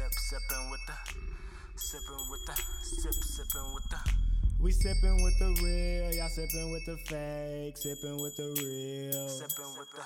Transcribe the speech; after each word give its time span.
Sip, 0.00 0.40
sipping 0.40 0.70
with 0.70 0.80
the, 0.86 0.96
sipping 1.76 2.24
with 2.30 2.40
the, 2.46 2.56
sip, 2.56 3.12
sipping 3.12 3.74
with 3.74 3.84
the. 3.90 3.98
We 4.58 4.72
sipping 4.72 5.22
with 5.22 5.38
the 5.38 5.52
real, 5.60 6.14
y'all 6.16 6.30
sipping 6.30 6.72
with 6.72 6.86
the 6.86 6.96
fake, 7.04 7.76
sipping 7.76 8.16
with 8.16 8.34
the 8.38 8.48
real. 8.64 9.28
Sipping 9.28 9.76
with 9.76 9.92
the, 9.92 10.04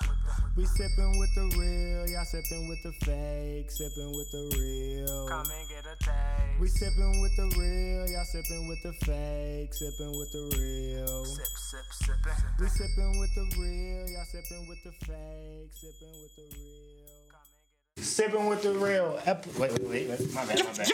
We 0.57 0.65
sipping 0.65 1.17
with 1.17 1.33
the 1.35 1.47
real, 1.55 2.09
y'all 2.11 2.25
sipping 2.25 2.67
with 2.67 2.83
the 2.83 2.91
fake, 3.07 3.71
sipping 3.71 4.11
with 4.11 4.29
the 4.35 4.43
real. 4.59 5.27
come 5.29 5.47
and 5.47 5.69
get 5.69 5.87
a 5.87 5.95
taste. 6.03 6.59
We 6.59 6.67
sipping 6.67 7.21
with 7.21 7.35
the 7.37 7.47
real, 7.55 8.09
y'all 8.11 8.25
sipping 8.25 8.67
with 8.67 8.83
the 8.83 8.91
fake, 9.07 9.73
sipping 9.73 10.11
with 10.11 10.31
the 10.35 10.43
real. 10.59 11.23
Sip, 11.23 11.55
sip, 11.71 11.87
sipping. 12.03 12.43
We 12.59 12.67
sipping 12.67 13.17
with 13.17 13.33
the 13.33 13.47
real, 13.55 14.09
y'all 14.11 14.27
sipping 14.27 14.67
with 14.67 14.83
the 14.83 14.91
fake, 15.07 15.71
sipping 15.71 16.15
with 16.19 16.35
the 16.35 16.51
real. 16.51 17.14
Sipping 18.05 18.45
with 18.45 18.61
the 18.61 18.71
real. 18.71 19.19
Ep- 19.25 19.47
wait, 19.57 19.71
wait, 19.71 19.81
wait, 19.89 20.09
wait. 20.09 20.33
My 20.33 20.45
bad, 20.45 20.63
my 20.63 20.71
bad. 20.73 20.87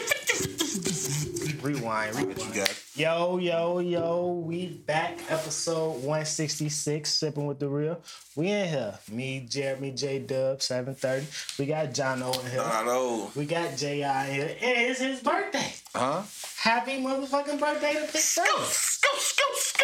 rewind, 1.62 2.16
rewind. 2.16 2.68
Yo, 2.94 3.38
yo, 3.38 3.78
yo, 3.80 4.42
we 4.46 4.66
back. 4.66 5.18
Episode 5.28 6.02
166, 6.02 7.08
Sipping 7.10 7.46
with 7.46 7.58
the 7.58 7.68
Real. 7.68 8.00
We 8.34 8.48
in 8.48 8.68
here. 8.68 8.98
Me, 9.10 9.46
Jeremy, 9.48 9.90
J 9.92 10.20
Dub, 10.20 10.62
730. 10.62 11.26
We 11.58 11.66
got 11.66 11.92
John 11.94 12.22
O 12.22 12.32
in 12.32 12.50
here. 12.50 12.62
Hello. 12.62 13.30
We 13.36 13.44
got 13.44 13.76
J.I. 13.76 14.28
in 14.28 14.34
here. 14.34 14.56
And 14.60 14.90
it's 14.90 15.00
his 15.00 15.20
birthday. 15.20 15.72
Huh? 15.94 16.22
Happy 16.56 16.92
motherfucking 16.92 17.60
birthday 17.60 17.92
to 17.94 18.00
Big 18.00 18.12
Dub. 18.12 18.20
Scoop, 18.22 18.66
scoop, 18.66 19.18
scoop. 19.18 19.82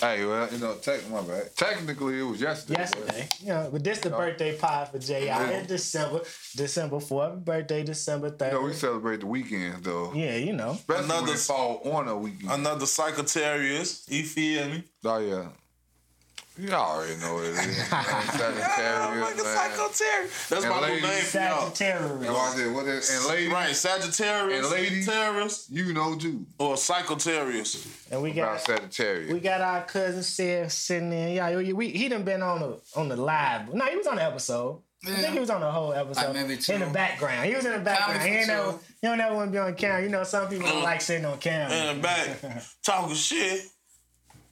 Hey, 0.00 0.24
well, 0.24 0.48
you 0.50 0.56
know, 0.56 0.76
tech, 0.76 1.06
my 1.10 1.20
bad. 1.20 1.54
Technically, 1.54 2.20
it 2.20 2.22
was 2.22 2.40
yesterday. 2.40 2.80
Yesterday. 2.80 3.28
Yeah, 3.42 3.68
but 3.70 3.84
this 3.84 3.98
the 3.98 4.14
oh. 4.14 4.16
birthday 4.16 4.56
pie 4.56 4.88
for 4.90 4.98
J.I. 4.98 5.24
Yeah. 5.24 5.58
in 5.58 5.66
December. 5.66 6.22
December 6.56 6.96
4th. 6.96 7.44
Birthday 7.44 7.82
December 7.84 8.30
3rd. 8.30 8.38
But, 8.38 8.46
you 8.46 8.52
know, 8.52 8.62
we 8.62 8.72
celebrate 8.72 9.20
the 9.20 9.26
weekends, 9.26 9.82
though. 9.82 10.14
yeah, 10.14 10.36
you 10.36 10.54
know. 10.54 10.70
Especially 10.70 11.04
Another- 11.04 11.32
it 11.34 11.38
fall 11.38 11.82
on 11.84 12.08
a 12.08 12.16
weekend. 12.16 12.50
Another 12.50 12.86
Sagittarius. 12.86 14.06
You 14.08 14.24
feel 14.24 14.68
me? 14.68 14.84
oh, 15.04 15.18
yeah. 15.18 15.48
You 16.60 16.70
already 16.72 17.16
know 17.20 17.34
what 17.34 17.44
it 17.44 17.50
is. 17.50 17.56
man. 17.56 17.76
Yeah, 17.90 18.30
Sagittarius, 18.30 19.20
like 19.22 19.34
a 19.34 19.42
man. 19.44 19.70
Sagittarius. 19.70 20.48
That's 20.48 20.64
And 20.64 20.70
my 20.74 20.80
new 20.80 20.86
ladies- 20.86 21.02
name 21.02 21.22
for 21.22 21.38
y'all. 21.38 21.66
And 21.66 21.76
Sagittarius. 21.76 22.32
watch 22.32 22.58
it, 22.58 22.68
what 22.72 22.86
is, 22.86 23.10
and 23.10 23.26
ladies, 23.26 23.52
Right, 23.52 23.76
Sagittarius, 23.76 24.64
And 24.64 24.72
ladies- 24.72 25.06
Sagittarius, 25.06 25.66
you 25.70 25.92
know 25.92 26.16
too 26.16 26.46
or 26.58 26.74
Psychotarius. 26.74 27.86
And 28.10 28.22
we 28.22 28.32
about 28.32 28.56
got 28.58 28.60
Sagittarius. 28.66 29.32
we 29.32 29.40
got 29.40 29.60
our 29.60 29.84
cousin 29.84 30.22
Sid 30.22 30.70
sitting 30.72 31.10
there. 31.10 31.28
Yeah, 31.30 31.56
we, 31.56 31.72
we, 31.72 31.88
he 31.90 32.08
done 32.08 32.24
been 32.24 32.42
on 32.42 32.60
the 32.60 32.80
on 32.96 33.08
the 33.08 33.16
live. 33.16 33.72
No, 33.72 33.84
he 33.86 33.96
was 33.96 34.06
on 34.06 34.16
the 34.16 34.22
episode. 34.24 34.82
I 35.06 35.12
think 35.12 35.32
he 35.32 35.40
was 35.40 35.48
on 35.48 35.62
the 35.62 35.70
whole 35.70 35.94
episode. 35.94 36.26
Like 36.26 36.46
maybe. 36.46 36.58
In 36.74 36.80
the 36.80 36.90
background. 36.92 37.46
He 37.48 37.54
was 37.54 37.64
in 37.64 37.72
the 37.72 37.78
background. 37.78 38.20
He 38.20 38.28
ain't 38.36 38.48
never, 38.48 38.72
two. 38.72 38.78
you 39.02 39.08
don't 39.08 39.16
never 39.16 39.34
want 39.34 39.48
to 39.48 39.52
be 39.52 39.58
on 39.58 39.74
camera. 39.74 40.02
You 40.02 40.10
know, 40.10 40.24
some 40.24 40.46
people 40.48 40.66
don't 40.68 40.80
Mm. 40.82 40.84
like 40.84 41.00
sitting 41.00 41.24
on 41.24 41.38
camera. 41.38 41.74
In 41.74 41.96
the 41.96 42.02
back, 42.02 42.28
talking 42.84 43.14
shit. 43.14 43.62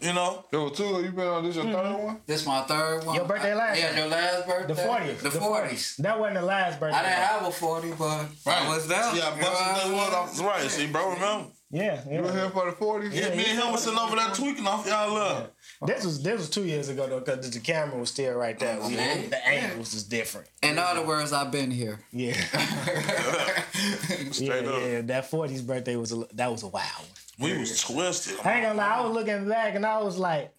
You 0.01 0.13
know? 0.13 0.45
There 0.53 0.61
were 0.61 0.71
two 0.71 0.85
of 0.85 1.05
you 1.05 1.11
been 1.11 1.27
on 1.27 1.45
this 1.45 1.57
your 1.57 1.65
Mm-hmm. 1.65 1.75
third 1.97 2.05
one? 2.05 2.21
This 2.27 2.47
my 2.47 2.63
third 2.63 3.05
one. 3.05 3.17
Your 3.17 3.25
birthday 3.25 3.55
last 3.55 3.81
Yeah, 3.81 3.99
your 3.99 4.07
last 4.09 4.47
birthday. 4.47 4.75
The 4.75 4.81
40th. 4.81 5.19
The 5.19 5.31
forties. 5.33 5.97
That 5.97 6.21
wasn't 6.21 6.39
the 6.41 6.47
last 6.47 6.79
birthday. 6.79 6.99
I 6.99 7.03
didn't 7.03 7.19
have 7.27 7.47
a 7.47 7.51
forty, 7.51 7.91
but 7.99 8.27
I 8.47 8.69
was 8.69 8.87
down. 8.89 9.17
Yeah, 9.17 9.35
You 9.35 9.41
know 9.43 9.49
what 9.49 9.59
busted 9.59 9.91
that 9.93 9.97
one 9.97 10.15
off. 10.15 10.41
Right, 10.41 10.71
see, 10.71 10.87
bro, 10.87 11.15
remember? 11.15 11.49
Yeah, 11.71 12.01
You 12.09 12.21
were 12.23 12.27
yeah. 12.29 12.33
here 12.33 12.51
for 12.51 12.65
the 12.71 12.77
40s? 12.77 13.13
Yeah, 13.13 13.29
me 13.37 13.45
and 13.45 13.59
him 13.61 13.73
was 13.73 13.83
sitting 13.83 13.99
over 13.99 14.17
there 14.17 14.29
tweaking 14.31 14.67
off 14.67 14.87
y'all 14.87 15.13
love. 15.13 15.51
This 15.85 16.05
was 16.05 16.23
this 16.23 16.39
was 16.39 16.49
two 16.49 16.65
years 16.65 16.89
ago 16.89 17.07
though, 17.09 17.19
because 17.21 17.51
the 17.51 17.61
camera 17.61 17.99
was 17.99 18.09
still 18.11 18.35
right 18.35 18.59
there. 18.59 18.81
We, 18.81 18.95
Yeah. 18.95 19.27
the 19.29 19.47
angle 19.47 19.79
was 19.81 19.91
just 19.93 20.09
different. 20.09 20.47
In 20.63 20.79
other 20.79 21.05
words, 21.05 21.33
I've 21.33 21.51
been 21.51 21.71
here. 21.73 22.01
Yeah, 22.13 22.35
yeah, 22.55 24.31
Straight 24.31 24.65
up. 24.65 24.81
yeah. 24.83 25.01
That 25.03 25.31
40s 25.31 25.67
birthday 25.67 25.97
was 25.97 26.13
a, 26.13 26.25
that 26.35 26.51
was 26.51 26.63
a 26.63 26.69
wild 26.69 26.87
one. 27.01 27.09
We 27.39 27.57
was 27.57 27.81
twisted. 27.81 28.39
I 28.45 28.55
ain't 28.55 28.65
gonna 28.65 28.79
lie, 28.79 28.97
I 28.97 29.01
was 29.03 29.15
looking 29.15 29.49
back 29.49 29.75
and 29.75 29.87
I 29.87 29.99
was 29.99 30.19
like, 30.19 30.53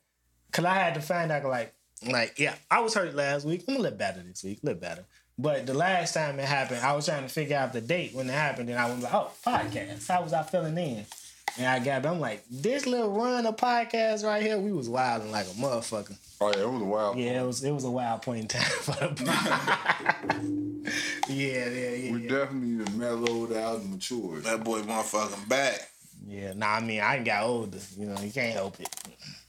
cause 0.52 0.66
I 0.66 0.74
had 0.74 0.94
to 0.96 1.02
find 1.02 1.32
out 1.32 1.44
like, 1.46 1.74
like 2.08 2.40
yeah, 2.40 2.56
I 2.72 2.80
was 2.80 2.94
hurt 2.94 3.16
last 3.16 3.46
week. 3.46 3.66
I'm 3.68 3.76
a 3.76 3.80
little 3.80 3.98
better 3.98 4.22
this 4.22 4.44
week, 4.44 4.60
a 4.64 4.68
little 4.68 4.82
better. 4.82 5.06
But 5.38 5.66
the 5.66 5.74
last 5.74 6.14
time 6.14 6.38
it 6.38 6.46
happened, 6.46 6.82
I 6.82 6.94
was 6.94 7.06
trying 7.06 7.24
to 7.24 7.30
figure 7.30 7.56
out 7.56 7.72
the 7.72 7.80
date 7.80 8.14
when 8.14 8.30
it 8.30 8.34
happened, 8.34 8.70
and 8.70 8.78
I 8.78 8.94
was 8.94 9.02
like, 9.02 9.14
oh, 9.14 9.32
podcast. 9.46 10.06
How 10.06 10.22
was 10.22 10.34
I 10.34 10.44
feeling 10.44 10.78
in? 10.78 11.06
And 11.58 11.66
I 11.66 11.80
got, 11.80 12.06
I'm 12.06 12.20
like, 12.20 12.44
this 12.50 12.86
little 12.86 13.12
run 13.12 13.46
of 13.46 13.56
podcast 13.56 14.26
right 14.26 14.44
here, 14.44 14.60
we 14.60 14.74
was 14.74 14.90
wilding 14.90 15.32
like 15.32 15.46
a 15.46 15.52
motherfucker. 15.52 16.18
Oh, 16.42 16.52
yeah, 16.54 16.64
it 16.64 16.70
was 16.70 16.82
a 16.82 16.86
wild 16.86 17.18
Yeah, 17.18 17.42
it 17.42 17.46
was 17.46 17.64
it 17.64 17.72
was 17.72 17.84
a 17.86 17.90
wild 17.90 18.22
point 18.22 18.42
in 18.42 18.48
time 18.48 18.64
for 18.82 18.92
the 18.92 20.80
Yeah, 21.30 21.70
yeah, 21.70 21.72
yeah. 21.92 22.12
We 22.12 22.24
yeah. 22.24 22.30
definitely 22.30 22.98
mellowed 22.98 23.54
out 23.54 23.80
and 23.80 23.92
matured. 23.92 24.44
That 24.44 24.64
boy 24.64 24.82
motherfucking 24.82 25.48
back. 25.48 25.90
Yeah, 26.30 26.54
nah, 26.56 26.76
I 26.76 26.80
mean, 26.82 27.02
I 27.02 27.24
got 27.24 27.44
older. 27.44 27.80
You 27.98 28.06
know, 28.06 28.22
you 28.22 28.32
can't 28.32 28.54
help 28.54 28.80
it. 28.80 28.88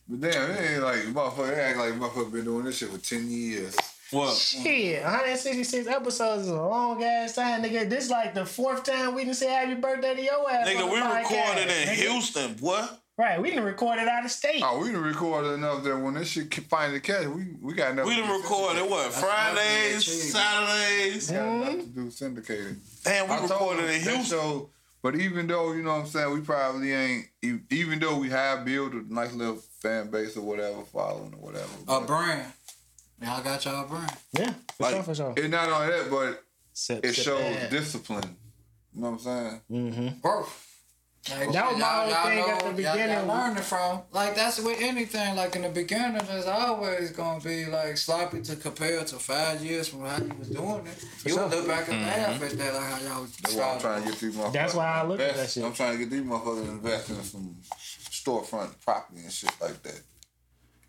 But 0.08 0.20
damn, 0.20 0.50
it 0.50 0.72
ain't 0.72 0.82
like 0.82 1.00
motherfucker. 1.00 1.52
It 1.52 1.58
act 1.58 1.78
like 1.78 1.92
motherfucker 1.92 2.32
been 2.32 2.44
doing 2.44 2.64
this 2.64 2.78
shit 2.78 2.88
for 2.88 2.98
ten 2.98 3.30
years. 3.30 3.76
What? 4.10 4.34
Shit, 4.34 5.04
166 5.04 5.86
episodes 5.86 6.42
is 6.42 6.48
a 6.48 6.54
long 6.56 7.04
ass 7.04 7.34
time, 7.34 7.62
nigga. 7.62 7.88
This 7.88 8.10
like 8.10 8.34
the 8.34 8.44
fourth 8.44 8.82
time 8.82 9.14
we 9.14 9.24
didn't 9.24 9.36
say 9.36 9.48
happy 9.48 9.74
birthday 9.74 10.16
to 10.16 10.22
your 10.22 10.50
ass. 10.50 10.66
Nigga, 10.66 10.90
we 10.90 10.98
podcast, 10.98 11.30
recorded 11.30 11.62
in 11.68 11.88
nigga. 11.88 12.10
Houston, 12.10 12.54
boy. 12.54 12.84
Right, 13.16 13.40
we 13.40 13.50
didn't 13.50 13.64
record 13.64 13.98
it 13.98 14.08
out 14.08 14.24
of 14.24 14.30
state. 14.30 14.62
Oh, 14.64 14.80
we 14.80 14.90
done 14.90 15.02
recorded 15.02 15.52
enough 15.52 15.84
that 15.84 15.96
when 15.96 16.14
this 16.14 16.28
shit 16.28 16.50
ke- 16.50 16.66
finally 16.68 17.00
catch, 17.00 17.26
we 17.26 17.48
we 17.60 17.74
got 17.74 17.92
enough. 17.92 18.06
We 18.06 18.16
didn't 18.16 18.30
record 18.30 18.78
it 18.78 18.88
what? 18.88 19.12
Fridays, 19.12 20.32
Saturdays. 20.32 21.30
Got 21.30 21.42
mm-hmm. 21.42 21.62
enough 21.62 21.80
to 21.80 21.86
do 21.90 22.10
syndicated. 22.10 22.80
Damn, 23.04 23.28
we 23.28 23.34
I 23.34 23.38
told 23.40 23.50
recorded 23.50 23.80
him 23.80 23.90
in 23.90 24.04
that 24.04 24.14
Houston. 24.16 24.38
show- 24.38 24.70
but 25.02 25.16
even 25.16 25.46
though 25.46 25.72
you 25.72 25.82
know 25.82 25.92
what 25.92 26.00
I'm 26.02 26.06
saying, 26.06 26.32
we 26.34 26.40
probably 26.40 26.92
ain't. 26.92 27.26
e- 27.42 27.58
Even 27.70 27.98
though 27.98 28.18
we 28.18 28.28
have 28.30 28.64
built 28.64 28.92
a 28.94 29.12
nice 29.12 29.32
little 29.32 29.56
fan 29.82 30.10
base 30.10 30.36
or 30.36 30.42
whatever, 30.42 30.82
following 30.84 31.34
or 31.34 31.40
whatever. 31.40 31.70
A 31.88 32.00
but 32.00 32.06
brand. 32.06 32.52
Y'all 33.22 33.42
got 33.42 33.64
y'all 33.64 33.86
brand. 33.86 34.12
Yeah, 34.32 34.52
for 34.76 34.82
Like, 34.82 34.94
sure, 34.94 35.02
for 35.02 35.14
sure. 35.14 35.34
It's 35.36 35.48
not 35.48 35.68
only 35.70 35.88
that, 35.96 36.10
but 36.10 36.42
Sip, 36.72 37.04
it 37.04 37.14
sip 37.14 37.24
shows 37.24 37.38
that. 37.56 37.70
discipline. 37.70 38.36
You 38.94 39.02
know 39.02 39.10
what 39.10 39.12
I'm 39.12 39.18
saying? 39.18 39.60
Mm-hmm. 39.70 40.08
Bro. 40.20 40.46
Like, 41.28 41.52
That 41.52 41.70
was 41.70 41.76
my 41.76 41.80
y'all- 41.80 42.00
whole 42.00 42.10
y'all 42.10 42.24
thing 42.24 42.38
at 42.38 42.46
know- 42.46 42.72
the 42.72 42.82
y'all- 42.82 42.92
beginning. 42.94 43.16
Y'all 43.18 43.26
learning 43.26 43.62
from 43.62 44.02
like 44.10 44.34
that's 44.34 44.58
with 44.58 44.80
anything. 44.80 45.36
Like 45.36 45.54
in 45.54 45.62
the 45.62 45.68
beginning, 45.68 46.24
there's 46.26 46.46
always 46.46 47.10
gonna 47.10 47.40
be 47.40 47.66
like 47.66 47.98
sloppy 47.98 48.40
to 48.40 48.56
compare 48.56 49.04
to 49.04 49.18
five 49.18 49.62
years 49.62 49.88
from 49.88 50.06
how 50.06 50.16
you 50.16 50.32
was 50.38 50.48
doing 50.48 50.86
it. 50.86 51.04
You 51.26 51.34
sure. 51.34 51.42
would 51.46 51.50
look 51.58 51.66
back 51.68 51.88
and 51.88 51.98
mm-hmm. 51.98 52.06
laugh 52.08 52.42
at 52.42 52.58
that, 52.58 52.74
like 52.74 52.82
how 52.84 52.98
y'all 53.00 53.22
was 53.22 53.36
That's 53.36 53.54
why 53.54 53.70
I'm 53.74 53.80
trying 53.80 54.02
to 54.02 54.08
get 54.08 54.18
these 54.18 54.34
motherfuckers. 54.34 54.52
That's 54.54 54.74
why 54.74 54.86
I 54.86 55.06
look 55.06 55.20
at 55.20 55.36
that 55.36 55.50
shit. 55.50 55.64
I'm 55.64 55.74
trying 55.74 55.92
to 55.92 55.98
get 55.98 56.10
these 56.10 56.22
motherfuckers 56.22 56.64
to 56.64 56.70
invest 56.70 57.10
in 57.10 57.22
some 57.22 57.56
storefront 58.10 58.80
property 58.80 59.20
and 59.20 59.32
shit 59.32 59.52
like 59.60 59.82
that. 59.82 60.00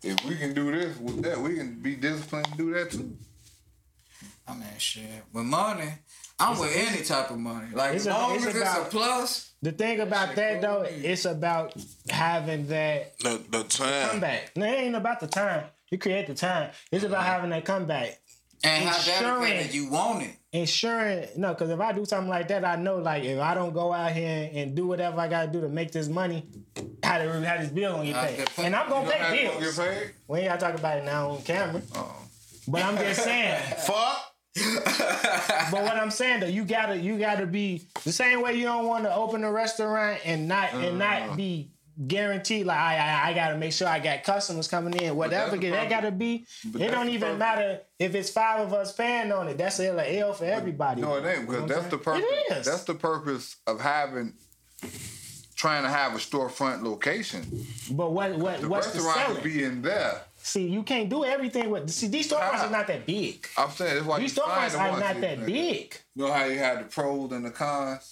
If 0.02 0.24
we 0.24 0.36
can 0.36 0.54
do 0.54 0.72
this 0.72 0.96
with 0.96 1.22
that, 1.24 1.38
we 1.38 1.56
can 1.56 1.74
be 1.80 1.94
disciplined 1.94 2.46
and 2.48 2.56
do 2.56 2.72
that 2.72 2.90
too. 2.90 3.16
I 4.48 4.54
mean, 4.54 4.66
shit. 4.78 5.04
With 5.32 5.44
money, 5.44 5.92
I'm 6.40 6.58
with 6.58 6.74
any 6.74 7.04
type 7.04 7.30
of 7.30 7.38
money. 7.38 7.68
Like 7.72 7.94
It's 7.96 8.06
as 8.06 8.12
long 8.12 8.34
it's 8.34 8.46
as 8.46 8.56
it's 8.56 8.76
a 8.76 8.84
plus. 8.90 9.51
The 9.62 9.72
thing 9.72 10.00
about 10.00 10.34
that 10.36 10.60
though, 10.60 10.82
it's 10.88 11.24
about 11.24 11.74
having 12.08 12.66
that 12.68 13.18
The, 13.20 13.40
the 13.50 13.64
time. 13.64 14.08
comeback. 14.10 14.56
No, 14.56 14.66
it 14.66 14.70
ain't 14.70 14.96
about 14.96 15.20
the 15.20 15.28
time. 15.28 15.64
You 15.90 15.98
create 15.98 16.26
the 16.26 16.34
time. 16.34 16.70
It's 16.90 17.04
about 17.04 17.20
mm-hmm. 17.20 17.26
having 17.28 17.50
that 17.50 17.64
comeback. 17.64 18.18
And 18.64 18.84
how 18.88 18.96
Ensuring- 18.96 19.42
dedicated 19.50 19.74
you 19.74 19.90
want 19.90 20.22
it. 20.22 20.36
ensuring 20.52 21.26
no, 21.36 21.48
because 21.52 21.70
if 21.70 21.80
I 21.80 21.92
do 21.92 22.04
something 22.04 22.28
like 22.28 22.46
that, 22.48 22.64
I 22.64 22.76
know 22.76 22.96
like 22.98 23.24
if 23.24 23.40
I 23.40 23.54
don't 23.54 23.72
go 23.74 23.92
out 23.92 24.12
here 24.12 24.50
and 24.52 24.74
do 24.76 24.86
whatever 24.86 25.20
I 25.20 25.26
gotta 25.28 25.50
do 25.50 25.60
to 25.62 25.68
make 25.68 25.90
this 25.90 26.06
money, 26.08 26.46
how 27.02 27.18
to 27.18 27.44
how 27.44 27.56
this 27.58 27.70
bill 27.70 27.92
gonna 27.94 28.04
get 28.04 28.16
I 28.16 28.26
paid. 28.34 28.48
And 28.58 28.76
I'm 28.76 28.88
gonna 28.88 29.04
You 29.06 29.10
know 29.10 29.18
how 29.18 29.30
pay 29.30 29.42
you 29.42 29.48
gonna 29.48 29.60
bills. 29.60 29.76
get 29.78 29.86
paid? 29.94 30.10
We 30.28 30.38
ain't 30.40 30.48
gotta 30.48 30.60
talk 30.60 30.74
about 30.78 30.98
it 30.98 31.04
now 31.04 31.30
on 31.30 31.42
camera. 31.42 31.82
Oh. 31.96 32.16
But 32.68 32.82
I'm 32.84 32.96
just 32.98 33.24
saying. 33.24 33.60
Fuck. 33.84 34.31
but 34.84 35.72
what 35.72 35.96
I'm 35.96 36.10
saying 36.10 36.40
though, 36.40 36.46
you 36.46 36.64
gotta 36.64 36.96
you 36.96 37.18
gotta 37.18 37.46
be 37.46 37.86
the 38.04 38.12
same 38.12 38.42
way 38.42 38.54
you 38.54 38.64
don't 38.64 38.86
want 38.86 39.04
to 39.04 39.14
open 39.14 39.44
a 39.44 39.52
restaurant 39.52 40.20
and 40.24 40.46
not 40.46 40.74
and 40.74 40.98
not 40.98 41.22
uh-huh. 41.22 41.36
be 41.36 41.70
guaranteed 42.06 42.66
like 42.66 42.78
I, 42.78 42.96
I 42.96 43.30
I 43.30 43.34
gotta 43.34 43.56
make 43.56 43.72
sure 43.72 43.88
I 43.88 43.98
got 43.98 44.24
customers 44.24 44.68
coming 44.68 44.94
in. 44.94 45.16
Whatever 45.16 45.56
that 45.56 45.88
gotta 45.88 46.10
be. 46.10 46.46
But 46.66 46.82
It 46.82 46.90
don't 46.90 47.08
even 47.08 47.38
matter 47.38 47.80
if 47.98 48.14
it's 48.14 48.30
five 48.30 48.60
of 48.60 48.72
us 48.74 48.92
paying 48.92 49.32
on 49.32 49.48
it. 49.48 49.58
That's 49.58 49.78
a 49.80 50.18
L, 50.18 50.32
for 50.32 50.44
everybody. 50.44 51.00
No, 51.00 51.16
it 51.16 51.24
ain't 51.24 51.48
because 51.48 51.68
that's 51.68 51.86
the 51.86 51.98
purpose. 51.98 52.24
It 52.24 52.58
is. 52.58 52.66
That's 52.66 52.84
the 52.84 52.94
purpose 52.94 53.56
of 53.66 53.80
having, 53.80 54.34
trying 55.54 55.84
to 55.84 55.88
have 55.88 56.14
a 56.14 56.18
storefront 56.18 56.82
location. 56.82 57.46
But 57.90 58.12
what 58.12 58.36
what 58.36 58.60
The 58.60 58.68
what's 58.68 58.92
the 58.92 59.00
restaurant 59.00 59.18
selling? 59.18 59.34
would 59.34 59.44
be 59.44 59.64
in 59.64 59.82
there. 59.82 60.22
See, 60.44 60.66
you 60.66 60.82
can't 60.82 61.08
do 61.08 61.24
everything 61.24 61.70
with. 61.70 61.88
See, 61.90 62.08
these 62.08 62.28
storefronts 62.30 62.66
are 62.66 62.70
not 62.70 62.86
that 62.88 63.06
big. 63.06 63.46
I'm 63.56 63.70
saying 63.70 63.94
that's 63.94 64.06
why 64.06 64.18
These 64.18 64.34
storefronts 64.36 64.78
are 64.78 64.98
not 64.98 65.14
you- 65.14 65.20
that 65.20 65.46
big. 65.46 65.96
You 66.16 66.26
know 66.26 66.32
how 66.32 66.44
you 66.46 66.58
had 66.58 66.80
the 66.80 66.84
pros 66.84 67.30
and 67.32 67.44
the 67.44 67.50
cons. 67.50 68.10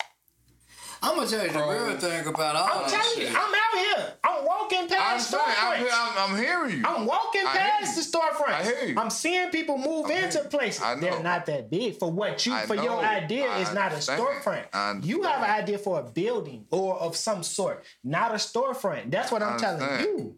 I'm 1.03 1.17
gonna 1.17 1.27
tell 1.29 1.47
you 1.47 1.53
the 1.53 1.59
real 1.59 1.97
thing 1.99 2.27
about 2.27 2.57
all 2.57 2.69
I'm 2.85 2.91
that 2.91 2.91
telling 2.91 3.21
you, 3.21 3.27
shit. 3.27 3.35
I'm 3.35 3.55
out 3.55 3.79
here. 3.79 4.13
I'm 4.23 4.45
walking 4.45 4.79
I'm 4.81 4.89
past 4.89 5.35
I'm, 5.35 5.41
storefronts. 5.41 5.89
I'm, 5.93 6.31
I'm 6.33 6.39
hearing 6.39 6.77
you. 6.77 6.83
I'm 6.85 7.07
walking 7.07 7.43
I 7.47 7.57
past 7.57 7.97
you. 7.97 8.03
the 8.03 8.19
storefronts. 8.19 8.53
I 8.53 8.63
hear 8.65 8.85
you. 8.89 8.95
I'm 9.01 9.09
seeing 9.11 9.49
people 9.51 9.79
move 9.79 10.07
I 10.11 10.13
into 10.15 10.39
you. 10.43 10.45
places. 10.45 10.83
I 10.83 10.95
know. 10.97 11.01
They're 11.01 11.23
not 11.23 11.47
that 11.47 11.71
big 11.71 11.97
for 11.99 12.11
what 12.13 12.45
you 12.45 12.53
I 12.53 12.67
for 12.67 12.75
your 12.75 12.99
idea 13.03 13.49
I 13.51 13.61
is 13.61 13.73
not 13.73 13.93
a 13.93 13.97
storefront. 13.97 15.05
You 15.05 15.23
have 15.23 15.43
an 15.43 15.51
idea 15.51 15.79
for 15.79 16.01
a 16.01 16.03
building 16.03 16.67
or 16.71 16.97
of 17.01 17.17
some 17.17 17.43
sort, 17.43 17.83
not 18.05 18.33
a 18.33 18.35
storefront. 18.35 19.11
That's 19.11 19.33
what 19.33 19.43
I'm 19.43 19.59
telling 19.59 20.01
you. 20.05 20.37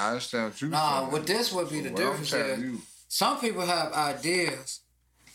I 0.00 0.08
understand 0.10 0.44
what 0.52 0.60
you're 0.60 0.70
Nah, 0.70 1.00
saying. 1.00 1.12
what 1.12 1.26
this 1.26 1.52
would 1.52 1.70
be 1.70 1.80
the 1.80 1.90
difference 1.90 2.32
is 2.32 2.58
you. 2.60 2.80
some 3.08 3.38
people 3.40 3.62
have 3.66 3.92
ideas, 3.92 4.80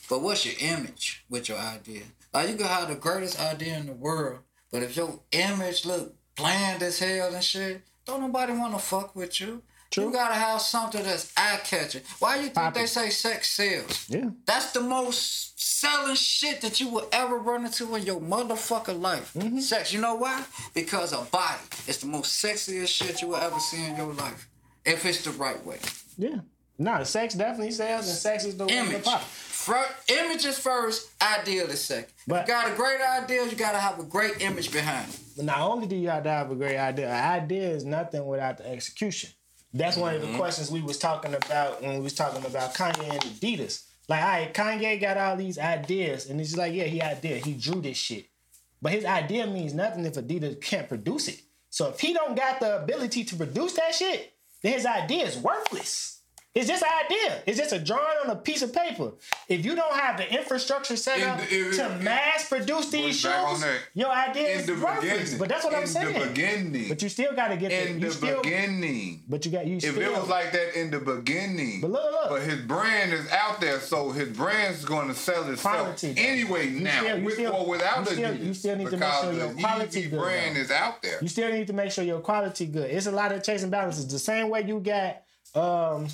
but 0.09 0.21
what's 0.21 0.45
your 0.45 0.55
image 0.59 1.23
with 1.29 1.49
your 1.49 1.57
idea? 1.57 2.03
Like 2.33 2.49
you 2.49 2.55
can 2.55 2.67
have 2.67 2.89
the 2.89 2.95
greatest 2.95 3.39
idea 3.39 3.77
in 3.77 3.85
the 3.85 3.93
world, 3.93 4.39
but 4.71 4.83
if 4.83 4.95
your 4.97 5.19
image 5.31 5.85
look 5.85 6.13
bland 6.35 6.83
as 6.83 6.99
hell 6.99 7.33
and 7.33 7.43
shit, 7.43 7.81
don't 8.05 8.21
nobody 8.21 8.53
want 8.53 8.73
to 8.73 8.79
fuck 8.79 9.15
with 9.15 9.39
you. 9.39 9.61
True. 9.91 10.05
You 10.05 10.11
gotta 10.11 10.33
have 10.35 10.59
something 10.61 11.03
that's 11.03 11.31
eye 11.37 11.59
catching. 11.63 12.01
Why 12.19 12.35
you 12.37 12.41
think 12.43 12.55
Poppin'. 12.55 12.81
they 12.81 12.87
say 12.87 13.09
sex 13.09 13.49
sells? 13.51 14.09
Yeah. 14.09 14.29
That's 14.45 14.73
the 14.73 14.81
most 14.81 15.57
selling 15.61 16.15
shit 16.15 16.59
that 16.61 16.81
you 16.81 16.89
will 16.89 17.07
ever 17.13 17.37
run 17.37 17.65
into 17.65 17.95
in 17.95 18.03
your 18.03 18.19
motherfucking 18.19 18.99
life. 18.99 19.33
Mm-hmm. 19.35 19.59
Sex. 19.59 19.93
You 19.93 20.01
know 20.01 20.15
why? 20.15 20.43
Because 20.73 21.13
a 21.13 21.21
body 21.31 21.61
is 21.87 21.99
the 21.99 22.07
most 22.07 22.43
sexiest 22.43 22.87
shit 22.89 23.21
you 23.21 23.29
will 23.29 23.35
ever 23.37 23.59
see 23.59 23.85
in 23.85 23.95
your 23.95 24.11
life. 24.13 24.49
If 24.85 25.05
it's 25.05 25.23
the 25.23 25.31
right 25.31 25.63
way. 25.65 25.79
Yeah. 26.17 26.39
No, 26.77 27.03
sex 27.03 27.33
definitely 27.35 27.71
sells, 27.71 28.07
and 28.07 28.17
sex 28.17 28.43
is 28.45 28.57
the 28.57 28.65
way 28.65 28.73
to 28.73 28.77
Image. 28.79 29.03
pop. 29.03 29.21
Fir- 29.21 29.87
image 30.09 30.45
is 30.45 30.57
first, 30.59 31.09
ideal 31.21 31.67
is 31.67 31.81
second. 31.81 32.11
But- 32.27 32.47
you 32.47 32.53
got 32.53 32.71
a 32.71 32.75
great 32.75 32.99
idea, 33.01 33.45
you 33.45 33.55
gotta 33.55 33.79
have 33.79 33.97
a 33.99 34.03
great 34.03 34.41
image 34.41 34.71
behind 34.71 35.09
it. 35.09 35.19
But 35.37 35.45
not 35.45 35.59
only 35.61 35.87
do 35.87 35.95
you 35.95 36.09
have 36.09 36.23
to 36.23 36.29
have 36.29 36.51
a 36.51 36.55
great 36.55 36.77
idea, 36.77 37.09
an 37.09 37.41
idea 37.43 37.69
is 37.69 37.85
nothing 37.85 38.25
without 38.27 38.57
the 38.57 38.69
execution. 38.69 39.29
That's 39.73 39.97
one 39.97 40.15
of 40.15 40.21
Mm-hmm. 40.21 40.33
the 40.33 40.37
questions 40.37 40.69
we 40.69 40.81
was 40.81 40.97
talking 40.99 41.33
about 41.33 41.81
when 41.81 41.95
we 41.95 42.01
was 42.01 42.13
talking 42.13 42.45
about 42.45 42.73
Kanye 42.75 43.09
and 43.09 43.21
Adidas. 43.21 43.83
Like, 44.07 44.21
all 44.21 44.27
right, 44.29 44.53
Kanye 44.53 45.01
got 45.01 45.17
all 45.17 45.35
these 45.37 45.57
ideas, 45.57 46.29
and 46.29 46.39
it's 46.39 46.55
like, 46.55 46.73
yeah, 46.73 46.83
he 46.83 47.01
idea, 47.01 47.37
he 47.37 47.53
drew 47.53 47.81
this 47.81 47.97
shit. 47.97 48.27
But 48.81 48.91
his 48.91 49.05
idea 49.05 49.47
means 49.47 49.73
nothing 49.73 50.05
if 50.05 50.13
Adidas 50.13 50.61
can't 50.61 50.87
produce 50.87 51.27
it. 51.29 51.41
So 51.69 51.89
if 51.89 51.99
he 51.99 52.13
don't 52.13 52.35
got 52.35 52.59
the 52.59 52.83
ability 52.83 53.23
to 53.25 53.35
produce 53.35 53.73
that 53.73 53.95
shit, 53.95 54.33
his 54.67 54.85
idea 54.85 55.25
is 55.25 55.37
worthless. 55.37 56.14
It's 56.55 56.69
just 56.69 56.83
an 56.83 56.89
idea. 57.05 57.41
It's 57.45 57.57
just 57.57 57.73
a 57.73 57.79
drawing 57.79 58.17
on 58.23 58.29
a 58.29 58.35
piece 58.37 58.61
of 58.61 58.71
paper. 58.73 59.11
If 59.49 59.65
you 59.65 59.75
don't 59.75 59.93
have 59.93 60.15
the 60.15 60.33
infrastructure 60.33 60.95
set 60.95 61.17
In 61.19 61.27
up 61.27 61.39
the- 61.39 61.53
if- 61.53 61.75
to 61.75 61.89
mass 62.01 62.47
produce 62.47 62.89
these 62.89 63.19
shoes, 63.19 63.65
your 63.93 64.09
idea 64.09 64.53
In 64.53 64.59
is 64.61 64.65
the 64.65 64.75
worthless. 64.75 65.33
But 65.33 65.49
that's 65.49 65.65
what 65.65 65.75
I'm 65.75 65.85
saying. 65.85 66.15
in 66.15 66.21
the 66.21 66.27
beginning. 66.27 66.87
But 66.87 67.01
you 67.01 67.09
still 67.09 67.33
got 67.35 67.49
to 67.49 67.57
get 67.57 67.73
in 67.73 67.99
the, 67.99 68.07
the 68.07 68.13
still, 68.13 68.41
beginning. 68.41 69.23
But 69.27 69.45
you 69.45 69.51
got 69.51 69.67
you 69.67 69.75
If 69.75 69.81
still. 69.83 69.99
it 70.01 70.11
was 70.17 70.29
like 70.29 70.53
that 70.53 70.79
in 70.79 70.91
the 70.91 70.99
beginning, 70.99 71.81
But 71.81 71.91
look, 71.91 72.09
look. 72.13 72.29
but 72.29 72.41
his 72.43 72.61
brand 72.61 73.11
is 73.11 73.29
out 73.31 73.59
there, 73.59 73.81
so 73.81 74.11
his 74.11 74.29
brand's 74.29 74.85
going 74.85 75.09
to 75.09 75.13
sell 75.13 75.49
itself 75.49 75.75
Quality, 75.75 76.13
anyway 76.17 76.67
You 76.69 76.79
now, 76.79 77.01
still- 77.01 77.19
with 77.19 77.33
still- 77.33 77.53
or 77.53 77.65
without 77.67 77.97
you 77.99 78.05
the 78.05 78.11
still- 78.11 78.35
you 78.35 78.53
still 78.53 78.75
need 78.77 78.89
to 78.91 78.97
make 78.97 79.13
sure 79.13 79.33
your 79.33 79.53
quality 79.55 80.03
Yeezy 80.03 80.09
good, 80.09 80.19
brand 80.21 80.55
though. 80.55 80.59
is 80.61 80.71
out 80.71 81.01
there. 81.03 81.17
you 81.21 81.27
still 81.27 81.51
need 81.51 81.67
to 81.67 81.73
make 81.73 81.91
sure 81.91 82.05
your 82.05 82.21
quality 82.21 82.65
good. 82.67 82.89
It's 82.89 83.07
a 83.07 83.11
lot 83.11 83.33
of 83.33 83.43
chasing 83.43 83.69
balances. 83.69 84.07
The 84.07 84.19
same 84.19 84.47
way 84.49 84.61
you 84.61 84.79
got. 84.79 85.21
um 85.53 86.07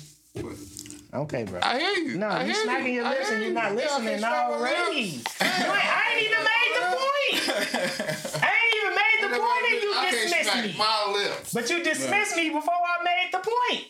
Okay, 1.14 1.44
bro. 1.44 1.60
I 1.62 1.78
hear 1.78 1.90
you. 2.04 2.16
No, 2.18 2.26
I 2.28 2.40
you 2.44 2.52
hear 2.52 2.62
smacking 2.64 2.94
your 2.94 3.04
lips 3.08 3.30
and 3.30 3.42
you're 3.42 3.52
not 3.52 3.64
Yeah, 3.64 3.68
I 3.68 3.74
listening 3.74 4.08
can 4.08 4.18
smack 4.20 4.48
my 4.48 4.54
already. 4.54 5.02
lips. 5.12 5.40
Wait, 5.40 5.48
I 5.50 6.02
ain't 6.14 6.24
even 6.24 6.42
made 6.42 6.72
the 6.74 6.86
point. 6.96 8.42
I 8.42 8.50
ain't 8.56 8.76
even 8.80 8.94
made 8.96 9.18
the 9.20 9.38
point 9.38 9.72
and 9.72 9.82
you 9.82 9.92
I 9.94 10.10
dismissed 10.10 10.56
me. 10.56 10.74
my 10.78 11.12
lips. 11.12 11.52
But 11.54 11.68
you 11.70 11.84
dismissed 11.84 12.36
me 12.36 12.48
before 12.48 12.72
I 12.72 13.04
made 13.04 13.28
the 13.30 13.38
point. 13.38 13.84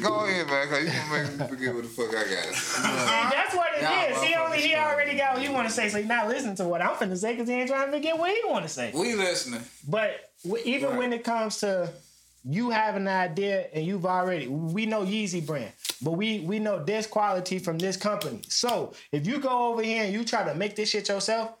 Go 0.00 0.24
ahead, 0.24 0.46
man, 0.48 0.66
because 0.68 0.84
you 0.84 0.90
gonna 0.90 1.22
make 1.28 1.38
me 1.38 1.46
forget 1.46 1.74
what 1.74 1.82
the 1.84 1.88
fuck 1.90 2.08
I 2.08 2.24
got. 2.24 2.54
See, 2.54 3.36
that's 3.36 3.54
what 3.54 3.68
it 3.76 3.82
Y'all 3.82 4.16
is. 4.16 4.22
He 4.28 4.34
only 4.34 4.58
he 4.62 4.74
already 4.74 5.16
got 5.16 5.34
what 5.34 5.42
he 5.42 5.48
want 5.48 5.68
to 5.68 5.74
say, 5.74 5.88
so 5.90 5.98
he 5.98 6.04
not 6.04 6.28
listening 6.28 6.56
to 6.56 6.64
what 6.64 6.82
I'm 6.82 6.94
finna 6.96 7.16
say 7.16 7.34
because 7.34 7.48
he 7.48 7.54
ain't 7.54 7.68
trying 7.68 7.86
to 7.86 7.92
forget 7.92 8.18
what 8.18 8.30
he 8.30 8.40
want 8.48 8.64
to 8.64 8.68
say. 8.68 8.90
We 8.94 9.14
listening. 9.14 9.60
But 9.86 10.32
w- 10.44 10.62
even 10.66 10.90
Right. 10.90 10.98
when 10.98 11.12
it 11.12 11.22
comes 11.24 11.58
to 11.60 11.90
you 12.44 12.70
have 12.70 12.96
an 12.96 13.06
idea 13.08 13.66
and 13.72 13.84
you've 13.86 14.06
already, 14.06 14.46
we 14.48 14.86
know 14.86 15.02
Yeezy 15.04 15.44
brand, 15.46 15.72
but 16.02 16.12
we 16.12 16.40
we 16.40 16.58
know 16.58 16.82
this 16.82 17.06
quality 17.06 17.58
from 17.58 17.78
this 17.78 17.96
company. 17.96 18.42
So 18.48 18.92
if 19.12 19.26
you 19.26 19.38
go 19.38 19.70
over 19.72 19.82
here 19.82 20.04
and 20.04 20.12
you 20.12 20.24
try 20.24 20.44
to 20.44 20.54
make 20.54 20.74
this 20.76 20.90
shit 20.90 21.08
yourself, 21.08 21.52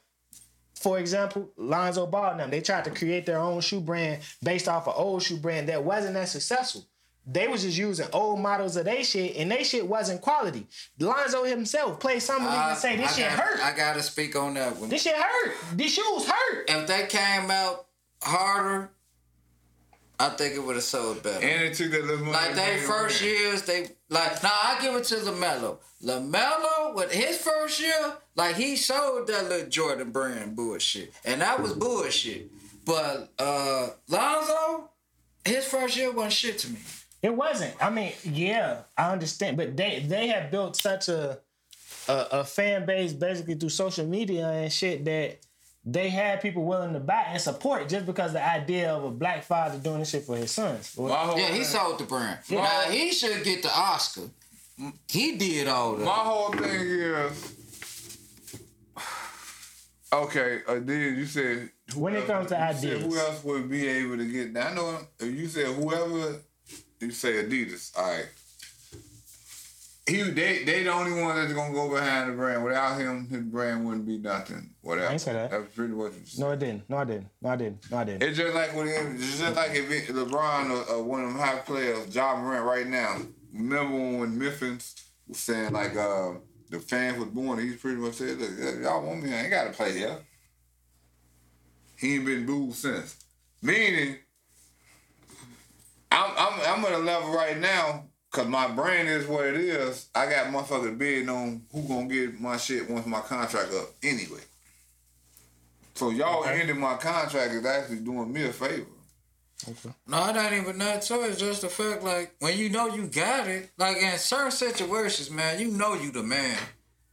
for 0.74 0.98
example, 0.98 1.50
Lonzo 1.56 2.06
Ball 2.06 2.36
them, 2.36 2.50
they 2.50 2.60
tried 2.60 2.84
to 2.84 2.90
create 2.90 3.24
their 3.26 3.38
own 3.38 3.60
shoe 3.60 3.80
brand 3.80 4.22
based 4.42 4.66
off 4.68 4.88
an 4.88 4.94
old 4.96 5.22
shoe 5.22 5.36
brand 5.36 5.68
that 5.68 5.84
wasn't 5.84 6.14
that 6.14 6.28
successful. 6.28 6.84
They 7.24 7.46
was 7.46 7.62
just 7.62 7.78
using 7.78 8.08
old 8.12 8.40
models 8.40 8.74
of 8.76 8.84
their 8.86 9.04
shit, 9.04 9.36
and 9.36 9.48
they 9.48 9.62
shit 9.62 9.86
wasn't 9.86 10.20
quality. 10.20 10.66
Lonzo 10.98 11.44
himself 11.44 12.00
played 12.00 12.20
some 12.20 12.44
of 12.44 12.50
these 12.50 12.60
and 12.60 12.78
say 12.78 12.96
this 12.96 13.12
I 13.12 13.14
shit 13.14 13.30
gotta- 13.30 13.42
hurt. 13.42 13.60
I 13.60 13.76
gotta 13.76 14.02
speak 14.02 14.34
on 14.34 14.54
that 14.54 14.76
one. 14.76 14.88
this 14.88 15.02
shit 15.04 15.14
hurt. 15.14 15.54
These 15.76 15.92
shoes 15.94 16.26
hurt. 16.26 16.64
if 16.68 16.86
they 16.88 17.06
came 17.06 17.48
out 17.48 17.86
harder, 18.20 18.90
I 20.22 20.28
think 20.28 20.54
it 20.54 20.60
would 20.64 20.76
have 20.76 20.84
sold 20.84 21.20
better. 21.24 21.44
And 21.44 21.64
it 21.64 21.74
took 21.74 21.90
that 21.90 22.02
little 22.04 22.18
money. 22.24 22.30
Like 22.32 22.50
to 22.50 22.56
they 22.56 22.76
first 22.78 23.20
win. 23.22 23.30
years, 23.30 23.62
they 23.62 23.88
like. 24.08 24.40
Now 24.42 24.50
I 24.52 24.78
give 24.80 24.94
it 24.94 25.04
to 25.04 25.16
LaMelo. 25.16 25.78
LaMelo 26.04 26.94
with 26.94 27.12
his 27.12 27.38
first 27.38 27.80
year, 27.80 28.12
like 28.36 28.54
he 28.54 28.76
sold 28.76 29.26
that 29.26 29.48
little 29.48 29.68
Jordan 29.68 30.12
brand 30.12 30.54
bullshit, 30.54 31.12
and 31.24 31.40
that 31.40 31.60
was 31.60 31.72
bullshit. 31.72 32.50
But 32.84 33.32
uh 33.38 33.88
Lonzo, 34.08 34.90
his 35.44 35.64
first 35.64 35.96
year 35.96 36.12
wasn't 36.12 36.32
shit 36.34 36.58
to 36.58 36.70
me. 36.70 36.78
It 37.20 37.34
wasn't. 37.34 37.74
I 37.80 37.90
mean, 37.90 38.12
yeah, 38.24 38.82
I 38.96 39.10
understand, 39.12 39.56
but 39.56 39.76
they 39.76 40.04
they 40.06 40.28
have 40.28 40.50
built 40.52 40.76
such 40.76 41.08
a, 41.08 41.40
a 42.08 42.14
a 42.32 42.44
fan 42.44 42.86
base 42.86 43.12
basically 43.12 43.54
through 43.54 43.70
social 43.70 44.06
media 44.06 44.48
and 44.48 44.72
shit 44.72 45.04
that 45.04 45.38
they 45.84 46.10
had 46.10 46.40
people 46.40 46.64
willing 46.64 46.92
to 46.92 47.00
buy 47.00 47.24
and 47.30 47.40
support 47.40 47.88
just 47.88 48.06
because 48.06 48.32
the 48.32 48.44
idea 48.44 48.92
of 48.92 49.02
a 49.04 49.10
black 49.10 49.42
father 49.44 49.78
doing 49.78 49.98
this 50.00 50.10
shit 50.10 50.24
for 50.24 50.36
his 50.36 50.50
sons. 50.50 50.96
My 50.96 51.10
whole 51.10 51.38
Yeah, 51.38 51.48
he 51.52 51.64
sold 51.64 51.98
the 51.98 52.04
brand. 52.04 52.38
Now 52.50 52.82
he 52.88 53.12
should 53.12 53.42
get 53.44 53.62
the 53.62 53.70
Oscar. 53.70 54.30
He 55.08 55.36
did 55.36 55.68
all 55.68 55.96
that. 55.96 56.04
My 56.04 56.12
whole 56.12 56.52
thing 56.52 56.80
is 56.80 57.54
okay. 60.12 60.60
Adidas, 60.68 61.16
you 61.16 61.26
said 61.26 61.70
When 61.94 62.14
it 62.14 62.26
comes 62.26 62.48
to 62.50 62.54
you 62.54 62.78
said 62.80 62.96
ideas. 62.96 63.02
who 63.04 63.18
else 63.18 63.44
would 63.44 63.68
be 63.68 63.88
able 63.88 64.16
to 64.18 64.24
get? 64.24 64.56
I 64.64 64.74
know 64.74 64.98
if 65.18 65.26
you 65.34 65.46
said 65.48 65.66
whoever. 65.66 66.36
You 67.00 67.10
say 67.10 67.42
Adidas, 67.44 67.90
all 67.98 68.08
right. 68.08 68.26
He 70.06 70.22
they 70.22 70.64
they 70.64 70.82
the 70.82 70.92
only 70.92 71.22
one 71.22 71.36
that's 71.36 71.52
gonna 71.52 71.72
go 71.72 71.88
behind 71.88 72.30
the 72.30 72.34
brand. 72.34 72.64
Without 72.64 72.98
him, 72.98 73.28
his 73.28 73.42
brand 73.42 73.86
wouldn't 73.86 74.04
be 74.04 74.18
nothing. 74.18 74.70
Whatever. 74.80 75.08
I 75.08 75.12
ain't 75.12 75.20
say 75.20 75.32
that. 75.32 75.50
That's 75.52 75.72
pretty 75.74 75.92
much. 75.94 76.12
No, 76.38 76.50
it 76.50 76.58
didn't. 76.58 76.90
No, 76.90 76.96
I 76.96 77.04
didn't. 77.04 77.28
No, 77.40 77.50
I 77.50 77.56
didn't. 77.56 77.90
No, 77.90 77.98
I 77.98 78.04
didn't. 78.04 78.22
It's 78.24 78.36
just 78.36 78.52
like 78.52 78.74
when 78.74 78.88
it, 78.88 78.96
it's 79.14 79.38
just 79.38 79.54
like 79.54 79.70
if 79.70 79.88
it, 79.90 80.12
LeBron 80.12 80.70
or, 80.70 80.94
or 80.94 81.02
one 81.04 81.22
of 81.22 81.28
them 81.28 81.38
high 81.38 81.58
players, 81.58 82.12
Ja 82.12 82.36
Morant, 82.36 82.64
right 82.64 82.86
now. 82.86 83.18
Remember 83.52 84.18
when 84.18 84.36
Memphis 84.36 84.96
was 85.28 85.38
saying 85.38 85.72
like 85.72 85.94
uh, 85.96 86.32
the 86.68 86.80
fans 86.80 87.18
was 87.18 87.28
born, 87.28 87.60
he 87.60 87.76
pretty 87.76 87.98
much 87.98 88.14
said, 88.14 88.38
"Look, 88.38 88.82
y'all 88.82 89.06
want 89.06 89.22
me? 89.22 89.32
I 89.32 89.42
ain't 89.42 89.50
got 89.50 89.64
to 89.64 89.72
play 89.72 89.98
here." 89.98 90.18
He 91.96 92.16
ain't 92.16 92.24
been 92.24 92.44
booed 92.44 92.74
since. 92.74 93.14
Meaning, 93.62 94.16
I'm 96.10 96.30
I'm 96.36 96.60
I'm 96.60 96.84
at 96.86 96.92
a 96.92 96.98
level 96.98 97.32
right 97.32 97.56
now. 97.56 98.06
Cause 98.32 98.46
my 98.48 98.66
brain 98.68 99.06
is 99.06 99.26
what 99.26 99.44
it 99.44 99.56
is. 99.56 100.06
I 100.14 100.24
got 100.24 100.46
motherfuckers 100.46 100.96
bidding 100.96 101.28
on 101.28 101.62
who 101.70 101.82
gonna 101.86 102.06
get 102.08 102.40
my 102.40 102.56
shit 102.56 102.88
once 102.88 103.06
my 103.06 103.20
contract 103.20 103.72
up 103.74 103.90
anyway. 104.02 104.40
So 105.94 106.08
y'all 106.10 106.40
Okay. 106.40 106.60
ending 106.62 106.80
my 106.80 106.96
contract 106.96 107.52
is 107.52 107.64
actually 107.66 107.98
doing 107.98 108.32
me 108.32 108.44
a 108.46 108.52
favor. 108.52 108.86
Okay. 109.68 109.90
No, 110.06 110.28
it 110.30 110.36
ain't 110.36 110.62
even 110.62 110.78
that 110.78 111.02
too. 111.02 111.20
It's 111.22 111.38
just 111.38 111.60
the 111.60 111.68
fact, 111.68 112.02
like, 112.02 112.34
when 112.38 112.56
you 112.56 112.70
know 112.70 112.86
you 112.94 113.06
got 113.06 113.48
it, 113.48 113.70
like 113.76 113.98
in 113.98 114.18
certain 114.18 114.50
situations, 114.50 115.30
man, 115.30 115.60
you 115.60 115.68
know 115.68 115.92
you 115.94 116.10
the 116.10 116.22
man. 116.22 116.56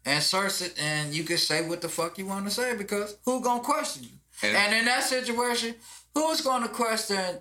And 0.05 0.23
certain, 0.23 0.71
and 0.79 1.13
you 1.13 1.25
can 1.25 1.38
say 1.38 1.67
what 1.67 1.81
the 1.81 1.89
fuck 1.89 2.17
you 2.17 2.25
want 2.27 2.45
to 2.45 2.51
say 2.51 2.75
because 2.77 3.17
who 3.25 3.41
gonna 3.41 3.61
question 3.61 4.03
you? 4.05 4.09
And- 4.41 4.55
And, 4.55 4.73
in 4.73 4.85
that 4.85 5.03
situation, 5.03 5.75
who's 6.15 6.39
gonna 6.39 6.69
question 6.69 7.39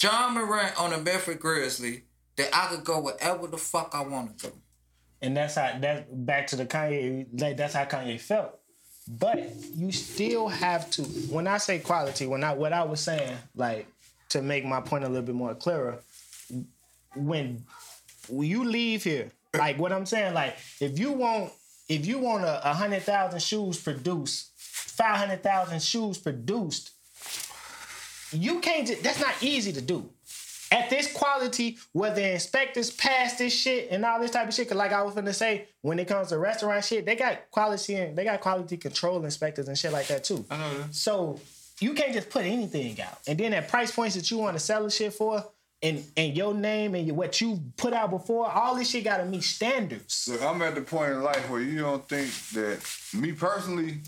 Ja 0.00 0.30
Morant 0.30 0.78
on 0.80 0.90
the 0.90 0.98
Memphis 0.98 1.36
Grizzly 1.40 2.04
that 2.36 2.48
I 2.52 2.66
could 2.68 2.84
go 2.84 3.00
wherever 3.00 3.46
the 3.46 3.58
fuck 3.58 3.94
I 3.94 4.02
want 4.02 4.38
to 4.38 4.48
go? 4.48 4.52
and 5.22 5.36
that's 5.36 5.54
how 5.54 5.78
that 5.80 6.26
back 6.26 6.46
to 6.48 6.56
the 6.56 6.66
Kanye. 6.66 7.26
Like 7.40 7.56
that's 7.56 7.74
how 7.74 7.84
Kanye 7.84 8.20
felt. 8.20 8.58
But 9.08 9.38
you 9.74 9.92
still 9.92 10.48
have 10.48 10.90
to. 10.92 11.02
When 11.02 11.46
I 11.46 11.58
say 11.58 11.78
quality, 11.78 12.26
when 12.26 12.44
I 12.44 12.52
what 12.54 12.72
I 12.72 12.84
was 12.84 13.00
saying, 13.00 13.36
like 13.54 13.86
to 14.30 14.42
make 14.42 14.64
my 14.64 14.80
point 14.80 15.04
a 15.04 15.08
little 15.08 15.22
bit 15.22 15.34
more 15.34 15.54
clearer, 15.54 15.98
when 17.14 17.64
you 18.28 18.64
leave 18.64 19.04
here, 19.04 19.30
like 19.56 19.78
what 19.78 19.92
I'm 19.92 20.06
saying, 20.06 20.34
like 20.34 20.56
if 20.80 20.98
you 20.98 21.12
want 21.12 21.52
if 21.88 22.04
you 22.04 22.18
want 22.18 22.44
a, 22.44 22.70
a 22.70 22.74
hundred 22.74 23.02
thousand 23.02 23.40
shoes 23.40 23.80
produced 23.80 24.52
five 24.56 25.16
hundred 25.16 25.42
thousand 25.42 25.82
shoes 25.82 26.18
produced. 26.18 26.90
You 28.32 28.58
can't. 28.58 28.90
That's 29.02 29.20
not 29.20 29.34
easy 29.40 29.72
to 29.72 29.80
do. 29.80 30.10
At 30.72 30.90
this 30.90 31.12
quality, 31.12 31.78
where 31.92 32.12
the 32.12 32.32
inspectors 32.32 32.90
pass 32.90 33.38
this 33.38 33.52
shit 33.52 33.88
and 33.90 34.04
all 34.04 34.20
this 34.20 34.32
type 34.32 34.48
of 34.48 34.54
shit, 34.54 34.68
cause 34.68 34.76
like 34.76 34.92
I 34.92 35.02
was 35.02 35.14
gonna 35.14 35.32
say, 35.32 35.68
when 35.82 35.98
it 35.98 36.08
comes 36.08 36.28
to 36.28 36.38
restaurant 36.38 36.84
shit, 36.84 37.06
they 37.06 37.14
got 37.14 37.50
quality 37.50 37.94
and 37.94 38.18
they 38.18 38.24
got 38.24 38.40
quality 38.40 38.76
control 38.76 39.24
inspectors 39.24 39.68
and 39.68 39.78
shit 39.78 39.92
like 39.92 40.08
that 40.08 40.24
too. 40.24 40.44
I 40.50 40.56
know 40.56 40.78
that. 40.78 40.94
So 40.94 41.40
you 41.80 41.94
can't 41.94 42.12
just 42.12 42.30
put 42.30 42.44
anything 42.44 43.00
out. 43.00 43.18
And 43.28 43.38
then 43.38 43.52
at 43.52 43.68
price 43.68 43.92
points 43.92 44.16
that 44.16 44.30
you 44.30 44.38
want 44.38 44.56
to 44.56 44.60
sell 44.60 44.82
the 44.82 44.90
shit 44.90 45.12
for, 45.12 45.44
and 45.82 46.02
and 46.16 46.36
your 46.36 46.54
name 46.54 46.94
and 46.94 47.06
your, 47.06 47.14
what 47.14 47.40
you 47.40 47.60
put 47.76 47.92
out 47.92 48.10
before, 48.10 48.50
all 48.50 48.74
this 48.74 48.90
shit 48.90 49.04
gotta 49.04 49.24
meet 49.24 49.44
standards. 49.44 50.28
Look, 50.30 50.42
I'm 50.42 50.62
at 50.62 50.74
the 50.74 50.80
point 50.80 51.12
in 51.12 51.22
life 51.22 51.48
where 51.48 51.60
you 51.60 51.80
don't 51.80 52.08
think 52.08 52.30
that 52.54 52.80
me 53.14 53.32
personally, 53.32 53.98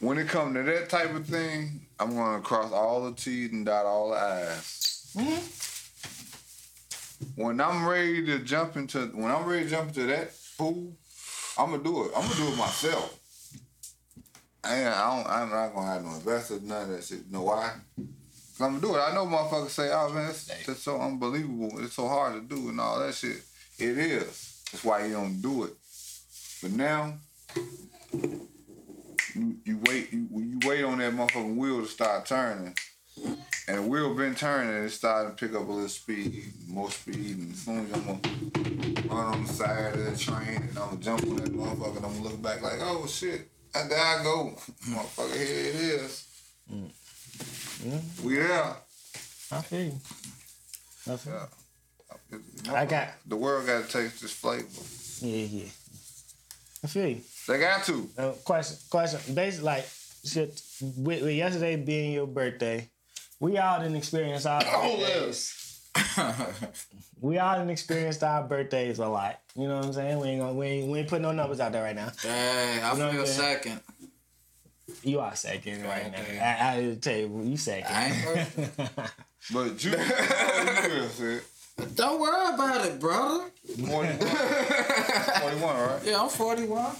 when 0.00 0.18
it 0.18 0.28
comes 0.28 0.54
to 0.56 0.62
that 0.64 0.88
type 0.88 1.14
of 1.14 1.26
thing, 1.26 1.86
I'm 2.02 2.16
gonna 2.16 2.40
cross 2.42 2.72
all 2.72 3.04
the 3.04 3.12
T's 3.16 3.52
and 3.52 3.64
dot 3.64 3.86
all 3.86 4.10
the 4.10 4.16
I's. 4.16 5.14
Mm-hmm. 5.16 5.60
When 7.40 7.60
I'm 7.60 7.86
ready 7.86 8.26
to 8.26 8.40
jump 8.40 8.76
into 8.76 9.06
when 9.14 9.30
I'm 9.30 9.44
ready 9.46 9.64
to 9.64 9.70
jump 9.70 9.88
into 9.88 10.06
that 10.06 10.32
pool, 10.58 10.96
I'm 11.56 11.70
gonna 11.70 11.84
do 11.84 12.04
it. 12.06 12.12
I'm 12.16 12.22
gonna 12.22 12.34
do 12.34 12.48
it 12.48 12.56
myself. 12.56 13.18
Ain't, 14.66 14.88
I 14.88 15.16
don't, 15.16 15.26
I'm 15.28 15.50
not 15.50 15.74
gonna 15.74 15.92
have 15.92 16.02
no 16.04 16.14
investors, 16.14 16.62
none 16.62 16.82
of 16.82 16.88
that 16.96 17.04
shit. 17.04 17.18
You 17.26 17.32
know 17.32 17.42
why? 17.42 17.70
'Cause 17.96 18.60
I'm 18.60 18.80
gonna 18.80 18.80
do 18.80 18.96
it. 18.96 19.00
I 19.00 19.14
know 19.14 19.24
motherfuckers 19.26 19.70
say, 19.70 19.90
"Oh 19.92 20.10
man, 20.12 20.30
it's, 20.30 20.50
it's 20.68 20.82
so 20.82 21.00
unbelievable. 21.00 21.78
It's 21.84 21.94
so 21.94 22.08
hard 22.08 22.34
to 22.34 22.40
do 22.40 22.68
and 22.68 22.80
all 22.80 22.98
that 22.98 23.14
shit." 23.14 23.42
It 23.78 23.96
is. 23.96 24.62
That's 24.72 24.84
why 24.84 25.06
you 25.06 25.12
don't 25.12 25.40
do 25.40 25.64
it. 25.64 25.72
But 26.62 26.72
now, 26.72 27.14
you, 29.34 29.56
you 29.64 29.78
wait. 29.86 30.12
You, 30.12 30.28
you 30.32 30.58
wait 30.64 30.84
on 30.84 30.98
that 30.98 31.12
motherfucking 31.14 31.56
wheel 31.56 31.80
to 31.82 31.86
start 31.88 32.26
turning, 32.26 32.74
and 33.68 33.78
the 33.78 33.82
wheel 33.82 34.14
been 34.14 34.34
turning. 34.34 34.74
and 34.74 34.86
It 34.86 34.90
started 34.90 35.36
to 35.36 35.46
pick 35.46 35.54
up 35.56 35.66
a 35.68 35.70
little 35.72 35.88
speed, 35.88 36.52
more 36.68 36.90
speed, 36.90 37.36
and 37.38 37.52
as 37.52 37.58
soon 37.60 37.86
as 37.86 37.92
I'm 37.92 38.04
gonna 38.04 39.08
run 39.08 39.34
on 39.34 39.46
the 39.46 39.52
side 39.52 39.94
of 39.94 40.04
the 40.10 40.16
train 40.16 40.56
and 40.68 40.78
I'm 40.78 40.88
gonna 40.90 40.96
jump 41.00 41.22
on 41.24 41.36
that 41.36 41.52
motherfucker, 41.52 41.96
and 41.96 42.06
I'm 42.06 42.12
gonna 42.14 42.22
look 42.28 42.42
back 42.42 42.62
like, 42.62 42.78
"Oh 42.80 43.06
shit, 43.06 43.48
and 43.74 43.90
there 43.90 43.98
I 43.98 44.22
go, 44.22 44.54
motherfucker. 44.88 45.36
Here 45.36 45.66
it 45.70 45.74
is. 45.76 46.26
Mm. 46.72 46.90
We 48.24 48.36
there." 48.36 48.76
I 49.50 49.60
feel 49.60 49.80
you. 49.84 50.00
I 51.10 51.16
feel 51.16 51.32
you. 51.34 52.38
Yeah. 52.64 52.72
I 52.74 52.86
got- 52.86 53.08
the 53.26 53.36
world 53.36 53.66
got 53.66 53.84
to 53.86 53.88
taste 53.92 54.22
this 54.22 54.32
flavor. 54.32 54.66
Yeah, 55.20 55.44
yeah. 55.64 55.68
I 56.84 56.88
feel 56.88 57.06
you. 57.08 57.20
They 57.46 57.58
got 57.60 57.84
to. 57.84 58.08
Uh, 58.18 58.30
question, 58.44 58.76
question. 58.90 59.34
Basically, 59.34 59.64
like, 59.66 59.88
shit, 60.24 60.60
with, 60.96 61.22
with 61.22 61.34
yesterday 61.34 61.76
being 61.76 62.12
your 62.12 62.26
birthday, 62.26 62.88
we 63.40 63.58
all 63.58 63.78
didn't 63.80 63.96
experience 63.96 64.46
our 64.46 64.62
Oh, 64.66 64.96
birthdays. 64.98 65.58
we 67.20 67.38
all 67.38 67.56
didn't 67.56 67.70
experience 67.70 68.22
our 68.22 68.42
birthdays 68.42 68.98
a 68.98 69.06
lot. 69.06 69.38
You 69.54 69.68
know 69.68 69.76
what 69.76 69.84
I'm 69.86 69.92
saying? 69.92 70.18
We 70.18 70.28
ain't 70.28 70.40
gonna, 70.40 70.54
we 70.54 70.66
ain't, 70.66 70.90
we 70.90 70.98
ain't 71.00 71.08
putting 71.08 71.22
no 71.22 71.32
numbers 71.32 71.60
out 71.60 71.72
there 71.72 71.82
right 71.84 71.94
now. 71.94 72.10
Dang, 72.22 72.82
I 72.82 72.92
You 72.92 72.98
know 72.98 73.10
feel 73.12 73.20
I'm 73.20 73.26
second. 73.26 73.80
You 75.04 75.20
are 75.20 75.34
second 75.36 75.84
right 75.84 76.06
Okay. 76.06 76.36
now. 76.38 76.44
I, 76.44 76.76
I 76.90 76.94
tell 77.00 77.16
you, 77.16 77.42
you 77.44 77.56
second. 77.56 77.86
I 77.94 78.04
ain't 78.06 78.48
first. 78.48 79.12
But 79.52 79.84
you? 79.84 79.90
Don't 81.94 82.20
worry 82.20 82.54
about 82.54 82.86
it, 82.86 83.00
brother. 83.00 83.44
41. 83.76 84.18
41, 84.18 85.76
right? 85.76 86.00
Yeah, 86.04 86.20
I'm 86.22 86.28
41. 86.28 86.92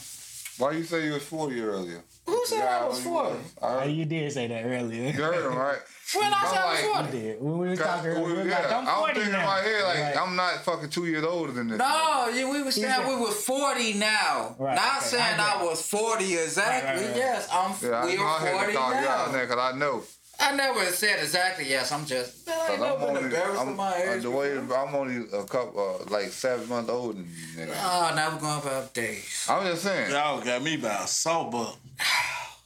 Why 0.58 0.72
you 0.72 0.84
say 0.84 1.06
you 1.06 1.12
was 1.14 1.22
40 1.22 1.60
earlier? 1.60 2.02
Who 2.26 2.40
said 2.46 2.62
I 2.68 2.86
was 2.86 3.00
40? 3.02 3.36
I 3.62 3.80
heard, 3.80 3.90
you 3.90 4.04
did 4.04 4.30
say 4.32 4.46
that 4.46 4.64
earlier. 4.64 5.06
you 5.08 5.12
heard 5.12 5.44
him, 5.50 5.56
right? 5.58 5.78
When 6.14 6.24
I 6.32 6.44
said 6.46 6.58
I 6.58 6.70
was 6.72 7.06
40? 7.10 7.16
You 7.16 7.22
did. 7.24 7.40
When 7.42 7.58
we 7.58 7.68
were 7.68 7.76
talking 7.76 8.10
earlier, 8.10 8.26
we 8.26 8.32
were 8.34 8.44
yeah, 8.44 8.58
like, 8.58 8.72
I'm 8.72 8.86
I'm 8.86 9.14
thinking 9.14 9.32
now. 9.32 9.40
in 9.40 9.46
my 9.46 9.60
head 9.60 9.82
like 9.84 9.98
Right. 9.98 10.16
I'm 10.18 10.36
not 10.36 10.54
fucking 10.62 10.90
two 10.90 11.06
years 11.06 11.24
older 11.24 11.52
than 11.52 11.68
this. 11.68 11.78
No, 11.78 12.28
you, 12.34 12.50
we 12.50 12.62
was 12.62 12.74
saying 12.74 12.86
said- 12.92 13.08
we 13.08 13.16
was 13.16 13.34
40 13.46 13.94
now. 13.94 14.54
Right, 14.58 14.74
Not 14.76 14.98
okay, 14.98 15.06
saying 15.06 15.40
I 15.40 15.56
I, 15.60 15.64
was 15.64 15.80
40 15.88 16.34
exactly. 16.36 16.90
Right, 16.90 16.96
right, 17.00 17.06
right. 17.08 17.16
Yes, 17.16 17.48
I'm 17.50 17.70
Yeah, 17.82 18.04
we 18.04 18.18
I, 18.18 18.22
I 18.22 18.24
are 18.26 18.40
had 18.40 18.52
40 18.52 18.72
to 18.72 18.78
call 18.78 18.90
you 18.90 18.96
out 19.08 19.26
now. 19.28 19.32
there 19.32 19.46
because 19.46 19.74
I 19.74 19.78
know. 19.78 20.02
I 20.42 20.56
never 20.56 20.84
said 20.86 21.20
exactly 21.20 21.68
yes. 21.68 21.92
I'm 21.92 22.04
just. 22.04 22.46
Man, 22.46 22.56
I 22.58 22.60
ain't 22.60 22.68
Cause 22.68 22.80
never 22.80 22.92
I'm 22.94 23.14
been 23.14 23.24
only, 23.24 23.36
I'm, 23.58 23.68
of 23.68 23.76
my 23.76 23.92
uh, 23.92 24.12
age. 24.14 24.22
the 24.22 24.30
way 24.30 24.52
I'm 24.58 24.94
only 24.94 25.16
a 25.32 25.44
couple, 25.44 26.00
uh, 26.00 26.10
like 26.10 26.26
seven 26.32 26.68
months 26.68 26.90
older 26.90 27.14
than 27.18 27.24
you. 27.56 27.64
Nigga. 27.66 27.74
Oh, 27.80 28.12
now 28.16 28.30
we're 28.34 28.40
going 28.40 28.60
about 28.60 28.92
days. 28.92 29.46
I'm 29.48 29.64
just 29.66 29.82
saying. 29.84 30.10
Y'all 30.10 30.40
got 30.40 30.62
me 30.62 30.76
by 30.76 30.88
a 31.04 31.06
salt 31.06 31.52
buck. 31.52 31.78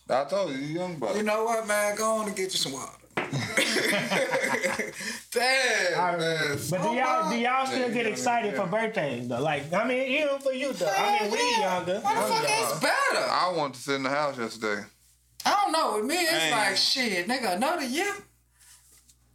I 0.09 0.25
told 0.25 0.53
you, 0.53 0.59
you 0.59 0.79
young 0.79 0.97
buck. 0.99 1.17
You 1.17 1.23
know 1.23 1.45
what, 1.45 1.67
man? 1.67 1.97
Go 1.97 2.17
on 2.17 2.27
and 2.29 2.37
get 2.37 2.45
you 2.53 2.59
some 2.59 2.73
water. 2.73 2.93
Damn, 5.33 5.99
All 5.99 6.07
right. 6.07 6.19
man. 6.19 6.59
But 6.71 6.83
do 6.83 6.89
y'all 6.95 7.31
do 7.31 7.37
y'all 7.39 7.67
still 7.67 7.89
Yeah, 7.89 7.95
get 7.95 8.07
excited 8.07 8.55
yeah. 8.55 8.63
for 8.65 8.71
birthdays 8.71 9.29
though? 9.29 9.41
Like 9.41 9.73
I 9.73 9.87
mean, 9.87 10.03
even 10.23 10.39
for 10.39 10.53
you 10.53 10.73
though. 10.73 10.87
I 10.97 11.23
mean, 11.23 11.31
we 11.33 11.39
younger. 11.61 11.95
What 12.01 12.03
the 12.03 12.09
I'm 12.09 12.29
fuck 12.31 12.45
is 12.45 12.81
better? 12.81 13.27
I 13.31 13.53
wanted 13.57 13.75
to 13.75 13.81
sit 13.81 13.95
in 13.97 14.03
the 14.05 14.11
house 14.11 14.39
yesterday. 14.39 14.85
I 15.47 15.63
don't 15.63 15.73
know. 15.73 15.97
With 15.97 16.07
me, 16.07 16.17
it's 16.17 16.51
like 16.51 16.77
shit, 16.77 17.29
nigga. 17.29 17.57
Another 17.57 17.87
year. 17.87 18.13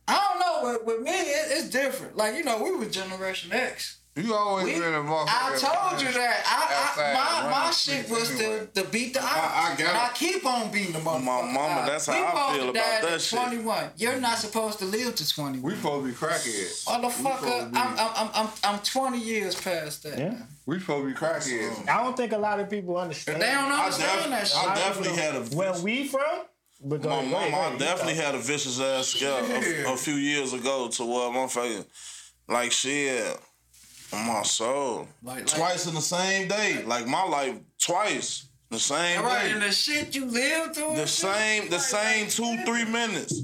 I 0.08 0.20
don't 0.30 0.39
know. 0.39 0.72
With, 0.74 0.86
with 0.86 1.06
me, 1.06 1.12
it, 1.12 1.48
it's 1.51 1.70
different. 1.70 2.18
Like 2.18 2.36
you 2.36 2.44
know, 2.44 2.62
we 2.62 2.75
was 2.75 2.89
Generation 2.89 3.53
X. 3.53 4.00
You 4.13 4.36
always 4.36 4.65
We, 4.65 4.74
been 4.74 4.94
a 4.94 4.98
motherfucker. 4.98 5.25
I 5.30 5.58
told 5.58 6.01
you 6.01 6.12
that. 6.12 6.44
I, 6.46 7.01
I 7.01 7.13
my 7.13 7.50
my 7.50 7.72
shit 7.72 8.10
was 8.10 8.30
anyway. 8.32 8.68
to, 8.74 8.84
to 8.84 8.89
beat 8.89 9.13
the 9.13 9.22
odds. 9.22 9.32
I 9.34 9.75
got 9.77 9.80
and 9.80 9.88
it. 9.88 9.96
I 9.96 10.12
keep 10.13 10.46
on 10.46 10.70
beating 10.70 10.91
the 10.91 11.00
motherfucker. 11.00 11.24
My 11.24 11.41
mama, 11.53 11.84
that's 11.88 12.08
how 12.08 12.13
We 12.13 12.20
I 12.20 12.30
supposed 12.30 12.56
feel 12.56 12.63
to 12.65 12.70
about 12.72 12.84
die 12.84 13.01
that 13.01 13.13
at 13.13 13.22
shit. 13.22 13.39
21. 13.39 13.89
You're 13.96 14.20
not 14.20 14.32
mm-hmm. 14.32 14.41
supposed 14.41 14.80
to 14.80 14.86
live 14.86 15.15
to 15.15 15.30
21. 15.30 15.62
We 15.62 15.77
supposed 15.77 16.06
to 16.06 16.12
be 16.12 16.18
crackheads. 16.18 16.86
Motherfucker, 16.86 17.72
We 17.72 17.77
I'm, 17.77 17.98
I'm, 17.98 18.12
I'm, 18.15 18.30
I'm, 18.36 18.50
I'm 18.65 18.80
20 18.80 19.18
years 19.18 19.56
past 19.56 20.03
that. 20.03 20.20
Yeah. 20.20 20.36
we 20.65 20.80
supposed 20.82 21.08
to 21.08 21.13
be 21.13 21.18
crackheads. 21.18 21.88
I 21.88 22.03
don't 22.03 22.18
think 22.18 22.34
a 22.34 22.38
lot 22.38 22.60
of 22.60 22.70
people 22.70 22.98
understand. 22.98 23.41
They 23.41 23.46
don't 23.46 23.72
I, 23.72 23.86
understand 23.86 24.32
that 24.34 24.48
shit. 24.48 24.68
I 24.68 24.75
definitely 24.75 25.15
had 25.15 25.36
a 25.36 25.56
Where 25.56 25.82
we 25.82 26.08
from? 26.08 26.22
But 26.84 27.01
go 27.01 27.10
My 27.10 27.15
ahead, 27.20 27.32
mama 27.32 27.48
ahead, 27.48 27.80
go 27.80 27.86
definitely 27.86 28.15
had 28.15 28.36
a 28.36 28.39
vicious 28.39 28.80
ass 28.82 29.08
scare 29.08 29.41
a, 29.88 29.94
a 29.94 29.96
few 29.98 30.15
years 30.15 30.51
ago 30.51 30.89
to 30.89 31.06
where 31.06 31.30
motherfucker 31.30 31.86
like 32.50 32.74
shit 32.74 33.39
on 34.13 34.25
my 34.27 34.44
soul. 34.44 35.08
Like- 35.24 35.38
like- 35.38 35.48
twice 35.48 35.88
in 35.88 35.96
the 35.96 36.01
same 36.01 36.48
day. 36.48 36.84
Like 36.84 37.08
my 37.08 37.24
life 37.24 37.56
twice. 37.80 38.46
The 38.70 38.80
same 38.80 39.20
All 39.20 39.25
right, 39.25 39.44
day. 39.48 39.51
and 39.51 39.62
the 39.62 39.72
shit 39.72 40.15
you 40.15 40.24
lived 40.25 40.75
through. 40.75 40.96
the 40.96 41.06
same 41.08 41.65
the 41.70 41.75
like- 41.75 41.82
same 41.86 42.24
like, 42.25 42.30
two, 42.34 42.65
three 42.65 42.86
minutes 42.86 43.41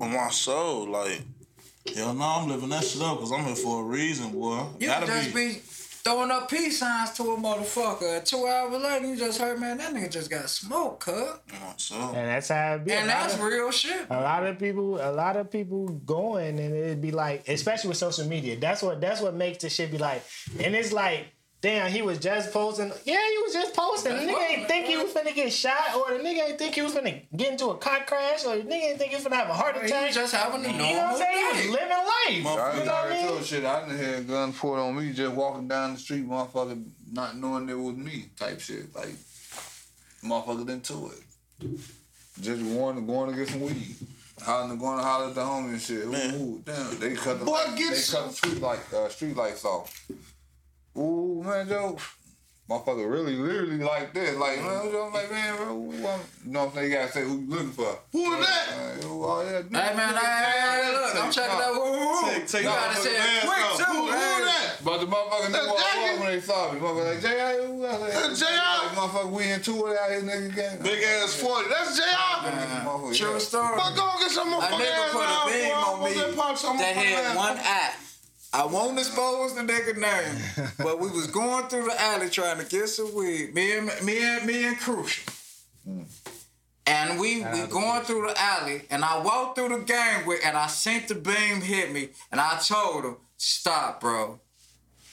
on 0.00 0.12
my 0.12 0.28
soul. 0.30 0.86
Like, 0.86 1.22
hell 1.94 2.12
no, 2.12 2.24
I'm 2.24 2.48
living 2.48 2.68
that 2.68 2.84
shit 2.84 3.00
up 3.00 3.16
because 3.16 3.32
I'm 3.32 3.44
here 3.46 3.56
for 3.56 3.80
a 3.80 3.84
reason, 3.84 4.32
boy. 4.32 4.66
You 4.78 4.88
Gotta 4.88 5.06
just 5.06 5.34
be 5.34 5.62
throwing 6.02 6.30
up 6.30 6.48
peace 6.50 6.80
signs 6.80 7.10
to 7.12 7.22
a 7.22 7.36
motherfucker. 7.36 8.24
Two 8.24 8.46
hours 8.46 8.82
later, 8.82 9.06
you 9.06 9.16
just 9.16 9.40
heard, 9.40 9.58
man, 9.60 9.78
that 9.78 9.92
nigga 9.94 10.10
just 10.10 10.30
got 10.30 10.48
smoked, 10.48 11.04
cut. 11.04 11.42
soul. 11.76 11.98
And 12.14 12.28
that's 12.28 12.48
how 12.48 12.74
it 12.74 12.84
be. 12.84 12.92
And 12.92 13.08
that's 13.08 13.34
of- 13.34 13.42
real 13.42 13.70
shit. 13.70 14.06
a 14.10 14.20
lot 14.20 14.44
of 14.46 14.58
people 14.58 14.96
a 15.00 15.12
lot 15.12 15.36
of 15.36 15.50
people 15.50 15.88
going 15.88 16.58
and 16.58 16.74
it'd 16.74 17.00
be 17.00 17.10
like 17.10 17.48
especially 17.48 17.88
with 17.88 17.96
social 17.96 18.26
media 18.26 18.56
that's 18.58 18.82
what 18.82 19.00
that's 19.00 19.20
what 19.20 19.34
makes 19.34 19.58
the 19.62 19.70
shit 19.70 19.90
be 19.90 19.98
like 19.98 20.22
and 20.62 20.74
it's 20.74 20.92
like 20.92 21.26
damn 21.62 21.90
he 21.90 22.00
was 22.02 22.18
just 22.18 22.52
posting 22.52 22.88
yeah 23.04 23.18
he 23.30 23.38
was 23.42 23.52
just 23.52 23.74
posting 23.74 24.14
the 24.16 24.22
nigga 24.22 24.32
what- 24.32 24.50
ain't 24.50 24.66
think 24.68 24.86
he 24.86 24.96
was 24.96 25.12
finna 25.12 25.34
get 25.34 25.52
shot 25.52 25.94
or 25.94 26.16
the 26.16 26.22
nigga 26.24 26.48
ain't 26.48 26.58
think 26.58 26.74
he 26.74 26.82
was 26.82 26.94
finna 26.94 27.22
get 27.36 27.52
into 27.52 27.66
a 27.66 27.76
car 27.76 28.00
crash 28.06 28.44
or 28.44 28.56
the 28.56 28.62
nigga 28.62 28.90
ain't 28.90 28.98
think 28.98 29.10
he 29.10 29.16
was 29.16 29.24
finna 29.24 29.34
have 29.34 29.50
a 29.50 29.54
heart 29.54 29.76
He 29.76 29.86
attack 29.86 30.06
was 30.06 30.14
just 30.14 30.34
having 30.34 30.64
a 30.64 30.72
you 30.72 30.78
know 30.78 30.84
what 30.84 31.04
I'm 31.04 31.16
saying 31.18 31.54
he 31.62 31.68
was 31.68 31.78
living 31.80 31.88
life 31.88 32.06
I 32.28 32.32
you 32.32 32.38
ain't 32.38 32.46
know 32.46 32.54
what 32.54 32.58
I 32.58 32.84
got 32.84 33.10
mean 33.10 33.28
into 33.36 33.44
shit. 33.44 33.64
I 33.64 33.80
done 33.80 33.90
had 33.90 34.28
guns 34.28 34.58
pulled 34.58 34.78
on 34.78 34.96
me 34.96 35.12
just 35.12 35.34
walking 35.34 35.68
down 35.68 35.94
the 35.94 35.98
street, 35.98 36.28
motherfucker, 36.28 36.84
not 37.12 37.36
knowing 37.36 37.68
it 37.68 37.78
was 37.78 37.96
me 37.96 38.26
type 38.38 38.60
shit. 38.60 38.94
Like, 38.94 39.14
motherfucker 40.24 40.68
into 40.68 41.10
it. 41.12 41.78
Just 42.40 42.62
going, 42.62 43.06
going 43.06 43.30
to 43.30 43.36
get 43.36 43.48
some 43.48 43.60
weed. 43.62 43.96
Hollering, 44.42 44.78
going 44.78 44.98
to 44.98 45.04
holler 45.04 45.28
at 45.28 45.34
the 45.34 45.40
homie 45.42 45.70
and 45.70 45.80
shit. 45.80 46.06
Ooh, 46.06 46.42
ooh, 46.42 46.62
damn. 46.64 46.98
They 46.98 47.14
cut 47.14 47.38
the, 47.40 47.44
Boy, 47.44 47.62
they 47.70 47.76
get 47.76 48.08
cut 48.10 48.28
the 48.28 48.32
street 48.32 48.60
light, 48.62 48.92
uh, 48.94 49.08
street 49.08 49.36
lights 49.36 49.64
off. 49.64 50.06
Ooh, 50.96 51.42
man, 51.44 51.68
Joe. 51.68 51.96
Motherfucker 52.68 53.10
really, 53.10 53.34
literally 53.34 53.78
like 53.78 54.14
this. 54.14 54.36
Like, 54.38 54.62
man, 54.62 54.94
I'm 54.94 55.12
like, 55.12 55.28
man, 55.28 55.56
bro, 55.56 55.74
want, 55.74 56.22
you 56.46 56.52
know 56.52 56.60
what 56.60 56.68
I'm 56.68 56.74
saying? 56.76 56.90
You 56.92 56.96
gotta 56.98 57.10
say 57.12 57.24
who 57.24 57.40
you 57.40 57.50
looking 57.50 57.72
for. 57.72 57.98
Who 58.12 58.32
is 58.32 58.46
that? 58.46 58.68
Uh, 58.70 59.06
oh, 59.10 59.42
yeah, 59.42 59.58
Hey, 59.58 59.96
man, 59.96 60.14
hey, 60.14 60.86
hey, 60.86 60.92
look, 60.94 61.24
I'm 61.24 61.32
checking 61.32 61.58
out. 61.58 61.74
Woo, 61.74 61.90
woo. 61.98 62.30
Take- 62.30 62.46
take 62.46 62.62
you 62.62 62.68
gotta 62.68 62.94
say 62.94 63.10
it 63.10 63.42
quick, 63.42 63.58
too. 63.74 63.84
Who- 63.90 64.06
who 64.06 64.12
hey. 64.12 64.44
that? 64.46 64.76
But 64.84 64.98
the 65.00 65.06
motherfucker 65.06 65.50
That's 65.50 65.66
knew 65.66 65.72
what 65.72 65.82
I 65.82 66.16
when 66.20 66.28
they 66.30 66.40
saw 66.40 66.70
me. 66.72 66.78
Motherfucker 66.78 67.10
like, 67.10 67.22
J.I., 67.22 67.66
who 67.66 67.86
else? 67.86 68.00
Like, 68.00 68.38
J.I. 68.38 68.86
Like, 68.86 68.96
motherfucker, 68.96 69.30
we 69.32 69.50
into 69.50 69.86
it 69.88 69.98
out 69.98 70.10
here, 70.10 70.22
nigga. 70.22 70.54
Gang. 70.54 70.82
Big 70.82 71.02
ass 71.02 71.34
40. 71.34 71.68
That's. 71.70 72.00
Motherfucker, 72.00 73.16
True 73.16 73.40
story. 73.40 73.78
Fuck, 73.78 73.96
go 73.96 74.12
get 74.20 74.30
some 74.30 74.52
A 74.52 74.56
motherfucking 74.56 74.78
nigga 74.78 74.94
ass 74.94 75.10
put 75.10 75.26
a 75.26 75.58
beam 75.58 75.74
on 75.74 76.04
me 76.04 76.14
Just 76.14 76.36
pop 76.38 76.56
some 76.56 76.78
that 76.78 76.94
had 76.94 77.36
one 77.36 77.58
eye. 77.58 77.94
I 78.52 78.66
won't 78.66 78.98
expose 78.98 79.54
the 79.54 79.62
nigga 79.62 79.96
name, 79.96 80.70
but 80.78 80.98
we 80.98 81.08
was 81.08 81.28
going 81.28 81.68
through 81.68 81.84
the 81.84 82.00
alley 82.00 82.28
trying 82.28 82.58
to 82.58 82.64
get 82.64 82.88
some 82.88 83.14
weed. 83.14 83.54
Me 83.54 83.78
and 83.78 83.86
me 84.02 84.22
and 84.22 84.46
me 84.46 84.64
and 84.64 84.78
Crucial. 84.78 85.32
Mm. 85.88 86.06
And 86.86 87.20
we 87.20 87.44
we 87.44 87.66
going 87.68 88.02
through 88.02 88.26
the 88.26 88.34
alley, 88.36 88.82
and 88.90 89.04
I 89.04 89.20
walked 89.20 89.56
through 89.56 89.68
the 89.68 89.84
gangway, 89.84 90.38
and 90.44 90.56
I 90.56 90.66
seen 90.66 91.02
the 91.06 91.14
beam 91.14 91.60
hit 91.60 91.92
me, 91.92 92.08
and 92.32 92.40
I 92.40 92.58
told 92.58 93.04
him, 93.04 93.16
"Stop, 93.36 94.00
bro." 94.00 94.40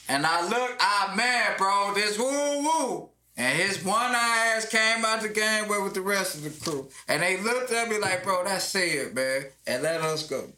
And 0.09 0.25
I 0.25 0.47
look, 0.47 0.77
I 0.79 1.13
mad, 1.15 1.57
bro. 1.57 1.93
This 1.93 2.17
woo 2.17 2.63
woo. 2.63 3.09
And 3.35 3.55
his 3.55 3.83
one 3.83 4.15
eye 4.15 4.53
ass 4.55 4.67
came 4.67 5.05
out 5.05 5.21
the 5.21 5.29
gangway 5.29 5.77
with 5.83 5.93
the 5.93 6.01
rest 6.01 6.35
of 6.35 6.43
the 6.43 6.49
crew, 6.49 6.89
and 7.07 7.21
they 7.21 7.37
looked 7.37 7.71
at 7.71 7.87
me 7.87 7.99
like, 7.99 8.23
"Bro, 8.23 8.45
that's 8.45 8.73
it, 8.73 9.13
man," 9.13 9.45
and 9.67 9.83
let 9.83 10.01
us 10.01 10.27
go. 10.27 10.51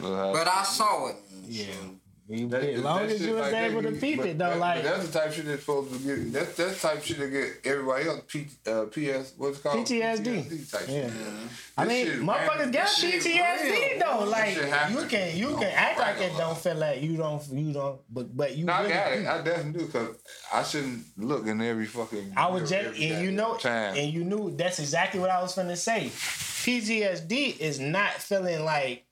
But 0.00 0.48
I 0.48 0.62
saw 0.64 1.08
it. 1.08 1.16
Yeah. 1.46 1.66
As 2.26 2.80
long 2.82 3.02
as 3.02 3.20
you 3.20 3.34
was 3.34 3.52
able 3.52 3.82
to 3.82 3.92
peep 3.92 4.18
it 4.20 4.38
though, 4.38 4.56
like 4.56 4.82
that's 4.82 5.06
the 5.08 5.12
type 5.12 5.28
of 5.28 5.34
shit 5.34 5.44
that's 5.44 5.60
supposed 5.60 5.92
to 5.92 5.98
get. 5.98 6.32
That's 6.32 6.56
that's 6.56 6.80
the 6.80 6.88
type 6.88 6.96
of 6.96 7.04
shit 7.04 7.18
that 7.18 7.28
get 7.28 7.70
everybody 7.70 8.08
else. 8.08 8.22
P, 8.26 8.46
uh, 8.66 8.84
PS, 8.86 9.34
what's 9.36 9.58
it 9.58 9.62
called? 9.62 9.86
PTSD. 9.86 10.70
type 10.72 10.86
Yeah. 10.88 11.02
shit. 11.02 11.12
I 11.76 11.84
mean, 11.84 12.06
motherfuckers 12.26 12.48
random. 12.48 12.70
got 12.70 12.88
PTSD 12.88 13.70
real. 13.70 14.00
though. 14.00 14.20
This 14.24 14.30
Like 14.30 14.90
you 14.90 15.06
can 15.06 15.36
you 15.36 15.48
can 15.48 15.64
act 15.64 15.98
like 15.98 16.18
it 16.22 16.32
don't 16.38 16.56
feel 16.56 16.76
like 16.76 17.02
you 17.02 17.18
don't 17.18 17.46
you 17.52 17.72
don't 17.74 18.00
but 18.08 18.34
but 18.34 18.56
you 18.56 18.64
No, 18.64 18.72
I 18.72 18.80
really 18.80 18.94
got 18.94 19.12
do. 19.12 19.20
it. 19.20 19.26
I 19.26 19.42
definitely 19.42 19.80
do 19.80 19.86
because 19.86 20.16
I 20.50 20.62
shouldn't 20.62 21.04
look 21.18 21.46
in 21.46 21.60
every 21.60 21.84
fucking. 21.84 22.32
I 22.38 22.46
was 22.48 22.70
just 22.70 22.98
and 22.98 23.22
you 23.22 23.32
know 23.32 23.56
time. 23.58 23.96
and 23.98 24.10
you 24.10 24.24
knew 24.24 24.50
that's 24.56 24.78
exactly 24.78 25.20
what 25.20 25.28
I 25.28 25.42
was 25.42 25.54
finna 25.54 25.76
say. 25.76 26.06
PTSD 26.64 27.60
is 27.60 27.78
not 27.78 28.12
feeling 28.14 28.64
like 28.64 29.04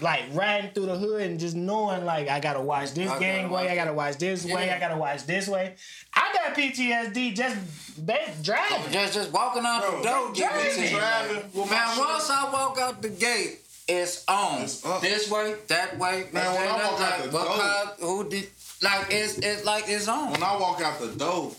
like 0.00 0.22
riding 0.32 0.70
through 0.70 0.86
the 0.86 0.96
hood 0.96 1.22
and 1.22 1.38
just 1.38 1.54
knowing 1.56 2.04
like 2.04 2.28
I 2.28 2.40
gotta 2.40 2.60
watch 2.60 2.92
this 2.94 3.06
I 3.10 3.14
gotta 3.14 3.20
gangway, 3.20 3.68
I 3.68 3.74
gotta 3.74 3.92
watch 3.92 4.16
this 4.18 4.44
way, 4.44 4.70
I 4.70 4.78
gotta 4.78 4.96
watch 4.96 5.26
this 5.26 5.48
way. 5.48 5.74
I 6.14 6.32
got 6.32 6.56
PTSD 6.56 7.34
just 7.34 7.56
ba- 8.06 8.18
driving. 8.42 8.92
Just 8.92 9.14
just 9.14 9.32
walking 9.32 9.62
out 9.64 9.82
the 9.82 10.02
door, 10.08 10.32
give 10.32 10.50
it 10.54 10.74
to 10.74 10.82
you. 10.82 10.96
Driving 10.98 11.36
with 11.54 11.54
my 11.70 11.76
Man, 11.76 11.88
shit. 11.94 11.98
once 12.04 12.30
I 12.30 12.50
walk 12.52 12.78
out 12.78 13.02
the 13.02 13.08
gate, 13.10 13.58
it's 13.88 14.24
on. 14.28 14.62
It's 14.62 14.80
this 15.00 15.30
way, 15.30 15.54
that 15.68 15.98
way. 15.98 16.26
Man, 16.32 16.54
when 16.54 16.62
I 16.62 16.78
that, 16.78 16.92
walk 16.92 17.00
out 17.00 17.00
like, 17.00 17.22
the 17.24 17.28
because 17.30 17.88
who 18.00 18.28
did 18.28 18.48
like 18.82 19.06
it's 19.10 19.38
it's 19.38 19.64
like 19.64 19.84
it's 19.88 20.08
on. 20.08 20.32
When 20.32 20.42
I 20.42 20.56
walk 20.56 20.80
out 20.80 21.00
the 21.00 21.08
door, 21.08 21.52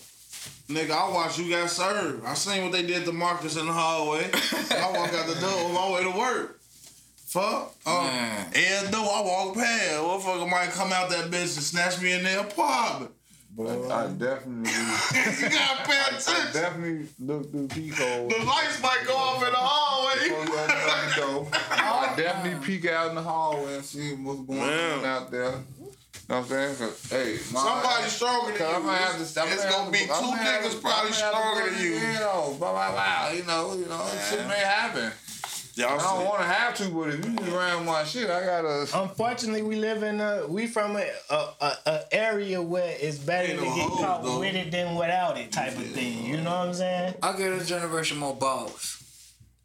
nigga, 0.68 0.90
I 0.90 1.12
watch 1.12 1.38
you 1.38 1.48
got 1.50 1.70
served. 1.70 2.24
I 2.24 2.34
seen 2.34 2.62
what 2.64 2.72
they 2.72 2.82
did 2.82 3.04
to 3.04 3.12
Marcus 3.12 3.56
in 3.56 3.66
the 3.66 3.72
hallway. 3.72 4.28
I 4.32 4.90
walk 4.96 5.12
out 5.12 5.26
the 5.26 5.40
door 5.40 5.64
on 5.66 5.72
my 5.74 5.90
way 5.92 6.02
to 6.04 6.18
work. 6.18 6.58
Fuck. 7.32 7.74
Um, 7.86 8.04
Man. 8.04 8.46
and 8.54 8.88
though 8.88 9.08
I 9.08 9.22
walk 9.22 9.54
past, 9.54 10.02
What 10.02 10.20
motherfucker 10.20 10.50
might 10.50 10.70
come 10.70 10.92
out 10.92 11.08
that 11.08 11.30
bitch 11.30 11.56
and 11.56 11.64
snatch 11.64 11.98
me 12.02 12.12
in 12.12 12.22
their 12.24 12.40
apartment. 12.40 13.10
But 13.56 13.90
I 13.90 14.06
definitely, 14.08 14.70
you 15.42 15.48
gotta 15.50 15.84
pay 15.84 15.98
I 15.98 16.08
attention. 16.16 16.52
definitely 16.62 17.06
look 17.20 17.50
through 17.50 17.68
peephole. 17.68 18.28
The 18.28 18.38
lights 18.44 18.82
might 18.82 19.04
go 19.06 19.14
off 19.16 19.42
in 19.44 19.50
the 19.52 19.58
hallway. 19.58 20.28
Before 20.28 20.44
you 20.44 20.60
open 20.60 20.76
up 20.88 21.14
the 21.14 21.20
door. 21.20 21.48
I 21.70 22.14
definitely 22.16 22.66
peek 22.66 22.86
out 22.90 23.08
in 23.10 23.14
the 23.14 23.22
hallway 23.22 23.74
and 23.76 23.84
see 23.84 24.12
what's 24.14 24.40
going 24.40 24.58
Man. 24.60 24.98
on 25.00 25.04
out 25.04 25.30
there. 25.30 25.52
You 25.52 25.58
know 26.28 26.36
what 26.40 26.44
I'm 26.44 26.48
saying? 26.48 26.76
'Cause, 26.76 27.10
hey, 27.10 27.38
my, 27.52 27.60
Somebody 27.60 28.08
stronger 28.08 28.48
than 28.52 28.58
Cause 28.58 28.74
I'm 28.74 28.80
you. 28.82 28.86
gonna 28.88 28.96
have 28.98 29.16
to. 29.16 29.22
It's, 29.22 29.36
I'm 29.36 29.48
it's 29.48 29.62
have 29.64 29.72
gonna 29.72 29.90
be 29.90 29.98
two 29.98 30.12
I'm 30.12 30.22
gonna 30.22 30.36
have 30.36 30.62
niggas 30.64 30.80
probably 30.80 31.12
I'm 31.12 31.12
gonna 31.12 31.12
have 31.12 31.12
to 31.12 31.18
stronger 31.18 31.70
than 31.70 31.74
it 31.74 31.84
you. 31.84 31.94
in, 31.96 32.14
though. 32.14 32.56
Blah 32.58 32.72
blah 32.72 32.92
blah. 32.92 33.30
You 33.36 33.44
know, 33.44 33.74
you 33.74 33.86
know, 33.86 34.06
shit 34.30 34.46
may 34.48 34.60
happen. 34.60 35.12
Y'all 35.74 35.98
I 35.98 36.02
don't 36.02 36.26
want 36.26 36.40
to 36.40 36.46
have 36.46 36.74
to, 36.76 36.88
but 36.90 37.08
if 37.08 37.24
you 37.24 37.34
just 37.34 37.50
around 37.50 37.86
my 37.86 38.04
shit, 38.04 38.28
I 38.28 38.44
gotta. 38.44 38.86
Unfortunately, 38.94 39.62
we 39.62 39.76
live 39.76 40.02
in 40.02 40.20
a 40.20 40.46
we 40.46 40.66
from 40.66 40.96
a 40.96 41.10
a, 41.30 41.34
a, 41.60 41.72
a 41.86 42.00
area 42.12 42.60
where 42.60 42.94
it's 43.00 43.16
better 43.16 43.48
to 43.48 43.56
no 43.56 43.62
get 43.62 43.88
hoes, 43.88 44.00
caught 44.00 44.22
though. 44.22 44.40
with 44.40 44.54
it 44.54 44.70
than 44.70 44.94
without 44.96 45.38
it 45.38 45.50
type 45.50 45.76
of 45.76 45.86
thing. 45.86 46.26
You 46.26 46.38
know 46.42 46.50
what 46.50 46.68
I'm 46.68 46.74
saying? 46.74 47.14
I 47.22 47.34
give 47.36 47.58
a 47.58 47.64
generation 47.64 48.18
more 48.18 48.36
balls. 48.36 49.01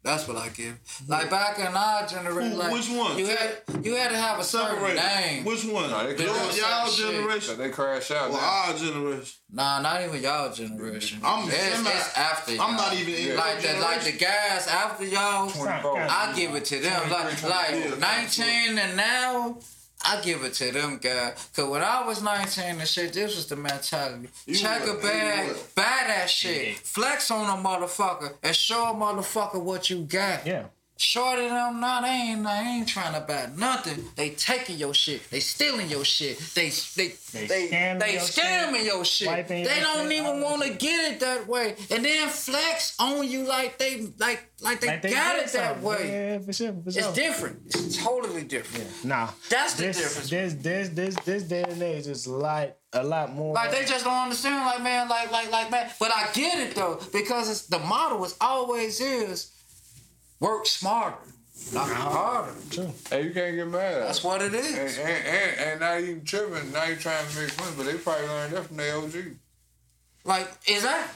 That's 0.04 0.28
what 0.28 0.36
I 0.36 0.48
give. 0.50 0.78
Like 1.08 1.28
back 1.28 1.58
in 1.58 1.66
our 1.66 2.06
generation, 2.06 2.56
like 2.56 2.72
which 2.72 2.88
one? 2.88 3.18
You 3.18 3.26
had 3.26 3.50
you 3.82 3.94
had 3.96 4.10
to 4.12 4.16
have 4.16 4.38
a 4.38 4.44
certain 4.44 4.76
Separate. 4.78 4.94
name. 4.94 5.44
Which 5.44 5.64
one? 5.64 5.90
Nah, 5.90 6.04
they 6.04 6.10
Your- 6.10 6.16
couldn't 6.34 6.56
y'all 6.56 6.90
generation. 6.90 7.58
They 7.58 7.68
crash 7.70 8.10
out. 8.12 8.30
Well, 8.30 8.40
now. 8.40 8.72
our 8.72 8.74
generation. 8.78 9.34
Nah, 9.52 9.80
not 9.82 10.02
even 10.02 10.22
y'all 10.22 10.52
generation. 10.52 11.20
I'm- 11.24 11.48
it's, 11.48 11.76
I'm 11.78 11.84
not- 11.84 11.94
it's 11.94 12.16
after 12.16 12.54
y'all. 12.54 12.62
I'm 12.70 12.76
not 12.76 12.94
even 12.94 13.12
in 13.14 13.36
like 13.36 13.60
the 13.60 13.72
like 13.80 14.02
the 14.04 14.12
guys 14.12 14.66
after 14.68 15.04
y'all. 15.04 15.50
I 15.68 16.32
give 16.34 16.54
it 16.54 16.64
to 16.66 16.78
them. 16.78 17.10
Like 17.10 17.42
like 17.42 17.98
19 17.98 18.78
and 18.78 18.96
now. 18.96 19.58
I 20.04 20.20
give 20.22 20.44
it 20.44 20.54
to 20.54 20.70
them 20.72 20.98
guys. 20.98 21.50
Cause 21.54 21.68
when 21.68 21.82
I 21.82 22.06
was 22.06 22.22
19 22.22 22.64
and 22.78 22.88
shit, 22.88 23.12
this 23.12 23.34
was 23.36 23.46
the 23.46 23.56
mentality. 23.56 24.28
You 24.46 24.54
Check 24.54 24.86
a 24.86 24.94
bag, 24.94 25.48
you 25.48 25.54
would. 25.54 25.74
buy 25.74 26.04
that 26.06 26.30
shit, 26.30 26.76
flex 26.78 27.30
on 27.30 27.58
a 27.58 27.62
motherfucker, 27.62 28.34
and 28.42 28.54
show 28.54 28.84
a 28.90 28.94
motherfucker 28.94 29.60
what 29.60 29.90
you 29.90 30.02
got. 30.02 30.46
Yeah. 30.46 30.64
Shorty 31.00 31.46
them 31.48 31.78
now, 31.78 32.00
they 32.00 32.08
ain't 32.08 32.42
they 32.42 32.50
ain't 32.50 32.88
trying 32.88 33.14
to 33.14 33.20
buy 33.20 33.48
nothing. 33.56 34.04
They 34.16 34.30
taking 34.30 34.78
your 34.78 34.92
shit. 34.92 35.30
They 35.30 35.38
stealing 35.38 35.88
your 35.88 36.04
shit. 36.04 36.38
They 36.56 36.70
they 36.96 37.08
They 37.32 37.46
they 37.46 37.68
scamming 37.68 38.00
they 38.00 38.12
your 38.14 38.22
scamming 38.22 38.74
shit, 38.74 38.84
your 38.84 39.04
shit. 39.04 39.48
They 39.48 39.62
your 39.62 39.74
don't 39.80 40.10
shit, 40.10 40.12
even 40.20 40.40
want 40.40 40.62
to 40.64 40.70
get 40.70 41.12
it 41.12 41.20
that 41.20 41.46
way, 41.46 41.76
and 41.92 42.04
then 42.04 42.28
flex 42.28 42.96
on 42.98 43.28
you 43.28 43.44
like 43.44 43.78
they 43.78 44.08
like 44.18 44.50
like 44.60 44.80
they, 44.80 44.88
Like 44.88 45.02
they 45.02 45.10
got 45.12 45.36
it 45.36 45.42
that 45.52 45.74
something. 45.76 45.82
way. 45.84 46.08
Yeah, 46.10 46.38
for 46.40 46.52
sure, 46.52 46.72
for 46.82 46.90
sure. 46.90 47.00
It's 47.04 47.12
different. 47.12 47.60
It's 47.66 48.02
totally 48.02 48.42
different. 48.42 48.86
Yeah. 49.04 49.08
Nah, 49.08 49.28
That's 49.50 49.74
the 49.74 49.84
this, 49.84 49.98
difference. 49.98 50.30
This 50.30 50.54
this 50.54 50.88
this 50.88 51.14
this 51.24 51.42
day 51.44 51.62
and 51.62 51.80
age 51.80 52.08
is 52.08 52.26
like 52.26 52.76
a 52.92 53.04
lot 53.04 53.32
more. 53.34 53.54
Like 53.54 53.70
they 53.70 53.84
just 53.84 54.04
don't 54.04 54.14
understand. 54.24 54.66
Like 54.66 54.82
man, 54.82 55.08
like 55.08 55.30
like 55.30 55.52
like 55.52 55.70
man. 55.70 55.90
But 56.00 56.10
I 56.10 56.28
get 56.34 56.58
it 56.58 56.74
though 56.74 56.98
because 57.12 57.48
it's 57.48 57.66
the 57.66 57.78
model 57.78 58.24
is 58.24 58.34
always 58.40 59.00
is 59.00 59.52
work 60.40 60.66
smarter, 60.66 61.16
not 61.72 61.90
uh-huh. 61.90 62.10
harder. 62.10 62.52
True. 62.70 62.92
Hey, 63.10 63.24
you 63.24 63.30
can't 63.32 63.56
get 63.56 63.68
mad 63.68 63.94
at 63.94 64.06
That's 64.06 64.18
it. 64.18 64.24
what 64.24 64.42
it 64.42 64.54
is. 64.54 64.98
And, 64.98 65.08
and, 65.08 65.26
and, 65.26 65.60
and 65.60 65.80
now 65.80 65.94
you 65.96 66.20
tripping, 66.24 66.72
now 66.72 66.84
you 66.84 66.96
trying 66.96 67.26
to 67.26 67.40
make 67.40 67.58
money, 67.58 67.72
but 67.76 67.86
they 67.86 67.94
probably 67.94 68.26
learned 68.26 68.52
that 68.54 68.66
from 68.66 68.76
their 68.76 68.96
OG. 68.96 69.14
Like 70.24 70.48
is 70.66 70.82
that? 70.82 71.08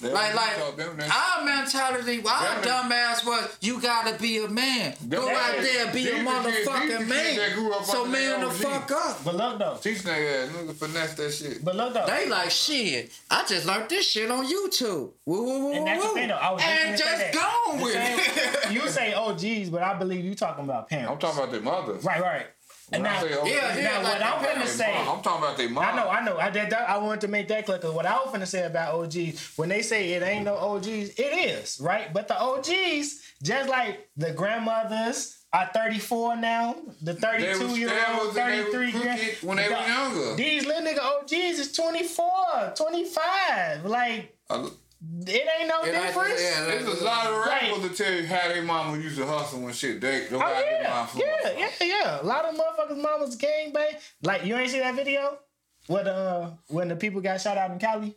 They 0.00 0.12
Like, 0.12 0.34
like 0.34 0.56
taught 0.56 0.76
them 0.76 0.96
that. 0.96 1.10
our 1.10 1.44
mentality, 1.44 2.22
our 2.24 2.60
Them- 2.60 2.90
dumbass 2.90 3.26
was, 3.26 3.56
you 3.60 3.80
gotta 3.80 4.16
be 4.18 4.38
a 4.44 4.48
man. 4.48 4.94
Go 5.08 5.26
Them- 5.26 5.34
out 5.36 5.56
there, 5.60 5.86
be 5.92 5.92
these 6.04 6.06
a 6.06 6.10
the 6.12 6.18
these 6.18 6.28
motherfucking 6.68 6.88
kids 6.98 7.08
man. 7.08 7.84
So 7.84 8.04
man, 8.06 8.40
the 8.42 8.50
fuck 8.50 8.90
up. 8.92 9.24
But 9.24 9.34
look 9.34 9.58
though, 9.58 9.76
Teach 9.82 10.02
their 10.02 10.44
ass, 10.44 10.50
nigga, 10.50 10.74
finesse 10.74 11.14
that 11.14 11.32
shit. 11.34 11.64
but 11.64 11.74
look 11.74 11.94
though. 11.94 12.06
They 12.06 12.28
like 12.28 12.50
shit. 12.50 13.10
I 13.30 13.44
just 13.48 13.66
learned 13.66 13.88
this 13.88 14.08
shit 14.08 14.30
on 14.30 14.46
YouTube. 14.46 15.10
Woo, 15.26 15.42
woo, 15.42 15.58
woo, 15.64 15.72
And 15.72 15.86
that's 15.86 16.02
the 16.04 16.10
thing, 16.10 16.28
though. 16.28 16.34
I 16.36 16.52
was 16.52 16.62
just 16.62 16.72
and 16.74 16.98
gonna 16.98 17.18
just 17.18 17.34
gone 17.34 17.80
with 17.80 17.94
it. 17.96 18.72
you 18.72 18.88
say 18.88 19.14
OGs, 19.14 19.70
but 19.70 19.82
I 19.82 19.94
believe 19.94 20.24
you 20.24 20.34
talking 20.36 20.64
about 20.64 20.88
parents. 20.88 21.10
I'm 21.10 21.18
talking 21.18 21.38
about 21.40 21.50
their 21.52 21.60
mothers. 21.60 22.04
Right, 22.04 22.20
right. 22.20 22.46
And 22.90 23.02
When 23.02 23.12
I 23.12 23.14
now, 23.16 23.20
say 23.22 23.34
OG, 23.34 23.48
Yeah, 23.48 23.76
yeah, 23.76 23.82
now 23.84 24.02
like 24.02 24.04
what 24.04 24.22
I'm 24.22 24.42
that. 24.42 24.54
gonna 24.54 24.66
say. 24.66 24.94
mom. 24.94 25.16
I'm 25.18 25.22
talking 25.22 25.44
about 25.44 25.56
their 25.58 25.68
mom. 25.68 25.84
I 25.84 25.96
know, 25.96 26.08
I 26.08 26.24
know. 26.24 26.38
I 26.38 26.50
did 26.50 26.70
that. 26.70 26.88
I 26.88 26.96
wanted 26.98 27.20
to 27.22 27.28
make 27.28 27.48
that 27.48 27.66
clear. 27.66 27.78
'cause 27.78 27.92
what 27.92 28.06
I 28.06 28.14
was 28.16 28.28
finna 28.34 28.46
say 28.46 28.64
about 28.64 28.94
OGs, 28.94 29.52
when 29.56 29.68
they 29.68 29.82
say 29.82 30.12
it 30.12 30.22
ain't 30.22 30.44
no 30.44 30.56
OGs, 30.56 31.10
it 31.18 31.20
is 31.20 31.78
right. 31.80 32.12
But 32.12 32.28
the 32.28 32.40
OGs, 32.40 33.20
just 33.42 33.68
like 33.68 34.08
the 34.16 34.32
grandmothers, 34.32 35.34
are 35.52 35.70
34 35.72 36.36
now. 36.36 36.76
The 37.02 37.14
32 37.14 37.68
was 37.68 37.78
year 37.78 37.90
old, 38.18 38.36
and 38.36 38.52
they 38.52 38.62
33 38.70 38.92
were 38.92 39.00
grand- 39.00 39.20
when 39.42 39.56
they 39.56 39.68
were 39.68 39.76
younger. 39.86 40.34
These 40.36 40.66
little 40.66 40.82
nigga 40.82 41.00
OGs 41.02 41.58
is 41.58 41.72
24, 41.72 42.72
25. 42.76 43.84
Like 43.84 44.34
Uh, 44.50 44.68
it 45.00 45.48
ain't 45.60 45.68
no 45.68 45.82
It 45.82 45.94
ain't- 45.94 46.06
difference. 46.06 46.40
yeah, 46.42 46.64
There's 46.64 46.86
a 47.00 47.04
lot 47.04 47.26
of 47.26 47.36
Right. 47.46 47.70
rappers 47.72 47.90
to 47.96 48.02
tell 48.04 48.12
you 48.12 48.26
how 48.26 48.48
their 48.48 48.62
mama 48.62 48.96
used 48.98 49.16
to 49.18 49.26
hustle 49.26 49.64
and 49.66 49.74
shit. 49.76 50.00
They 50.00 50.20
don't 50.28 50.34
Oh 50.34 50.38
got 50.40 50.54
their 50.64 50.82
yeah, 50.82 50.88
mom 50.90 51.08
yeah, 51.14 51.68
yeah, 51.80 51.86
yeah. 51.86 52.20
A 52.20 52.24
lot 52.24 52.44
of 52.44 52.54
motherfuckers' 52.56 53.00
mamas 53.00 53.36
gang 53.36 53.72
bang. 53.72 53.94
Like 54.22 54.44
you 54.44 54.56
ain't 54.56 54.70
see 54.70 54.80
that 54.80 54.94
video? 54.94 55.38
When 55.86 56.06
uh 56.08 56.50
when 56.68 56.88
the 56.88 56.96
people 56.96 57.20
got 57.20 57.40
shot 57.40 57.56
out 57.56 57.70
in 57.70 57.78
Cali? 57.78 58.14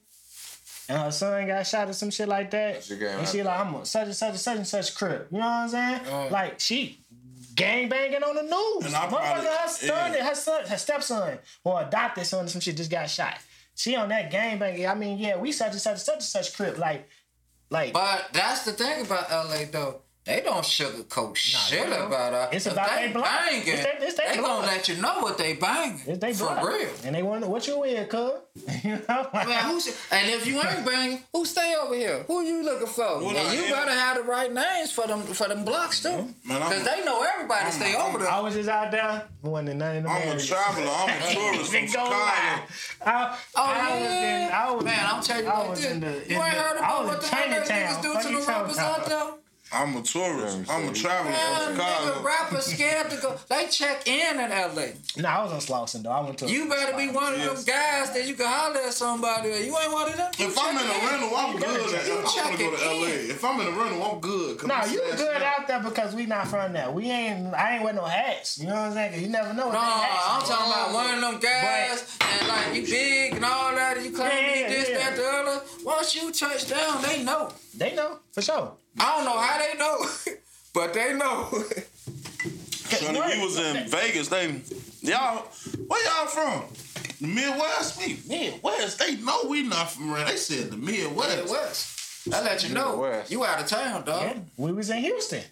And 0.90 0.98
her 1.04 1.12
son 1.12 1.48
got 1.48 1.66
shot 1.68 1.88
or 1.88 1.94
some 1.94 2.10
shit 2.10 2.28
like 2.28 2.52
that. 2.52 2.84
shit 2.84 3.00
came 3.00 3.08
And 3.20 3.28
she 3.28 3.44
like, 3.44 3.60
I'm 3.60 3.76
a 3.76 3.86
such 3.86 4.08
and 4.08 4.16
such 4.16 4.30
and 4.32 4.40
such 4.40 4.58
and 4.58 4.68
such 4.68 4.96
crib. 4.96 5.28
You 5.32 5.38
know 5.38 5.46
what 5.46 5.52
I'm 5.52 5.70
saying? 5.70 6.02
Uh. 6.08 6.30
like 6.30 6.60
she 6.60 7.00
gang 7.56 7.88
banging 7.90 8.24
on 8.24 8.36
the 8.36 8.42
news. 8.44 8.86
And 8.88 8.96
I 8.96 9.08
probably- 9.08 9.20
Motherfucker, 9.48 9.62
her 9.62 9.68
son, 9.70 10.14
yeah. 10.14 10.28
her 10.28 10.36
son, 10.36 10.66
her 10.66 10.78
stepson 10.78 11.40
or 11.64 11.82
adopted 11.82 12.26
son 12.26 12.46
or 12.46 12.48
some 12.50 12.60
shit 12.62 12.76
just 12.76 12.90
got 12.92 13.10
shot. 13.10 13.36
She 13.82 13.96
on 13.96 14.10
that 14.10 14.30
gang 14.30 14.60
banging. 14.60 14.86
I 14.86 14.94
mean, 14.94 15.18
yeah, 15.18 15.38
we 15.38 15.52
such 15.52 15.72
and 15.72 15.82
such 15.82 15.98
such 15.98 16.16
and 16.18 16.24
such 16.24 16.56
crib. 16.56 16.78
Like, 16.78 17.10
like 17.72 17.94
But 17.94 18.28
that's 18.32 18.64
the 18.64 18.74
thing 18.74 19.08
about 19.08 19.32
LA 19.32 19.66
though. 19.72 20.02
They 20.24 20.42
don't 20.42 20.64
sugarcoat 20.64 21.36
shit 21.36 21.82
they 21.84 21.90
don't. 21.90 22.06
about 22.08 22.32
us. 22.34 22.50
It's 22.54 22.66
If 22.68 22.74
about 22.74 22.90
they 22.96 23.08
they 23.08 23.14
banging. 23.14 23.64
It's 23.68 23.84
they- 23.84 24.06
it's 24.06 24.18
they 24.20 24.36
they 24.36 24.38
gonna 24.42 24.68
let 24.68 24.88
you 24.88 24.98
know 24.98 25.20
what 25.20 25.38
they 25.40 25.54
banging. 25.54 26.00
It's 26.06 26.20
they 26.20 26.32
for 26.34 26.46
block. 26.46 26.64
real. 26.68 26.90
And 27.04 27.16
they 27.16 27.24
wonder 27.24 27.48
what 27.48 27.66
you 27.68 27.84
in, 27.84 28.06
cuz. 28.06 28.34
you 28.84 29.00
know? 29.10 29.28
Man, 29.34 29.64
who's, 29.66 29.88
and 30.12 30.30
if 30.30 30.46
you 30.46 30.62
ain't 30.62 30.86
banging, 30.86 31.24
who 31.34 31.44
stay 31.46 31.74
over 31.82 31.96
here? 31.96 32.24
Who 32.28 32.44
you 32.44 32.64
looking 32.64 32.86
for? 32.86 33.20
What 33.24 33.36
and 33.36 33.48
I 33.48 33.54
you 33.54 33.62
am- 33.62 33.72
better 33.72 33.92
have 33.92 34.18
the 34.18 34.24
right 34.24 34.54
names 34.54 34.92
for 34.92 35.08
them 35.08 35.22
for 35.24 35.48
them 35.48 35.66
blocks 35.66 36.04
too, 36.04 36.10
mm-hmm. 36.10 36.54
because 36.54 36.84
they 36.84 37.04
know 37.04 37.24
everybody 37.34 37.64
I'm- 37.64 37.72
stay 37.72 37.96
I'm- 37.96 38.10
over 38.10 38.20
there. 38.20 38.30
I 38.32 38.40
was 38.42 38.54
just 38.54 38.70
out 38.70 38.92
there. 38.92 39.24
Wasn't 39.42 39.76
none 39.80 39.96
of 39.98 40.04
them 40.04 40.12
I'm 40.12 40.38
a 40.38 40.40
traveler. 40.40 40.86
I'm 40.88 41.10
a 41.10 41.34
tourist 41.34 41.72
from 41.72 41.82
They 41.82 41.88
go 41.88 42.04
lie. 42.04 42.62
Chicago. 42.70 43.04
I, 43.06 43.38
Oh 43.56 43.64
I 43.64 43.92
was 43.94 44.02
yeah, 44.04 44.46
in, 44.48 44.52
I 44.54 44.72
was, 44.72 44.84
man, 44.86 45.00
I'm 45.12 45.24
telling 45.24 45.46
you 45.46 45.50
I 45.52 45.58
like 45.60 45.70
was 45.72 45.82
this. 45.82 45.92
in 45.92 46.00
the, 46.00 46.08
you 46.08 46.14
in 46.14 46.20
ain't 46.20 46.30
the, 46.30 46.40
heard 46.44 46.78
I 46.78 46.80
about 46.80 47.06
was 47.06 47.08
what 47.08 47.44
in 47.46 47.50
the 47.52 47.58
LA 47.58 47.64
Chinatown. 47.66 47.94
niggas 47.96 48.02
do 48.04 48.30
to 48.30 48.36
the 48.40 48.46
talking 48.46 48.48
rappers 48.48 48.78
out 48.78 49.06
there? 49.08 49.28
I'm 49.74 49.96
a 49.96 50.02
tourist. 50.02 50.70
I'm 50.70 50.90
a 50.90 50.94
traveler 50.94 51.32
from 51.32 51.78
Man, 51.78 52.04
nigga, 52.04 52.24
rappers 52.24 52.66
scared 52.66 53.10
to 53.10 53.18
go. 53.22 53.36
They 53.48 53.68
check 53.68 54.06
in 54.06 54.40
in 54.40 54.50
LA. 54.50 54.88
No, 55.18 55.30
I 55.30 55.44
was 55.44 55.52
on 55.54 55.60
Slauson 55.62 56.04
though. 56.04 56.12
I 56.12 56.22
went 56.22 56.40
to. 56.40 56.48
You 56.50 56.68
better 56.68 56.96
be 56.98 57.08
one 57.08 57.34
of 57.34 57.40
them 57.40 57.56
guys 57.66 58.12
that 58.14 58.28
you 58.28 58.34
can 58.36 58.48
holler 58.48 58.80
at 58.82 58.94
somebody. 58.94 59.50
You 59.50 59.78
ain't 59.78 59.92
one 59.94 60.10
of 60.10 60.18
them. 60.18 60.32
If 60.38 60.58
I'm 60.60 60.76
in 60.78 60.84
a 60.84 61.12
rental, 61.12 61.38
I'm 61.38 61.58
good. 61.58 61.96
At, 61.96 62.06
You 62.06 62.14
I 62.14 62.16
want 62.24 62.36
check 62.36 62.52
to 62.52 62.58
go 62.58 62.76
to 62.76 62.86
LA. 62.86 63.08
If 63.32 63.46
I'm 63.46 63.62
in 63.62 63.68
a 63.68 63.72
rental, 63.72 64.04
I'm 64.04 64.20
good. 64.20 64.68
No, 64.68 64.76
I'm 64.76 64.92
you 64.92 65.00
snatching 65.00 65.26
good 65.26 65.42
out 65.42 65.68
there 65.68 65.80
because 65.84 66.16
we 66.16 66.26
not 66.26 66.48
from 66.50 66.74
there. 66.74 66.92
We 66.92 67.10
ain't. 67.10 67.54
I 67.54 67.76
ain't 67.76 67.84
wear 67.84 67.94
no 67.94 68.04
hats. 68.06 68.60
You 68.60 68.68
know 68.68 68.74
what 68.76 68.82
I'm 68.82 68.94
saying? 68.94 69.22
You 69.24 69.30
never 69.30 69.54
know. 69.54 69.68
what 69.68 69.74
No, 69.74 69.80
they 69.80 69.88
I'm 69.88 70.42
talking 70.42 70.72
about 70.72 70.94
one 70.94 71.16
of 71.16 71.22
them 71.22 71.40
guys 71.40 72.18
and 72.20 72.48
like 72.48 72.76
you 72.76 72.86
big 72.86 73.34
and 73.36 73.46
all 73.46 73.74
that, 73.76 73.96
and 73.96 74.06
you 74.06 74.12
claim 74.12 74.32
Yeah, 74.32 74.58
you 74.58 74.68
this, 74.70 74.90
yeah. 74.90 74.98
that, 74.98 75.16
the 75.16 75.26
other. 75.26 75.62
Once 75.86 76.14
you 76.16 76.32
touch 76.32 76.68
down, 76.70 77.02
they 77.04 77.24
know. 77.24 77.52
They 77.76 77.96
know 77.96 78.20
for 78.32 78.42
sure. 78.42 78.74
I 79.00 79.16
don't 79.18 79.26
know 79.26 79.38
how 79.40 79.58
they 79.58 79.78
know, 79.78 80.06
but 80.74 80.94
they 80.94 81.14
know. 81.14 81.48
Sonny, 82.92 83.20
we 83.20 83.42
was 83.42 83.58
in 83.58 83.88
Vegas. 83.88 84.28
They, 84.28 84.48
y'all, 85.02 85.48
where 85.88 86.04
y'all 86.06 86.28
from? 86.28 86.64
The 87.22 87.28
Midwest? 87.28 88.00
Me, 88.00 88.20
Midwest. 88.28 89.00
They 89.00 89.16
know 89.16 89.44
we 89.48 89.64
not 89.64 89.92
from 89.92 90.14
around. 90.14 90.28
They 90.28 90.36
said 90.36 90.72
the 90.72 90.78
Midwest. 90.78 91.50
West. 91.50 92.28
I 92.34 92.42
let 92.44 92.68
you 92.68 92.74
know 92.74 92.92
Midwest. 92.98 93.32
you 93.32 93.46
out 93.46 93.62
of 93.62 93.68
town, 93.68 94.04
dog. 94.04 94.24
Yeah, 94.24 94.40
we 94.58 94.72
was 94.74 94.90
in 94.90 94.98
Houston. 94.98 95.44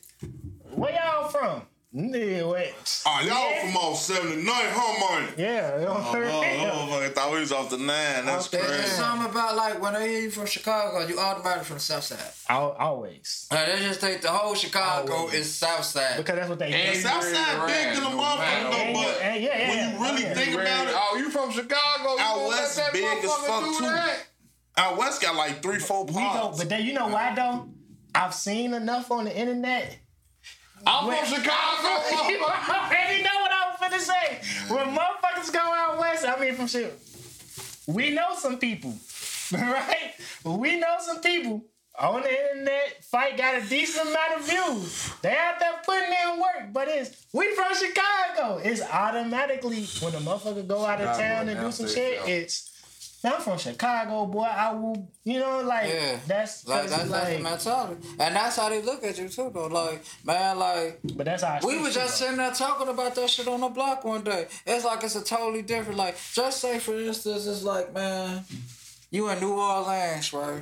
Where 0.75 0.91
y'all 0.93 1.29
from? 1.29 1.62
Midwest. 1.91 3.04
Oh, 3.06 3.10
ah, 3.12 3.21
y'all 3.23 3.62
from 3.65 3.78
off 3.78 3.97
79, 3.99 4.45
huh, 4.47 5.19
man? 5.21 5.34
Yeah. 5.38 5.80
you 5.80 5.86
know, 5.86 5.95
Oh, 5.97 6.12
for 6.12 6.17
oh, 6.17 6.41
real. 6.41 6.69
oh, 6.71 7.02
I 7.04 7.10
thought 7.10 7.32
we 7.32 7.39
was 7.39 7.52
off 7.52 7.69
the 7.71 7.78
nine. 7.78 8.25
That's 8.25 8.45
Off 8.45 8.52
the 8.52 8.58
There's 8.58 8.69
crazy. 8.69 8.88
something 8.95 9.30
about 9.30 9.56
like 9.56 9.82
when 9.82 9.93
they 9.93 10.10
hear 10.10 10.19
you 10.21 10.32
from 10.32 10.45
Chicago, 10.45 11.06
you 11.08 11.17
automatically 11.19 11.65
from 11.65 11.75
the 11.78 11.82
South 11.82 12.04
Side. 12.04 12.19
Al- 12.47 12.73
Always. 12.73 13.47
Like, 13.52 13.65
they 13.67 13.80
just 13.80 14.02
think 14.02 14.21
the 14.21 14.30
whole 14.30 14.54
Chicago 14.54 15.13
Always. 15.13 15.34
is 15.34 15.54
South 15.56 15.84
Side. 15.84 16.17
Because 16.17 16.36
that's 16.36 16.49
what 16.49 16.60
they 16.60 16.71
And 16.71 16.93
do. 16.93 16.99
Southside 17.02 17.67
big 17.67 17.95
than 17.95 17.97
a 17.97 18.10
No 18.10 18.21
motherfucker, 18.21 18.38
matter 18.38 18.63
though, 18.93 18.93
but 18.93 19.21
And 19.23 19.43
yeah, 19.43 19.58
yeah, 19.58 19.69
when 19.69 19.93
you 19.93 20.04
really 20.06 20.25
Okay. 20.25 20.34
think 20.45 20.54
about 20.62 20.88
it, 20.88 20.93
Oh, 20.95 21.17
you 21.17 21.30
from 21.32 21.52
Chicago? 21.52 22.13
You 22.13 22.19
Out 22.19 22.47
west 22.49 22.75
that 22.78 22.93
big 22.93 23.04
as 23.04 23.34
fuck, 23.34 23.63
too. 23.63 23.86
that? 23.86 24.17
out 24.78 24.95
west 24.97 25.21
got 25.21 25.36
like 25.36 25.62
three, 25.63 25.80
four 25.80 26.06
We 26.06 26.13
go, 26.13 26.19
pods. 26.19 26.60
but 26.60 26.69
then 26.69 26.86
you 26.86 26.93
know 26.93 27.08
why 27.08 27.34
though? 27.36 27.67
I've 28.15 28.34
seen 28.34 28.73
enough 28.73 29.12
on 29.12 29.25
the 29.25 29.36
internet. 29.36 29.97
I'm 30.86 31.08
When- 31.08 31.26
from 31.26 31.42
Chicago. 31.42 31.88
you 32.30 32.44
already 32.44 33.24
know 33.24 33.38
what 33.42 33.52
I 33.52 33.72
was 33.72 33.80
finna 33.82 34.00
say. 34.00 34.74
When 34.74 34.96
motherfuckers 34.96 35.52
go 35.54 35.60
out 35.60 36.00
west, 36.00 36.26
I 36.26 36.39
mean 36.39 36.56
from 36.56 36.68
shit. 36.68 36.98
We 37.88 38.12
know 38.12 38.36
some 38.38 38.58
people, 38.60 38.94
right? 39.52 40.13
We 40.46 40.80
know 40.80 40.96
some 41.00 41.20
people 41.22 41.63
on 41.98 42.22
the 42.22 42.30
internet. 42.32 43.04
Fight 43.04 43.36
got 43.38 43.56
a 43.62 43.68
decent 43.68 44.10
amount 44.10 44.39
of 44.39 44.48
views. 44.48 45.12
They 45.22 45.36
out 45.36 45.60
there 45.60 45.74
putting 45.84 46.10
in 46.12 46.39
work, 46.39 46.72
but 46.72 46.88
it's 46.88 47.26
we 47.34 47.54
from 47.56 47.74
Chicago. 47.76 48.58
It's 48.63 48.82
automatically 48.82 49.86
when 50.02 50.13
a 50.15 50.20
motherfucker 50.20 50.68
go 50.68 50.86
out 50.86 51.02
of 51.02 51.15
Chicago 51.15 51.20
town 51.20 51.50
and 51.50 51.60
do 51.60 51.72
some 51.72 51.88
shit. 51.88 52.20
sell. 52.20 52.28
It's 52.28 52.65
"Man, 52.72 52.79
I'm 53.23 53.41
from 53.41 53.58
Chicago, 53.58 54.25
boy. 54.27 54.43
I 54.43 54.71
will, 54.73 55.10
you 55.25 55.39
know, 55.39 55.62
like 55.62 55.89
Yeah. 55.91 56.19
that's 56.25 56.65
Like 56.67 56.88
that's, 56.88 57.10
that's 57.10 57.29
the 57.36 57.39
mentality, 57.43 58.08
and 58.17 58.36
that's 58.36 58.55
how 58.55 58.69
they 58.69 58.82
look 58.82 59.03
at 59.03 59.17
you 59.17 59.27
too, 59.27 59.51
though. 59.53 59.67
Like, 59.67 60.01
man, 60.23 60.58
like 60.58 60.99
but 61.15 61.25
that's 61.25 61.43
how 61.43 61.60
we 61.63 61.77
were 61.82 61.89
just 61.89 62.17
sitting 62.17 62.38
there 62.38 62.51
talking 62.51 62.88
about 62.88 63.15
that 63.15 63.29
shit 63.29 63.47
on 63.47 63.60
the 63.60 63.67
block 63.69 64.05
one 64.05 64.23
day. 64.23 64.47
It's 64.65 64.86
like 64.86 65.03
it's 65.03 65.15
a 65.15 65.23
totally 65.23 65.62
different. 65.63 65.97
Like, 65.97 66.17
just 66.34 66.62
say 66.62 66.79
for 66.79 66.97
instance, 66.97 67.45
it's 67.45 67.63
like, 67.63 67.93
man, 67.93 68.43
you 69.12 69.27
in 69.29 69.39
New 69.41 69.51
Orleans, 69.53 70.32
right? 70.34 70.62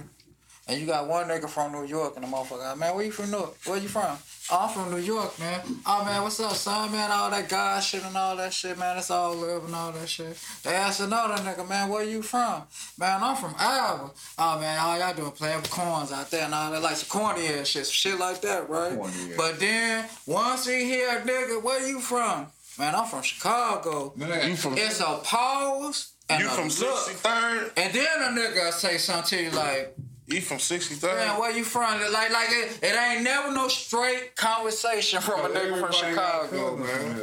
And 0.68 0.82
you 0.82 0.88
got 0.88 1.08
one 1.08 1.28
nigga 1.28 1.48
from 1.48 1.72
New 1.72 1.86
York 1.86 2.16
and 2.18 2.26
the 2.26 2.30
motherfucker, 2.30 2.78
man, 2.78 2.94
where 2.96 3.06
you 3.06 3.12
from? 3.12 3.32
New 3.32 3.38
Where 3.66 3.78
you 3.78 3.88
from? 3.88 4.18
I'm 4.50 4.70
from 4.70 4.92
New 4.92 4.98
York, 5.02 5.38
man. 5.40 5.60
Oh 5.86 6.06
man, 6.06 6.24
what's 6.24 6.40
up, 6.40 6.54
son, 6.54 6.92
man? 6.94 7.12
All 7.12 7.30
that 7.30 7.50
God 7.50 7.84
shit 7.84 8.04
and 8.06 8.16
all 8.16 8.36
that 8.38 8.54
shit, 8.54 8.78
man. 8.78 8.98
It's 8.98 9.12
all 9.12 9.36
love 9.36 9.66
and 9.66 9.76
all 9.76 9.92
that 9.92 10.08
shit. 10.08 10.38
They 10.64 10.74
asked 10.74 11.02
another 11.02 11.34
nigga, 11.44 11.68
man, 11.68 11.90
where 11.90 12.04
you 12.04 12.22
from? 12.22 12.64
Man, 12.98 13.22
I'm 13.22 13.36
from 13.36 13.56
Iowa. 13.58 14.12
Oh 14.40 14.60
man, 14.60 14.80
all 14.80 14.98
y'all 14.98 15.14
doing 15.14 15.32
playing 15.32 15.58
with 15.62 15.70
corns 15.70 16.14
out 16.14 16.32
there 16.32 16.46
and 16.46 16.54
all 16.54 16.72
that, 16.72 16.82
like 16.82 16.96
some 16.96 17.10
corny 17.10 17.46
ass 17.48 17.68
shit, 17.68 17.86
some 17.88 17.92
shit 17.92 18.20
like 18.20 18.40
that, 18.42 18.70
right? 18.70 18.98
But 19.36 19.60
then 19.60 20.06
once 20.26 20.66
he 20.66 20.86
hear, 20.86 21.20
nigga, 21.22 21.62
where 21.62 21.86
you 21.86 22.00
from? 22.00 22.48
Man, 22.80 22.96
I'm 22.96 23.06
from 23.06 23.24
Chicago. 23.24 24.14
Man, 24.16 24.50
You 24.50 24.56
from 24.56 24.78
It's 24.78 25.02
a 25.02 25.20
pause 25.24 26.14
and 26.30 26.44
you 26.44 26.50
from 26.50 26.66
look. 26.70 27.00
63rd? 27.00 27.72
And 27.76 27.94
then 27.94 28.22
a 28.22 28.40
nigga 28.40 28.72
say 28.72 28.98
something 28.98 29.38
to 29.40 29.44
you 29.46 29.52
like, 29.52 29.94
You 30.28 30.42
from 30.42 30.58
63rd? 30.58 31.16
Man, 31.16 31.40
where 31.40 31.52
you 31.52 31.64
from? 31.64 32.02
Like, 32.12 32.32
like 32.34 32.50
it, 32.50 32.80
it 32.84 33.00
ain't 33.00 33.24
never 33.24 33.54
no 33.54 33.70
straight 33.70 34.36
conversation 34.36 35.22
from 35.22 35.40
a 35.40 35.48
nigga 35.48 35.80
from 35.80 35.92
Chicago, 35.94 36.76
man. 36.76 37.22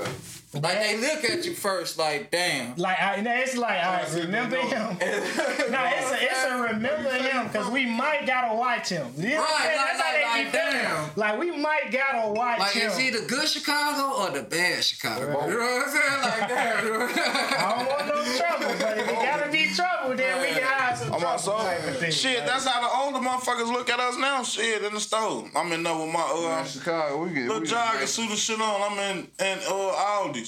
Like 0.54 0.78
they 0.78 0.98
look 1.00 1.24
at 1.24 1.44
you 1.44 1.52
first, 1.52 1.98
like, 1.98 2.30
damn. 2.30 2.76
Like 2.76 3.00
I, 3.00 3.16
it's 3.42 3.56
like 3.56 3.82
I 3.82 4.06
remember 4.14 4.56
him. 4.56 4.96
no, 5.00 5.00
it's 5.00 6.10
a, 6.10 6.16
it's 6.20 6.44
a 6.44 6.62
remember 6.74 7.10
him 7.10 7.46
because 7.48 7.68
we 7.70 7.86
might 7.86 8.26
gotta 8.26 8.54
watch 8.54 8.88
him. 8.90 9.06
You 9.16 9.30
know 9.30 9.36
what 9.40 9.50
I'm 9.60 9.66
Right, 9.66 9.76
like, 9.76 9.86
That's 9.86 10.00
how 10.00 10.12
like, 10.12 10.14
they 10.14 10.44
like, 10.44 10.52
be 10.52 10.58
damn. 10.78 11.10
Like 11.16 11.38
we 11.40 11.50
might 11.62 11.90
gotta 11.90 12.32
watch 12.32 12.58
Like, 12.60 12.72
him. 12.72 12.88
Like 12.90 12.92
is 12.92 12.98
he 12.98 13.10
the 13.10 13.26
good 13.26 13.48
Chicago 13.48 14.22
or 14.22 14.30
the 14.30 14.42
bad 14.44 14.84
Chicago? 14.84 15.22
You 15.46 15.54
know 15.54 15.58
what 15.58 15.88
I'm 15.88 15.90
saying? 15.90 16.22
Like, 16.22 16.48
damn. 16.48 16.84
I 17.58 17.74
don't 17.76 17.88
want 17.88 18.06
no 18.08 18.36
trouble, 18.36 18.74
but 18.78 18.98
if 18.98 19.08
it 19.08 19.14
gotta 19.14 19.50
be 19.50 19.66
trouble, 19.74 20.16
then 20.16 20.40
we 20.40 20.46
can 20.54 20.62
hide 20.62 20.96
some 20.98 21.12
I'm 21.14 21.20
trouble. 21.20 21.26
also 21.26 21.58
type 21.58 21.84
of 21.88 21.96
thing. 21.98 22.12
shit. 22.12 22.38
Like, 22.38 22.46
That's 22.48 22.66
how 22.66 22.80
the 22.80 23.04
older 23.04 23.26
motherfuckers 23.26 23.72
look 23.72 23.88
at 23.90 23.98
us 24.00 24.16
now. 24.18 24.42
Shit 24.44 24.82
in 24.84 24.94
the 24.94 25.00
store. 25.00 25.48
I'm 25.56 25.72
in 25.72 25.82
there 25.82 25.96
with 25.96 26.12
my 26.12 26.20
uh, 26.20 26.40
Man, 26.42 26.66
Chicago, 26.66 27.24
we 27.24 27.30
get 27.34 27.42
little 27.48 27.60
we 27.60 27.66
jogging 27.66 28.06
suit 28.06 28.30
and 28.30 28.38
shit 28.38 28.60
on. 28.60 28.92
I'm 28.92 28.98
in 28.98 29.18
in 29.40 29.58
uh, 29.58 30.20
Aldi's. 30.22 30.43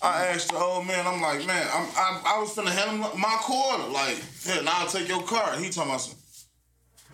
I 0.00 0.26
asked 0.26 0.50
the 0.50 0.58
old 0.58 0.86
man. 0.86 1.06
I'm 1.06 1.20
like, 1.20 1.44
man, 1.46 1.66
I'm, 1.72 1.88
I 1.96 2.22
I 2.24 2.40
was 2.40 2.54
finna 2.54 2.70
hand 2.70 3.02
him 3.02 3.20
my 3.20 3.36
quarter. 3.40 3.88
Like, 3.90 4.22
here, 4.44 4.62
now 4.62 4.72
I'll 4.76 4.86
take 4.86 5.08
your 5.08 5.22
card. 5.22 5.58
He 5.58 5.70
talking 5.70 5.90
about 5.90 6.00
some. 6.02 6.16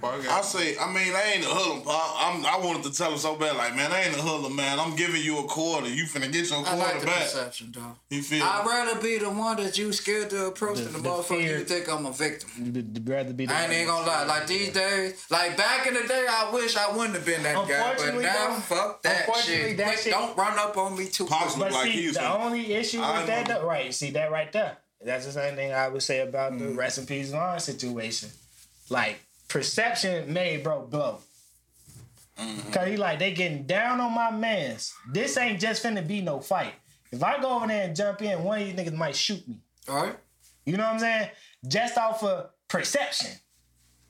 I 0.04 0.40
say, 0.42 0.76
I 0.78 0.86
mean, 0.92 1.12
I 1.14 1.32
ain't 1.34 1.44
a 1.44 1.48
hoodlum, 1.48 1.82
pop. 1.82 2.16
I'm, 2.18 2.44
I 2.46 2.58
wanted 2.64 2.82
to 2.84 2.92
tell 2.92 3.12
him 3.12 3.18
so 3.18 3.36
bad, 3.36 3.56
like, 3.56 3.74
man, 3.74 3.90
I 3.92 4.02
ain't 4.04 4.16
a 4.16 4.20
hoodlum, 4.20 4.54
man. 4.54 4.78
I'm 4.78 4.94
giving 4.96 5.22
you 5.22 5.38
a 5.38 5.44
quarter. 5.44 5.88
You 5.88 6.04
finna 6.04 6.30
get 6.32 6.48
your 6.50 6.62
quarter 6.62 6.70
I 6.70 6.74
quarter 6.76 6.92
like 6.94 7.00
the 7.00 7.06
back. 7.06 7.22
perception, 7.22 7.72
though. 7.74 7.96
You 8.10 8.22
feel? 8.22 8.42
I'd 8.44 8.66
rather 8.66 9.00
be 9.00 9.18
the 9.18 9.30
one 9.30 9.56
that 9.58 9.76
you 9.78 9.92
scared 9.92 10.30
to 10.30 10.46
approach 10.46 10.78
than 10.78 10.92
the, 10.92 10.98
the 11.00 11.08
motherfucker 11.08 11.24
fear. 11.38 11.58
you 11.58 11.64
think 11.64 11.88
I'm 11.90 12.06
a 12.06 12.12
victim. 12.12 12.50
You'd 12.62 13.08
rather 13.08 13.32
be 13.32 13.46
the 13.46 13.54
I 13.54 13.64
ain't 13.64 13.72
even 13.72 13.86
gonna 13.86 14.06
lie. 14.06 14.24
Like 14.24 14.46
these 14.46 14.70
days, 14.72 15.26
like 15.30 15.56
back 15.56 15.86
in 15.86 15.94
the 15.94 16.02
day, 16.06 16.26
I 16.28 16.50
wish 16.52 16.76
I 16.76 16.94
wouldn't 16.96 17.14
have 17.14 17.24
been 17.26 17.42
that 17.42 17.54
guy. 17.54 17.62
But 17.66 17.90
Unfortunately, 17.90 18.24
now, 18.24 18.48
though, 18.48 18.54
fuck 18.60 19.02
that 19.02 19.20
unfortunately, 19.28 19.68
shit. 19.70 19.76
that 19.78 19.86
Quick, 19.86 19.98
shit- 19.98 20.12
Don't 20.12 20.36
run 20.36 20.58
up 20.58 20.76
on 20.76 20.96
me 20.98 21.06
too 21.08 21.26
Pops 21.26 21.54
quick. 21.54 21.64
But 21.66 21.72
like 21.72 21.84
see, 21.92 22.02
he 22.02 22.10
the 22.10 22.24
a- 22.28 22.38
only 22.38 22.72
issue 22.74 23.00
I 23.00 23.18
with 23.18 23.26
that, 23.28 23.48
know. 23.48 23.60
though, 23.60 23.66
right? 23.66 23.92
See 23.94 24.10
that 24.10 24.30
right 24.30 24.52
there. 24.52 24.78
That's 25.04 25.26
the 25.26 25.32
same 25.32 25.54
thing 25.54 25.72
I 25.72 25.88
would 25.88 26.02
say 26.02 26.20
about 26.20 26.52
Mm. 26.52 26.58
the 26.60 26.68
rest 26.74 26.98
in 26.98 27.06
peace 27.06 27.30
Von 27.30 27.60
situation. 27.60 28.30
Like 28.90 29.18
perception 29.54 30.32
made 30.32 30.64
bro 30.64 30.82
blow. 30.82 31.20
Mm-hmm. 32.36 32.72
Cause 32.72 32.88
he 32.88 32.96
like 32.96 33.20
they 33.20 33.32
getting 33.32 33.66
down 33.66 34.00
on 34.00 34.12
my 34.12 34.32
mans. 34.32 34.92
This 35.12 35.36
ain't 35.36 35.60
just 35.60 35.84
finna 35.84 36.04
be 36.04 36.20
no 36.20 36.40
fight. 36.40 36.74
If 37.12 37.22
I 37.22 37.40
go 37.40 37.58
over 37.58 37.68
there 37.68 37.84
and 37.84 37.94
jump 37.94 38.20
in, 38.20 38.42
one 38.42 38.60
of 38.60 38.66
these 38.66 38.74
niggas 38.74 38.96
might 38.96 39.14
shoot 39.14 39.46
me. 39.46 39.60
All 39.88 40.06
right. 40.06 40.16
You 40.66 40.76
know 40.76 40.82
what 40.82 40.94
I'm 40.94 40.98
saying? 40.98 41.28
Just 41.68 41.96
off 41.96 42.24
of 42.24 42.50
perception. 42.66 43.30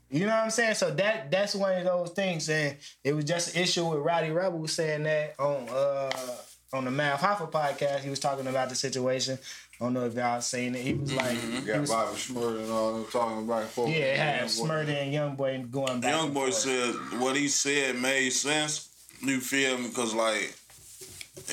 You 0.09 0.21
know 0.21 0.29
what 0.29 0.45
I'm 0.45 0.51
saying? 0.51 0.77
So 0.77 0.91
that 0.93 1.31
that's 1.31 1.55
one 1.55 1.77
of 1.77 1.85
those 1.85 2.13
things. 2.13 2.49
And 2.49 2.79
it 3.03 3.13
was 3.13 3.27
just 3.27 3.55
an 3.55 3.63
issue 3.63 3.85
with 3.87 3.99
Rowdy 3.99 4.31
Rebel 4.31 4.67
saying 4.67 5.03
that 5.03 5.35
on 5.39 5.69
uh 5.69 6.37
on 6.75 6.85
the 6.85 6.91
Math 6.91 7.21
Hoffa 7.21 7.51
podcast. 7.51 8.01
He 8.01 8.11
was 8.11 8.19
talking 8.21 8.47
about 8.47 8.69
the 8.69 8.75
situation. 8.75 9.39
I 9.81 9.85
don't 9.85 9.93
know 9.95 10.05
if 10.07 10.15
y'all 10.15 10.41
seen 10.41 10.75
it. 10.75 10.83
He 10.83 10.95
was 10.95 11.13
like, 11.15 11.37
Mm-hmm. 11.37 11.57
he 11.61 11.61
Got 11.67 11.81
was- 11.81 11.91
Bobby 11.91 12.17
Shmurda 12.17 12.63
and 12.63 12.71
all 12.73 12.93
them 12.95 13.07
talking 13.11 13.47
back 13.47 13.63
and 13.63 13.71
forth. 13.71 13.91
yeah, 13.91 13.97
it 13.97 14.17
had 14.19 14.45
Shmurda 14.45 14.89
and 15.03 15.13
Young 15.13 15.35
Boy 15.37 15.65
going 15.71 16.01
back. 16.01 16.11
Young 16.13 16.27
and 16.27 16.35
boy 16.35 16.51
forth. 16.51 16.55
said 16.55 16.95
what 17.21 17.37
he 17.37 17.49
said 17.49 17.97
made 18.01 18.31
sense. 18.31 18.89
You 19.21 19.41
feel 19.41 19.79
me? 19.79 19.91
Cause 19.91 20.15
like, 20.15 20.55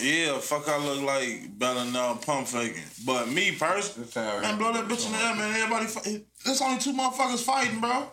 yeah, 0.01 0.37
fuck, 0.39 0.67
I 0.69 0.77
look 0.85 1.01
like 1.01 1.57
better 1.57 1.89
now 1.91 2.13
pump 2.15 2.47
faking. 2.47 2.83
But 3.05 3.27
me 3.29 3.53
personally, 3.53 4.05
This 4.05 4.15
man, 4.15 4.57
blow 4.57 4.73
that 4.73 4.85
bitch 4.85 5.05
in 5.07 5.11
the 5.13 5.17
air, 5.17 5.35
man. 5.35 5.55
Everybody, 5.55 5.85
fight. 5.87 6.25
there's 6.45 6.61
only 6.61 6.79
two 6.79 6.93
motherfuckers 6.93 7.43
fighting, 7.43 7.79
bro. 7.79 8.07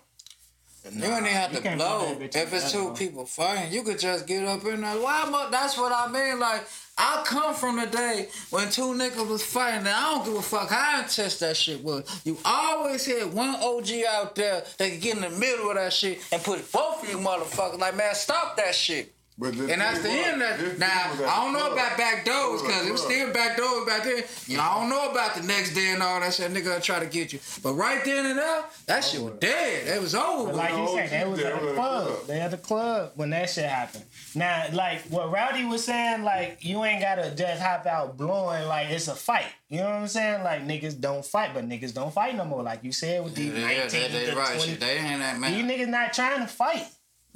You 0.92 1.00
don't 1.02 1.18
even 1.18 1.24
have 1.24 1.52
to 1.52 1.76
blow. 1.76 2.14
put 2.14 2.32
that 2.32 2.32
bitch 2.32 2.42
If 2.42 2.52
it's 2.54 2.72
two 2.72 2.92
people 2.94 3.24
fighting, 3.26 3.72
you 3.72 3.82
could 3.82 3.98
just 3.98 4.26
get 4.26 4.44
up 4.44 4.64
in 4.64 4.80
there. 4.80 4.94
Why 4.96 5.22
am 5.22 5.34
I, 5.34 5.48
That's 5.50 5.76
what 5.76 5.92
I 5.92 6.08
mean. 6.10 6.38
Like, 6.38 6.62
I 6.96 7.22
come 7.24 7.54
from 7.54 7.76
the 7.76 7.86
day 7.86 8.28
when 8.50 8.70
two 8.70 8.92
niggas 8.94 9.28
was 9.28 9.42
fighting, 9.44 9.80
and 9.80 9.88
I 9.88 10.14
don't 10.14 10.24
give 10.24 10.34
a 10.34 10.42
fuck 10.42 10.68
how 10.70 11.00
intense 11.00 11.38
that 11.38 11.56
shit 11.56 11.82
was. 11.82 12.22
You 12.24 12.36
always 12.44 13.06
had 13.06 13.32
one 13.32 13.54
OG 13.54 13.90
out 14.08 14.34
there 14.34 14.64
that 14.78 14.90
could 14.90 15.00
get 15.00 15.16
in 15.16 15.22
the 15.22 15.30
middle 15.30 15.70
of 15.70 15.76
that 15.76 15.92
shit 15.92 16.20
and 16.32 16.42
put 16.42 16.70
both 16.72 17.04
of 17.04 17.08
you 17.08 17.18
motherfuckers 17.18 17.78
like, 17.78 17.96
man, 17.96 18.14
stop 18.14 18.56
that 18.56 18.74
shit. 18.74 19.14
But 19.40 19.54
And 19.54 19.80
that's 19.80 20.02
the 20.02 20.10
end 20.10 20.42
of 20.42 20.60
it. 20.60 20.78
Now, 20.80 21.12
I 21.26 21.44
don't 21.44 21.52
know 21.52 21.72
that 21.72 21.72
about 21.72 21.96
back 21.96 22.24
doors, 22.24 22.60
because 22.60 22.88
it 22.88 22.90
was 22.90 23.02
still 23.02 23.32
back 23.32 23.56
doors 23.56 23.86
back 23.86 24.02
then. 24.02 24.24
You 24.48 24.56
know, 24.56 24.64
I 24.64 24.74
don't 24.80 24.90
know 24.90 25.10
about 25.12 25.36
the 25.36 25.44
next 25.44 25.74
day 25.74 25.90
and 25.90 26.02
all 26.02 26.18
that 26.18 26.34
shit. 26.34 26.50
Nigga 26.52 26.64
gonna 26.64 26.80
try 26.80 26.98
to 26.98 27.06
get 27.06 27.32
you. 27.32 27.38
But 27.62 27.74
right 27.74 28.04
then 28.04 28.26
and 28.26 28.36
there, 28.38 28.64
that 28.86 29.04
shit 29.04 29.20
was 29.20 29.34
dead. 29.38 29.86
It 29.86 30.00
was 30.02 30.16
over. 30.16 30.46
But 30.46 30.56
like 30.56 30.70
you 30.76 30.88
said, 30.88 31.10
they 31.10 31.30
was 31.30 31.38
at 31.38 31.54
the 31.60 31.64
were 31.64 31.70
at 31.70 31.74
the 31.74 31.74
club. 31.74 32.06
club. 32.08 32.26
They 32.26 32.40
at 32.40 32.50
the 32.50 32.56
club 32.56 33.12
when 33.14 33.30
that 33.30 33.48
shit 33.48 33.64
happened. 33.66 34.04
Now, 34.34 34.66
like 34.72 35.02
what 35.02 35.30
Rowdy 35.30 35.64
was 35.64 35.84
saying, 35.84 36.24
like 36.24 36.58
you 36.64 36.82
ain't 36.84 37.00
gotta 37.00 37.30
just 37.36 37.62
hop 37.62 37.86
out 37.86 38.16
blowing 38.16 38.66
like 38.66 38.88
it's 38.90 39.06
a 39.06 39.14
fight. 39.14 39.46
You 39.68 39.78
know 39.78 39.84
what 39.84 39.94
I'm 39.94 40.08
saying? 40.08 40.42
Like 40.42 40.66
niggas 40.66 41.00
don't 41.00 41.24
fight, 41.24 41.50
but 41.54 41.68
niggas 41.68 41.94
don't 41.94 42.12
fight 42.12 42.34
no 42.34 42.44
more. 42.44 42.64
Like 42.64 42.82
you 42.82 42.90
said 42.90 43.22
with 43.22 43.36
these 43.36 43.52
Yeah, 43.54 43.66
19 43.84 43.88
they, 43.90 44.08
they, 44.08 44.30
to 44.30 44.36
right. 44.36 44.56
20. 44.58 44.74
They 44.74 44.96
ain't 44.98 45.20
that 45.20 45.34
These 45.34 45.40
man. 45.40 45.68
niggas 45.68 45.88
not 45.88 46.12
trying 46.12 46.40
to 46.40 46.46
fight. 46.48 46.86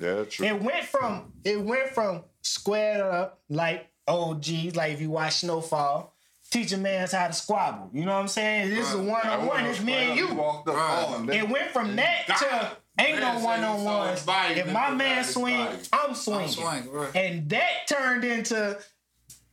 Yeah, 0.02 0.14
that's 0.14 0.34
true. 0.34 0.46
It 0.46 0.60
went 0.60 0.84
from 0.84 1.32
it 1.44 1.60
went 1.60 1.88
from 1.90 2.24
squared 2.42 3.00
up 3.00 3.40
like 3.48 3.88
OGs, 4.08 4.76
like 4.76 4.92
if 4.92 5.00
you 5.00 5.10
watch 5.10 5.36
Snowfall, 5.36 6.14
teach 6.50 6.72
a 6.72 6.76
man's 6.76 7.12
how 7.12 7.28
to 7.28 7.32
squabble. 7.32 7.90
You 7.92 8.04
know 8.04 8.14
what 8.14 8.20
I'm 8.20 8.28
saying? 8.28 8.70
This 8.70 8.88
is 8.88 8.94
a 8.94 9.02
one 9.02 9.26
on 9.26 9.46
one. 9.46 9.64
It's 9.66 9.80
me 9.80 9.92
and 9.92 10.18
you. 10.18 10.34
Walked 10.34 10.68
up 10.68 10.74
Right. 10.74 11.36
It 11.36 11.48
went 11.48 11.70
from 11.70 11.96
that 11.96 12.26
to 12.26 13.02
ain't 13.02 13.20
no 13.20 13.26
Man 13.26 13.36
said 13.36 13.44
one 13.44 13.58
he 13.60 13.64
on 13.64 13.84
ones. 13.84 14.26
If 14.26 14.66
my 14.72 14.90
man 14.90 14.98
back 14.98 15.18
his 15.18 15.34
swing, 15.34 15.64
body. 15.64 15.78
I'm 15.92 16.14
swinging. 16.14 16.48
swing, 16.48 16.90
right. 16.90 17.16
And 17.16 17.48
that 17.50 17.86
turned 17.88 18.24
into 18.24 18.78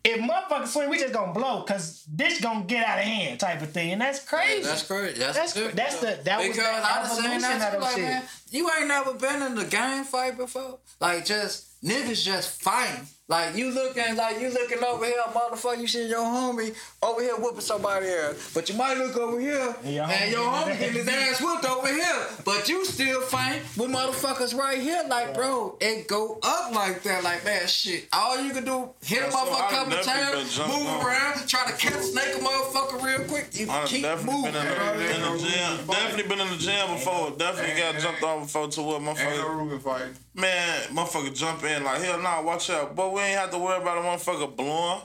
if 0.03 0.19
motherfuckers 0.21 0.67
swing, 0.67 0.89
we 0.89 0.97
just 0.97 1.13
gonna 1.13 1.33
blow 1.33 1.61
because 1.65 2.05
this 2.11 2.39
gonna 2.41 2.63
get 2.65 2.85
out 2.85 2.99
of 2.99 3.03
hand 3.03 3.39
type 3.39 3.61
of 3.61 3.71
thing. 3.71 3.91
And 3.91 4.01
that's 4.01 4.23
crazy. 4.23 4.63
That's 4.63 4.83
crazy. 4.83 5.19
That's 5.19 5.37
That's 5.37 5.53
good. 5.53 5.75
that's 5.75 5.99
the 5.99 6.19
that 6.23 6.39
was 6.39 6.47
because 6.47 6.65
the 6.65 6.87
I 6.87 7.03
evolution 7.03 7.41
that 7.41 7.73
of 7.73 7.73
too. 7.73 7.79
Like, 7.81 7.95
shit. 7.95 8.03
man, 8.03 8.23
you 8.51 8.69
ain't 8.77 8.87
never 8.87 9.13
been 9.13 9.41
in 9.41 9.57
a 9.57 9.65
gang 9.65 10.03
fight 10.05 10.37
before. 10.37 10.79
Like 11.01 11.25
just 11.25 11.81
niggas 11.83 12.23
just 12.23 12.61
fighting. 12.61 13.07
Like 13.29 13.55
you 13.55 13.69
looking 13.71 14.15
like 14.15 14.41
you 14.41 14.49
looking 14.49 14.83
over 14.83 15.05
here, 15.05 15.13
motherfucker. 15.27 15.79
You 15.79 15.87
see 15.87 16.09
your 16.09 16.25
homie 16.25 16.75
over 17.03 17.21
here 17.21 17.35
whooping 17.35 17.61
somebody 17.61 18.07
else, 18.07 18.51
but 18.55 18.67
you 18.67 18.75
might 18.75 18.97
look 18.97 19.15
over 19.17 19.39
here 19.39 19.75
And 19.83 19.93
your 19.93 20.05
and 20.05 20.31
your 20.31 20.41
homie 20.45 20.63
homie 20.73 20.79
getting 20.79 20.95
his 20.95 21.07
ass 21.07 21.39
whooped 21.39 21.63
over 21.63 21.87
here, 21.87 22.25
but 22.43 22.67
you 22.67 22.83
still 22.85 23.21
fighting 23.21 23.61
with 23.77 23.91
motherfuckers 23.91 24.57
right 24.57 24.79
here. 24.81 25.03
Like 25.07 25.35
bro, 25.35 25.77
it 25.79 26.07
go 26.07 26.39
up 26.41 26.73
like 26.73 27.03
that. 27.03 27.23
Like 27.23 27.45
man, 27.45 27.67
shit. 27.67 28.07
All 28.11 28.41
you 28.43 28.51
can 28.51 28.65
do 28.65 28.89
hit 29.03 29.19
a 29.19 29.21
That's 29.21 29.35
why 29.35 29.41
motherfucker 29.41 29.51
a 29.51 29.63
I've 29.63 29.69
couple 29.69 30.03
times, 30.03 30.57
move 30.59 30.87
on. 30.87 31.05
around, 31.05 31.47
try 31.47 31.65
to 31.69 31.77
catch 31.77 32.01
snake 32.01 32.33
a 32.35 32.39
motherfucker 32.39 33.03
real 33.03 33.27
quick. 33.27 33.49
You 33.53 33.69
I've 33.69 33.87
keep 33.87 34.01
definitely 34.01 34.37
moving. 34.41 34.53
been 34.53 34.65
in 34.65 34.75
bro. 34.75 34.97
the, 34.97 35.15
in 35.15 35.21
the 35.21 35.37
gym. 35.37 35.87
Definitely 35.87 36.23
been 36.35 36.39
in 36.41 36.49
the 36.49 36.57
gym 36.57 36.87
before. 36.95 37.31
Definitely 37.37 37.79
got 37.79 37.99
jumped 37.99 38.23
on 38.23 38.39
before 38.41 38.67
to 38.69 38.81
what 38.81 38.95
Ain't 38.95 39.05
no 39.05 39.13
motherfucker. 39.13 39.55
Ruben 39.55 39.79
fight. 39.79 40.01
Man, 40.39 40.81
motherfucker 40.93 41.35
jump 41.35 41.63
in 41.63 41.83
like 41.83 42.01
hell 42.01 42.21
nah, 42.21 42.41
watch 42.41 42.69
out. 42.69 42.95
But 42.95 43.11
we 43.13 43.21
ain't 43.21 43.37
have 43.39 43.51
to 43.51 43.57
worry 43.57 43.81
about 43.81 43.97
a 43.97 44.01
motherfucker 44.01 44.55
blowing. 44.55 45.01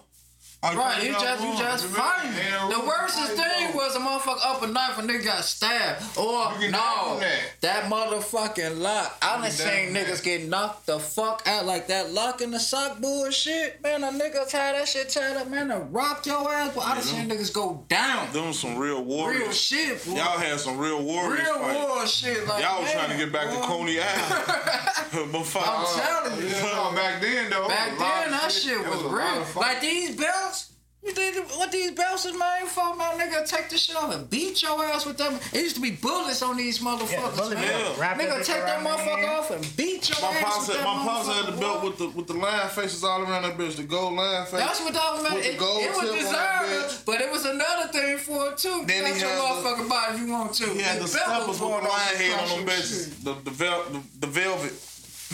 Like, 0.62 0.78
Right, 0.78 1.02
you 1.04 1.12
just 1.12 1.42
you 1.44 1.58
just 1.58 1.84
Remember, 1.84 2.00
fighting. 2.08 2.30
ain't 2.38 2.70
The 2.70 2.76
rule 2.76 2.86
worstest 2.86 3.32
thing 3.32 3.72
bro. 3.72 3.84
was 3.84 3.96
a 3.96 3.98
motherfucker 3.98 4.46
up 4.46 4.62
a 4.62 4.66
knife 4.66 4.96
and 4.98 5.10
nigga 5.10 5.22
got 5.22 5.44
stabbed. 5.44 6.02
Or 6.16 6.54
You 6.54 6.60
get 6.60 6.70
no, 6.70 7.18
that. 7.20 7.40
that. 7.60 7.84
motherfucking 7.90 8.78
lock. 8.80 9.18
I 9.20 9.34
done 9.34 9.42
get 9.42 9.52
seen 9.52 9.92
niggas 9.94 10.16
that. 10.16 10.24
get 10.24 10.48
knocked 10.48 10.86
the 10.86 10.98
fuck 10.98 11.42
out 11.46 11.66
like 11.66 11.88
that 11.88 12.12
lock 12.12 12.40
in 12.40 12.50
the 12.50 12.58
sock 12.58 12.98
bullshit. 12.98 13.82
Man, 13.82 14.00
the 14.00 14.06
niggas 14.06 14.52
had 14.52 14.74
that 14.74 14.88
shit 14.88 15.10
tied 15.10 15.36
up, 15.36 15.50
man, 15.50 15.70
and 15.70 15.92
rocked 15.92 16.26
your 16.26 16.50
ass. 16.50 16.72
But 16.74 16.86
I 16.86 16.94
done 16.94 17.02
seen 17.02 17.28
niggas 17.28 17.52
go 17.52 17.84
down. 17.90 18.32
Them 18.32 18.54
some 18.54 18.78
real 18.78 19.04
warriors. 19.04 19.42
Real 19.42 19.52
shit, 19.52 20.06
boy. 20.06 20.12
Y'all 20.12 20.38
had 20.38 20.58
some 20.60 20.78
real 20.78 21.02
warriors 21.02 21.42
Real 21.44 21.58
fight. 21.58 21.88
war 21.88 22.06
shit. 22.06 22.48
Like, 22.48 22.62
Y'all 22.64 22.80
was 22.80 22.88
man, 22.94 23.04
trying 23.06 23.18
to 23.18 23.22
get 23.22 23.30
back 23.34 23.50
to. 23.50 23.60
Coney 23.66 24.00
Island. 24.00 24.44
but. 25.32 25.56
I'm 25.56 25.86
telling 26.00 26.40
you. 26.42 26.48
Yeah, 26.48 26.60
oh, 26.74 26.92
back 26.94 27.20
then 27.20 27.50
though. 27.50 27.68
Back 27.68 27.88
it 27.88 27.92
was 27.92 28.00
a 28.00 28.04
lot 28.04 28.22
then, 28.24 28.30
that 28.32 28.52
shit 28.52 28.80
It 28.80 28.86
was 28.88 29.00
a 29.02 29.06
lot 29.06 29.14
real. 29.14 29.46
Like 29.62 29.80
these 29.80 30.16
belts, 30.16 30.70
you 31.04 31.12
think 31.12 31.36
what 31.58 31.70
these 31.70 31.90
belts 31.90 32.24
is 32.24 32.32
made 32.32 32.62
for, 32.66 32.96
man? 32.96 33.18
Nigga, 33.18 33.46
take 33.46 33.68
this 33.68 33.82
shit 33.82 33.94
off 33.94 34.14
and 34.14 34.28
beat 34.30 34.62
your 34.62 34.82
ass 34.86 35.04
with 35.04 35.18
them. 35.18 35.38
It 35.52 35.60
used 35.60 35.76
to 35.76 35.82
be 35.82 35.90
bullets 35.90 36.40
on 36.40 36.56
these 36.56 36.78
motherfuckers, 36.78 37.36
bullet 37.36 37.54
man. 37.58 37.68
bill. 37.68 37.94
Wrap 38.00 38.16
that 38.16 38.26
Nigga, 38.26 38.42
take 38.46 38.64
that 38.64 38.82
motherfucker 38.82 39.18
hand. 39.18 39.26
off 39.38 39.50
and 39.50 39.76
beat 39.76 40.08
your 40.08 40.18
My 40.22 40.34
ass 40.38 40.42
pops 40.44 40.68
with 40.68 40.76
had, 40.78 40.86
that 40.86 40.96
my 40.96 41.04
pops 41.04 41.28
had 41.28 41.52
the 41.54 41.60
belt 41.60 41.84
with 41.84 41.98
the 41.98 42.08
with 42.08 42.26
the 42.26 42.32
line 42.32 42.68
faces 42.70 43.04
all 43.04 43.20
around 43.20 43.42
that 43.42 43.58
bitch, 43.58 43.76
the 43.76 43.82
gold 43.82 44.14
line 44.14 44.46
face. 44.46 44.52
That's 44.60 44.80
what 44.80 44.94
that 44.94 45.12
was, 45.12 45.22
man. 45.24 45.34
With 45.34 45.44
the 45.44 45.52
It, 45.52 45.58
gold 45.58 45.82
it 45.82 45.90
was 45.90 46.10
tip 46.10 46.20
deserved, 46.20 47.04
but 47.04 47.20
it 47.20 47.30
was 47.30 47.44
another 47.44 47.88
thing 47.92 48.16
for 48.16 48.48
it 48.52 48.56
too. 48.56 48.84
Then 48.86 49.04
Got 49.04 49.14
he 49.14 49.20
your 49.20 49.28
had 49.28 49.36
the- 49.38 49.68
motherfucking 49.68 49.88
body 49.90 50.14
if 50.14 50.20
you 50.22 50.32
want 50.32 50.54
to. 50.54 50.64
He 50.70 50.80
had 50.80 50.96
the 50.96 51.00
belt 51.00 51.10
steppers 51.10 51.46
was 51.48 51.60
with 51.60 51.68
going 51.68 51.84
the 51.84 51.90
off 51.90 52.20
lion 52.20 52.30
head 52.32 52.40
on 52.50 52.64
them 52.64 52.66
bitches. 52.66 53.22
The 53.22 53.34
the, 53.44 53.50
vel- 53.50 53.84
the, 53.92 54.00
the 54.20 54.26
velvet. 54.26 54.72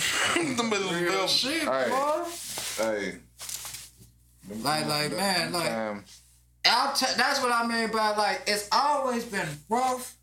the 0.56 0.62
middle 0.62 0.88
of 0.88 0.94
the 0.94 1.04
Real 1.04 1.26
shit, 1.26 1.62
Hey. 1.62 1.86
boy. 1.88 2.24
Hey. 2.76 3.14
Like, 4.62 4.86
like, 4.86 5.16
man, 5.16 5.52
like. 5.52 6.04
I'll 6.66 6.92
t- 6.94 7.06
that's 7.16 7.42
what 7.42 7.52
I 7.52 7.66
mean 7.66 7.90
by 7.90 8.14
like 8.16 8.42
it's 8.46 8.68
always 8.70 9.24
been 9.24 9.48
rough, 9.70 10.14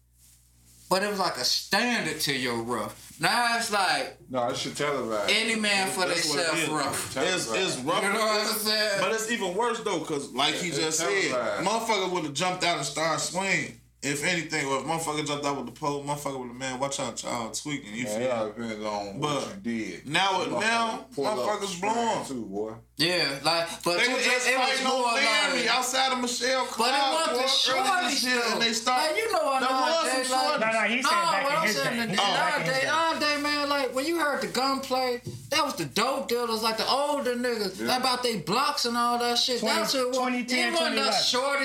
but 0.88 1.02
it 1.02 1.10
was 1.10 1.18
like 1.18 1.36
a 1.38 1.44
standard 1.44 2.20
to 2.22 2.34
your 2.34 2.58
rough. 2.62 3.16
Now 3.20 3.58
it's 3.58 3.72
like 3.74 4.18
no, 4.30 4.44
I 4.44 4.54
should 4.54 4.76
tell 4.78 4.96
her 4.98 5.10
that. 5.10 5.32
any 5.32 5.56
man 5.56 5.88
for 5.90 6.02
That's 6.06 6.32
themselves 6.32 6.68
rough. 6.70 7.18
It's, 7.18 7.52
it's 7.52 7.78
rough. 7.80 8.04
You 8.04 8.10
know 8.14 8.20
what 8.20 8.42
I'm 8.52 8.60
saying? 8.60 9.02
But 9.02 9.14
it's 9.14 9.32
even 9.32 9.56
worse 9.56 9.80
though, 9.80 10.00
cause 10.02 10.32
like 10.32 10.54
he 10.54 10.70
just 10.70 11.00
said, 11.00 11.08
televised. 11.32 11.68
motherfucker 11.68 12.12
would 12.12 12.24
have 12.26 12.34
jumped 12.36 12.64
out 12.64 12.78
and 12.78 12.86
started 12.86 13.20
swinging. 13.20 13.80
If 14.04 14.24
anything, 14.24 14.68
or 14.68 14.78
if 14.78 14.84
motherfucker 14.86 15.26
jumped 15.26 15.44
out 15.44 15.58
with 15.58 15.66
the 15.66 15.72
pole, 15.72 16.04
motherfucker 16.04 16.40
with 16.40 16.50
have 16.50 16.56
man, 16.58 16.80
watch 16.80 17.00
out, 17.00 17.22
y'all 17.24 17.50
tweaking. 17.50 17.96
You 17.96 18.04
Yeah, 18.04 18.14
feel? 18.18 18.22
it 18.22 18.32
all 18.32 18.48
depends 18.48 18.86
on 18.86 19.20
But 19.20 19.36
what 19.36 19.48
you 19.66 19.88
did. 19.88 20.08
now 20.08 20.42
it- 20.44 20.52
now, 20.52 21.06
motherfuckers 21.16 21.66
strong, 21.76 21.94
blowing. 21.96 22.26
too, 22.28 22.46
boy. 22.46 22.74
Yeah, 22.98 23.28
like 23.44 23.68
but 23.84 23.98
They 23.98 24.04
it, 24.04 24.10
were 24.14 24.20
just 24.22 24.48
it, 24.48 24.52
it 24.54 24.58
was 24.60 24.68
fighting 24.70 24.88
more 24.88 25.08
on 25.08 25.14
Miami 25.16 25.60
like. 25.66 25.76
outside 25.78 26.14
of 26.14 26.20
Michelle 26.20 26.66
But 26.66 26.72
Cloud. 26.74 27.12
it 27.12 27.16
wasn't 27.16 27.38
the 27.38 27.48
shorty 27.48 28.06
this 28.14 28.24
year, 28.24 28.42
and 28.52 28.62
they 28.62 28.74
started. 28.74 29.08
Like, 29.08 29.18
you 29.18 29.32
know 29.34 29.44
what 29.46 29.60
There 29.62 29.70
was 29.70 30.06
nowadays, 30.06 30.28
some 30.30 30.38
like, 30.38 30.48
shorties. 30.48 30.60
No, 30.60 30.72
no, 30.72 30.88
he 30.88 30.96
no, 30.96 31.02
said 31.02 31.10
back 31.10 31.44
what 31.44 31.52
in 31.52 31.58
I'm 31.58 31.68
his 31.68 31.76
saying, 31.76 31.96
day. 31.98 32.06
the- 32.06 32.12
He 32.12 32.18
said 32.18 32.34
back 32.34 32.54
in 32.60 32.66
nowadays, 32.66 32.82
day. 32.82 32.88
nowadays, 32.88 33.44
man, 33.44 33.70
like 33.70 33.96
when 33.96 34.06
you 34.06 34.20
heard 34.20 34.42
the 34.42 34.48
gunplay, 34.48 35.22
that 35.58 35.66
was 35.66 35.76
the 35.76 35.86
dope 35.86 36.28
dealers, 36.30 36.62
like 36.64 36.78
the 36.78 36.88
older 36.88 37.36
niggas, 37.36 37.80
Yeah. 37.86 37.98
about 37.98 38.22
they 38.24 38.38
blocks 38.38 38.86
and 38.86 38.96
all 38.96 39.18
that 39.20 39.38
shit. 39.38 39.60
20 39.60 39.76
That's 39.76 39.94
what 39.94 40.00
it 40.02 40.08
was. 40.08 40.16
2010, 40.18 40.68
It 40.68 40.72
wasn't 40.74 40.96
the 40.96 41.02
2011. 41.02 41.14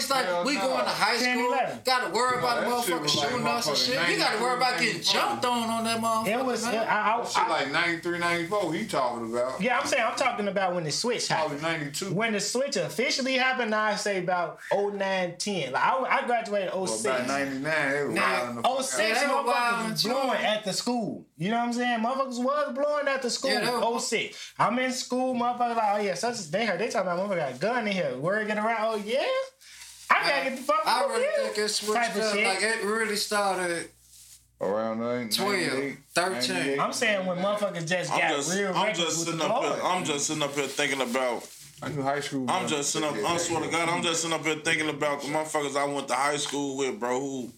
shorties 0.02 0.10
like 0.10 0.24
Hell 0.26 0.44
we 0.44 0.54
no. 0.54 0.60
going 0.62 0.84
to 0.84 0.90
high 0.90 1.16
10, 1.18 1.38
school, 1.38 1.52
11. 1.52 1.80
got 1.84 2.06
to 2.06 2.10
worry 2.12 2.38
about 2.38 2.62
No, 2.62 2.70
the 2.70 2.76
that 2.76 2.84
shit 2.84 2.94
motherfucker 2.96 3.02
was 3.02 3.14
like 3.16 3.28
shooting 3.28 3.46
us 3.46 3.66
and 3.66 3.76
motherfucking 3.76 4.06
shit. 4.06 4.10
You 4.10 4.16
got 4.18 4.32
to 4.36 4.42
worry 4.42 4.56
about 4.56 4.70
93, 4.72 4.86
getting 4.86 5.02
jumped 5.12 5.44
on 5.44 5.70
on 5.70 5.84
that 5.84 6.00
motherfucker. 6.00 6.40
It 6.40 6.44
was. 6.44 6.64
man. 6.64 6.74
I, 6.74 7.14
I, 7.14 7.18
That 7.22 7.28
shit 7.28 7.38
I, 7.42 7.48
like 7.48 7.70
93, 7.72 8.18
94 8.18 8.72
he 8.74 8.86
talking 8.86 9.32
about. 9.32 9.60
yeah, 9.60 9.78
I'm 9.78 9.86
saying 9.86 10.02
I'm 10.06 10.16
talking 10.16 10.48
about 10.48 10.74
when 10.74 10.84
the 10.84 10.90
switch 10.90 11.28
happened. 11.28 11.60
Probably 11.60 11.78
92. 11.84 12.12
When 12.14 12.32
the 12.32 12.40
switch 12.40 12.76
officially 12.76 13.34
happened, 13.34 13.74
I 13.74 13.94
say 13.96 14.18
about 14.18 14.58
09, 14.72 15.36
10. 15.38 15.72
Like 15.72 15.82
I, 15.82 16.18
I 16.22 16.26
graduated 16.26 16.70
Well, 16.74 16.86
06. 16.86 17.04
about 17.04 17.26
99, 17.28 17.62
they 17.92 18.04
was 18.04 18.14
Nah, 18.14 18.22
wilding 18.22 18.62
the 18.62 18.82
06 18.82 19.20
Yeah, 19.22 19.28
motherfuckers 19.28 19.90
was 19.90 20.02
too. 20.02 20.08
blowing 20.08 20.40
at 20.40 20.64
the 20.64 20.72
school. 20.72 21.24
You 21.42 21.50
know 21.50 21.58
what 21.58 21.64
I'm 21.66 21.72
saying? 21.72 22.00
Motherfuckers 22.00 22.42
was 22.44 22.74
blowing 22.74 23.08
at 23.08 23.20
the 23.22 23.30
school. 23.30 23.50
Yeah, 23.50 23.60
they 23.64 23.70
were- 23.70 23.98
06. 23.98 24.52
I'm 24.58 24.78
in 24.78 24.92
school, 24.92 25.34
motherfuckers 25.34 25.76
like, 25.76 25.94
oh 25.94 26.00
yeah, 26.00 26.14
such 26.14 26.34
as 26.34 26.50
they 26.50 26.64
heard 26.66 26.78
they 26.78 26.88
talking 26.88 27.10
about 27.10 27.28
motherfucker 27.28 27.36
got 27.36 27.52
a 27.54 27.58
gun 27.58 27.86
in 27.88 27.92
here. 27.94 28.16
Word 28.16 28.46
get 28.46 28.58
around, 28.58 28.76
oh 28.80 29.02
yeah? 29.04 29.24
I 30.10 30.28
gotta 30.28 30.50
get 30.50 30.56
the 30.58 30.62
fuck 30.62 30.82
I 30.86 31.00
out 31.00 31.08
really 31.08 31.22
here. 31.22 31.32
think 31.46 31.58
it 31.58 31.68
switched 31.68 31.94
Type 31.94 32.14
of 32.16 32.22
up. 32.22 32.34
shit. 32.34 32.46
Like 32.46 32.62
it 32.62 32.84
really 32.84 33.16
started. 33.16 33.88
Around 34.60 35.00
9, 35.00 35.28
12, 35.30 35.50
98, 35.52 35.98
13. 36.14 36.54
98. 36.56 36.78
I'm 36.78 36.92
saying 36.92 37.26
when 37.26 37.38
motherfuckers 37.38 37.88
just 37.88 38.12
I'm 38.12 38.18
got 38.20 38.30
just, 38.36 38.56
real 38.56 38.72
I'm 38.76 38.94
just 38.94 39.18
with 39.18 39.26
sitting 39.26 39.40
up 39.40 39.62
here. 39.64 39.82
I'm 39.82 40.04
just 40.04 40.26
sitting 40.28 40.42
up 40.44 40.54
here 40.54 40.66
thinking 40.68 41.00
about. 41.00 41.48
I 41.82 41.88
knew 41.88 42.02
high 42.02 42.20
school. 42.20 42.46
I'm 42.48 42.68
just 42.68 42.90
sitting 42.92 43.08
up. 43.08 43.16
I 43.28 43.36
swear 43.38 43.60
to 43.60 43.68
God, 43.68 43.88
I'm 43.88 44.04
just 44.04 44.22
sitting 44.22 44.38
up 44.38 44.44
here 44.46 44.54
thinking 44.54 44.88
about 44.88 45.22
the 45.22 45.28
motherfuckers 45.28 45.76
I 45.76 45.84
went 45.86 46.06
to 46.08 46.14
high 46.14 46.36
school 46.36 46.76
with, 46.76 47.00
bro. 47.00 47.18
Who, 47.18 47.52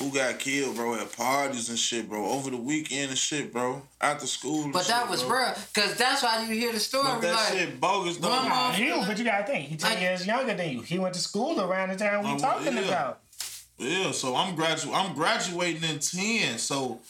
who 0.00 0.10
got 0.10 0.38
killed, 0.38 0.74
bro, 0.76 0.94
at 0.94 1.14
parties 1.16 1.68
and 1.68 1.78
shit, 1.78 2.08
bro, 2.08 2.24
over 2.26 2.50
the 2.50 2.56
weekend 2.56 3.10
and 3.10 3.18
shit, 3.18 3.52
bro, 3.52 3.82
after 4.00 4.26
school. 4.26 4.64
and 4.64 4.72
But 4.72 4.86
that 4.86 5.08
was 5.08 5.22
bro. 5.22 5.52
cause 5.74 5.94
that's 5.96 6.22
why 6.22 6.42
you 6.42 6.54
hear 6.54 6.72
the 6.72 6.80
story. 6.80 7.04
But 7.06 7.20
that 7.20 7.34
like, 7.34 7.52
shit 7.52 7.78
bogus 7.80 8.16
though. 8.16 8.30
One 8.30 8.48
Nah, 8.48 8.68
month- 8.68 8.78
you, 8.78 8.96
but 9.06 9.18
you 9.18 9.24
gotta 9.24 9.44
think, 9.46 9.68
he 9.68 9.76
10 9.76 9.90
Like- 9.90 10.00
years 10.00 10.26
younger 10.26 10.54
than 10.54 10.70
you. 10.70 10.80
He 10.82 10.98
went 10.98 11.14
to 11.14 11.20
school 11.20 11.60
around 11.60 11.90
the 11.90 11.96
time 11.96 12.24
we 12.24 12.30
Um, 12.30 12.38
talking 12.38 12.74
yeah. 12.76 12.80
about. 12.88 13.20
Yeah, 13.78 14.10
so 14.12 14.34
I'm 14.36 14.56
gradu- 14.56 14.94
I'm 14.94 15.14
graduating 15.14 15.88
in 15.88 15.98
ten. 16.00 16.58
So 16.58 17.00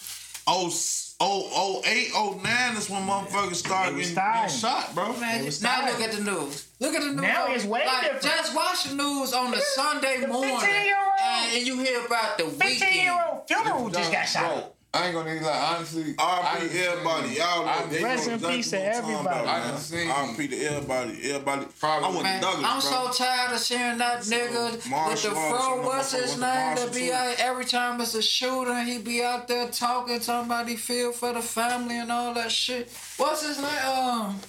oh 0.46 0.72
oh 1.20 1.50
oh 1.55 1.83
eight 1.85 2.11
oh 2.14 2.40
nine 2.44 2.76
is 2.76 2.88
when 2.88 3.03
motherfuckers 3.07 3.57
start 3.57 3.88
It 3.92 3.96
getting, 3.98 4.14
getting 4.14 4.48
shot, 4.57 4.94
bro. 4.94 5.12
Man, 5.16 5.44
now 5.62 5.81
time. 5.81 5.87
look 5.90 6.00
at 6.00 6.12
the 6.12 6.22
news. 6.22 6.66
Look 6.79 6.94
at 6.94 7.03
the 7.03 7.09
news. 7.09 7.20
Now 7.22 7.46
it's 7.48 7.64
way 7.64 7.85
like, 7.87 8.03
different. 8.03 8.22
Just 8.22 8.55
watch 8.55 8.85
the 8.85 8.94
news 8.94 9.33
on 9.33 9.50
the 9.50 9.61
Sunday 9.61 10.24
morning, 10.26 10.57
15-year-old 10.57 11.09
and, 11.09 11.09
and 11.52 11.66
you 11.66 11.78
hear 11.82 12.04
about 12.06 12.38
the 12.38 12.44
15 12.44 12.94
year 12.94 13.12
old 13.30 13.46
funeral 13.48 13.90
just 13.90 14.12
got 14.12 14.24
shot 14.26 14.44
Bro. 14.54 14.64
I 14.92 15.06
ain't 15.06 15.14
gonna 15.14 15.32
need 15.34 15.42
like 15.42 15.54
honestly. 15.54 16.16
I 16.18 16.50
R.P. 16.54 16.66
done 16.66 16.76
everybody. 16.88 17.28
Y'all 17.34 17.46
I 17.64 17.74
know. 17.76 17.80
done 17.82 17.90
they 17.92 18.02
Rest 18.02 18.26
in 18.28 18.40
peace 18.40 18.70
to 18.70 18.76
what 18.76 18.86
I'm 18.86 18.92
talking 18.92 19.10
everybody. 19.14 19.38
about, 19.38 19.46
I 19.46 19.58
man. 19.60 19.68
done 19.68 19.78
seen- 19.78 20.10
R.P. 20.10 20.48
to 20.48 20.56
everybody. 20.64 21.30
Everybody. 21.30 21.66
Probably- 21.78 22.06
I 22.06 22.10
went 22.10 22.22
man, 22.24 22.42
Douglas, 22.42 22.64
I'm 22.66 22.80
bro. 22.80 22.90
so 22.90 23.24
tired 23.24 23.52
of 23.52 23.58
seeing 23.60 23.98
that 23.98 24.20
nigga 24.22 24.72
with 24.72 24.82
the 24.82 24.90
Marshall, 24.90 25.30
fro. 25.30 25.58
some 25.60 25.84
What's 25.84 26.10
his 26.10 26.22
with 26.22 26.30
the 26.34 26.40
name? 26.40 26.54
That 26.54 26.76
Marshall, 26.76 26.94
be 26.94 27.06
too. 27.06 27.12
out 27.12 27.34
every 27.38 27.64
time 27.66 28.00
it's 28.00 28.14
a 28.16 28.22
shooting. 28.22 28.84
He 28.86 28.98
be 28.98 29.22
out 29.22 29.46
there 29.46 29.68
talking, 29.68 30.18
talking 30.18 30.46
about 30.50 30.68
he 30.68 30.74
feel 30.74 31.12
for 31.12 31.32
the 31.34 31.42
family 31.42 31.96
and 31.98 32.10
all 32.10 32.34
that 32.34 32.50
shit. 32.50 32.90
What's 33.16 33.46
his 33.46 33.58
name? 33.58 33.86
Um, 33.86 34.40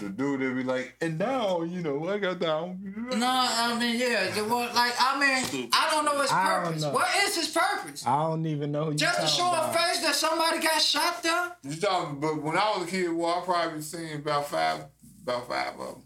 the 0.00 0.08
dude 0.08 0.40
that 0.40 0.56
be 0.56 0.62
like, 0.64 0.96
and 1.00 1.18
now 1.18 1.62
you 1.62 1.80
know 1.82 2.08
I 2.08 2.18
got 2.18 2.38
down. 2.40 2.80
no, 3.16 3.26
I 3.26 3.78
mean 3.78 3.98
yeah, 4.00 4.30
the 4.30 4.42
one 4.44 4.74
like 4.74 4.94
I 4.98 5.18
mean 5.20 5.68
I 5.72 5.88
don't 5.90 6.04
know 6.04 6.20
his 6.20 6.30
purpose. 6.30 6.82
know. 6.82 6.90
What 6.92 7.08
is 7.24 7.36
his 7.36 7.48
purpose? 7.48 8.06
I 8.06 8.22
don't 8.22 8.46
even 8.46 8.72
know 8.72 8.92
Just 8.92 9.20
to 9.20 9.26
talking 9.26 9.36
show 9.36 9.70
a 9.70 9.72
face 9.72 10.00
that 10.02 10.14
somebody 10.14 10.60
got 10.60 10.80
shot 10.80 11.22
there? 11.22 11.56
You 11.62 11.76
talking? 11.80 12.18
But 12.20 12.42
when 12.42 12.56
I 12.56 12.74
was 12.76 12.88
a 12.88 12.90
kid, 12.90 13.12
well, 13.12 13.40
I 13.40 13.44
probably 13.44 13.82
seen 13.82 14.16
about 14.16 14.48
five, 14.48 14.86
about 15.22 15.48
five 15.48 15.74
of 15.78 15.94
them. 15.94 16.02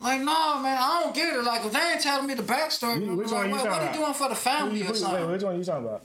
Like 0.00 0.20
no 0.20 0.58
man, 0.60 0.78
I 0.80 1.00
don't 1.02 1.14
get 1.14 1.34
it. 1.34 1.42
Like 1.44 1.64
if 1.64 1.72
they 1.72 1.78
ain't 1.78 2.00
telling 2.00 2.26
me 2.26 2.34
the 2.34 2.42
backstory, 2.42 3.04
You- 3.04 3.16
which 3.16 3.28
like, 3.30 3.36
one 3.36 3.46
you 3.48 3.52
what, 3.56 3.64
talking 3.64 3.70
what 3.72 3.82
he 3.82 3.88
about? 3.88 3.94
doing 3.96 4.14
for 4.14 4.28
the 4.30 4.34
family 4.34 4.82
or 4.82 4.94
something? 4.94 5.20
Wait, 5.26 5.32
which 5.32 5.42
one 5.42 5.54
are 5.54 5.58
you 5.58 5.64
talking 5.64 5.86
about? 5.86 6.02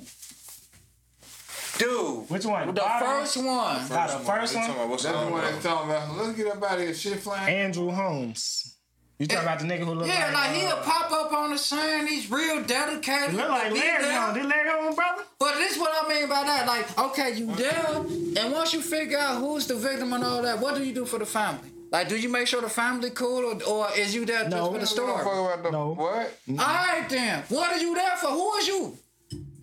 Dude, 1.78 2.30
Which 2.30 2.46
one? 2.46 2.68
the 2.68 2.74
Bottom? 2.74 3.08
first 3.08 3.38
one. 3.38 3.46
Nah, 3.46 4.08
the 4.08 4.20
first 4.24 4.54
They 4.54 4.60
talking 4.60 4.76
one? 4.76 4.78
about 4.78 4.90
what's 4.90 5.04
That's 5.04 5.16
the 5.16 5.22
up, 5.22 5.32
one 5.32 5.42
bro. 5.42 5.52
that's 5.52 5.64
talking 5.64 5.90
about. 5.92 6.18
Let's 6.18 6.38
get 6.38 6.48
up 6.48 6.64
out 6.64 6.78
of 6.78 6.80
here, 6.84 6.94
shit 6.94 7.20
flying. 7.20 7.54
Andrew 7.56 7.92
Holmes. 7.92 8.72
You 9.20 9.28
talking 9.28 9.44
about 9.44 9.60
the 9.60 9.66
nigga 9.66 9.80
who 9.86 9.94
look 9.94 10.08
Yeah, 10.08 10.14
like, 10.14 10.32
Yeah, 10.34 10.40
like 10.40 10.50
uh, 10.50 10.54
he'll 10.54 10.78
pop 10.84 11.12
up 11.12 11.32
on 11.34 11.52
the 11.52 11.58
scene. 11.58 12.06
He's 12.08 12.30
real 12.30 12.64
dedicated. 12.64 13.32
He 13.32 13.38
look 13.38 13.48
like 13.50 13.74
Be 13.74 13.80
Larry 13.80 14.04
there. 14.04 14.20
on. 14.20 14.34
Did 14.34 14.46
Larry 14.46 14.70
on, 14.70 14.94
brother? 14.96 15.24
But 15.40 15.56
this 15.56 15.74
is 15.74 15.80
what 15.80 15.92
I 16.06 16.10
mean 16.14 16.28
by 16.28 16.44
that. 16.44 16.68
Like, 16.68 17.00
okay, 17.00 17.34
you 17.36 17.54
there, 17.56 17.96
and 18.44 18.52
once 18.54 18.74
you 18.74 18.82
figure 18.82 19.18
out 19.18 19.40
who's 19.40 19.68
the 19.68 19.76
victim 19.76 20.12
and 20.14 20.24
all 20.24 20.42
that, 20.42 20.60
what 20.60 20.76
do 20.76 20.84
you 20.84 20.94
do 20.94 21.06
for 21.06 21.18
the 21.20 21.26
family? 21.26 21.70
Like, 21.92 22.10
do 22.10 22.18
you 22.18 22.28
make 22.28 22.48
sure 22.48 22.62
the 22.62 22.70
family 22.70 23.10
cool, 23.12 23.46
or, 23.46 23.64
or 23.64 23.88
is 23.98 24.14
you 24.14 24.26
there 24.26 24.50
just 24.50 24.72
for 24.72 24.80
the 24.80 24.86
story? 24.86 25.12
the 25.14 25.18
fuck 25.20 25.28
All 25.28 25.48
about 25.54 25.64
the 25.64 25.72
No. 25.72 25.94
what? 25.94 26.38
right, 26.50 27.06
then. 27.10 27.44
What 27.50 27.72
are 27.72 27.80
you 27.80 27.96
there 27.96 28.18
for? 28.18 28.28
Who 28.32 28.56
is 28.58 28.68
you? 28.68 28.98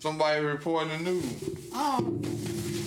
Somebody 0.03 0.41
reporting 0.43 0.89
the 0.89 1.11
news, 1.11 1.23
Oh, 1.73 2.01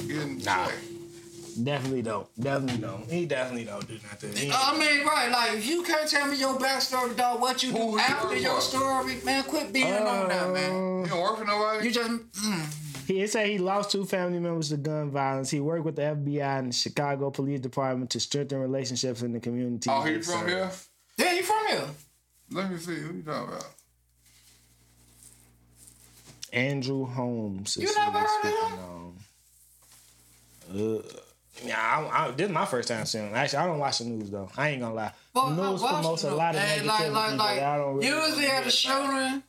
getting 0.06 0.36
Nah. 0.44 0.66
checked. 0.66 1.64
Definitely 1.64 2.02
don't. 2.02 2.28
Definitely 2.38 2.76
don't. 2.82 3.10
He 3.10 3.24
definitely 3.24 3.64
don't 3.64 3.88
do 3.88 3.94
nothing. 4.10 4.36
He- 4.36 4.52
I 4.52 4.76
mean, 4.78 5.06
right? 5.06 5.30
Like, 5.30 5.54
if 5.56 5.66
you 5.66 5.82
can't 5.82 6.06
tell 6.10 6.26
me 6.26 6.36
your 6.36 6.58
backstory, 6.58 7.16
dog, 7.16 7.40
what 7.40 7.62
you 7.62 7.70
Who 7.72 7.78
do 7.78 7.84
you 7.92 7.98
after 8.00 8.36
your 8.36 8.60
story, 8.60 9.16
man, 9.24 9.44
quit 9.44 9.72
being 9.72 9.94
on 9.94 10.28
that, 10.28 10.50
man. 10.52 10.70
Uh, 10.72 11.02
You 11.04 11.06
don't 11.08 11.22
work 11.22 11.38
for 11.38 11.44
nobody. 11.46 11.86
You 11.86 11.90
just, 11.94 12.10
mm. 12.10 13.06
He 13.06 13.26
said 13.28 13.48
he 13.48 13.56
lost 13.56 13.90
two 13.92 14.04
family 14.04 14.38
members 14.38 14.68
to 14.68 14.76
gun 14.76 15.10
violence. 15.10 15.48
He 15.48 15.58
worked 15.60 15.86
with 15.86 15.96
the 15.96 16.02
FBI 16.02 16.58
and 16.58 16.68
the 16.70 16.76
Chicago 16.76 17.30
Police 17.30 17.60
Department 17.60 18.10
to 18.10 18.20
strengthen 18.20 18.58
relationships 18.58 19.22
in 19.22 19.32
the 19.32 19.40
community. 19.40 19.88
oh, 19.90 20.02
he 20.02 20.20
from 20.20 20.46
here. 20.46 20.70
yeah, 21.16 21.32
you 21.32 21.42
from 21.42 21.66
here? 21.68 21.86
Let 22.50 22.70
me 22.70 22.76
see. 22.76 22.96
Who 22.96 23.14
you 23.14 23.22
talking 23.22 23.54
about? 23.54 23.64
Andrew 26.56 27.04
Holmes. 27.04 27.76
You 27.76 27.94
never 27.94 28.18
heard 28.18 28.46
of 28.46 28.78
on. 28.78 29.16
Uh, 30.74 31.02
yeah, 31.64 31.78
I, 31.78 32.26
I, 32.26 32.30
this 32.32 32.48
is 32.48 32.52
my 32.52 32.64
first 32.64 32.88
time 32.88 33.04
seeing 33.04 33.28
him. 33.28 33.34
Actually, 33.34 33.58
I 33.58 33.66
don't 33.66 33.78
watch 33.78 33.98
the 33.98 34.04
news 34.06 34.30
though. 34.30 34.50
I 34.56 34.70
ain't 34.70 34.80
gonna 34.80 34.94
lie. 34.94 35.12
Well, 35.34 35.50
news 35.50 35.82
promotes 35.82 36.24
a 36.24 36.34
lot 36.34 36.54
of 36.54 36.60
and 36.62 36.88
negativity, 36.88 37.12
like, 37.12 37.38
like, 37.38 37.60
I 37.60 37.76
don't 37.76 37.96
really. 37.96 38.08
usually 38.08 38.46
at 38.46 38.66
a 38.66 38.70
shooting, 38.70 39.42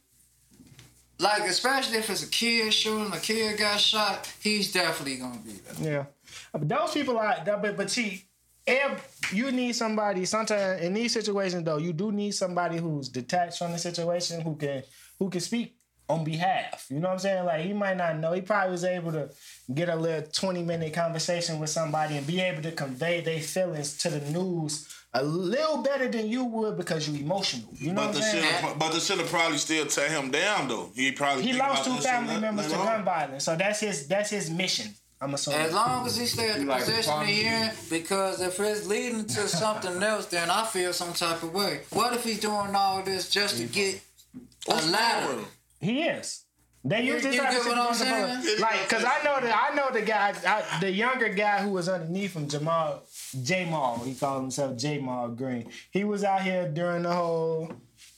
like 1.19 1.43
especially 1.43 1.97
if 1.97 2.09
it's 2.09 2.23
a 2.23 2.29
kid 2.29 2.73
shooting, 2.73 3.11
a 3.13 3.19
kid 3.19 3.57
got 3.57 3.79
shot, 3.79 4.31
he's 4.41 4.71
definitely 4.73 5.15
gonna 5.15 5.39
be 5.39 5.53
there. 5.79 5.91
Yeah, 5.91 6.05
but 6.51 6.67
those 6.67 6.91
people 6.91 7.17
are. 7.17 7.37
But 7.45 7.77
but 7.77 7.89
see, 7.89 8.25
if 8.65 9.33
you 9.33 9.51
need 9.51 9.73
somebody, 9.73 10.25
sometimes 10.25 10.81
in 10.81 10.93
these 10.93 11.13
situations 11.13 11.63
though, 11.63 11.77
you 11.77 11.93
do 11.93 12.11
need 12.11 12.31
somebody 12.31 12.77
who's 12.77 13.07
detached 13.07 13.59
from 13.59 13.71
the 13.71 13.77
situation, 13.77 14.41
who 14.41 14.55
can 14.55 14.83
who 15.19 15.29
can 15.29 15.41
speak 15.41 15.76
on 16.09 16.23
behalf. 16.23 16.85
You 16.89 16.99
know 16.99 17.07
what 17.09 17.13
I'm 17.15 17.19
saying? 17.19 17.45
Like 17.45 17.65
he 17.65 17.73
might 17.73 17.97
not 17.97 18.17
know. 18.17 18.31
He 18.33 18.41
probably 18.41 18.71
was 18.71 18.83
able 18.83 19.11
to 19.11 19.29
get 19.73 19.89
a 19.89 19.95
little 19.95 20.23
20 20.31 20.63
minute 20.63 20.93
conversation 20.93 21.59
with 21.59 21.69
somebody 21.69 22.17
and 22.17 22.25
be 22.25 22.39
able 22.41 22.61
to 22.63 22.71
convey 22.71 23.21
their 23.21 23.41
feelings 23.41 23.97
to 23.99 24.09
the 24.09 24.19
news 24.31 24.87
a 25.13 25.23
little 25.23 25.77
better 25.81 26.07
than 26.09 26.27
you 26.27 26.43
would 26.45 26.77
because 26.77 27.07
you're 27.09 27.19
emotional. 27.19 27.69
You 27.75 27.93
know 27.93 28.01
But 28.01 28.07
what 28.07 28.15
the 28.15 28.19
I'm 28.25 28.35
shit, 28.35 28.43
saying? 28.43 28.75
but 28.77 28.91
the 28.93 28.99
shit 28.99 29.17
will 29.17 29.25
probably 29.25 29.57
still 29.57 29.85
tear 29.85 30.09
him 30.09 30.31
down 30.31 30.67
though. 30.67 30.91
He 30.95 31.11
probably 31.11 31.43
He 31.43 31.53
lost 31.53 31.81
about 31.81 31.85
two 31.85 31.89
that 31.91 31.95
shit 32.01 32.11
family 32.11 32.27
later 32.35 32.41
members 32.41 32.67
to 32.67 32.73
gun 32.73 33.03
violence, 33.03 33.43
so 33.43 33.55
that's 33.55 33.79
his 33.79 34.07
that's 34.07 34.29
his 34.29 34.49
mission. 34.49 34.93
I'm 35.19 35.33
assuming. 35.33 35.61
As 35.61 35.73
long 35.73 36.05
as 36.05 36.15
he 36.15 36.27
stay 36.27 36.51
at 36.51 36.59
the 36.59 36.65
like 36.65 36.85
position 36.85 37.19
the 37.21 37.25
he 37.25 37.45
in, 37.47 37.71
because 37.89 38.39
if 38.39 38.59
it's 38.59 38.85
leading 38.85 39.25
to 39.25 39.47
something 39.47 40.03
else, 40.03 40.27
then 40.27 40.49
I 40.51 40.63
feel 40.65 40.93
some 40.93 41.13
type 41.13 41.41
of 41.41 41.53
way. 41.53 41.81
What 41.89 42.13
if 42.13 42.23
he's 42.23 42.39
doing 42.39 42.75
all 42.75 43.01
this 43.01 43.27
just 43.29 43.57
to 43.57 43.63
get 43.63 43.95
a 44.35 44.39
What's 44.71 44.83
wrong 44.83 44.91
ladder? 44.93 45.41
With 45.81 45.89
him? 45.89 45.95
He 45.95 46.03
is. 46.03 46.43
They 46.83 47.01
use 47.03 47.21
this 47.23 47.35
type 47.35 47.47
of 47.49 47.53
get 47.55 47.63
shit 47.63 47.71
what 47.75 47.89
I'm 47.89 47.93
saying? 47.95 48.59
Like, 48.61 48.87
cause 48.87 49.03
I 49.03 49.21
know 49.23 49.41
that 49.41 49.69
I 49.71 49.75
know 49.75 49.89
the 49.91 50.01
guy, 50.03 50.33
I, 50.45 50.79
the 50.79 50.89
younger 50.89 51.27
guy 51.27 51.61
who 51.61 51.71
was 51.71 51.89
underneath 51.89 52.33
him, 52.35 52.47
Jamal, 52.47 53.03
Jamal. 53.43 53.97
He 54.05 54.15
called 54.15 54.43
himself 54.43 54.77
Ja'Mal 54.77 55.35
Green. 55.35 55.69
He 55.91 56.05
was 56.05 56.23
out 56.23 56.43
here 56.43 56.69
during 56.69 57.03
the 57.03 57.11
whole, 57.11 57.73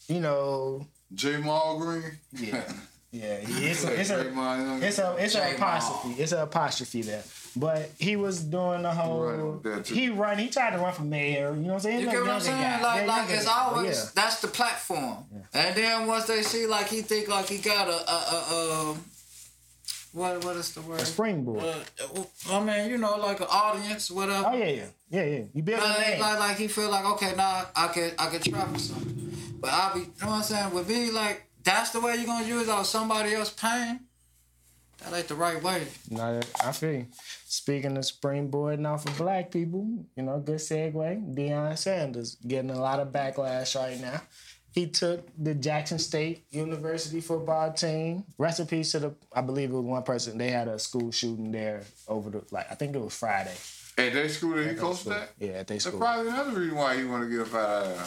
you 0.08 0.20
know, 0.20 0.86
Ja'Mal 1.16 1.80
Green. 1.80 2.12
yeah, 2.34 2.72
yeah. 3.12 3.38
he- 3.40 3.66
It's 3.70 3.84
a, 3.86 4.00
it's 4.00 4.10
a, 4.12 4.20
it's 4.84 5.00
a, 5.00 5.16
it's 5.18 5.36
a 5.36 5.56
apostrophe. 5.56 6.22
It's 6.22 6.32
an 6.34 6.40
apostrophe 6.42 7.02
there. 7.02 7.24
But 7.56 7.90
he 7.98 8.16
was 8.16 8.42
doing 8.44 8.84
the 8.84 8.92
whole. 8.92 9.54
with 9.54 9.64
that, 9.64 9.86
too. 9.86 9.94
He 9.96 10.10
run. 10.10 10.38
He 10.38 10.50
tried 10.50 10.72
to 10.72 10.78
run 10.78 10.94
for 10.94 11.02
mayor. 11.04 11.50
You 11.56 11.62
know 11.62 11.68
what 11.68 11.74
I'm 11.76 11.80
saying? 11.80 12.00
You 12.02 12.06
He's 12.06 12.14
get 12.14 12.22
what 12.22 12.32
I'm 12.32 12.42
saying? 12.42 12.62
guy. 12.62 12.82
Like, 12.82 13.02
Yeah, 13.02 13.08
like 13.08 13.30
it's 13.32 13.46
guy. 13.46 13.52
always 13.60 13.98
Yeah. 13.98 14.10
that's 14.16 14.42
the 14.42 14.48
platform. 14.48 15.26
And 15.54 15.76
then 15.76 16.08
once 16.08 16.26
they 16.26 16.42
see 16.44 16.66
like 16.68 16.88
he 16.88 17.02
think 17.02 17.28
like 17.28 17.48
he 17.48 17.58
got 17.58 17.88
a 17.88 18.12
a, 18.12 18.16
a, 18.16 18.92
um 18.92 19.06
what 20.12 20.44
what 20.44 20.56
is 20.56 20.74
the 20.74 20.82
word? 20.82 21.00
A 21.02 21.06
springboard. 21.06 21.64
Uh, 21.64 22.24
I 22.52 22.60
mean, 22.64 22.90
you 22.90 22.98
know, 22.98 23.16
like 23.18 23.40
an 23.42 23.48
audience, 23.50 24.10
whatever. 24.10 24.48
Oh 24.48 24.54
yeah, 24.58 24.66
yeah, 24.66 24.86
yeah, 25.12 25.24
yeah. 25.24 25.44
You 25.54 25.62
build 25.64 25.80
a 25.82 25.84
Like, 25.84 26.20
like, 26.20 26.40
like 26.40 26.58
he 26.58 26.68
feel 26.68 26.90
like 26.90 27.06
okay, 27.06 27.34
now 27.36 27.66
I 27.76 27.88
can 27.90 28.12
I 28.18 28.30
can 28.30 28.42
trap 28.42 28.76
or 28.76 28.80
something. 28.80 29.34
But 29.62 29.72
I 29.72 29.92
be, 29.94 30.00
you 30.00 30.06
know 30.22 30.28
what 30.28 30.34
I'm 30.38 30.44
saying? 30.44 30.74
With 30.74 30.88
me, 30.90 31.12
like 31.12 31.44
that's 31.64 31.92
the 31.92 32.00
way 32.00 32.16
you're 32.16 32.26
gonna 32.26 32.46
use 32.48 32.68
out 32.70 32.86
somebody 32.88 33.34
else's 33.36 33.54
pain. 33.54 34.00
That 35.04 35.14
ain't 35.18 35.28
the 35.28 35.36
right 35.36 35.62
way. 35.64 35.88
No, 36.10 36.42
I 36.64 36.72
feel 36.74 36.92
you. 36.92 37.06
Speaking 37.52 37.98
of 37.98 38.04
springboarding 38.04 38.88
off 38.88 39.08
of 39.08 39.18
black 39.18 39.50
people, 39.50 40.06
you 40.16 40.22
know, 40.22 40.40
good 40.40 40.60
segue. 40.60 40.94
Deion 41.36 41.76
Sanders 41.76 42.36
getting 42.36 42.70
a 42.70 42.80
lot 42.80 43.00
of 43.00 43.08
backlash 43.08 43.76
right 43.76 44.00
now. 44.00 44.22
He 44.72 44.86
took 44.86 45.28
the 45.36 45.56
Jackson 45.56 45.98
State 45.98 46.46
University 46.52 47.22
football 47.22 47.74
team. 47.74 48.24
Recipes 48.38 48.92
to 48.92 49.00
the, 49.00 49.16
I 49.34 49.42
believe 49.42 49.72
it 49.72 49.74
was 49.74 49.84
one 49.84 50.04
person. 50.04 50.38
They 50.38 50.52
had 50.52 50.68
a 50.68 50.78
school 50.78 51.12
shooting 51.12 51.52
there 51.52 51.82
over 52.08 52.30
the, 52.30 52.44
like 52.52 52.72
I 52.72 52.76
think 52.76 52.96
it 52.96 53.02
was 53.02 53.16
Friday. 53.18 53.56
At 53.98 54.14
that 54.14 54.30
school 54.30 54.56
that 54.56 54.70
he 54.70 54.76
coached 54.76 55.08
at? 55.08 55.32
Yeah, 55.40 55.48
at 55.48 55.68
their 55.68 55.78
That's 55.78 55.86
school. 55.86 56.00
probably 56.00 56.28
another 56.28 56.52
reason 56.52 56.76
why 56.78 56.98
he 56.98 57.06
want 57.06 57.24
to 57.24 57.36
get 57.36 57.48
up 57.48 57.54
out 57.56 57.86
of 57.88 57.98
there. 57.98 58.06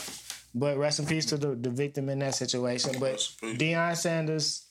But 0.54 0.78
rest 0.78 1.00
in 1.00 1.06
peace 1.06 1.26
to 1.26 1.36
the, 1.36 1.56
the 1.56 1.70
victim 1.70 2.08
in 2.08 2.20
that 2.20 2.36
situation. 2.36 2.92
But 3.00 3.14
Rest. 3.14 3.40
Deion 3.40 3.96
Sanders 3.96 4.68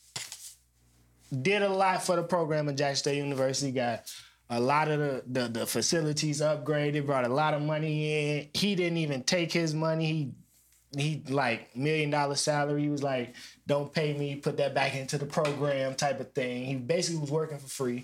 did 1.41 1.61
a 1.61 1.69
lot 1.69 2.03
for 2.03 2.15
the 2.15 2.23
program 2.23 2.69
at 2.69 2.77
Jackson 2.77 2.95
State 2.95 3.17
University. 3.17 3.71
Got 3.71 4.09
a 4.51 4.59
lot 4.59 4.89
of 4.89 4.99
the, 4.99 5.23
the, 5.25 5.47
the 5.47 5.65
facilities 5.65 6.41
upgraded, 6.41 7.05
brought 7.05 7.25
a 7.25 7.33
lot 7.33 7.53
of 7.53 7.61
money 7.61 8.39
in. 8.39 8.49
He 8.53 8.75
didn't 8.75 8.97
even 8.97 9.23
take 9.23 9.51
his 9.51 9.73
money. 9.73 10.05
He 10.05 10.31
he 10.97 11.23
like 11.29 11.73
million 11.73 12.09
dollar 12.09 12.35
salary. 12.35 12.83
He 12.83 12.89
was 12.89 13.01
like, 13.01 13.33
don't 13.65 13.93
pay 13.93 14.13
me, 14.13 14.35
put 14.35 14.57
that 14.57 14.75
back 14.75 14.93
into 14.93 15.17
the 15.17 15.25
program 15.25 15.95
type 15.95 16.19
of 16.19 16.33
thing. 16.33 16.65
He 16.65 16.75
basically 16.75 17.21
was 17.21 17.31
working 17.31 17.59
for 17.59 17.69
free 17.69 18.03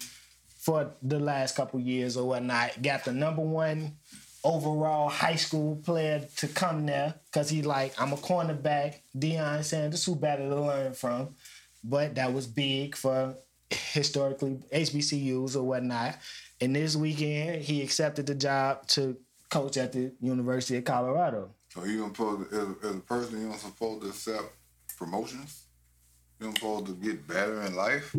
for 0.58 0.94
the 1.02 1.20
last 1.20 1.58
couple 1.58 1.82
years 1.82 2.16
or 2.16 2.26
whatnot. 2.30 2.82
Got 2.82 3.04
the 3.04 3.12
number 3.12 3.42
one 3.42 3.98
overall 4.42 5.10
high 5.10 5.36
school 5.36 5.76
player 5.76 6.26
to 6.38 6.48
come 6.48 6.86
there 6.86 7.16
because 7.26 7.50
he 7.50 7.62
like, 7.62 8.00
I'm 8.00 8.14
a 8.14 8.18
cornerback, 8.18 8.96
Deion 9.18 9.66
Sanders, 9.66 10.06
who 10.06 10.16
better 10.16 10.48
to 10.48 10.62
learn 10.62 10.94
from. 10.94 11.36
But 11.84 12.16
that 12.16 12.32
was 12.32 12.48
big 12.48 12.96
for 12.96 13.36
historically 13.70 14.60
HBCUs 14.74 15.56
or 15.56 15.64
whatnot. 15.64 16.18
And 16.62 16.76
this 16.76 16.96
weekend, 16.96 17.62
he 17.62 17.82
accepted 17.82 18.26
the 18.26 18.36
job 18.36 18.88
to 18.88 19.18
coach 19.50 19.78
at 19.78 19.94
the 19.94 20.12
University 20.20 20.78
of 20.78 20.86
Colorado. 20.86 21.52
So 21.70 21.84
you 21.84 22.00
don't 22.00 22.16
supposed 22.16 22.50
to, 22.50 22.56
as, 22.56 22.90
as 22.90 22.96
a 22.96 23.00
person, 23.00 23.42
you 23.42 23.50
don't 23.50 23.60
supposed 23.60 24.02
to 24.02 24.10
accept 24.10 24.54
promotions. 24.98 25.64
You 26.40 26.48
don't 26.48 26.58
supposed 26.58 26.86
to 26.88 26.94
get 26.94 27.28
better 27.28 27.62
in 27.64 27.76
life. 27.76 28.16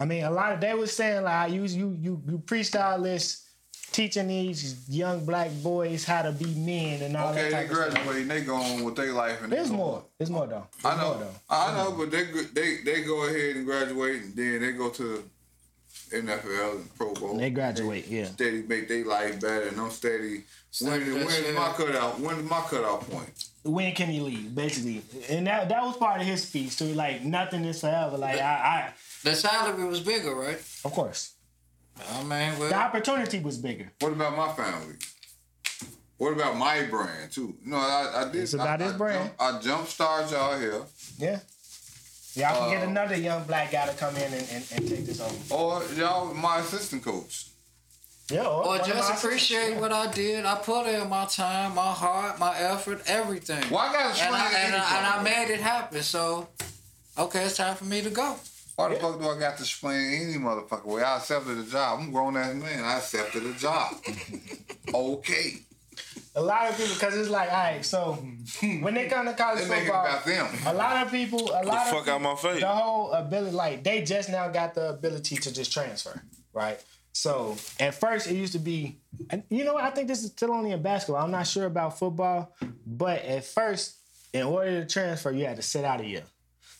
I 0.00 0.04
mean, 0.04 0.24
a 0.24 0.30
lot 0.30 0.52
of 0.52 0.60
they 0.60 0.74
was 0.74 0.94
saying 0.94 1.24
like 1.24 1.52
you 1.52 1.64
you 1.64 1.96
you 2.00 2.22
you 2.26 2.38
preached 2.38 2.76
all 2.76 3.00
this 3.00 3.47
teaching 3.92 4.28
these 4.28 4.88
young 4.88 5.24
black 5.24 5.50
boys 5.62 6.04
how 6.04 6.22
to 6.22 6.32
be 6.32 6.46
men 6.54 7.02
and 7.02 7.16
all 7.16 7.30
Okay, 7.30 7.50
that 7.50 7.50
they 7.50 7.56
type 7.68 7.70
of 7.70 7.76
stuff. 7.76 7.92
graduate 8.04 8.22
and 8.22 8.30
they 8.30 8.40
go 8.42 8.54
on 8.56 8.84
with 8.84 8.96
their 8.96 9.12
life. 9.12 9.42
And 9.42 9.52
There's 9.52 9.70
more. 9.70 9.96
on. 9.96 10.02
There's 10.18 10.30
more 10.30 10.46
though. 10.46 10.66
I 10.84 10.94
There's 10.94 11.02
more 11.06 11.14
know, 11.14 11.20
though. 11.20 11.34
I 11.50 11.74
know, 11.76 11.92
but 11.92 12.10
they 12.10 12.24
go- 12.26 12.42
they 12.54 12.76
they 12.84 13.02
go 13.02 13.26
ahead 13.26 13.56
and 13.56 13.66
graduate, 13.66 14.22
and 14.22 14.36
then 14.36 14.60
they 14.60 14.72
go 14.72 14.90
to 14.90 15.24
NFL 16.12 16.76
and 16.76 16.96
Pro 16.96 17.12
Bowl. 17.14 17.36
They 17.36 17.50
graduate, 17.50 18.06
yeah. 18.08 18.24
Steady 18.26 18.62
make 18.62 18.88
their 18.88 19.04
life 19.04 19.40
better, 19.40 19.68
and 19.68 19.78
I'm 19.80 19.90
steady. 19.90 20.28
When, 20.30 20.44
Steady 20.70 21.12
when 21.12 21.20
that 21.20 21.28
is 21.28 21.34
shit. 21.46 21.54
my 21.54 21.72
cutoff? 21.72 22.18
When 22.20 22.36
is 22.38 22.48
my 22.50 22.60
cutout 22.60 23.10
point? 23.10 23.30
When 23.64 23.92
can 23.94 24.12
you 24.12 24.22
leave, 24.24 24.54
basically? 24.54 25.02
And 25.28 25.46
that 25.46 25.68
that 25.70 25.82
was 25.82 25.96
part 25.96 26.20
of 26.20 26.26
his 26.26 26.42
speech 26.46 26.78
too. 26.78 26.94
Like 26.94 27.24
nothing 27.24 27.64
is 27.64 27.80
forever. 27.80 28.16
Like 28.16 28.38
I, 28.38 28.92
The 29.24 29.34
salary 29.34 29.84
was 29.84 30.00
bigger, 30.00 30.34
right? 30.34 30.56
Of 30.84 30.92
course, 30.92 31.32
I 32.12 32.22
mean, 32.22 32.58
well, 32.58 32.68
the 32.68 32.74
opportunity 32.76 33.40
was 33.40 33.58
bigger. 33.58 33.90
What 34.00 34.12
about 34.12 34.36
my 34.36 34.52
family? 34.52 34.94
What 36.16 36.32
about 36.32 36.56
my 36.56 36.82
brand 36.84 37.30
too? 37.32 37.56
No, 37.64 37.76
I, 37.76 38.24
I 38.26 38.32
did. 38.32 38.42
It's 38.42 38.54
about 38.54 38.80
I, 38.80 38.84
his 38.84 38.94
I 38.94 38.96
brand. 38.96 39.30
Jump, 39.38 39.40
I 39.40 39.60
jump 39.60 39.86
started 39.88 40.30
y'all 40.32 40.58
here, 40.58 40.82
Yeah. 41.18 41.38
Y'all 42.34 42.56
can 42.68 42.70
get 42.70 42.82
Uh, 42.86 42.90
another 42.90 43.16
young 43.16 43.42
black 43.44 43.72
guy 43.72 43.86
to 43.86 43.94
come 43.94 44.14
in 44.16 44.22
and, 44.32 44.46
and, 44.52 44.64
and 44.74 44.88
take 44.88 45.06
this 45.06 45.20
over. 45.20 45.54
or 45.54 45.82
y'all 45.94 46.32
my 46.34 46.58
assistant 46.58 47.04
coach. 47.04 47.46
Yeah. 48.30 48.42
Or, 48.46 48.66
or 48.66 48.78
just 48.78 49.24
appreciate 49.24 49.58
assistants. 49.72 49.80
what 49.80 49.92
I 49.92 50.10
did. 50.12 50.44
I 50.44 50.56
put 50.56 50.86
in 50.86 51.08
my 51.08 51.24
time, 51.26 51.74
my 51.74 51.90
heart, 51.92 52.38
my 52.38 52.56
effort, 52.58 53.00
everything. 53.06 53.68
Well, 53.70 53.80
I 53.80 53.92
gotta 53.92 54.22
and 54.22 54.34
I, 54.34 54.44
explain 54.46 54.64
and, 54.66 54.74
I, 54.76 54.96
and 54.98 55.06
I 55.06 55.22
made 55.22 55.52
it 55.52 55.60
happen. 55.60 56.02
So, 56.02 56.48
okay, 57.16 57.44
it's 57.44 57.56
time 57.56 57.74
for 57.74 57.84
me 57.86 58.02
to 58.02 58.10
go. 58.10 58.36
Why 58.78 58.90
the 58.90 59.00
fuck 59.00 59.18
do 59.18 59.28
I 59.28 59.36
got 59.40 59.56
to 59.56 59.62
explain 59.64 60.22
any 60.22 60.34
motherfucker 60.34 60.84
way? 60.84 61.02
I 61.02 61.16
accepted 61.16 61.58
the 61.58 61.68
job. 61.68 61.98
I'm 61.98 62.10
a 62.10 62.12
grown 62.12 62.36
ass 62.36 62.54
man. 62.54 62.84
I 62.84 62.98
accepted 62.98 63.42
the 63.42 63.52
job. 63.54 63.92
okay. 64.94 65.54
A 66.36 66.40
lot 66.40 66.70
of 66.70 66.76
people, 66.76 66.94
because 66.94 67.16
it's 67.16 67.28
like, 67.28 67.50
all 67.50 67.56
right, 67.58 67.84
so 67.84 68.12
hmm, 68.60 68.80
when 68.80 68.94
they 68.94 69.08
come 69.08 69.26
to 69.26 69.32
college 69.32 69.64
They 69.64 69.68
make 69.68 69.78
it 69.82 69.86
football, 69.86 70.06
about 70.06 70.24
them. 70.24 70.46
a 70.66 70.74
lot 70.74 71.04
of 71.04 71.10
people, 71.10 71.40
a 71.50 71.64
lot 71.64 71.88
of 71.88 71.92
fuck 71.92 72.06
out 72.06 72.22
my 72.22 72.36
face. 72.36 72.60
the 72.60 72.68
whole 72.68 73.10
ability, 73.10 73.56
like 73.56 73.82
they 73.82 74.02
just 74.02 74.30
now 74.30 74.46
got 74.46 74.74
the 74.76 74.90
ability 74.90 75.34
to 75.38 75.52
just 75.52 75.72
transfer, 75.72 76.22
right? 76.52 76.80
So 77.12 77.56
at 77.80 77.96
first 77.96 78.28
it 78.30 78.34
used 78.36 78.52
to 78.52 78.60
be, 78.60 79.00
and 79.30 79.42
you 79.50 79.64
know 79.64 79.74
what? 79.74 79.82
I 79.82 79.90
think 79.90 80.06
this 80.06 80.22
is 80.22 80.30
still 80.30 80.52
only 80.52 80.70
in 80.70 80.80
basketball. 80.82 81.20
I'm 81.24 81.32
not 81.32 81.48
sure 81.48 81.66
about 81.66 81.98
football, 81.98 82.54
but 82.86 83.24
at 83.24 83.44
first, 83.44 83.96
in 84.32 84.44
order 84.44 84.82
to 84.82 84.86
transfer, 84.86 85.32
you 85.32 85.46
had 85.46 85.56
to 85.56 85.62
sit 85.62 85.84
out 85.84 86.00
a 86.00 86.06
year. 86.06 86.22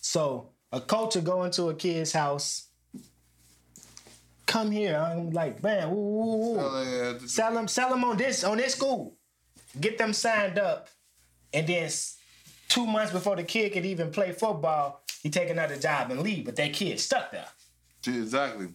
So 0.00 0.50
a 0.72 0.80
coach 0.80 1.14
would 1.16 1.24
go 1.24 1.44
into 1.44 1.68
a 1.68 1.74
kid's 1.74 2.12
house, 2.12 2.66
come 4.46 4.70
here. 4.70 4.96
I'm 4.96 5.30
like, 5.30 5.62
man, 5.62 5.90
woo, 5.90 5.96
woo, 6.02 6.36
woo. 6.54 6.58
Uh, 6.58 7.18
Sell 7.26 7.52
them, 7.54 7.68
sell 7.68 7.90
them 7.90 8.04
on 8.04 8.16
this 8.16 8.44
on 8.44 8.56
this 8.58 8.74
school. 8.74 9.16
Get 9.80 9.98
them 9.98 10.12
signed 10.12 10.58
up, 10.58 10.88
and 11.52 11.66
then 11.66 11.90
two 12.68 12.86
months 12.86 13.12
before 13.12 13.36
the 13.36 13.42
kid 13.44 13.72
could 13.72 13.84
even 13.86 14.10
play 14.10 14.32
football, 14.32 15.02
he 15.22 15.30
take 15.30 15.50
another 15.50 15.76
job 15.76 16.10
and 16.10 16.20
leave. 16.20 16.44
But 16.46 16.56
that 16.56 16.72
kid 16.72 16.98
stuck 17.00 17.30
there, 17.30 17.46
Exactly. 18.06 18.68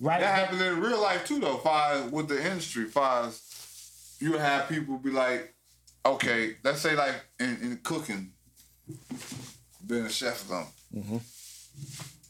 right? 0.00 0.20
That 0.20 0.34
happened 0.38 0.62
in 0.62 0.80
real 0.80 1.00
life 1.00 1.26
too, 1.26 1.40
though. 1.40 1.60
As 1.68 2.10
with 2.10 2.28
the 2.28 2.36
industry, 2.44 2.86
as 2.96 4.16
you 4.20 4.34
have 4.38 4.68
people 4.68 4.96
be 4.98 5.10
like, 5.10 5.54
okay, 6.06 6.56
let's 6.64 6.80
say 6.80 6.94
like 6.96 7.14
in, 7.40 7.58
in 7.62 7.80
cooking, 7.82 8.32
being 9.86 10.06
a 10.06 10.10
chef 10.10 10.44
or 10.44 10.48
something. 10.48 10.72
Mm-hmm. 10.94 11.18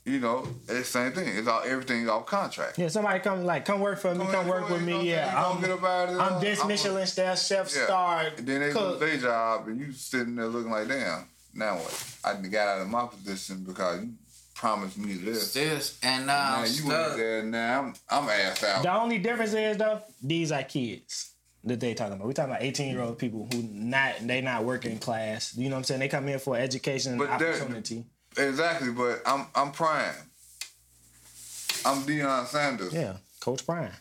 You 0.05 0.21
know, 0.21 0.47
it's 0.63 0.67
the 0.79 0.85
same 0.85 1.13
thing. 1.13 1.29
It's 1.37 1.47
all 1.47 1.63
everything's 1.65 2.09
all 2.09 2.23
contract. 2.23 2.79
Yeah, 2.79 2.89
somebody 2.89 3.21
come 3.21 3.45
like 3.45 3.67
come 3.67 3.81
work 3.81 3.99
for 3.99 4.15
me, 4.15 4.25
Come 4.25 4.33
come 4.33 4.47
work 4.49 4.63
come 4.63 4.73
with 4.73 4.81
in, 4.81 4.87
me. 4.87 5.11
Yeah, 5.11 5.27
I'm 5.27 5.33
saying? 5.33 5.35
You 5.35 5.39
I'm, 5.39 5.55
gonna 5.55 5.67
get 5.67 5.79
about 5.79 6.09
it, 6.09 6.17
I'm 6.35 6.41
this 6.41 6.61
I'm 6.61 6.65
a- 6.65 6.69
Michelin 6.69 7.07
star 7.07 7.37
chef 7.37 7.75
Yeah. 7.77 7.85
star. 7.85 8.21
And 8.39 8.47
then 8.47 8.61
they 8.61 8.71
cook. 8.71 8.99
do 9.01 9.07
their 9.07 9.17
job, 9.19 9.69
and 9.69 9.79
you 9.79 9.93
sitting 9.93 10.35
there 10.37 10.47
looking 10.47 10.71
like, 10.71 10.89
damn. 10.89 11.29
Now 11.55 11.77
what? 11.77 12.15
I 12.25 12.35
got 12.49 12.69
out 12.69 12.81
of 12.83 12.89
my 12.89 13.07
position 13.07 13.65
because 13.65 14.03
you 14.03 14.13
promised 14.55 14.97
me 14.97 15.13
this. 15.15 15.53
This 15.53 15.99
and 16.03 16.27
now 16.27 16.33
Now 16.37 16.55
I'm 16.57 16.63
you 16.65 16.69
stuck. 16.71 16.89
went 17.09 17.17
there, 17.19 17.43
now 17.43 17.81
I'm 17.81 17.95
I'm 18.09 18.29
asked 18.31 18.65
out. 18.65 18.83
The 18.83 18.95
only 18.95 19.19
difference 19.19 19.53
is 19.53 19.77
though, 19.77 20.01
these 20.23 20.53
are 20.53 20.63
kids 20.63 21.33
that 21.65 21.81
they 21.81 21.93
talking 21.93 22.15
about. 22.15 22.27
We 22.29 22.33
talking 22.35 22.53
about 22.53 22.63
18 22.63 22.93
year 22.93 23.03
old 23.03 23.19
people 23.19 23.47
who 23.53 23.63
not 23.63 24.15
they 24.23 24.41
not 24.41 24.65
working 24.65 24.99
class. 24.99 25.55
You 25.57 25.69
know 25.69 25.75
what 25.77 25.79
I'm 25.81 25.85
saying? 25.85 26.01
They 26.01 26.09
come 26.09 26.27
here 26.27 26.39
for 26.39 26.57
education 26.57 27.13
and 27.13 27.19
But 27.19 27.39
they're- 27.39 27.55
opportunity. 27.55 28.07
Exactly, 28.39 28.93
but 28.93 29.23
I'm 29.27 29.47
I'm 29.55 29.73
prime. 29.73 30.15
I'm 31.85 32.03
Deion 32.03 32.47
Sanders. 32.47 32.93
Yeah, 32.93 33.17
Coach 33.41 33.65
Prime. 33.67 33.93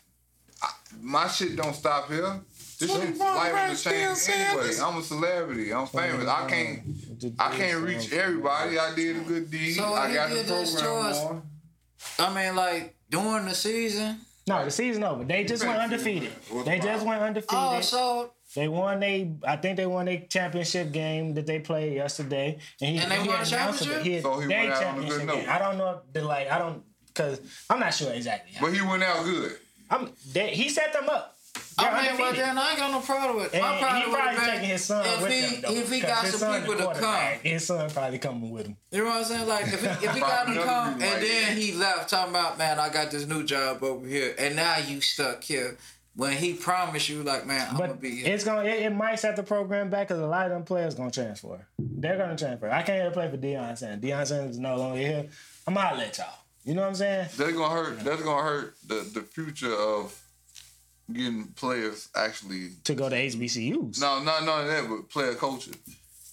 My 1.02 1.28
shit 1.28 1.56
don't 1.56 1.76
stop 1.76 2.10
here. 2.10 2.42
This 2.80 2.92
shit's 2.92 3.20
liable 3.20 3.76
to 3.76 3.82
change 3.82 4.20
anyway. 4.30 4.72
I'm 4.82 4.98
a 4.98 5.02
celebrity. 5.02 5.74
I'm 5.74 5.88
famous. 5.88 6.28
I 6.28 6.48
can't 6.48 6.82
I 7.40 7.56
can't 7.56 7.84
reach 7.84 8.14
everybody. 8.14 8.78
I 8.78 8.94
did 8.96 9.18
a 9.18 9.20
good 9.22 9.50
deed. 9.50 9.74
So 9.74 9.94
I 9.94 10.14
got 10.14 10.30
the 10.30 10.36
did 10.36 10.46
this 10.46 10.76
to 10.76 10.82
program 10.82 11.16
on. 11.16 11.42
I 12.20 12.34
mean, 12.34 12.56
like 12.56 12.96
during 13.10 13.46
the 13.46 13.56
season. 13.56 14.20
No, 14.48 14.64
the 14.64 14.72
season 14.72 15.04
over. 15.04 15.26
They 15.26 15.44
just 15.44 15.66
went 15.66 15.78
oh, 15.78 15.82
undefeated. 15.82 16.32
They 16.66 16.80
just 16.80 17.06
went 17.06 17.22
undefeated. 17.22 17.58
Oh, 17.58 17.82
so 17.82 18.32
They 18.56 18.68
won 18.68 19.00
they 19.00 19.34
I 19.46 19.58
think 19.58 19.78
they 19.78 19.86
won 19.86 20.08
a 20.08 20.26
championship 20.28 20.92
game 20.92 21.34
that 21.36 21.46
they 21.46 21.60
played 21.60 21.94
yesterday. 21.94 22.58
And, 22.82 22.90
he, 22.92 22.98
And 22.98 23.12
they 23.12 23.22
he 23.22 23.28
won 23.28 23.40
a 23.42 23.44
announced 23.44 23.52
it. 23.52 23.56
championship? 23.86 24.04
He 24.04 24.14
had 24.14 24.24
So 24.24 24.40
he 24.40 24.48
went 24.48 24.72
out 24.72 24.84
on 24.84 24.98
a 24.98 25.02
good 25.02 25.08
championship 25.10 25.20
game. 25.36 25.46
note. 25.46 25.50
I 25.54 25.60
don't 25.60 25.78
know 25.78 25.90
if 25.92 26.14
the 26.14 26.22
like 26.24 26.50
I 26.50 26.58
don't 26.60 26.84
cause 27.14 27.42
I'm 27.70 27.80
not 27.80 27.94
sure 27.94 28.12
exactly. 28.14 28.54
But 28.60 28.74
he 28.74 28.82
went 28.82 29.04
out 29.04 29.24
good. 29.26 29.58
I'm 29.90 30.12
they, 30.34 30.48
he 30.50 30.70
set 30.70 30.94
them 30.94 31.08
up. 31.10 31.34
They're 31.80 31.88
I 31.90 32.02
mean, 32.02 32.12
but 32.18 32.24
undefeated. 32.26 32.46
then 32.46 32.58
I 32.58 32.70
ain't 32.72 32.80
got 32.80 32.92
no 32.92 33.00
problem 33.02 33.36
with. 33.38 33.54
And 33.54 33.62
My 33.62 33.78
problem 33.80 34.02
he 34.02 34.08
would 34.10 34.16
probably 34.18 34.36
have 34.36 34.46
been 34.46 34.54
taking 34.56 34.70
his 34.70 34.84
son 34.86 35.06
if 35.06 35.22
with 35.22 35.32
he 35.32 35.42
him 35.42 35.62
though. 35.62 35.72
if 35.74 35.92
he 35.92 36.02
'cause 36.02 36.10
got 36.10 36.26
some 36.28 36.62
people 36.62 36.76
to 36.76 37.00
come. 37.00 37.24
His 37.44 37.66
son 37.68 37.90
probably 37.92 38.20
coming 38.20 38.50
with 38.52 38.66
him. 38.68 38.78
You 38.92 39.00
know 39.04 39.06
what 39.10 39.18
I'm 39.18 39.24
saying? 39.26 39.48
Like 39.48 39.68
if 39.68 39.82
he, 39.82 39.88
if 40.08 40.14
he 40.14 40.20
got 40.20 40.48
him 40.48 40.54
Another 40.58 40.68
come 40.68 41.02
and 41.02 41.22
he- 41.22 41.28
then 41.28 41.58
he 41.58 41.72
left 41.74 42.10
talking 42.10 42.32
about 42.32 42.58
man, 42.58 42.80
I 42.80 42.90
got 42.90 43.12
this 43.12 43.28
new 43.28 43.44
job 43.44 43.84
over 43.84 44.08
here, 44.08 44.34
and 44.40 44.56
now 44.56 44.78
you 44.78 45.02
stuck 45.02 45.44
here. 45.44 45.78
When 46.18 46.36
he 46.36 46.54
promised 46.54 47.10
you, 47.10 47.22
like 47.22 47.46
man, 47.46 47.68
I'm 47.70 47.78
gonna 47.78 47.94
be 47.94 48.10
here. 48.10 48.34
it's 48.34 48.44
gonna 48.44 48.64
it, 48.64 48.82
it 48.82 48.90
might 48.90 49.20
set 49.20 49.36
the 49.36 49.44
program 49.44 49.92
back 49.92 50.08
because 50.08 50.20
a 50.20 50.26
lot 50.26 50.48
of 50.48 50.52
them 50.52 50.64
players 50.64 50.96
gonna 50.96 51.12
transfer. 51.12 51.64
They're 51.78 52.18
gonna 52.18 52.36
transfer. 52.36 52.72
I 52.72 52.82
can't 52.82 53.00
even 53.02 53.12
play 53.12 53.30
for 53.30 53.38
Deion 53.38 53.78
Sanders. 53.78 54.10
Deion 54.10 54.26
Sanders 54.26 54.56
is 54.56 54.60
no 54.60 54.78
longer 54.78 54.98
here. 54.98 55.28
I'm 55.68 55.76
gonna 55.76 55.96
let 55.96 56.18
y'all. 56.18 56.26
You 56.66 56.74
know 56.74 56.82
what 56.82 56.88
I'm 56.88 56.96
saying? 56.96 57.28
That's 57.38 57.54
gonna 57.54 57.70
hurt. 57.70 58.00
That's 58.00 58.24
gonna 58.24 58.42
hurt 58.42 58.76
the 58.88 58.96
the 59.14 59.22
future 59.22 59.72
of 59.72 60.20
getting 61.14 61.50
players 61.50 62.10
actually. 62.16 62.72
To 62.86 62.96
go 62.96 63.10
to 63.10 63.16
HBCUs. 63.16 64.02
No, 64.02 64.24
not 64.24 64.44
none 64.44 64.62
of 64.62 64.68
that, 64.70 64.90
but 64.90 65.10
player 65.10 65.36
coaches. 65.36 65.76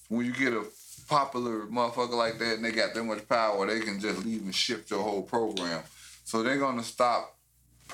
When 0.09 0.25
you 0.25 0.33
get 0.33 0.55
a 0.55 0.65
popular 1.09 1.67
motherfucker 1.67 2.15
like 2.17 2.39
that 2.39 2.55
and 2.55 2.65
they 2.65 2.73
got 2.73 2.95
that 2.95 3.05
much 3.05 3.29
power, 3.29 3.67
they 3.67 3.81
can 3.81 4.01
just 4.01 4.25
leave 4.25 4.43
and 4.43 4.55
shift 4.55 4.91
your 4.91 5.03
whole 5.03 5.23
program. 5.23 5.83
So 6.25 6.43
they're 6.43 6.59
gonna 6.59 6.83
stop 6.83 7.34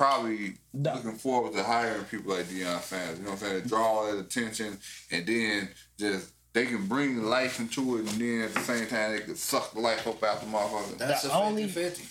probably 0.01 0.53
No. 0.73 0.95
looking 0.95 1.13
forward 1.17 1.53
to 1.53 1.63
hiring 1.63 2.03
people 2.05 2.33
like 2.35 2.45
Deion 2.45 2.81
Sanders. 2.81 3.19
You 3.19 3.25
know 3.25 3.31
what 3.31 3.43
I'm 3.43 3.47
saying? 3.49 3.61
To 3.61 3.67
draw 3.67 3.83
all 3.83 4.11
that 4.11 4.17
attention 4.19 4.79
and 5.11 5.25
then 5.27 5.69
just 5.99 6.31
they 6.53 6.65
can 6.65 6.87
bring 6.87 7.21
life 7.23 7.59
into 7.59 7.97
it 7.97 8.11
and 8.11 8.19
then 8.21 8.41
at 8.41 8.53
the 8.55 8.59
same 8.61 8.87
time 8.87 9.11
they 9.11 9.19
can 9.21 9.35
suck 9.35 9.73
the 9.73 9.79
life 9.79 10.07
up 10.07 10.23
out 10.23 10.39
the 10.41 10.47
motherfucker. 10.47 10.97
That's 10.97 11.21
the 11.21 11.29
a 11.31 11.33
only- 11.33 11.67
50 11.67 12.03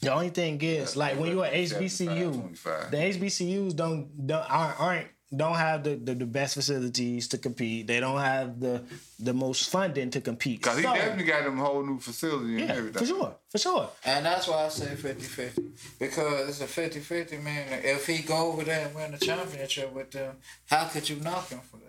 The 0.00 0.12
only 0.12 0.30
thing 0.30 0.60
is, 0.62 0.96
like 0.96 1.18
when 1.18 1.32
you're 1.32 1.44
at 1.46 1.54
HBCU, 1.54 2.32
25. 2.34 2.90
the 2.92 2.96
HBCUs 2.98 3.74
don't 3.74 4.26
don't 4.26 4.48
aren't, 4.50 4.78
aren't 4.80 5.08
don't 5.34 5.56
have 5.56 5.84
the, 5.84 5.96
the, 5.96 6.14
the 6.14 6.26
best 6.26 6.54
facilities 6.54 7.28
to 7.28 7.38
compete. 7.38 7.86
They 7.86 8.00
don't 8.00 8.20
have 8.20 8.60
the 8.60 8.82
the 9.18 9.32
most 9.32 9.70
funding 9.70 10.10
to 10.10 10.20
compete. 10.20 10.62
Cause 10.62 10.76
he 10.76 10.82
definitely 10.82 11.24
got 11.24 11.44
them 11.44 11.58
whole 11.58 11.84
new 11.84 11.98
facility 11.98 12.56
and 12.56 12.68
yeah, 12.68 12.74
everything. 12.74 12.98
for 13.00 13.06
sure, 13.06 13.34
for 13.48 13.58
sure. 13.58 13.90
And 14.04 14.26
that's 14.26 14.48
why 14.48 14.64
I 14.64 14.68
say 14.68 14.86
50-50. 14.86 15.72
Because 15.98 16.48
it's 16.48 16.60
a 16.60 16.80
50-50, 16.80 17.42
man. 17.42 17.80
If 17.84 18.06
he 18.06 18.22
go 18.22 18.52
over 18.52 18.64
there 18.64 18.86
and 18.86 18.94
win 18.94 19.12
the 19.12 19.18
championship 19.18 19.92
with 19.92 20.10
them, 20.10 20.36
how 20.66 20.86
could 20.86 21.08
you 21.08 21.16
knock 21.16 21.48
him 21.50 21.60
for 21.70 21.76
that? 21.78 21.83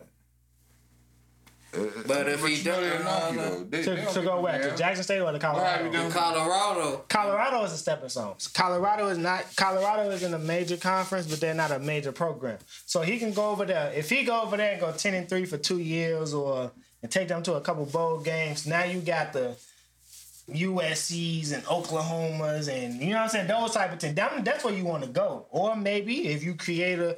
But 2.08 2.28
if 2.30 2.44
he 2.46 2.56
you 2.56 2.64
know 2.66 2.80
don't- 2.80 2.90
they'll 2.90 3.04
knock 3.04 3.32
you, 3.32 3.38
no, 3.38 3.44
no. 3.44 3.50
though. 3.60 3.64
They- 3.66 3.84
To, 3.84 3.90
they 3.92 3.96
don't 4.04 4.14
to 4.14 4.22
go 4.22 4.32
a 4.38 4.42
where? 4.42 4.62
To. 4.72 4.78
Jackson 4.78 5.04
State 5.04 5.20
or 5.20 5.32
to 5.32 5.40
Colorado? 5.40 5.92
you? 5.92 6.10
Colorado. 6.12 7.06
Colorado 7.10 7.64
is 7.64 7.74
a 7.74 7.78
stepping 7.78 8.10
stone. 8.10 8.36
Colorado 8.54 9.08
is 9.10 9.18
not. 9.18 9.46
Colorado 9.56 10.10
is 10.12 10.24
in 10.24 10.34
a 10.34 10.40
major 10.40 10.78
conference, 10.78 11.28
but 11.28 11.40
they're 11.40 11.54
not 11.54 11.72
a 11.72 11.80
major 11.80 12.12
program. 12.12 12.58
So 12.86 13.02
he 13.02 13.18
can 13.20 13.34
go 13.34 13.50
over 13.50 13.66
there. 13.66 13.92
If 13.96 14.10
he 14.10 14.24
go 14.24 14.42
over 14.42 14.58
there 14.58 14.72
and 14.74 14.82
go 14.82 14.92
ten 14.92 15.14
and 15.14 15.28
three 15.30 15.46
for 15.46 15.58
two 15.58 15.80
years, 15.80 16.34
or 16.34 16.72
and 17.04 17.12
take 17.12 17.28
them 17.28 17.44
to 17.44 17.54
a 17.56 17.62
couple 17.62 17.86
bowl 17.86 18.20
games, 18.20 18.66
now 18.66 18.84
you 18.84 19.00
got 19.00 19.32
the 19.34 19.56
USC's 20.52 21.52
and 21.52 21.64
Oklahomas 21.66 22.68
and 22.72 23.02
you 23.02 23.10
know 23.10 23.16
what 23.18 23.22
I'm 23.24 23.30
saying. 23.30 23.48
Those 23.48 23.72
type 23.72 23.92
of 23.94 24.00
things. 24.00 24.16
That, 24.16 24.46
that's 24.46 24.64
where 24.64 24.74
you 24.74 24.86
want 24.86 25.04
to 25.04 25.10
go. 25.10 25.46
Or 25.52 25.76
maybe 25.76 26.28
if 26.28 26.44
you 26.44 26.54
create 26.56 27.00
a, 27.00 27.18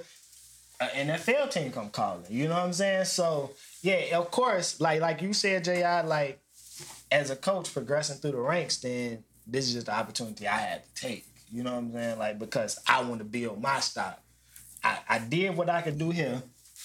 a 0.80 0.86
NFL 0.86 1.51
team 1.51 1.72
come 1.72 1.89
calling. 1.89 2.24
You 2.30 2.47
know 2.47 2.55
what 2.55 2.64
I'm 2.64 2.74
saying. 2.74 3.05
So 3.05 3.51
yeah, 3.88 4.17
of 4.17 4.31
course, 4.31 4.79
like 4.81 4.99
like 5.01 5.21
you 5.21 5.33
said, 5.33 5.63
Ji, 5.63 5.81
like 6.05 6.39
as 7.11 7.29
a 7.29 7.35
coach 7.35 7.73
progressing 7.73 8.17
through 8.17 8.31
the 8.31 8.38
ranks, 8.53 8.77
then 8.77 9.23
this 9.45 9.67
is 9.67 9.73
just 9.73 9.85
the 9.88 9.93
opportunity 9.95 10.47
I 10.47 10.57
had 10.57 10.83
to 10.83 11.01
take. 11.01 11.25
You 11.51 11.63
know 11.63 11.71
what 11.73 11.77
I'm 11.79 11.93
saying? 11.93 12.19
Like 12.19 12.39
because 12.39 12.79
I 12.88 13.01
want 13.03 13.19
to 13.19 13.25
build 13.25 13.61
my 13.61 13.79
stock. 13.79 14.19
I, 14.83 14.97
I 15.09 15.19
did 15.19 15.55
what 15.55 15.69
I 15.69 15.81
could 15.81 15.97
do 15.97 16.09
here. 16.11 16.41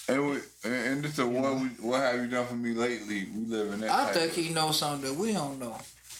And, 0.09 0.29
we, 0.29 0.35
and, 0.65 0.73
and 0.73 1.03
this 1.03 1.17
is 1.19 1.23
what 1.25 1.55
we, 1.55 1.67
what 1.87 1.99
have 2.01 2.15
you 2.19 2.27
done 2.27 2.45
for 2.47 2.55
me 2.55 2.71
lately? 2.73 3.27
We 3.35 3.45
live 3.45 3.73
in 3.73 3.79
that. 3.81 3.89
I 3.91 4.03
type 4.05 4.13
think 4.15 4.31
of- 4.31 4.35
he 4.45 4.49
knows 4.53 4.77
something 4.79 5.09
that 5.13 5.17
we 5.19 5.33
don't 5.33 5.59
know. 5.59 5.77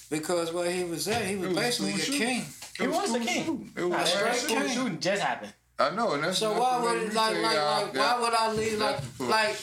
Because 0.09 0.53
where 0.53 0.69
he 0.69 0.83
was 0.83 1.07
at, 1.07 1.25
he 1.25 1.35
was 1.35 1.49
was 1.49 1.57
basically 1.57 1.93
a 1.93 1.97
school 1.97 2.17
king. 2.19 2.45
He 2.77 2.87
was 2.87 2.97
the 2.97 3.05
school 3.07 3.19
king. 3.25 3.45
shooting. 3.45 3.71
It 3.75 3.81
Nah, 3.81 3.87
was 3.87 3.97
that 3.97 4.07
Straight 4.07 4.35
school 4.35 4.57
king. 4.61 4.69
shooting 4.75 4.99
just 4.99 5.21
happened. 5.23 5.53
I 5.79 5.89
know, 5.95 6.13
and 6.13 6.23
that's 6.23 6.37
So 6.37 6.51
why 6.59 6.81
would 6.83 7.01
you 7.01 7.07
like 7.09 7.35
like 7.37 7.43
like 7.43 7.95
why 7.95 8.19
would 8.21 8.33
I 8.33 8.51
leave 8.53 8.77
like 8.79 8.95
got 8.95 9.01
to 9.03 9.09
push. 9.17 9.27
like 9.27 9.55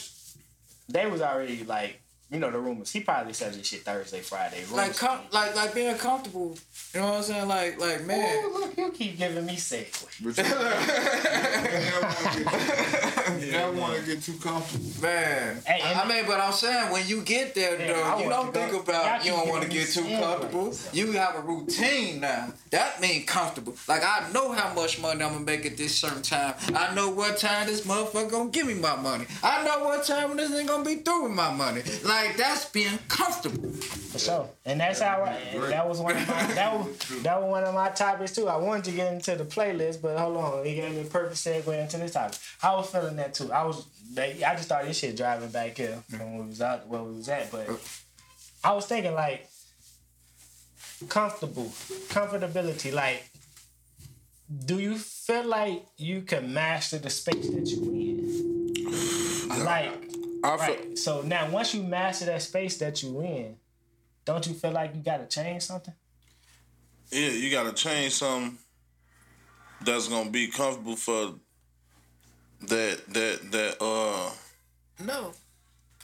They 0.89 1.05
was 1.05 1.21
already 1.21 1.63
like, 1.63 2.00
you 2.31 2.39
know, 2.39 2.49
the 2.49 2.57
rumors. 2.59 2.91
He 2.91 3.01
probably 3.01 3.33
said 3.33 3.53
this 3.53 3.67
shit 3.67 3.81
Thursday, 3.81 4.21
Friday. 4.21 4.63
Rumors. 4.69 4.73
like 4.73 4.95
com- 4.97 5.19
like 5.31 5.55
like 5.55 5.73
being 5.75 5.95
comfortable? 5.97 6.55
You 6.93 6.99
know 7.01 7.07
what 7.07 7.15
I'm 7.17 7.23
saying? 7.23 7.47
Like 7.47 7.79
like 7.79 8.05
man. 8.05 8.43
Ooh, 8.45 8.53
look, 8.59 8.77
you 8.77 8.91
keep 8.91 9.17
giving 9.17 9.45
me 9.45 9.55
segue. 9.55 10.07
But 10.23 10.37
you, 10.37 10.43
you 13.45 13.51
never 13.51 13.71
want 13.77 13.97
to 13.99 14.05
get 14.05 14.21
too 14.23 14.33
comfortable. 14.33 14.85
Man, 15.01 15.61
Hey, 15.65 15.81
and- 15.83 15.99
I 15.99 16.07
mean, 16.07 16.25
but 16.25 16.39
I'm 16.39 16.53
saying 16.53 16.91
when 16.91 17.07
you 17.07 17.21
get 17.21 17.53
there, 17.55 17.79
Yeah, 17.79 17.93
though, 17.93 18.03
I 18.03 18.23
you 18.23 18.29
don't 18.29 18.47
to 18.47 18.51
go- 18.51 18.59
think 18.69 18.83
about 18.83 19.25
y'all 19.25 19.25
you 19.25 19.31
don't 19.31 19.49
want 19.49 19.63
to 19.63 19.69
get 19.69 19.87
too 19.87 20.03
sandways. 20.03 20.19
comfortable. 20.19 20.73
You 20.93 21.11
have 21.13 21.35
a 21.35 21.41
routine 21.41 22.19
now. 22.21 22.53
That 22.71 23.01
means 23.01 23.25
comfortable. 23.25 23.75
Like 23.87 24.03
I 24.03 24.29
know 24.33 24.51
how 24.51 24.73
much 24.73 24.99
money 25.01 25.23
I'm 25.23 25.33
gonna 25.33 25.45
make 25.45 25.65
at 25.65 25.77
this 25.77 25.97
certain 25.97 26.21
time. 26.21 26.55
I 26.73 26.93
know 26.95 27.09
what 27.09 27.37
time 27.37 27.67
this 27.67 27.81
motherfucker 27.85 28.31
gonna 28.31 28.49
give 28.49 28.67
me 28.67 28.75
my 28.75 28.95
money. 28.95 29.25
I 29.43 29.63
know 29.65 29.83
what 29.83 30.05
time 30.05 30.35
this 30.37 30.51
ain't 30.53 30.67
gonna 30.67 30.85
be 30.85 30.95
through 30.97 31.23
with 31.23 31.31
my 31.33 31.51
money. 31.51 31.81
Like 32.03 32.20
that's 32.35 32.65
being 32.65 32.97
comfortable. 33.07 33.69
For 33.69 34.19
sure. 34.19 34.49
And 34.65 34.79
that's 34.79 35.01
how 35.01 35.23
I, 35.23 35.57
that 35.69 35.87
was 35.87 35.99
one 35.99 36.15
of 36.17 36.27
my 36.27 36.43
that 36.53 36.73
was 36.73 37.21
that 37.23 37.41
was 37.41 37.49
one 37.49 37.63
of 37.63 37.73
my 37.73 37.89
topics 37.89 38.33
too. 38.35 38.47
I 38.47 38.57
wanted 38.57 38.85
to 38.85 38.91
get 38.91 39.13
into 39.13 39.35
the 39.35 39.45
playlist, 39.45 40.01
but 40.01 40.17
hold 40.17 40.37
on, 40.37 40.65
he 40.65 40.75
gave 40.75 40.91
me 40.93 41.01
a 41.01 41.05
perfect 41.05 41.35
segue 41.35 41.81
into 41.81 41.97
this 41.97 42.13
topic. 42.13 42.37
I 42.61 42.73
was 42.75 42.89
feeling 42.89 43.15
that 43.17 43.33
too. 43.33 43.51
I 43.51 43.63
was 43.63 43.85
I 44.17 44.53
just 44.53 44.63
started 44.63 44.89
this 44.89 44.97
shit 44.99 45.15
driving 45.15 45.49
back 45.49 45.77
here 45.77 46.03
from 46.09 46.33
where 46.33 46.43
we 46.43 46.49
was 46.49 46.61
out 46.61 46.87
where 46.87 47.01
we 47.01 47.15
was 47.15 47.29
at, 47.29 47.51
but 47.51 47.69
I 48.63 48.73
was 48.73 48.85
thinking 48.85 49.13
like 49.13 49.47
comfortable, 51.07 51.65
comfortability, 52.09 52.93
like 52.93 53.23
do 54.65 54.79
you 54.79 54.97
feel 54.97 55.45
like 55.45 55.85
you 55.97 56.21
can 56.21 56.53
master 56.53 56.97
the 56.97 57.09
space 57.09 57.49
that 57.49 57.67
you 57.67 57.83
in? 57.83 58.21
Like 59.65 60.10
I 60.43 60.57
feel, 60.57 60.75
Right. 60.75 60.97
So 60.97 61.21
now, 61.21 61.49
once 61.49 61.73
you 61.73 61.83
master 61.83 62.25
that 62.25 62.41
space 62.41 62.77
that 62.77 63.01
you 63.03 63.21
in, 63.21 63.55
don't 64.25 64.45
you 64.47 64.53
feel 64.53 64.71
like 64.71 64.95
you 64.95 65.01
got 65.01 65.17
to 65.17 65.27
change 65.27 65.63
something? 65.63 65.93
yeah, 67.11 67.27
you 67.29 67.51
gotta 67.51 67.73
change 67.73 68.13
something 68.13 68.57
that's 69.81 70.07
gonna 70.07 70.29
be 70.29 70.47
comfortable 70.47 70.95
for 70.95 71.33
that 72.61 72.99
that 73.09 73.51
that 73.51 73.77
uh 73.81 74.29
No. 75.03 75.33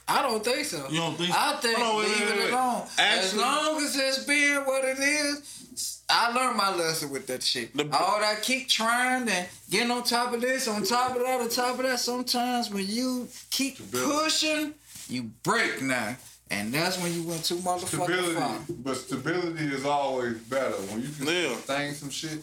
I 0.06 0.22
don't 0.22 0.42
think 0.44 0.64
so. 0.66 0.86
You 0.90 0.98
don't 0.98 1.16
think 1.16 1.32
so? 1.32 1.38
I 1.38 1.56
think 1.60 1.78
Hold 1.78 1.90
on, 1.90 1.96
wait, 2.02 2.08
leave 2.08 2.20
wait, 2.30 2.36
it 2.38 2.44
wait. 2.44 2.52
alone. 2.52 2.86
as 2.98 3.34
long 3.34 3.76
as 3.82 3.96
it's 3.96 4.24
being 4.24 4.56
what 4.66 4.84
it 4.84 4.98
is, 4.98 5.97
I 6.10 6.32
learned 6.32 6.56
my 6.56 6.74
lesson 6.74 7.10
with 7.10 7.26
that 7.26 7.42
shit. 7.42 7.76
The- 7.76 7.88
All 7.94 8.20
that 8.20 8.42
keep 8.42 8.68
trying 8.68 9.28
and 9.28 9.46
getting 9.70 9.90
on 9.90 10.04
top 10.04 10.32
of 10.32 10.40
this, 10.40 10.66
on 10.66 10.82
top 10.84 11.14
of 11.16 11.22
that, 11.22 11.40
on 11.40 11.48
top 11.50 11.78
of 11.78 11.84
that. 11.84 12.00
Sometimes 12.00 12.70
when 12.70 12.86
you 12.86 13.28
keep 13.50 13.78
pushing, 13.92 14.72
you 15.08 15.24
break 15.42 15.82
now. 15.82 16.16
And 16.50 16.72
that's 16.72 16.98
when 17.02 17.12
you 17.12 17.24
went 17.24 17.44
too 17.44 17.56
motherfucking 17.56 18.04
Stability, 18.04 18.34
far. 18.34 18.58
but 18.70 18.96
stability 18.96 19.66
is 19.66 19.84
always 19.84 20.38
better 20.38 20.72
when 20.88 21.02
you 21.02 21.08
can 21.10 21.26
Yeah. 21.26 21.54
sustain 21.56 21.94
some 21.94 22.08
shit. 22.10 22.40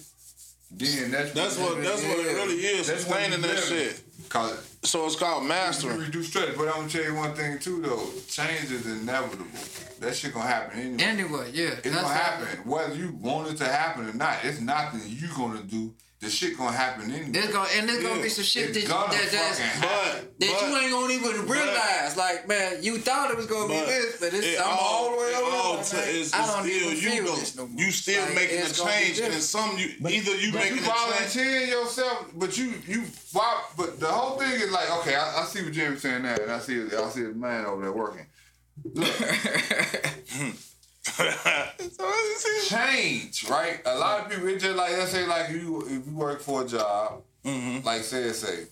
Then 0.78 1.12
that's 1.12 1.32
that's 1.32 1.58
what 1.58 1.82
that's 1.82 2.04
what 2.04 2.20
it 2.20 2.34
really 2.36 2.56
is, 2.56 2.88
That's 2.88 3.08
when 3.08 3.32
sustaining 3.32 3.42
that 3.42 3.64
shit. 3.64 4.02
Cause 4.28 4.78
So 4.84 5.06
it's 5.06 5.16
called 5.16 5.44
you 5.44 5.50
mastering. 5.50 6.00
reduce 6.00 6.28
stress. 6.28 6.56
But 6.58 6.68
I'm 6.68 6.76
gonna 6.76 6.90
tell 6.90 7.04
you 7.04 7.16
one 7.16 7.34
thing 7.34 7.60
too 7.60 7.82
though. 7.82 8.10
Change 8.28 8.72
is 8.72 8.86
inevitable. 8.86 9.46
That 10.02 10.16
shit 10.16 10.34
gonna 10.34 10.48
happen 10.48 10.80
anyway. 10.80 11.04
Anyway, 11.04 11.52
yeah. 11.54 11.70
It's 11.84 11.96
gonna 11.96 12.08
happen. 12.08 12.48
Whether 12.70 12.96
you 12.96 13.14
want 13.22 13.52
it 13.52 13.58
to 13.58 13.66
happen 13.66 14.10
or 14.10 14.14
not, 14.14 14.44
it's 14.44 14.60
nothing 14.60 15.02
you 15.06 15.30
gonna 15.36 15.64
do. 15.64 15.94
The 16.22 16.30
shit 16.30 16.58
gonna 16.58 16.72
happen 16.76 17.12
anyway. 17.12 17.30
There's 17.30 17.52
gonna 17.52 17.68
and 17.76 17.88
there's 17.90 18.02
gonna 18.02 18.22
be 18.22 18.30
some 18.30 18.46
shit 18.46 18.70
It's 18.76 18.88
that, 18.88 18.90
gonna 18.90 19.12
that, 19.12 19.32
that's, 19.32 19.60
fucking 19.60 19.82
But 19.82 19.90
happen. 19.90 20.28
that 20.40 20.60
but, 20.62 20.70
you 20.70 20.78
ain't 20.78 20.92
gonna 20.92 21.14
even 21.14 21.48
realize. 21.48 22.18
Like, 22.18 22.48
man, 22.48 22.82
you 22.82 22.98
thought 23.00 23.32
it 23.32 23.38
was 23.38 23.46
gonna 23.48 23.68
be 23.68 23.80
this, 23.86 24.18
but 24.20 24.34
it's 24.34 24.48
it 24.48 24.60
I'm 24.60 24.78
all 24.80 25.12
the 25.12 25.18
way 25.18 25.28
it 25.28 25.36
over 25.36 25.56
all 25.56 25.84
t- 25.84 25.98
man. 25.98 26.08
it's- 26.10 26.34
I 26.34 26.40
it's 26.40 26.54
don't 26.54 26.64
still 26.64 26.76
even 26.76 26.90
you 26.92 26.96
feel 27.12 27.26
though. 27.26 27.36
this 27.40 27.56
no 27.58 27.68
more. 27.68 27.80
You 27.84 27.92
still 27.92 28.26
Like, 28.26 28.36
making 28.36 28.58
it's 28.60 28.80
a 28.80 28.86
change, 28.86 29.20
and 29.20 29.34
some 29.44 29.78
you 29.78 29.88
either 30.08 30.36
you 30.38 30.52
But 30.54 30.60
making 30.62 30.78
you 30.78 30.84
a 30.84 30.86
change. 30.86 30.98
volunteering 31.12 31.70
yourself, 31.70 32.26
but 32.34 32.58
you 32.58 32.74
you 32.88 33.04
why? 33.34 33.64
But 33.78 34.00
the 34.00 34.08
whole 34.08 34.40
thing 34.40 34.52
is 34.54 34.72
like, 34.72 34.90
okay, 35.02 35.16
I, 35.16 35.42
I 35.42 35.46
see 35.46 35.64
what 35.64 35.74
Jim's 35.74 36.02
saying 36.02 36.24
now, 36.24 36.36
and 36.42 36.50
I 36.52 36.60
see 36.60 36.82
I 36.82 37.10
see 37.10 37.24
the 37.24 37.34
man 37.36 37.66
over 37.66 37.82
there 37.84 37.92
working. 37.92 38.26
Hmm. 40.36 40.50
Change, 42.68 43.48
right? 43.50 43.80
A 43.86 43.98
lot 43.98 44.22
of 44.26 44.32
people, 44.32 44.48
it's 44.48 44.64
just 44.64 44.76
like 44.76 44.92
let's 44.94 45.12
say, 45.12 45.26
like 45.26 45.50
you 45.52 45.82
if 45.88 46.06
you 46.08 46.14
work 46.16 46.42
for 46.42 46.64
a 46.64 46.68
job, 46.68 47.22
Mm-hmm. 47.46 47.86
like 47.86 48.02
say 48.02 48.32
say, 48.32 48.66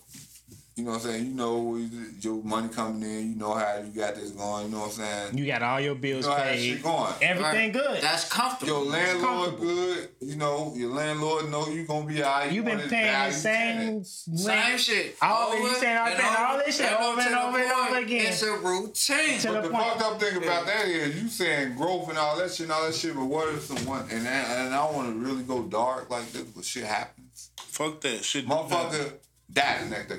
you 0.76 0.82
know 0.84 0.90
what 0.90 1.04
I'm 1.04 1.10
saying? 1.12 1.26
You 1.26 1.34
know 1.34 1.76
your 2.20 2.42
money 2.42 2.68
coming 2.68 3.02
in, 3.02 3.30
you 3.30 3.36
know 3.36 3.54
how 3.54 3.78
you 3.78 3.92
got 3.92 4.16
this 4.16 4.30
going, 4.30 4.66
you 4.66 4.72
know 4.72 4.78
what 4.80 4.86
I'm 4.86 4.90
saying? 4.92 5.38
You 5.38 5.46
got 5.46 5.62
all 5.62 5.80
your 5.80 5.94
bills 5.94 6.24
You 6.24 6.30
know 6.30 6.36
how 6.36 6.42
paid, 6.42 6.72
shit 6.74 6.82
going. 6.82 7.12
everything 7.22 7.52
Right. 7.62 7.72
good. 7.72 8.00
That's 8.02 8.28
comfortable. 8.28 8.72
Your 8.72 8.84
landlord 8.90 9.24
comfortable. 9.50 9.64
good, 9.66 10.08
you 10.20 10.36
know, 10.36 10.72
your 10.74 10.90
landlord 10.90 11.48
know 11.50 11.68
you 11.68 11.84
gonna 11.86 12.06
be 12.06 12.24
alright. 12.24 12.50
You've 12.50 12.64
been 12.64 12.88
paying 12.88 13.30
the 13.30 13.32
same. 13.32 14.04
Same 14.04 14.78
shit. 14.78 15.16
All 15.22 15.52
of- 15.52 15.58
you 15.60 15.74
saying 15.76 15.96
I'm 15.96 16.08
and 16.08 16.18
paying 16.20 16.34
all 16.36 16.58
this 16.58 16.76
shit 16.76 16.86
and 16.86 16.96
over 17.04 17.20
and 17.20 17.34
the 17.34 17.40
over 17.42 17.58
and 17.58 17.70
point, 17.72 17.88
over 17.90 17.98
again. 18.00 18.26
It's 18.26 18.42
a 18.42 18.56
routine. 18.56 19.38
To 19.40 19.48
But 19.52 19.62
the 19.62 19.68
the 19.68 19.74
fucked 19.74 20.02
up 20.02 20.20
thing 20.20 20.36
about 20.42 20.66
that 20.66 20.86
is 20.88 21.22
you 21.22 21.28
saying 21.28 21.76
growth 21.76 22.08
and 22.08 22.18
all 22.18 22.36
that 22.38 22.50
shit 22.50 22.60
and 22.64 22.72
all 22.72 22.84
that 22.84 22.94
shit, 22.96 23.14
but 23.14 23.26
what 23.26 23.48
if 23.54 23.62
someone 23.64 24.08
and 24.10 24.26
I- 24.26 24.30
and 24.32 24.74
I 24.74 24.84
don't 24.86 24.94
want 24.96 25.08
to 25.12 25.14
really 25.18 25.44
go 25.44 25.62
dark 25.62 26.10
like 26.10 26.32
this, 26.32 26.42
but 26.42 26.64
shit 26.64 26.82
happens. 26.84 27.50
Fuck 27.68 28.00
that 28.00 28.24
shit. 28.24 28.48
Motherfucker 28.48 29.12
died 29.52 29.84
the 29.84 29.90
next 29.90 30.08
day. 30.08 30.18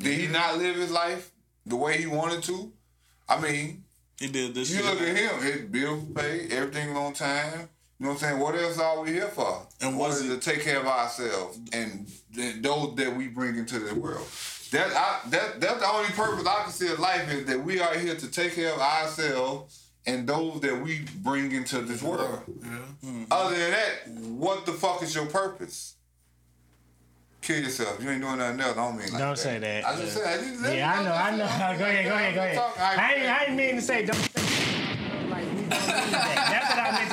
Did 0.00 0.18
he 0.18 0.26
not 0.28 0.58
live 0.58 0.76
his 0.76 0.90
life 0.90 1.30
the 1.66 1.76
way 1.76 1.98
he 1.98 2.06
wanted 2.06 2.42
to? 2.44 2.72
I 3.28 3.40
mean, 3.40 3.84
He 4.18 4.28
did 4.28 4.54
this. 4.54 4.70
you 4.70 4.78
shit. 4.78 4.84
look 4.86 5.00
at 5.00 5.16
him, 5.16 5.42
his 5.42 5.60
bills 5.70 6.04
paid, 6.14 6.52
everything 6.52 6.96
on 6.96 7.12
time. 7.12 7.68
You 7.98 8.06
know 8.06 8.12
what 8.12 8.22
I'm 8.22 8.28
saying? 8.30 8.38
What 8.40 8.54
else 8.54 8.78
are 8.78 9.00
we 9.02 9.12
here 9.12 9.28
for? 9.28 9.66
And 9.82 9.96
what 9.98 10.08
was 10.08 10.24
it- 10.24 10.28
to 10.40 10.50
take 10.50 10.62
care 10.64 10.80
of 10.80 10.86
ourselves 10.86 11.58
and, 11.72 12.10
and 12.38 12.64
those 12.64 12.94
that 12.96 13.14
we 13.14 13.28
bring 13.28 13.56
into 13.56 13.78
the 13.78 13.94
world. 13.94 14.26
That 14.72 14.90
I, 14.96 15.20
that 15.30 15.60
that's 15.60 15.80
the 15.80 15.88
only 15.88 16.10
purpose 16.10 16.46
I 16.46 16.62
can 16.62 16.72
see 16.72 16.88
of 16.92 16.98
life 17.00 17.28
is 17.30 17.44
that 17.46 17.62
we 17.62 17.80
are 17.80 17.92
here 17.98 18.14
to 18.14 18.28
take 18.30 18.54
care 18.54 18.72
of 18.72 18.80
ourselves 18.80 19.88
and 20.06 20.26
those 20.28 20.60
that 20.60 20.80
we 20.80 21.04
bring 21.16 21.50
into 21.52 21.80
this 21.82 22.02
world. 22.02 22.40
Yeah. 22.62 23.24
Other 23.30 23.56
than 23.58 23.70
that, 23.72 24.08
what 24.30 24.64
the 24.66 24.72
fuck 24.72 25.02
is 25.02 25.14
your 25.14 25.26
purpose? 25.26 25.96
Kill 27.40 27.58
yourself. 27.62 28.02
You 28.02 28.10
ain't 28.10 28.20
doing 28.20 28.36
nothing 28.38 28.60
else. 28.60 28.72
I 28.72 28.74
don't 28.76 28.96
mean 28.98 29.08
like 29.12 29.18
Don't 29.18 29.30
that. 29.30 29.38
say 29.38 29.58
that. 29.58 29.84
I 29.86 29.96
just 29.96 30.12
said. 30.16 30.26
I 30.26 30.42
just, 30.42 30.74
Yeah, 30.74 30.92
I 30.92 31.02
know, 31.04 31.12
I 31.12 31.30
know. 31.72 31.78
Go 31.78 31.84
ahead, 31.84 32.04
go 32.04 32.14
ahead, 32.14 32.34
go 32.34 32.42
ahead. 32.42 32.58
I 32.78 33.14
ain't, 33.14 33.26
I 33.28 33.44
ain't 33.46 33.54
mean 33.56 33.76
to 33.76 33.82
say 33.82 34.04
don't 34.04 34.14
say 34.16 35.28
like 35.30 35.44
we 35.44 35.48
don't 35.48 35.62
need 35.62 35.70
that. 35.72 36.56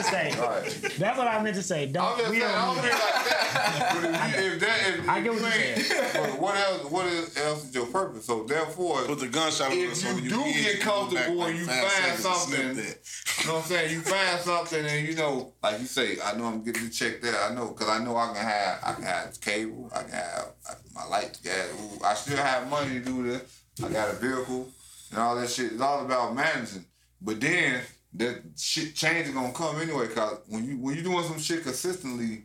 say. 0.10 0.34
Right. 0.40 0.94
That's 0.98 1.18
what 1.18 1.28
I 1.28 1.42
meant 1.44 1.56
to 1.56 1.64
say. 1.64 1.84
I'm 1.86 1.92
Don't 1.94 2.18
just 2.18 2.30
we 2.32 2.40
saying, 2.40 2.52
don't 2.52 2.76
don't 2.76 2.84
mean 2.84 2.92
like 2.92 3.02
that. 3.02 3.90
But 3.94 4.04
if, 4.04 4.44
you, 4.44 4.52
if 4.54 4.60
that, 4.60 4.78
if, 5.00 5.10
I 5.10 5.18
if 5.20 5.24
get 5.24 5.34
what 5.34 5.42
you 5.42 5.48
you're 5.48 5.78
ain't- 5.78 6.14
but 6.14 6.40
what 6.42 6.56
else? 6.58 6.92
What 6.92 7.06
is, 7.08 7.38
else 7.38 7.66
is 7.68 7.76
your 7.76 7.86
purpose? 7.88 8.26
So 8.26 8.44
therefore, 8.44 9.02
Put 9.04 9.20
the 9.20 9.28
gunshot 9.28 9.72
on 9.72 9.78
if 9.78 10.04
you 10.04 10.16
you 10.24 10.30
do 10.30 10.44
can 10.44 10.54
get 10.54 10.84
go 10.86 11.06
back 11.12 11.26
comfortable 11.26 11.44
and 11.44 11.58
you 11.58 11.66
find 11.66 11.88
seconds 11.90 12.24
to 12.24 12.34
snip 12.34 12.36
something, 12.36 12.78
you 12.78 13.48
know 13.48 13.54
what 13.54 13.64
I'm 13.64 13.68
saying? 13.70 13.92
You 13.94 14.02
find 14.02 14.40
something 14.42 14.86
and 14.86 15.08
you 15.08 15.16
know, 15.16 15.54
like 15.64 15.80
you 15.80 15.86
say, 15.86 16.18
I 16.24 16.36
know 16.38 16.46
I'm 16.46 16.64
getting 16.64 16.86
the 16.86 16.90
check 16.90 17.22
there. 17.22 17.36
I 17.42 17.54
know 17.54 17.68
because 17.68 17.90
I 17.90 18.04
know 18.04 18.16
I 18.18 18.28
can 18.34 18.36
have, 18.46 18.80
I 18.84 18.94
can 18.94 19.04
have 19.04 19.42
cable, 19.42 19.92
I 19.96 20.02
can 20.04 20.12
have 20.12 20.46
uh, 20.70 20.74
my 20.94 21.06
light, 21.06 21.38
gas. 21.44 21.68
Ooh, 21.82 22.04
I 22.04 22.14
still 22.16 22.38
have 22.38 22.70
money 22.70 22.96
to 22.96 23.00
do 23.00 23.24
this. 23.24 23.62
I 23.84 23.90
got 23.90 24.10
a 24.10 24.14
vehicle 24.14 24.68
and 25.12 25.20
all 25.20 25.36
that 25.36 25.50
shit. 25.50 25.72
It's 25.74 25.82
all 25.82 26.04
about 26.06 26.34
managing. 26.36 26.86
But 27.22 27.40
then 27.40 27.82
that 28.14 28.42
shit 28.58 28.96
change 28.96 29.28
is 29.28 29.34
gonna 29.34 29.54
come 29.54 29.80
anyway. 29.82 30.08
Cause 30.08 30.40
when 30.48 30.64
you 30.66 30.78
when 30.78 30.96
you 30.96 31.04
doing 31.04 31.24
some 31.26 31.40
shit 31.40 31.64
consistently 31.64 32.44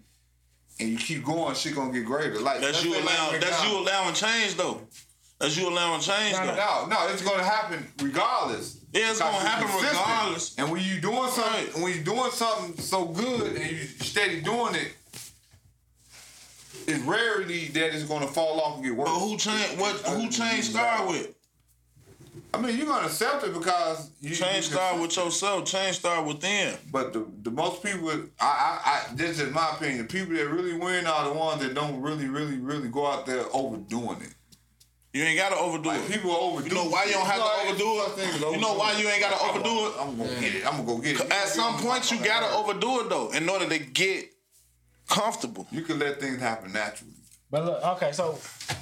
and 0.81 0.89
you 0.89 0.97
keep 0.99 1.25
going, 1.25 1.55
shit 1.55 1.75
gonna 1.75 1.93
get 1.93 2.05
greater. 2.05 2.41
Like 2.41 2.61
That's 2.61 2.83
let's 2.83 2.85
you 2.85 2.93
allowing. 2.99 3.41
That's 3.41 3.65
you 3.67 3.79
allowing 3.79 4.15
change 4.15 4.55
though. 4.57 4.81
That's 5.39 5.57
you 5.57 5.69
allowing 5.69 6.01
change 6.01 6.35
No, 6.37 6.47
though. 6.47 6.87
no, 6.87 6.87
no, 7.07 7.09
it's 7.13 7.23
gonna 7.23 7.43
happen 7.43 7.85
regardless. 8.01 8.79
Yeah, 8.93 9.11
it's 9.11 9.19
gonna 9.19 9.37
happen 9.39 9.67
consistent. 9.69 9.99
regardless. 9.99 10.55
And 10.59 10.71
when 10.71 10.83
you 10.85 11.01
doing 11.01 11.31
something, 11.31 11.65
Right. 11.67 11.79
when 11.79 11.95
you 11.97 12.03
doing 12.05 12.31
something 12.31 12.77
so 12.83 13.07
good 13.07 13.57
and 13.57 13.71
you 13.71 13.85
steady 13.85 14.41
doing 14.41 14.75
it, 14.77 14.93
it's 16.87 17.03
rarely 17.05 17.67
that 17.69 17.95
it's 17.95 18.05
gonna 18.05 18.27
fall 18.27 18.61
off 18.61 18.77
and 18.77 18.85
get 18.85 18.95
worse. 18.97 19.09
But 19.09 19.19
who 19.19 19.37
change? 19.37 19.79
What? 19.81 19.97
Who 20.01 20.29
change 20.31 20.71
start 20.71 21.09
with? 21.09 21.35
I 22.55 22.61
mean, 22.61 22.77
you're 22.77 22.87
gonna 22.87 23.07
accept 23.07 23.45
it 23.45 23.55
because 23.55 24.11
you 24.21 24.35
Change 24.35 24.57
you 24.57 24.63
start 24.75 25.01
with 25.01 25.17
yourself. 25.17 25.65
Change 25.65 25.97
start 25.97 26.27
within. 26.27 26.75
But 26.91 27.13
the, 27.15 27.27
the 27.43 27.51
most 27.51 27.83
people, 27.83 28.11
I, 28.39 28.45
I, 28.45 28.81
I, 28.85 29.15
this 29.15 29.41
is 29.41 29.53
my 29.55 29.71
opinion. 29.75 29.99
The 30.07 30.13
people 30.13 30.35
that 30.37 30.49
really 30.49 30.75
win 30.75 31.07
are 31.07 31.29
the 31.29 31.33
ones 31.33 31.63
that 31.63 31.73
don't 31.75 32.01
really, 32.03 32.29
really, 32.29 32.59
really 32.59 32.89
go 32.89 33.07
out 33.07 33.25
there 33.25 33.45
overdoing 33.55 34.21
it. 34.21 34.35
You 35.15 35.25
ain't 35.25 35.39
gotta 35.39 35.57
overdo 35.57 35.89
Like 35.91 36.01
it. 36.03 36.11
people 36.11 36.31
overdo. 36.31 36.69
You 36.69 36.75
know 36.75 36.89
why 36.91 37.05
you 37.05 37.13
don't 37.13 37.27
have 37.27 37.37
to 37.37 37.69
overdo 37.69 38.23
it? 38.23 38.55
You 38.55 38.61
know 38.61 38.75
why 38.75 38.93
you 38.99 39.09
ain't 39.09 39.21
gotta 39.21 39.45
overdo 39.45 39.63
gonna- 39.69 40.03
I'm 40.11 40.17
gonna 40.19 40.41
get 40.41 40.55
it. 40.55 40.67
I'm 40.67 40.73
gonna 40.73 40.87
go 40.87 40.99
get 40.99 41.21
it. 41.21 41.31
At 41.33 41.49
some 41.49 41.75
point, 41.79 42.11
you 42.11 42.19
gotta 42.25 42.55
overdo 42.55 43.01
it 43.01 43.09
though, 43.11 43.31
in 43.33 43.49
order 43.49 43.69
to 43.69 43.79
get 43.79 44.31
comfortable. 45.09 45.67
You 45.71 45.83
can 45.83 45.99
let 45.99 46.21
things 46.21 46.41
happen 46.41 46.73
naturally. 46.73 47.12
But 47.53 47.67
look, 47.67 47.85
okay, 47.85 48.13
so 48.13 48.39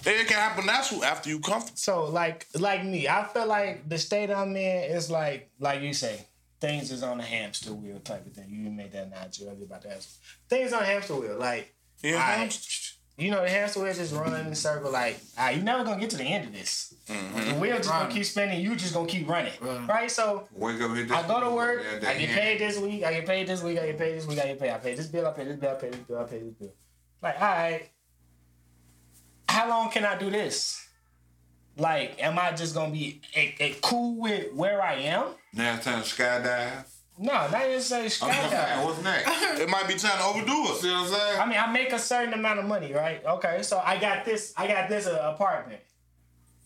It 0.07 0.29
can 0.29 0.37
happen 0.37 0.65
natural 0.65 1.05
after 1.05 1.29
you 1.29 1.41
comfortable. 1.41 1.77
so 1.77 2.05
like 2.07 2.47
like 2.59 2.85
me, 2.85 3.09
I 3.09 3.25
feel 3.25 3.47
like 3.47 3.89
the 3.89 3.99
state 3.99 4.31
I'm 4.31 4.55
in 4.57 4.85
is 4.97 5.11
like 5.11 5.51
like 5.59 5.83
you 5.83 5.93
say, 5.93 6.25
things 6.61 6.91
is 6.93 7.03
on 7.03 7.19
the 7.19 7.25
hamster 7.25 7.75
wheel 7.75 7.99
type 7.99 8.25
of 8.27 8.33
thing. 8.33 8.47
You 8.49 8.71
made 8.71 8.93
that 8.93 9.09
analogy 9.09 9.45
earlier 9.49 9.65
about 9.65 9.83
that. 9.83 10.07
Things 10.49 10.73
on 10.73 10.81
the 10.81 10.87
hamster 10.87 11.17
wheel, 11.17 11.37
like 11.37 11.75
Yeah, 12.03 12.17
I- 12.19 12.49
you 13.19 13.31
know, 13.31 13.43
the 13.43 13.51
hamster 13.51 13.81
wheel 13.83 13.93
just 13.93 14.15
running 14.15 14.47
in 14.47 14.53
a 14.53 14.55
circle. 14.55 14.91
Like, 14.93 15.19
ah, 15.37 15.51
you 15.51 15.63
never 15.63 15.85
gonna 15.85 16.01
get 16.01 16.09
to 16.11 16.17
the 16.17 16.25
end 16.25 16.47
of 16.47 16.53
this. 16.55 16.95
The 17.07 17.57
wheel 17.61 17.77
just 17.77 17.89
gonna 17.89 18.09
keep 18.11 18.25
spinning. 18.25 18.61
You 18.63 18.77
just 18.77 18.95
gonna 18.95 19.09
keep 19.09 19.29
running, 19.29 19.53
Right. 19.61 19.89
right? 19.89 20.11
So 20.11 20.47
Wake 20.53 20.81
up, 20.81 20.95
hit 20.97 21.09
this. 21.09 21.17
I 21.19 21.27
go 21.27 21.41
to 21.41 21.51
work. 21.51 21.83
Yeah, 21.83 21.97
I 21.97 21.99
that 21.99 22.19
get 22.19 22.29
hand. 22.31 22.41
paid 22.41 22.61
this 22.61 22.79
week. 22.79 23.03
I 23.05 23.13
get 23.15 23.27
paid 23.27 23.47
this 23.49 23.63
week. 23.63 23.79
I 23.81 23.87
get 23.87 23.99
paid 23.99 24.15
this 24.17 24.27
week. 24.27 24.39
I 24.39 24.47
get 24.47 24.61
paid. 24.61 24.71
I 24.71 24.79
pay 24.79 24.95
this 24.95 25.09
bill. 25.09 25.27
I 25.27 25.33
pay 25.33 25.45
this 25.45 25.57
bill. 25.59 25.71
I 25.71 25.75
pay 25.75 25.91
this 25.91 26.01
bill. 26.01 26.19
I 26.21 26.25
pay 26.25 26.39
this 26.39 26.55
bill. 26.55 26.73
Like, 27.21 27.35
all 27.43 27.49
right. 27.49 27.91
How 29.51 29.69
long 29.69 29.91
can 29.91 30.05
I 30.05 30.17
do 30.17 30.31
this? 30.31 30.87
Like, 31.77 32.23
am 32.23 32.39
I 32.39 32.53
just 32.53 32.73
gonna 32.73 32.93
be 32.93 33.21
a, 33.35 33.55
a 33.59 33.75
cool 33.83 34.15
with 34.21 34.53
where 34.55 34.81
I 34.81 34.95
am? 34.95 35.27
Now 35.53 35.75
it's 35.75 35.85
time 35.85 36.03
to 36.03 36.09
skydive. 36.09 36.85
No, 37.19 37.33
not 37.33 37.67
even 37.67 37.81
say 37.81 38.03
I'm 38.03 38.07
skydive. 38.09 38.85
what's 38.85 39.03
next? 39.03 39.61
It 39.61 39.69
might 39.69 39.89
be 39.89 39.95
time 39.95 40.19
to 40.19 40.25
overdo 40.25 40.67
See 40.75 40.89
it. 40.89 40.93
what 40.93 41.01
I'm 41.01 41.07
saying? 41.09 41.41
I 41.41 41.47
mean, 41.47 41.59
I 41.59 41.67
make 41.73 41.93
a 41.93 41.99
certain 41.99 42.33
amount 42.33 42.61
of 42.61 42.65
money, 42.67 42.93
right? 42.93 43.25
Okay, 43.27 43.63
so 43.63 43.83
I 43.85 43.99
got 43.99 44.25
this. 44.25 44.55
I 44.57 44.69
got 44.69 44.89
this 44.89 45.07
uh, 45.09 45.33
apartment. 45.35 45.81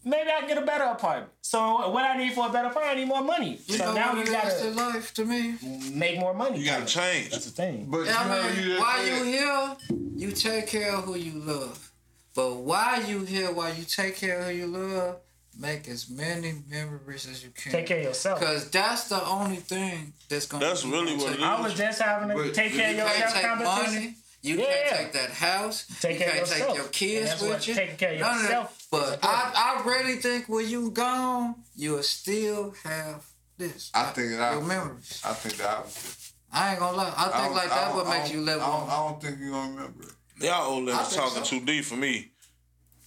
Maybe 0.05 0.29
I 0.31 0.41
can 0.41 0.49
get 0.49 0.59
a 0.59 0.67
better 0.67 0.85
apartment. 0.85 1.33
So 1.41 1.89
what 1.91 2.05
I 2.05 2.19
need 2.19 2.35
for 2.35 2.47
a 2.47 2.53
better 2.53 2.69
apartment, 2.69 2.95
I 2.99 3.01
need 3.01 3.09
more 3.09 3.23
money. 3.23 3.59
You 3.67 3.79
so 3.79 3.87
know 3.87 3.95
now 3.95 4.07
what 4.09 4.17
we 4.17 4.21
it 4.21 4.29
is 4.29 4.61
to 4.61 4.71
gotta 4.75 4.91
life 4.93 5.15
to 5.15 5.25
me? 5.25 5.55
make 5.95 6.19
more 6.19 6.35
money. 6.35 6.59
You 6.59 6.67
gotta 6.67 6.85
change. 6.85 7.31
That's 7.31 7.47
the 7.47 7.51
thing. 7.53 7.87
But 7.89 8.05
Yeah, 8.05 8.23
you 8.23 8.29
know, 8.29 8.43
I 8.43 8.53
mean, 8.55 8.69
you 8.69 8.79
while 8.79 8.99
said- 8.99 9.19
you 9.19 9.25
here, 9.25 9.77
you 10.17 10.31
take 10.33 10.67
care 10.67 10.93
of 10.95 11.05
who 11.05 11.17
you 11.17 11.39
love. 11.41 11.91
But 12.35 12.57
while 12.57 13.03
you 13.03 13.21
here, 13.25 13.53
while 13.53 13.73
you 13.75 13.85
take 13.85 14.17
care 14.17 14.41
of 14.41 14.47
who 14.47 14.53
you 14.53 14.67
love, 14.67 15.17
make 15.59 15.87
as 15.89 16.11
many 16.11 16.55
memories 16.69 17.29
as 17.29 17.45
you 17.45 17.51
can. 17.51 17.71
Take 17.73 17.87
care 17.87 17.99
of 17.99 18.05
yourself. 18.05 18.41
Cause 18.41 18.71
that's 18.71 19.09
the 19.09 19.25
only 19.25 19.57
thing 19.57 20.13
that's 20.29 20.47
gonna. 20.47 20.65
That's 20.67 20.85
really 20.85 21.17
what 21.17 21.33
it 21.35 21.41
I 21.41 21.61
was 21.61 21.75
just 21.75 22.01
having 22.03 22.31
a 22.31 22.35
But 22.35 22.53
take 22.55 22.73
care 22.73 22.91
of 22.91 22.97
You 22.97 23.03
can't 23.05 23.19
yourself 23.19 23.35
take 23.35 23.43
competition. 23.45 23.95
money. 23.95 24.15
You 24.43 24.57
Yeah. 24.59 24.65
can't 24.67 24.97
take 24.99 25.13
that 25.13 25.31
house. 25.31 25.87
Take 26.01 26.19
you 26.19 26.25
care 26.27 26.43
of 26.43 26.49
can't 26.49 26.61
take 26.69 26.75
your 26.77 26.89
kids 26.89 27.29
that's 27.31 27.41
with 27.41 27.51
what 27.51 27.69
you. 27.69 27.75
taking 27.75 27.97
care 27.97 28.13
of 28.15 28.21
None 28.21 28.37
that. 28.39 28.43
yourself 28.43 28.79
is 28.81 28.87
But. 28.91 29.19
I, 29.23 29.53
I 29.81 29.83
really 29.89 30.17
think 30.17 30.49
when 30.49 30.69
you 30.69 30.91
gone, 30.91 31.55
you'll 31.77 32.03
still 32.03 32.75
have 32.83 33.25
this. 33.57 33.91
I 33.95 34.05
think 34.07 34.33
that 34.33 34.53
your 34.55 34.63
I, 34.63 34.67
memories. 34.67 35.23
I 35.25 35.33
think 35.35 35.57
that 35.59 35.69
opposite. 35.79 36.33
I 36.53 36.71
ain't 36.73 36.79
gonna 36.81 36.97
lie. 36.97 37.15
I 37.17 37.23
I 37.27 37.29
think 37.29 37.37
don't- 37.45 37.55
like 37.55 37.65
I 37.65 37.69
that 37.75 37.85
don't- 37.89 37.97
what 37.97 38.07
I 38.07 38.19
makes 38.19 38.29
don't- 38.31 38.39
you 38.39 38.45
live 38.45 38.61
I 38.61 38.67
don't, 38.67 38.83
on. 38.83 38.91
I 38.91 38.97
don't 39.09 39.23
think 39.23 39.39
you're 39.41 39.51
gonna 39.51 39.71
remember 39.71 40.03
it. 40.03 40.13
Y'all 40.41 40.73
old 40.73 40.89
I 40.89 40.93
ladies 40.97 41.15
talking 41.15 41.45
so. 41.45 41.59
too 41.59 41.65
deep 41.65 41.85
for 41.85 41.97
me. 41.97 42.31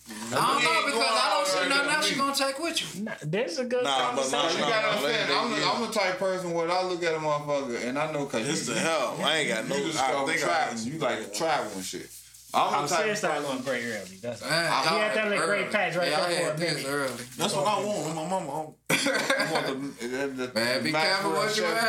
I 0.10 0.14
don't 0.32 0.64
know 0.64 0.86
because 0.86 1.04
I 1.04 1.34
don't 1.36 1.48
see 1.48 1.60
Right 1.60 1.68
nothing 1.70 1.88
there 1.88 1.96
else 1.98 2.10
you're 2.10 2.20
gonna 2.20 2.36
take 2.36 2.60
with 2.60 2.96
you. 2.96 3.04
Nah, 3.04 3.12
there's 3.24 3.58
a 3.60 3.66
good 3.66 3.84
Nah, 3.84 4.16
but 4.16 4.30
conversation. 4.32 4.40
nah, 4.40 4.52
You 4.54 4.60
nah. 4.62 4.70
gotta 4.70 4.88
let 4.88 5.20
understand, 5.20 5.30
it 5.32 5.36
I'm, 5.36 5.50
be. 5.50 5.56
the, 5.60 5.66
I'm 5.68 5.82
the 5.82 5.92
type 6.00 6.14
of 6.14 6.20
person 6.20 6.54
where 6.54 6.72
I 6.72 6.84
look 6.84 7.04
at 7.04 7.14
a 7.14 7.18
motherfucker 7.18 7.86
and 7.90 8.00
I 8.00 8.12
know 8.14 8.26
cause 8.26 8.48
It's 8.48 8.68
you, 8.70 8.74
the 8.76 8.80
hell. 8.80 9.18
I 9.22 9.38
ain't 9.40 9.50
got 9.50 9.68
no. 9.68 9.76
you 9.76 9.88
just 9.88 10.00
I 10.02 10.12
go 10.14 10.26
think 10.26 10.42
I 10.44 10.46
traveling. 10.46 10.88
You 10.88 11.00
like 11.00 11.20
to 11.34 11.38
travel 11.38 11.72
and 11.76 11.84
shit. 11.84 12.10
I'm 12.54 12.74
I'm 12.74 12.82
the 12.84 12.88
type 12.88 13.00
serious 13.00 13.18
of 13.24 13.30
started 13.30 13.42
person. 13.46 13.64
going 13.66 13.82
great 13.82 13.84
early. 13.84 14.18
That's 14.22 14.42
all. 14.42 14.50
Man, 14.50 14.72
He 14.72 14.88
had 14.88 15.14
that 15.18 15.28
little 15.28 15.44
early. 15.44 15.62
great 15.64 15.72
patch 15.72 15.96
right 15.98 16.10
yeah, 16.10 16.16
there 16.16 16.26
I 16.26 16.30
for 16.32 16.40
a 16.40 16.46
had 16.46 16.58
this 16.58 16.74
minute. 16.78 16.88
early. 16.90 17.24
That's 17.38 17.54
what 17.54 17.68
I 17.68 17.86
want. 17.86 18.16
My 18.16 18.24
mama. 18.30 18.48
I 18.48 19.52
want 19.52 20.00
the, 20.00 20.08
the, 20.08 20.28
the 20.48 20.52
Man, 20.56 20.84
be 20.84 20.92
maximum 20.94 21.04
careful 21.04 21.32
what 21.34 21.58
you 21.58 21.64
chef- 21.64 21.84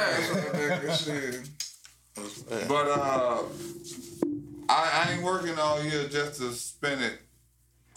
ask. 0.91 1.51
But 2.69 2.89
uh, 2.89 3.43
I, 4.69 5.05
I 5.09 5.13
ain't 5.13 5.23
working 5.23 5.59
all 5.59 5.83
year 5.83 6.09
just 6.09 6.41
to 6.41 6.53
spend 6.53 7.01
it 7.03 7.19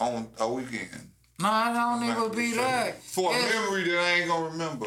on 0.00 0.28
a 0.40 0.48
weekend 0.48 1.10
No, 1.40 1.48
I 1.48 1.72
don't 1.72 2.08
even 2.08 2.36
be 2.36 2.56
that. 2.56 3.02
for 3.02 3.30
a 3.34 3.38
memory 3.38 3.84
that 3.84 3.98
I 3.98 4.10
ain't 4.20 4.28
gonna 4.28 4.48
remember. 4.50 4.86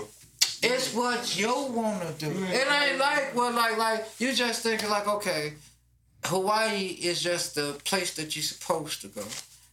It's 0.63 0.93
what 0.95 1.37
you 1.37 1.53
wanna 1.69 2.11
do. 2.17 2.27
It 2.31 2.67
ain't 2.71 2.97
like 2.99 3.35
what 3.35 3.53
like 3.53 3.77
like 3.77 4.05
you 4.19 4.33
just 4.33 4.63
thinking 4.63 4.89
like 4.89 5.07
okay, 5.07 5.53
Hawaii 6.23 6.87
is 7.01 7.21
just 7.21 7.55
the 7.55 7.79
place 7.83 8.15
that 8.15 8.35
you're 8.35 8.43
supposed 8.43 9.01
to 9.01 9.07
go. 9.09 9.21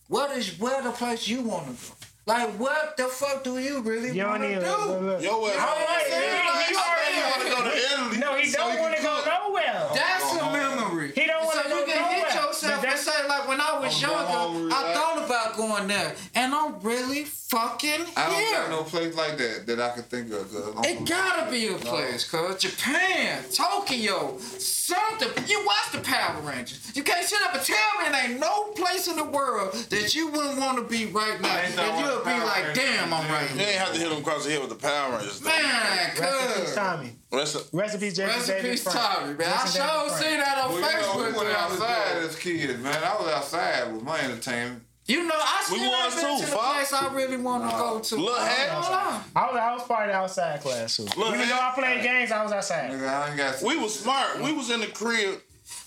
What 0.09 0.37
is 0.37 0.59
where 0.59 0.83
the 0.83 0.91
place 0.91 1.27
you 1.27 1.41
wanna 1.43 1.73
go? 1.73 1.95
Like 2.27 2.51
what 2.59 2.97
the 2.97 3.05
fuck 3.05 3.43
do 3.43 3.59
you 3.59 3.81
really 3.81 4.17
You 4.17 4.27
wanna 4.27 4.61
do? 4.61 4.67
look, 4.67 5.01
look. 5.03 5.23
Yo, 5.23 5.47
ass. 5.47 5.57
All 5.57 5.75
right, 5.75 6.05
Yeah, 6.09 6.19
he- 6.21 6.75
he 6.75 6.77
I 6.77 6.83
already- 6.89 7.31
want 7.31 7.43
to 7.43 7.49
go 7.49 7.71
to 7.71 7.77
Italy. 7.77 8.19
No, 8.19 8.37
he 8.37 8.47
so 8.49 8.59
don't 8.59 8.79
want 8.81 8.97
to 8.97 9.03
go 9.03 9.17
cook. 9.17 9.27
nowhere. 9.27 9.89
That's 9.95 10.25
oh, 10.25 10.49
a 10.49 10.53
memory. 10.53 11.13
He 11.15 11.27
don't 11.27 11.45
wanna 11.47 11.63
so 11.63 11.69
go 11.69 11.79
you 11.81 11.85
can 11.87 11.95
hit 11.97 12.03
nowhere. 12.03 12.19
yourself 12.47 12.61
But 12.63 12.71
and 12.71 12.83
that's- 12.83 13.05
say 13.05 13.29
like 13.29 13.42
when 13.53 13.61
I 13.61 13.79
was 13.79 14.03
I'm 14.03 14.11
younger, 14.11 14.33
hungry, 14.33 14.73
I 14.73 14.91
I- 14.91 14.95
thought 14.95 15.27
about 15.27 15.57
going 15.57 15.89
there, 15.89 16.15
and 16.35 16.55
I'm 16.55 16.81
really 16.81 17.25
fucking 17.25 18.07
I 18.17 18.31
don't 18.31 18.53
got 18.53 18.71
no 18.71 18.83
place 18.85 19.15
like 19.15 19.37
that 19.37 19.67
that 19.67 19.79
I 19.79 19.91
can 19.91 20.05
think 20.05 20.33
of. 20.33 20.51
It 20.85 21.07
gotta 21.07 21.51
be 21.51 21.69
a 21.69 21.75
place, 21.75 22.29
cuz 22.29 22.57
Japan, 22.63 23.45
Tokyo, 23.53 24.39
something. 24.39 25.29
You 25.47 25.65
watch 25.67 25.93
the 25.93 25.99
Power 25.99 26.41
Rangers. 26.41 26.93
You 26.95 27.03
can't 27.03 27.27
sit 27.27 27.41
up 27.43 27.55
and 27.55 27.63
tell 27.63 27.77
me 28.03 28.09
there 28.11 28.31
ain't 28.31 28.41
no 28.41 28.65
place 28.73 29.07
in 29.07 29.17
the 29.17 29.25
world 29.25 29.75
that 29.91 30.15
you 30.15 30.29
wouldn't 30.29 30.59
want 30.59 30.79
to 30.79 30.85
be 30.85 31.07
right 31.07 31.41
now. 31.41 31.49
I 31.55 31.61
ain't 31.63 31.77
That 31.77 32.01
know 32.01 32.09
you'll 32.15 32.25
be 32.25 32.45
like, 32.45 32.65
Rangers 32.69 32.85
damn, 32.85 33.13
I'm 33.13 33.31
right 33.31 33.55
You 33.55 33.61
ain't 33.61 33.79
have 33.79 33.93
to 33.93 33.99
hit 34.01 34.11
him 34.11 34.19
across 34.19 34.45
the 34.45 34.53
head 34.53 34.61
with 34.61 34.71
the 34.71 34.77
Power 34.77 35.17
Rangers. 35.19 35.43
Man, 35.43 36.11
cuz. 36.17 36.75
Tommy. 36.75 37.17
Rest 37.33 37.55
of, 37.57 37.69
Recipes 37.73 38.15
Jason 38.17 38.55
Rest 38.55 38.63
peace, 38.63 38.83
Frank. 38.83 38.99
Tommy, 38.99 39.35
man. 39.35 39.49
I 39.49 39.63
Jason 39.65 39.81
David 39.81 39.91
sure 39.91 40.09
Frank. 40.09 40.23
see 40.23 40.37
that 40.37 40.59
on 40.59 40.73
Well, 40.73 40.77
you 40.81 40.83
know, 40.83 40.89
Facebook. 41.03 41.17
we 41.17 41.23
went 41.23 41.35
the 41.35 41.41
other 41.41 41.75
outside 41.75 42.13
day. 42.21 42.27
as 42.27 42.37
kids, 42.39 42.79
man. 42.83 43.03
I 43.05 43.17
was 43.23 43.33
outside 43.33 43.93
with 43.93 44.03
my 44.03 44.21
entertainment. 44.21 44.83
You 45.07 45.25
know, 45.27 45.35
I 45.35 45.67
We 45.71 45.79
still 45.79 45.91
was 45.91 46.15
ain't 46.15 46.23
been 46.23 46.39
too, 46.39 46.45
to 46.45 46.51
the 46.51 46.57
fuck. 46.57 46.75
place 46.75 46.93
I 46.93 47.15
really 47.15 47.37
want 47.37 47.65
to 47.71 47.77
go 47.77 47.99
to. 47.99 48.17
Lil' 48.17 48.35
I 48.37 48.49
Hat. 48.49 48.69
don't. 48.69 49.43
I 49.43 49.47
was, 49.51 49.57
I 49.61 49.75
was 49.75 49.83
part 49.83 50.09
of 50.09 50.15
the 50.15 50.19
outside 50.19 50.61
class 50.61 50.97
too. 50.97 51.03
Look, 51.17 51.35
Even 51.35 51.49
though 51.49 51.59
I 51.59 51.73
played 51.75 52.03
games, 52.05 52.31
I 52.31 52.43
was 52.45 52.53
outside. 52.53 52.91
Nigga, 52.93 53.09
I 53.09 53.29
ain't 53.29 53.37
got. 53.37 53.63
we 53.63 53.77
was 53.77 53.99
smart. 53.99 54.41
We 54.41 54.53
was 54.53 54.71
in 54.71 54.81
the 54.81 54.87
crib 54.87 55.41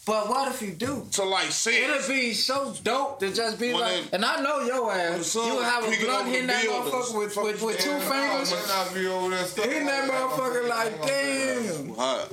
But 0.06 0.30
what 0.30 0.48
if 0.54 0.62
you 0.62 0.72
do? 0.72 1.08
to 1.14 1.24
like 1.24 1.52
six. 1.52 1.76
It'd 1.78 2.08
be 2.08 2.34
so 2.34 2.74
dope 2.84 3.20
to 3.22 3.34
just 3.34 3.60
be 3.60 3.74
When 3.74 3.82
like, 3.82 4.12
they- 4.12 4.16
and 4.18 4.24
I 4.26 4.40
know 4.42 4.60
your 4.62 4.92
ass. 4.92 5.34
You 5.34 5.56
would 5.56 5.64
have 5.64 5.84
a 5.84 5.88
peeking 5.90 6.06
blunt 6.06 6.22
over 6.22 6.30
hitting 6.30 6.48
that 6.48 6.64
buildings. 6.64 6.94
motherfucker 6.94 7.18
with, 7.18 7.38
with, 7.38 7.62
with 7.64 7.80
two 7.80 7.90
fingers. 8.00 8.52
must 8.52 8.68
not 8.68 8.94
be 8.94 9.08
over 9.08 9.30
there 9.32 9.46
stuck 9.46 9.66
Hitting 9.66 9.86
that 9.88 10.10
motherfucker 10.10 10.68
like, 10.70 10.78
I 10.78 11.10
ain't 11.12 11.68
gonna 11.68 11.88
damn. 11.88 11.96
Hot. 11.96 12.32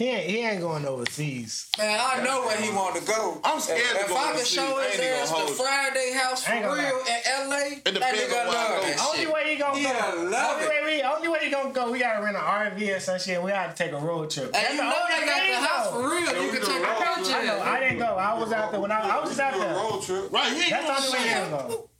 He 0.00 0.08
ain't, 0.08 0.30
he 0.30 0.38
ain't 0.38 0.60
going 0.62 0.86
overseas. 0.86 1.68
Man, 1.76 2.00
I 2.00 2.24
know 2.24 2.40
where 2.46 2.56
he 2.56 2.70
want 2.72 2.96
to 2.96 3.04
go. 3.04 3.38
I'm 3.44 3.60
scared 3.60 3.80
if, 3.80 4.06
to 4.06 4.12
if 4.12 4.16
I 4.16 4.32
can 4.32 4.44
show 4.46 4.78
I 4.80 4.84
his 4.88 5.00
ain't 5.00 5.12
ass 5.20 5.28
the. 5.30 5.52
Friday 5.52 6.12
house 6.16 6.42
for 6.42 6.52
real 6.56 6.72
in 7.04 7.50
LA, 7.50 7.56
It 7.76 7.84
that 7.84 7.92
depends 7.94 8.20
nigga 8.20 8.40
on 8.40 8.46
where 8.46 8.46
love 8.48 8.80
go. 8.80 8.88
that 8.88 9.00
Only 9.04 9.18
shit. 9.18 9.32
way 9.34 9.52
he 9.52 9.56
gonna 9.60 9.78
Yeah, 9.78 10.10
go. 10.12 10.22
love 10.24 10.52
only 10.56 10.64
it. 10.64 10.68
way 10.70 10.96
we 10.96 11.02
only 11.02 11.28
way 11.28 11.38
he 11.42 11.50
gonna 11.50 11.72
go. 11.74 11.92
We 11.92 11.98
gotta 11.98 12.24
rent 12.24 12.34
an 12.34 12.42
RV 12.42 12.96
or 12.96 13.00
some 13.00 13.18
shit. 13.20 13.42
We 13.42 13.50
gotta 13.50 13.74
take 13.76 13.92
a 13.92 13.98
road 13.98 14.30
trip. 14.30 14.46
And 14.46 14.54
That's 14.54 14.70
you 14.72 14.76
the 14.78 14.82
know 14.84 14.96
only 15.04 15.20
they 15.20 15.26
got 15.26 15.40
way, 15.42 15.50
the 15.52 15.60
house 15.68 15.84
though. 15.84 15.92
for 15.92 16.08
real. 16.08 16.20
Yeah, 16.24 16.44
You 16.44 16.50
can 16.50 16.60
take 16.64 16.80
a 16.80 16.80
road 16.80 17.24
trip. 17.28 17.36
I 17.36 17.44
know. 17.44 17.60
I 17.60 17.80
didn't 17.80 17.98
go. 17.98 18.06
I 18.16 18.38
was 18.40 18.52
out 18.52 18.70
there 18.72 18.80
when 18.80 18.90
I, 18.92 19.00
I 19.04 19.20
was 19.20 19.28
just 19.36 19.40
out 19.40 19.52
there. 19.60 19.74
road 19.76 20.02
trip. 20.02 20.32
Right, 20.32 20.52
he 20.56 20.60
ain't 20.62 20.70
That's 20.70 20.86
the 20.86 20.96
only 20.96 21.12
way 21.12 21.28
he 21.28 21.34
gonna 21.34 21.68
go. 21.68 21.90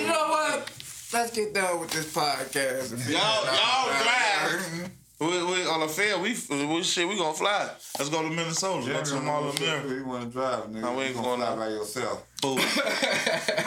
You 0.00 0.06
know 0.08 0.28
what? 0.32 0.72
Let's 1.12 1.30
get 1.36 1.52
done 1.52 1.80
with 1.80 1.90
this 1.90 2.08
podcast. 2.10 2.88
Y'all, 3.04 3.44
y'all 3.44 3.92
drive. 4.02 4.90
We, 5.20 5.26
we 5.26 5.66
on 5.66 5.80
the 5.80 5.88
fair. 5.88 6.16
We, 6.18 6.30
we 6.66 6.82
shit. 6.84 7.08
We 7.08 7.16
gonna 7.18 7.34
fly. 7.34 7.68
Let's 7.98 8.08
go 8.08 8.22
to 8.22 8.28
Minnesota. 8.30 8.86
Go 8.92 9.02
to 9.02 9.14
the 9.14 9.20
Mall 9.20 9.48
of 9.48 9.56
America. 9.58 9.88
You 9.88 10.04
want 10.04 10.24
to 10.24 10.30
drive, 10.30 10.64
nigga? 10.66 10.80
No, 10.80 10.92
we 10.94 11.02
ain't 11.04 11.16
you 11.16 11.22
going 11.22 11.40
gonna 11.40 11.44
fly 11.44 11.52
out. 11.52 11.58
by 11.58 11.68
yourself. 11.68 12.24
Who, 12.44 12.56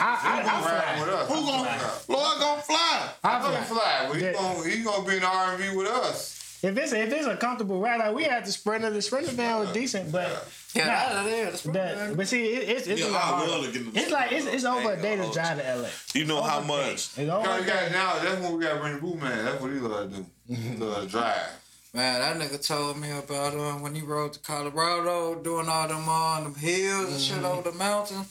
I, 0.00 0.42
I 0.46 0.64
Ride 0.64 1.00
with 1.00 1.08
fly. 1.08 1.18
us. 1.20 1.28
who 1.28 1.34
gonna? 1.34 1.78
Fly. 1.78 2.14
Lord 2.16 2.38
gonna 2.40 2.62
fly. 2.62 3.08
I 3.22 3.36
I'm 3.36 3.42
gonna 3.42 3.64
fly. 3.64 3.76
fly. 3.78 4.06
But 4.08 4.16
he 4.16 4.22
Yeah. 4.24 4.32
gonna 4.32 4.68
he 4.68 4.82
gonna 4.82 5.06
be 5.06 5.14
in 5.16 5.20
the 5.20 5.26
RV 5.26 5.76
with 5.76 5.88
us. 5.88 6.38
If 6.62 6.78
it's 6.78 6.92
if 6.92 7.12
it's 7.12 7.26
a 7.26 7.36
comfortable 7.36 7.80
ride, 7.80 7.98
like 7.98 8.14
we 8.14 8.22
had 8.24 8.46
the 8.46 8.52
Sprinter. 8.52 8.88
The 8.90 9.02
Sprinter 9.02 9.32
van 9.32 9.58
was 9.58 9.72
decent, 9.72 10.10
but 10.12 10.48
Get 10.74 10.86
Nah. 10.86 10.92
out 10.92 11.12
of 11.18 11.24
there. 11.26 11.44
That's 11.50 11.62
that, 11.64 12.16
but 12.16 12.26
see, 12.28 12.46
it, 12.46 12.68
it's 12.70 12.86
it's 12.86 13.00
Yeah, 13.02 13.08
a 13.08 13.10
lot 13.10 13.20
I 13.22 13.26
harder. 13.26 13.50
love 13.50 13.66
to 13.66 13.72
get 13.72 13.82
in 13.82 13.92
the 13.92 14.00
It's 14.00 14.10
like 14.10 14.32
it's, 14.32 14.46
it's 14.46 14.64
over 14.64 14.92
a 14.92 15.02
day 15.02 15.16
to 15.16 15.22
hold 15.22 15.34
drive 15.34 15.58
to 15.60 15.76
LA. 15.76 15.88
You 16.14 16.24
know 16.24 16.40
how 16.40 16.60
Over 16.60 16.72
a 16.72 16.76
day. 16.76 16.90
much? 16.92 16.92
It's 16.94 17.18
over 17.18 17.58
You 17.58 17.66
got 17.66 17.66
day. 17.66 17.88
now. 17.92 18.18
That's 18.20 18.40
when 18.40 18.56
we 18.56 18.64
got 18.64 18.74
to 18.74 18.80
bring 18.80 18.94
the 18.94 19.00
boot 19.02 19.20
man. 19.20 19.44
That's 19.44 19.60
what 19.60 19.70
he 19.70 19.78
love 19.80 20.10
to 20.12 20.16
do. 20.16 20.26
He 20.54 20.76
love 20.76 21.04
to 21.04 21.08
drive. 21.08 21.62
Man, 21.94 22.20
that 22.20 22.36
nigga 22.38 22.66
told 22.66 22.98
me 22.98 23.10
about 23.10 23.54
um, 23.54 23.82
when 23.82 23.94
he 23.94 24.02
rode 24.02 24.32
to 24.32 24.40
Colorado, 24.40 25.34
doing 25.42 25.68
all 25.68 25.88
them 25.88 26.08
on 26.08 26.44
them 26.44 26.54
hills 26.54 27.12
and 27.12 27.20
shit 27.20 27.44
over 27.44 27.70
the 27.70 27.76
mountains. 27.76 28.28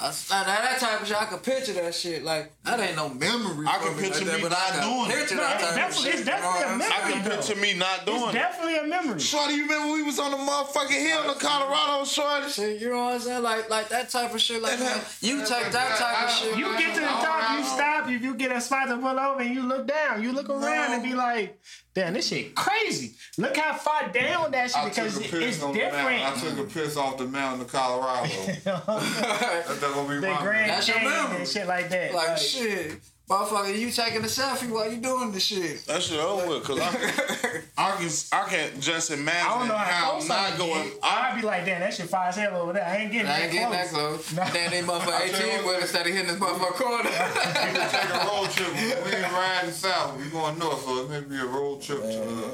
I, 0.00 0.06
like, 0.06 0.18
that 0.28 0.78
type 0.80 1.00
of 1.02 1.06
shit, 1.06 1.16
I 1.16 1.24
could 1.26 1.42
picture 1.44 1.72
that 1.74 1.94
shit. 1.94 2.24
Like, 2.24 2.52
that 2.64 2.80
ain't 2.80 2.96
no 2.96 3.08
memory. 3.10 3.64
I 3.68 3.78
for 3.78 3.90
can 3.90 3.98
picture 3.98 4.24
like 4.24 4.26
that, 4.26 4.36
me 4.38 4.42
but 4.42 4.50
not 4.50 4.58
I 4.58 4.70
can 4.70 4.82
doing 4.82 5.10
it. 5.10 5.14
picture 5.14 5.34
No, 5.36 5.40
that 5.42 5.54
it's 5.54 5.62
type 5.62 5.70
of 5.70 5.76
definitely- 5.76 6.02
shit. 6.10 6.14
it's 6.14 6.24
definitely 6.26 6.62
a 6.62 6.68
memory. 6.76 6.86
I 6.90 7.10
can 7.12 7.30
picture 7.30 7.56
me 7.56 7.74
not 7.74 7.94
It's 7.94 8.04
doing 8.04 8.20
it. 8.22 8.24
It's 8.26 8.34
definitely 8.34 8.76
a 8.78 8.84
memory. 8.84 9.20
Shorty, 9.20 9.54
you 9.54 9.62
remember 9.62 9.92
we 9.94 10.02
was 10.02 10.18
on 10.18 10.30
the 10.32 10.36
motherfucking 10.36 10.90
hill 11.08 11.30
in 11.30 11.38
Colorado, 11.38 12.04
Shorty? 12.04 12.48
saying? 12.50 12.80
You 12.80 12.90
know 12.90 13.04
what 13.04 13.14
I'm 13.14 13.20
saying? 13.20 13.42
Like, 13.44 13.70
like 13.70 13.88
that 13.90 14.10
type 14.10 14.34
of 14.34 14.40
shit. 14.40 14.60
Like, 14.60 14.80
man, 14.80 15.00
you 15.20 15.38
take 15.46 15.70
that 15.70 15.96
type 15.96 16.26
of 16.28 16.30
shit. 16.34 16.58
You 16.58 16.76
get 16.76 16.94
to 16.96 17.00
the 17.00 17.06
top, 17.06 17.58
you 17.58 17.64
stop. 17.64 18.08
If 18.10 18.20
you 18.20 18.34
get 18.34 18.50
a 18.50 18.60
spot 18.60 18.88
to 18.88 18.98
pull 18.98 19.18
over 19.18 19.40
and 19.42 19.54
you 19.54 19.62
look 19.62 19.86
down, 19.86 20.22
you 20.24 20.32
look 20.32 20.50
around 20.50 20.92
and 20.94 21.02
be 21.04 21.14
like, 21.14 21.56
"Damn, 21.94 22.12
this 22.14 22.28
shit 22.28 22.54
crazy." 22.54 23.12
Look 23.38 23.56
how 23.56 23.74
far 23.74 24.08
down 24.08 24.50
that 24.52 24.70
shit 24.70 24.76
I 24.76 24.88
because 24.88 25.14
took 25.14 25.22
a 25.22 25.24
it's 25.24 25.58
piss 25.58 25.62
on 25.62 25.72
the. 25.74 25.86
I 25.86 26.34
took 26.34 26.58
a 26.58 26.64
piss 26.64 26.96
off 26.96 27.18
the 27.18 27.24
mountain 27.26 27.62
of 27.62 27.72
Colorado. 27.72 28.28
That's 28.64 29.80
gonna 29.80 30.08
be 30.08 30.20
the 30.20 30.28
my 30.30 30.40
Grand 30.42 30.70
That's 30.70 30.88
your 30.88 30.96
Canyon 30.98 31.12
memory. 31.22 31.36
and 31.38 31.48
shit 31.48 31.66
like 31.66 31.88
that. 31.90 32.14
Like, 32.14 32.28
Like, 32.28 32.38
shit. 32.38 33.00
Motherfucker, 33.28 33.78
you 33.78 33.90
taking 33.90 34.20
a 34.20 34.24
selfie 34.28 34.70
while 34.70 34.90
you 34.92 34.98
doing 35.00 35.32
this 35.32 35.44
shit. 35.44 35.86
That 35.86 36.02
shit 36.02 36.20
over 36.20 36.46
with, 36.46 36.64
cause 36.64 36.78
I, 36.78 36.88
I 37.78 37.96
can 37.96 38.10
I 38.32 38.44
can 38.50 38.80
just 38.82 39.10
imagine 39.10 39.50
I 39.50 39.58
don't 39.58 39.68
know 39.68 39.74
how 39.78 39.84
how 40.12 40.18
I'm 40.20 40.28
not 40.28 40.58
going. 40.58 40.90
I'd 41.02 41.36
be 41.40 41.46
like, 41.46 41.64
"Damn, 41.64 41.80
that 41.80 41.94
shit 41.94 42.10
fire 42.10 42.28
as 42.28 42.36
hell 42.36 42.54
over 42.60 42.74
there. 42.74 42.84
I 42.86 42.96
ain't 42.98 43.12
getting 43.12 43.26
I 43.26 43.32
that 43.38 43.42
ain't 43.44 43.52
getting 43.52 43.70
that 43.70 43.88
close." 43.88 44.30
close. 44.30 44.52
Then 44.52 44.70
they 44.72 44.82
motherfucker 44.82 45.56
18 45.56 45.66
with 45.66 45.80
instead 45.80 46.06
of 46.06 46.12
hitting 46.12 46.26
this 46.28 46.36
motherfucker 46.38 46.74
corner. 46.74 47.08
We 47.08 47.78
can 47.78 47.90
take 47.90 48.10
a 48.10 48.26
road 48.28 48.50
trip. 48.50 48.72
We 49.06 49.12
ain't 49.16 49.32
riding 49.32 49.70
south. 49.70 50.18
We 50.18 50.28
going 50.28 50.58
north, 50.58 50.84
so 50.84 51.04
it 51.04 51.08
may 51.10 51.20
be 51.22 51.40
a 51.40 51.46
road 51.46 51.80
trip 51.80 52.02
to 52.02 52.20
uh, 52.20 52.50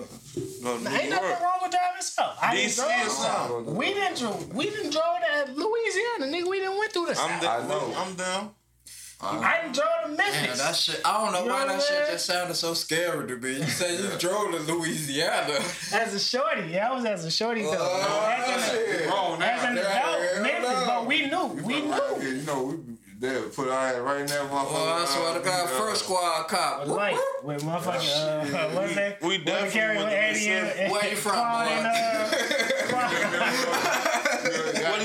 No, 0.62 0.76
New 0.78 0.88
Ain't 0.88 1.10
nothing 1.10 1.10
York. 1.10 1.40
wrong 1.42 1.58
with 1.62 1.72
driving 1.72 2.00
south. 2.02 2.38
I 2.40 2.54
didn't 2.54 2.70
DC 2.70 2.76
drive 2.76 3.06
or 3.06 3.10
south. 3.10 3.64
We 3.66 3.86
didn't. 3.86 4.18
dro- 4.18 4.46
We 4.54 4.64
didn't 4.70 4.90
drove 4.92 5.18
to 5.26 5.52
Louisiana, 5.52 6.26
nigga. 6.32 6.48
We 6.48 6.60
didn't 6.60 6.78
went 6.78 6.92
through 6.92 7.06
the 7.06 7.18
I'm 7.20 7.40
south. 7.40 7.42
down. 7.42 7.64
I 7.64 7.68
know. 7.68 7.94
I'm 7.96 8.14
down. 8.14 8.50
I 9.22 9.58
didn't 9.62 9.74
drove 9.74 9.88
to 10.04 10.08
Memphis. 10.08 10.48
Man, 10.48 10.56
that 10.58 10.74
shit, 10.76 11.00
I 11.04 11.12
don't 11.22 11.32
know 11.32 11.44
You 11.44 11.50
why 11.50 11.60
know 11.60 11.66
that 11.68 11.76
what 11.76 11.86
shit 11.86 12.08
just 12.10 12.24
sounded 12.26 12.54
so 12.54 12.72
scary 12.74 13.26
to 13.28 13.36
me. 13.36 13.56
You 13.58 13.64
said 13.66 14.00
you 14.00 14.08
drove 14.18 14.50
to 14.52 14.58
Louisiana. 14.72 15.58
As 15.92 16.14
a 16.14 16.18
shorty, 16.18 16.68
yeah, 16.70 16.88
I 16.90 16.94
was 16.94 17.04
as 17.04 17.24
a 17.26 17.30
shorty 17.30 17.62
though. 17.62 17.76
Oh, 17.78 18.34
as, 18.38 18.48
an, 18.48 18.60
shit. 18.76 19.10
as 19.42 19.64
an. 19.64 19.76
Yeah, 19.76 19.98
adult, 19.98 20.20
yeah, 20.36 20.42
Memphis, 20.42 20.70
no. 20.70 20.86
but 20.86 21.06
we 21.06 21.26
knew, 21.26 21.46
we 21.66 21.74
Right 21.74 21.84
knew. 21.84 22.20
here, 22.22 22.34
You 22.34 22.42
know, 22.42 22.62
we 22.64 22.76
they 23.20 23.42
put 23.54 23.68
our 23.68 23.86
head 23.88 24.00
right 24.00 24.20
in 24.22 24.26
there, 24.28 24.40
motherfucker. 24.44 24.70
Oh, 24.70 25.02
I 25.02 25.04
swear 25.04 25.34
to 25.38 25.44
God, 25.44 25.68
first 25.68 26.04
squad 26.04 26.48
cop. 26.48 26.86
Whoop, 26.86 26.96
Like 26.96 27.14
whoop. 27.16 27.44
with 27.44 27.62
motherfucking 27.64 28.54
uh, 28.54 28.70
what's 28.74 28.94
that? 28.94 29.20
we 29.20 29.28
Willie 29.28 29.44
definitely 29.44 29.70
Carey 29.72 29.96
with 29.98 30.06
went 30.06 30.16
to 30.16 30.22
Eddie 30.22 30.48
and, 30.48 30.62
Mississippi. 30.66 30.82
and 30.84 30.92
Where 30.92 31.10
you 31.10 31.16
from, 31.16 31.32
Claude 31.34 31.68
and, 31.68 31.86
uh, 31.86 31.90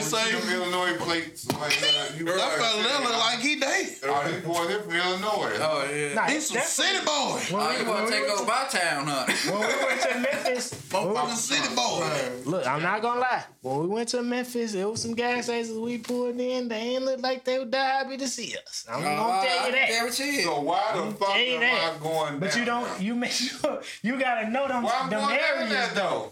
What'd 0.04 0.20
say? 0.20 0.32
Them 0.40 0.50
Illinois 0.62 0.98
plates. 0.98 1.48
Like, 1.52 1.82
uh, 1.84 2.18
you 2.18 2.26
That 2.26 2.36
right. 2.36 2.60
fella 2.60 2.84
there 2.84 3.00
look 3.00 3.18
like 3.20 3.40
he 3.40 3.56
day. 3.60 3.96
Oh, 4.04 4.28
these 4.32 4.44
boys, 4.44 4.68
they 4.68 4.74
from 4.82 4.92
Illinois. 4.96 5.52
Oh, 5.60 5.90
yeah. 5.94 6.14
Nah, 6.14 6.24
He's 6.26 6.48
some 6.48 6.62
city 6.62 7.00
boy. 7.06 7.12
Oh, 7.12 7.40
we- 7.50 7.58
you 7.58 7.60
when 7.80 7.88
want 7.88 8.06
we 8.06 8.12
to 8.12 8.18
take 8.20 8.30
over 8.30 8.46
my 8.46 8.66
town, 8.70 9.08
huh? 9.08 9.26
When 9.52 9.60
we 9.60 9.86
went 9.86 10.02
to 10.02 10.20
Memphis, 10.20 10.74
Motherfucking 10.90 11.36
city 11.36 11.76
boy. 11.76 12.50
look, 12.50 12.68
I'm 12.68 12.82
not 12.82 13.02
gonna 13.02 13.20
lie. 13.22 13.44
When 13.62 13.80
we 13.80 13.88
went 13.88 14.10
to 14.10 14.22
Memphis, 14.22 14.74
it 14.76 14.86
was 14.90 15.02
some 15.02 15.14
gas 15.14 15.46
stations 15.46 15.78
we 15.78 15.98
pulled 15.98 16.40
in. 16.40 16.68
They 16.68 16.76
ain't 16.76 17.04
look 17.06 17.22
like 17.22 17.44
they 17.44 17.60
were 17.60 17.66
that 17.66 18.04
happy 18.06 18.18
to 18.18 18.28
see 18.28 18.56
us. 18.66 18.86
I'm 18.90 19.02
Oh, 19.02 19.04
gonna 19.16 19.48
tell 19.48 19.66
you 19.68 19.72
that. 19.74 19.88
guarantee 19.90 20.36
you. 20.38 20.42
So 20.44 20.62
why 20.62 20.92
the 20.96 21.12
fuck 21.16 21.28
tell 21.30 21.38
am 21.38 21.60
that. 21.62 21.94
I 21.96 22.04
going 22.04 22.40
But 22.40 22.52
down 22.52 22.60
you 22.60 22.66
don't. 22.66 22.84
there? 22.90 23.02
You 23.02 23.16
make 23.16 23.32
sure 23.32 23.82
you 24.04 24.20
gotta 24.20 24.50
know 24.50 24.68
them. 24.68 24.84
Why 24.84 24.92
I'm 25.02 25.10
them 25.10 25.20
going 25.22 25.38
down 25.38 25.58
areas 25.58 25.70
there, 25.70 25.88
though. 25.96 26.32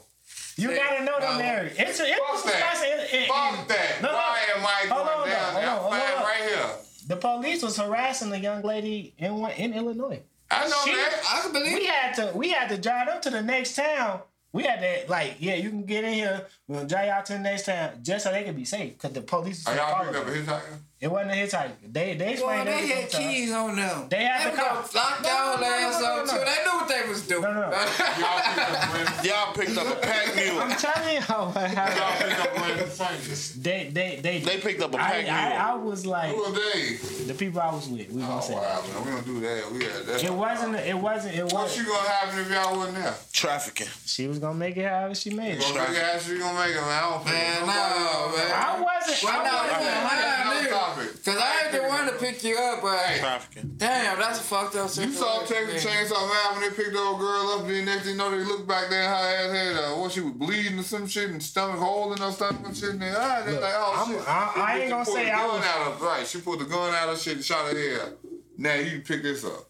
Though? 0.58 0.64
You 0.64 0.76
gotta 0.76 1.04
know 1.04 1.20
them 1.20 1.38
No. 1.40 1.44
areas. 1.44 1.76
It's 1.78 2.00
a, 2.00 2.04
it 2.06 2.18
was 2.32 2.42
Fuck 2.44 2.54
that. 2.54 2.82
It, 2.84 3.14
it, 3.14 3.28
Fuck 3.28 3.68
that. 3.68 4.02
No, 4.02 4.10
no. 4.10 4.16
Why 4.16 4.40
am 4.56 4.66
I 4.66 4.94
Hold 4.94 5.08
going 5.08 5.20
on, 5.20 5.28
down 5.30 5.54
though. 5.54 5.60
there? 5.60 5.70
Hold 5.70 5.94
on, 5.94 6.00
hold 6.00 6.18
on. 6.18 6.24
right 6.24 6.42
here. 6.50 6.66
The 7.08 7.16
police 7.18 7.64
was 7.64 7.78
harassing 7.78 8.32
a 8.34 8.38
young 8.38 8.62
lady 8.62 9.14
in 9.18 9.34
in 9.58 9.74
Illinois. 9.74 10.22
I 10.52 10.68
know 10.68 10.78
She- 10.86 10.92
that. 10.92 11.22
I 11.32 11.42
can 11.42 11.52
believe 11.54 11.74
We 11.74 11.86
had 11.86 12.14
to 12.16 12.32
we 12.38 12.50
had 12.50 12.70
to 12.70 12.78
drive 12.78 13.08
up 13.08 13.22
to 13.24 13.30
the 13.30 13.42
next 13.42 13.76
town. 13.76 14.22
We 14.52 14.64
had 14.64 14.82
to 14.82 15.12
like, 15.12 15.38
yeah, 15.40 15.56
you 15.56 15.70
can 15.72 15.84
get 15.84 16.04
in 16.04 16.14
here. 16.14 16.46
We're 16.68 16.76
gonna 16.78 16.88
drive 16.88 17.08
y'all 17.08 17.24
to 17.24 17.34
the 17.34 17.40
next 17.40 17.66
town 17.66 18.00
just 18.04 18.24
so 18.24 18.32
they 18.32 18.44
can 18.44 18.56
be 18.56 18.66
safe. 18.66 18.98
Cause 19.00 19.12
the 19.12 19.22
police. 19.22 19.66
Are 19.68 19.76
y'all 19.76 19.90
following 19.92 20.14
picked 20.14 20.20
up 20.20 20.28
a 20.28 20.32
them. 20.32 20.46
hitchhiker? 20.46 20.78
It 21.04 21.12
wasn't 21.12 21.32
a 21.32 21.36
hitchhiker. 21.36 21.72
They 21.92 22.14
they 22.16 22.26
Boy, 22.26 22.32
explained 22.32 22.68
they 22.68 22.74
everything 22.74 23.02
had 23.02 23.10
to 23.10 23.18
keys 23.18 23.52
on 23.52 23.76
them. 23.76 24.08
They 24.10 24.24
had 24.24 24.46
the 24.48 24.52
was 24.52 24.60
car. 24.60 24.70
gonna 24.72 25.04
lock 25.04 25.22
No, 25.22 25.28
y'all 25.30 25.58
no, 25.58 25.62
no, 25.62 25.68
ass 25.68 25.94
no, 25.94 26.08
no, 26.08 26.14
up 26.14 26.26
no. 26.26 26.32
too. 26.32 26.40
They 26.40 26.58
knew 26.64 26.76
what 26.80 26.88
they 26.88 27.10
was 27.10 27.28
doing. 27.28 27.42
No, 27.44 27.54
no, 27.54 27.60
no. 27.60 27.68
Y'all 28.24 28.40
picked 28.48 28.58
up 28.64 28.90
Brandon. 28.90 29.26
Y'all 29.26 29.54
picked 29.54 29.78
up 29.78 29.88
a 29.92 30.00
pack 30.00 30.36
mule. 30.38 30.60
I'm 30.62 30.78
telling 30.78 31.14
you 31.16 31.20
how, 31.22 31.44
Y'all 31.44 31.52
how 31.52 32.16
picked 32.18 32.40
up 32.40 32.56
Brandon 32.56 32.88
Francis. 32.88 33.52
they 33.56 33.90
they 33.92 34.20
they 34.24 34.40
They 34.40 34.58
picked 34.60 34.82
up 34.82 34.94
a 34.96 34.98
I, 34.98 35.02
pack 35.02 35.28
I, 35.30 35.50
mule. 35.50 35.62
I 35.62 35.74
was 35.76 36.06
like 36.06 36.32
Who 36.34 36.42
are 36.44 36.52
they? 36.54 36.96
the 37.28 37.34
people 37.34 37.60
I 37.60 37.72
was 37.74 37.88
with. 37.90 38.10
We 38.10 38.22
gonna 38.22 38.38
Oh, 38.38 38.40
say 38.40 38.54
wow, 38.56 38.82
man. 38.94 39.06
We 39.06 39.12
don't 39.12 39.26
do 39.26 39.40
that. 39.42 39.72
We 39.74 39.84
had 39.84 40.06
that. 40.06 40.24
it 40.24 40.34
wasn't. 40.34 40.76
It 40.76 40.98
wasn't. 40.98 41.36
It 41.36 41.44
was. 41.44 41.54
What 41.54 41.78
you 41.78 41.86
gonna 41.86 42.10
happen 42.10 42.40
if 42.40 42.50
y'all 42.50 42.78
wasn't 42.78 42.98
there? 43.04 43.14
Trafficking. 43.34 43.88
She 44.06 44.28
was 44.28 44.40
gonna 44.40 44.56
make 44.56 44.78
it 44.78 44.88
however 44.88 45.16
she 45.16 45.32
made 45.32 45.58
it. 45.58 45.60
Gonna 45.60 45.80
make 45.90 45.98
it 45.98 46.02
ass, 46.02 46.30
you 46.30 46.40
gonna 46.40 46.58
make 46.60 46.72
it, 46.76 46.80
man. 46.80 46.90
I 46.90 47.02
don't 47.12 47.26
Man, 47.26 47.60
no, 47.62 47.68
man. 47.68 48.52
I 48.56 48.80
wasn't. 48.80 49.24
Well, 49.24 49.34
I 49.34 49.44
no, 49.44 49.54
wasn't. 49.58 50.93
Yeah, 50.98 51.04
That's 51.04 51.04
I 51.04 51.04
another 51.04 51.04
knew. 51.04 51.10
topic. 51.10 51.26
Cause 51.26 51.38
I 51.38 51.62
ain't 51.64 51.72
the 51.72 51.88
one 51.88 52.06
to 52.08 52.14
pick 52.20 52.44
you 52.44 52.58
up, 52.58 52.82
but 52.82 52.98
Trafficking. 53.20 53.74
damn, 53.78 54.20
that's 54.20 54.40
a 54.40 54.44
fucked 54.44 54.76
up 54.76 54.90
situation. 54.90 55.14
You 55.14 55.18
situation. 55.18 55.48
saw 55.48 55.54
Texas 55.54 55.86
Chainsaw 55.86 56.30
Man 56.30 56.62
when 56.62 56.70
they 56.70 56.76
picked 56.76 56.94
the 56.94 57.00
old 57.00 57.20
girl 57.20 57.48
up, 57.54 57.62
and 57.62 57.70
then 57.70 57.86
next 57.86 58.04
thing 58.04 58.12
you 58.12 58.18
know 58.18 58.32
they 58.32 58.44
looked 58.44 58.68
back 58.68 58.90
there 58.90 59.04
and 59.04 59.12
her 59.12 59.16
ass 59.16 59.76
had 59.76 59.84
uh, 59.84 59.96
what 60.00 60.12
she 60.12 60.22
was 60.22 60.34
bleeding 60.34 60.78
or 60.80 60.84
some 60.84 61.08
shit 61.08 61.30
and 61.30 61.42
stomach 61.42 61.80
hole 61.80 62.12
in 62.14 62.20
her 62.20 62.32
stomach 62.32 62.62
and 62.66 62.76
shit. 62.78 62.90
And 62.92 63.02
they, 63.02 63.12
ah, 63.16 63.44
they 63.46 63.54
like, 63.54 63.74
oh 63.76 63.94
I'm- 64.06 64.18
shit. 64.18 64.28
I- 64.30 64.54
I 64.56 64.80
ain't 64.80 64.90
gonna 64.90 65.06
say 65.06 65.26
the 65.26 65.32
I 65.32 65.36
gun 65.38 65.56
was- 65.58 65.66
Out 65.66 65.92
of, 65.94 66.02
right, 66.02 66.28
she 66.28 66.40
pulled 66.42 66.60
the 66.60 66.66
gun 66.66 66.94
out 66.94 67.10
of 67.10 67.20
shit 67.20 67.36
and 67.36 67.46
shot 67.46 67.72
her 67.72 67.78
head. 67.78 68.14
Now 68.58 68.76
you 68.76 68.92
can 68.92 69.02
pick 69.02 69.24
this 69.24 69.44
up. 69.46 69.70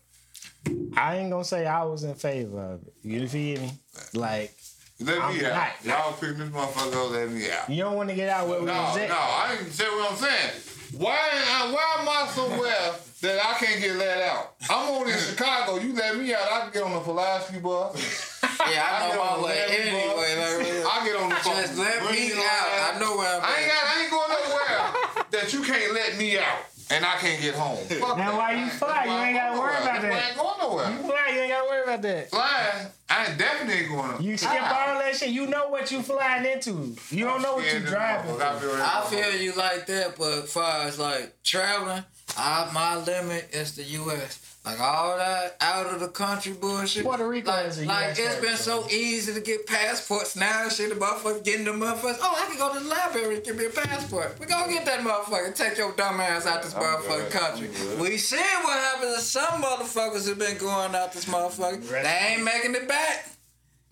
I 0.96 1.18
ain't 1.18 1.30
gonna 1.32 1.44
say 1.44 1.66
I 1.66 1.84
was 1.84 2.04
in 2.04 2.16
favor 2.16 2.60
of 2.60 2.82
it. 2.88 2.94
You 3.04 3.28
feel 3.28 3.60
me? 3.62 3.72
Like 4.14 4.56
Let 5.00 5.22
I'm 5.22 5.38
me 5.38 5.46
out. 5.46 5.54
not. 5.56 5.86
Y'all 5.86 6.14
pick 6.14 6.38
this 6.38 6.50
motherfucker 6.50 7.06
up, 7.08 7.12
let 7.12 7.30
me 7.32 7.50
out. 7.52 7.70
you 7.70 7.84
don't 7.84 7.96
want 7.96 8.10
to 8.10 8.16
get 8.16 8.30
out 8.30 8.48
where 8.48 8.60
we 8.60 8.66
No, 8.66 8.74
was 8.74 8.96
no, 8.98 9.04
at. 9.04 9.12
I 9.12 9.56
didn't 9.58 9.72
say 9.74 9.86
what 9.86 10.12
I'm 10.12 10.18
saying. 10.18 10.52
Why, 10.98 11.18
I, 11.18 11.72
why 11.74 12.02
am 12.02 12.08
I 12.08 12.30
somewhere 12.30 12.94
that 13.22 13.46
I 13.46 13.58
can't 13.58 13.82
get 13.82 13.96
let 13.96 14.22
out? 14.30 14.54
I'm 14.70 14.92
only 14.92 15.12
in 15.14 15.18
Chicago. 15.18 15.78
You 15.78 15.94
let 15.94 16.18
me 16.18 16.34
out, 16.34 16.42
I 16.52 16.60
can 16.62 16.74
get 16.74 16.84
on 16.84 16.94
the 16.94 17.00
Pulaski 17.00 17.60
bus. 17.60 18.40
Yeah, 18.44 18.86
I 18.86 19.08
get 19.08 19.16
know 19.16 19.26
my 19.26 19.44
way 19.44 19.66
anyway. 19.70 20.06
Like, 20.14 20.86
I 20.86 21.06
get 21.06 21.16
on 21.16 21.30
the 21.30 21.36
phone. 21.36 21.56
just 21.56 21.78
let 21.78 22.12
me 22.12 22.32
out. 22.34 22.96
I 22.96 22.98
know 23.00 23.18
where 23.18 23.36
I'm 23.36 23.42
I 23.44 23.58
ain't 23.60 23.68
got. 23.68 23.84
I 23.84 24.02
ain't 24.02 24.12
going 24.12 24.30
nowhere 24.30 25.26
that 25.32 25.54
you 25.54 25.64
can't 25.64 25.94
let 25.94 26.18
me 26.18 26.38
out 26.38 26.73
and 26.90 27.06
I 27.06 27.16
can't 27.18 27.42
get 27.42 27.56
home. 27.56 27.78
Fuck 27.78 28.18
Now 28.18 28.32
that. 28.32 28.38
why 28.38 28.52
you 28.54 28.66
That's 28.66 28.78
fly? 28.78 29.06
You 29.06 29.12
ain't 29.12 29.38
gotta 29.38 29.60
worry 29.60 29.76
about 29.76 30.02
That's 30.02 30.04
why 30.04 30.10
I 30.10 30.14
that. 30.14 30.28
ain't 30.28 30.38
going 30.38 30.60
nowhere. 30.60 30.92
You 30.92 30.98
fly, 30.98 31.34
you 31.34 31.40
ain't 31.42 31.52
gotta 31.52 31.70
worry 31.70 31.84
about 31.84 32.02
that. 32.02 32.30
Flying, 32.30 32.88
I 33.10 33.26
ain't 33.28 33.38
definitely 33.38 33.84
ain't 33.84 33.90
going. 33.90 34.24
You 34.24 34.38
skip 34.38 34.52
ah. 34.54 34.90
all 34.94 35.00
that 35.00 35.16
shit. 35.16 35.30
You 35.30 35.48
know 35.48 35.70
what 35.70 35.92
you 35.92 36.02
flying 36.02 36.46
into. 36.46 36.96
You 37.10 37.26
don't 37.26 37.42
know 37.42 37.56
what 37.56 37.74
you 37.74 37.80
driving. 37.80 38.42
I 38.42 39.06
feel 39.10 39.42
you 39.42 39.54
like 39.54 39.86
that, 39.88 40.16
but 40.18 40.44
as 40.44 40.52
far 40.52 40.88
as 40.88 41.00
like 41.00 41.36
traveling, 41.44 42.04
I, 42.38 42.70
my 42.74 42.98
limit 42.98 43.50
is 43.54 43.76
the 43.76 43.84
U.S. 43.84 44.53
Like 44.66 44.80
all 44.80 45.18
that 45.18 45.58
out 45.60 45.88
of 45.88 46.00
the 46.00 46.08
country 46.08 46.54
bullshit. 46.54 47.04
Puerto 47.04 47.28
Rico 47.28 47.52
like, 47.52 47.66
is 47.66 47.82
a 47.82 47.86
like 47.86 48.12
US 48.12 48.20
it's 48.20 48.42
been 48.42 48.56
so 48.56 48.88
easy 48.90 49.34
to 49.34 49.42
get 49.42 49.68
passports 49.68 50.38
now. 50.38 50.70
Shit, 50.70 50.90
the 50.90 50.96
motherfucker 50.96 51.44
getting 51.44 51.66
the 51.66 51.72
motherfuckers. 51.72 52.18
Oh, 52.22 52.42
I 52.42 52.46
can 52.48 52.58
go 52.58 52.74
to 52.74 52.80
the 52.80 52.90
library 52.90 53.36
and 53.36 53.44
get 53.44 53.58
me 53.58 53.66
a 53.66 53.70
passport. 53.70 54.38
We 54.40 54.46
gonna 54.46 54.72
get 54.72 54.86
that 54.86 55.02
motherfucker. 55.02 55.54
Take 55.54 55.78
your 55.78 55.92
dumb 55.98 56.22
ass 56.22 56.46
out 56.46 56.64
this 56.64 56.74
motherfucking 56.76 57.32
country. 57.32 57.68
We 58.00 58.16
seen 58.16 58.40
what 58.64 58.78
happened 58.78 59.16
to 59.16 59.22
some 59.22 59.62
motherfuckers 59.62 60.28
who 60.28 60.36
been 60.36 60.58
going 60.58 60.96
out 60.96 61.12
this 61.12 61.26
motherfucker. 61.26 61.86
They 61.90 62.34
ain't 62.34 62.44
making 62.44 62.76
it 62.76 62.88
back. 62.88 63.32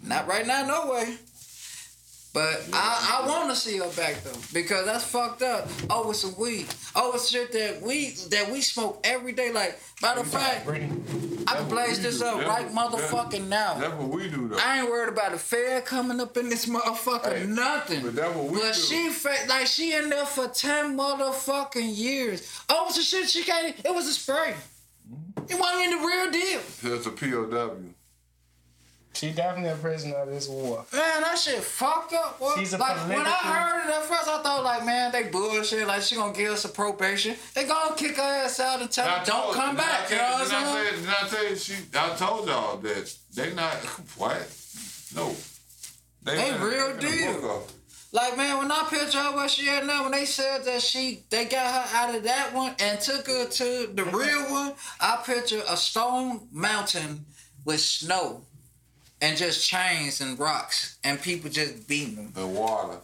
Not 0.01 0.26
right 0.26 0.47
now, 0.47 0.65
no 0.65 0.91
way. 0.93 1.17
But 2.34 2.64
I, 2.72 3.20
I 3.24 3.28
want 3.28 3.50
to 3.50 3.56
see 3.58 3.78
her 3.80 3.90
back 3.90 4.24
though 4.24 4.40
because 4.54 4.86
that's 4.86 5.04
fucked 5.04 5.42
up. 5.42 5.68
Oh, 5.90 6.12
it's 6.12 6.24
a 6.24 6.34
weed. 6.40 6.66
Oh, 6.96 7.12
it's 7.14 7.28
shit 7.30 7.52
that 7.52 7.82
we 7.82 8.12
that 8.30 8.50
we 8.50 8.62
smoke 8.62 9.02
every 9.04 9.34
day. 9.34 9.52
Like 9.52 9.78
by 10.02 10.16
the 10.16 10.24
fact, 10.24 10.66
I 10.70 10.78
can 11.58 11.68
blaze 11.68 12.02
this 12.02 12.20
do. 12.20 12.26
up 12.26 12.38
That's 12.38 12.48
right 12.50 12.72
what- 12.72 12.92
motherfucking 12.94 13.50
now. 13.50 13.74
That's 13.74 13.94
what 13.96 14.08
we 14.10 14.30
do 14.30 14.48
though. 14.48 14.58
I 14.64 14.80
ain't 14.80 14.90
worried 14.90 15.10
about 15.12 15.34
the 15.34 15.38
fair 15.40 15.82
coming 15.82 16.22
up 16.22 16.38
in 16.38 16.48
this 16.48 16.68
motherfucker. 16.68 17.38
Hey, 17.40 17.46
nothing. 17.48 18.02
but 18.04 18.16
that's 18.16 18.34
what 18.34 18.46
we 18.46 18.60
But 18.62 18.76
do. 18.76 18.80
she 18.80 19.10
fa- 19.10 19.46
like 19.50 19.68
she 19.68 19.94
in 19.94 20.10
there 20.10 20.26
for 20.26 20.48
ten 20.48 20.98
motherfucking 20.98 21.98
years. 21.98 22.50
Oh, 22.70 22.86
it's 22.88 22.98
a 22.98 23.04
shit 23.04 23.30
she 23.30 23.44
can't. 23.44 23.76
It 23.84 23.94
was 23.94 24.08
a 24.08 24.14
spray. 24.14 24.54
Mm-hmm. 25.12 25.52
It 25.52 25.60
wasn't 25.60 25.82
even 25.86 26.00
the 26.02 26.08
real 26.08 26.32
deal. 26.32 26.62
It's 26.96 27.06
a 27.06 27.12
POW. 27.12 27.76
She 29.14 29.32
definitely 29.32 29.70
a 29.72 29.76
prisoner 29.76 30.16
of 30.16 30.30
this 30.30 30.47
war. 30.47 30.86
Man, 30.93 31.22
that 31.22 31.38
shit 31.38 31.62
fucked 31.62 32.14
up. 32.14 32.39
Boy. 32.39 32.53
She's 32.57 32.74
a 32.74 32.78
like 32.78 32.95
when 33.09 33.20
I 33.28 33.32
heard 33.32 33.89
it 33.89 33.93
at 33.95 34.03
first, 34.05 34.28
I 34.28 34.41
thought 34.41 34.64
like, 34.64 34.86
man, 34.86 35.12
they 35.12 35.24
bullshit. 35.24 35.86
Like 35.86 36.01
she 36.01 36.16
gonna 36.16 36.34
give 36.34 36.51
us 36.53 36.64
a 36.66 36.70
probation. 36.70 37.36
They 37.53 37.66
gonna 37.66 37.95
kick 37.95 38.16
her 38.16 38.22
ass 38.24 38.59
out 38.62 38.82
and 38.82 38.89
tell 38.89 39.07
her 39.07 39.24
don't 39.26 39.43
told- 39.43 39.55
come 39.55 39.76
did 39.76 39.84
I 39.84 39.88
back. 39.88 40.09
You 40.09 40.16
know 40.16 40.22
tell- 40.22 40.39
what 40.39 40.53
I 40.53 40.59
I'm 40.59 40.66
saying? 40.66 40.95
say? 40.95 41.01
Did 41.01 41.09
I 41.09 41.28
tell 41.28 41.49
you? 41.49 41.55
She. 41.57 41.74
I 41.93 42.16
told 42.16 42.47
y'all 42.47 42.78
that 42.78 43.16
they 43.36 43.53
not 43.53 43.74
what? 44.18 44.57
No. 45.16 45.36
They 46.24 46.51
not- 46.51 46.62
real 46.62 46.89
in 46.91 46.99
deal. 46.99 47.64
Like 48.14 48.36
man, 48.38 48.57
when 48.59 48.72
I 48.72 48.86
picture 48.89 49.20
her 49.20 49.36
where 49.36 49.47
she 49.49 49.70
at 49.70 49.86
now, 49.86 50.03
when 50.03 50.12
they 50.14 50.26
said 50.26 50.64
that 50.66 50.82
she 50.82 51.24
they 51.30 51.45
got 51.45 51.89
her 51.89 51.97
out 51.97 52.16
of 52.16 52.24
that 52.24 52.53
one 52.53 52.76
and 52.80 52.99
took 52.99 53.28
her 53.28 53.45
to 53.47 53.89
the 53.93 54.03
real 54.05 54.51
one, 54.51 54.74
I 54.99 55.22
picture 55.26 55.62
a 55.68 55.78
stone 55.78 56.47
mountain 56.51 57.26
with 57.66 57.80
snow 57.82 58.41
and 59.22 59.38
just 59.38 59.67
chains 59.67 60.22
and 60.22 60.38
rocks 60.39 60.97
and 61.03 61.22
people 61.22 61.49
just 61.49 61.88
beating 61.88 62.15
them. 62.15 62.32
The 62.34 62.47
water. 62.47 62.97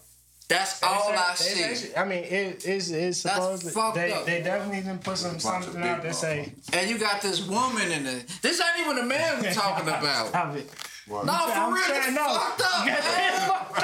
That's 0.50 0.80
They 0.80 0.88
all 0.88 1.10
say- 1.10 1.16
I 1.16 1.30
they 1.30 1.36
see. 1.36 1.76
say- 1.88 1.96
I 1.96 2.06
mean, 2.06 2.24
it, 2.24 2.66
it's 2.66 2.90
it's 2.90 3.24
That's 3.24 3.36
supposed 3.36 3.70
fucked 3.72 3.96
they 3.96 4.14
up. 4.14 4.26
they 4.26 4.42
definitely 4.42 4.78
didn't 4.82 5.04
put 5.04 5.18
some 5.18 5.40
something 5.40 5.82
out 5.84 6.02
big 6.02 6.12
that 6.12 6.16
say. 6.16 6.54
And 6.72 6.90
you 6.90 6.98
got 6.98 7.22
this 7.22 7.46
woman 7.46 7.92
in 7.92 8.06
it. 8.06 8.28
This 8.42 8.62
ain't 8.62 8.80
even 8.88 8.98
a 9.04 9.06
man 9.06 9.42
we're 9.42 9.52
talking 9.54 9.88
about. 9.90 10.28
Stop 10.30 10.56
it. 10.56 10.70
No, 11.10 11.20
I'm 11.28 11.70
for 11.72 11.76
real, 11.76 11.84
trying 11.86 11.98
it's 12.00 12.08
to 12.08 12.24
fucked 12.24 12.62
up, 12.62 12.68
You 12.86 12.92
got 12.92 13.04
man. 13.04 13.04
that 13.04 13.48
fucked 13.48 13.84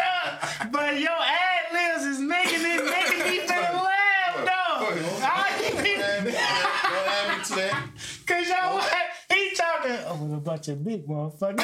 up. 0.65 0.71
But 0.71 0.99
your 0.99 1.11
ad 1.11 1.73
libs 1.73 2.05
is 2.05 2.19
making 2.19 2.61
it 2.61 2.83
making 2.85 3.19
me 3.31 3.39
feel 3.39 3.57
laugh 3.57 4.35
though. 4.37 4.87
I 5.25 5.51
Don't 5.59 5.71
add 5.71 5.83
me 5.83 5.95
to 5.95 6.31
that. 6.31 6.79
Don't 6.83 7.07
add 7.07 7.37
me 7.37 7.43
to. 7.61 8.25
Cause 8.25 8.47
y'all 8.47 8.81
he 9.37 9.53
talking 9.55 9.97
oh, 10.07 10.15
with 10.23 10.33
a 10.33 10.37
bunch 10.41 10.67
of 10.69 10.83
big 10.83 11.05
motherfuckers. 11.07 11.59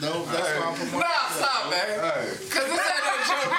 No, 0.00 0.24
that's 0.26 0.58
why 0.60 0.66
I'm 0.68 0.74
from 0.74 1.00
Nah, 1.00 1.28
stop, 1.30 1.70
man. 1.70 1.86
Hey. 1.88 2.26
Cause 2.50 2.66
this 2.68 2.80
ain't 2.92 3.04
no 3.06 3.14
joke. 3.26 3.52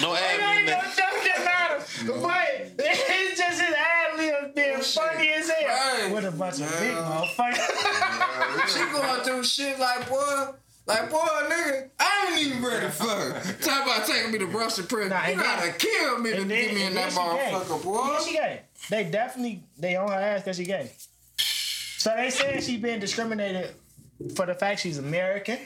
No, 0.00 0.08
no 0.08 0.14
It 0.14 0.22
add 0.22 0.38
me 0.38 0.44
ain't 0.44 0.58
in 0.60 0.66
no 0.66 0.72
that. 0.72 0.96
joke 0.96 1.18
that 1.24 1.40
matter. 1.44 2.20
But 2.22 2.84
it's 2.86 3.38
just 3.40 3.60
his 3.60 3.74
ad 3.74 4.18
libs 4.18 4.54
being 4.54 4.76
oh, 4.76 4.82
funny 4.82 5.28
as 5.30 5.48
hell. 5.50 5.68
Right. 5.68 6.14
With 6.14 6.24
a 6.24 6.30
bunch 6.32 6.60
of 6.60 6.80
big 6.80 6.92
motherfuckers. 6.94 8.68
She 8.68 8.78
going 8.92 9.20
through 9.24 9.44
shit 9.44 9.78
like, 9.78 10.08
boy, 10.08 10.46
like, 10.86 11.10
boy, 11.10 11.18
nigga, 11.18 11.88
I 11.98 12.28
ain't 12.36 12.46
even 12.48 12.62
ready 12.64 12.88
for 12.88 13.04
her. 13.04 13.54
Talk 13.62 13.82
about 13.84 14.06
taking 14.06 14.30
me 14.32 14.38
to 14.38 14.46
Russian 14.46 14.86
prison. 14.86 15.10
Nah, 15.10 15.26
you 15.28 15.36
then- 15.36 15.44
gotta 15.44 15.72
kill 15.72 16.18
me 16.18 16.30
to 16.30 16.36
And 16.42 16.48
get 16.50 16.74
me 16.74 16.80
in 16.82 16.86
and 16.88 16.96
that 16.96 17.10
motherfucker, 17.12 17.82
boy. 17.82 18.06
Yeah, 18.12 18.20
she 18.20 18.32
gay. 18.34 18.60
They 18.90 19.04
definitely 19.04 19.62
they 19.78 19.96
on 19.96 20.08
her 20.08 20.14
ass 20.14 20.42
because 20.42 20.56
she 20.58 20.64
gay. 20.64 20.90
So 21.38 22.14
they 22.16 22.30
saying 22.30 22.60
she 22.62 22.76
been 22.76 23.00
discriminated 23.00 23.70
for 24.34 24.46
the 24.46 24.54
fact 24.54 24.80
she's 24.80 24.98
American. 24.98 25.58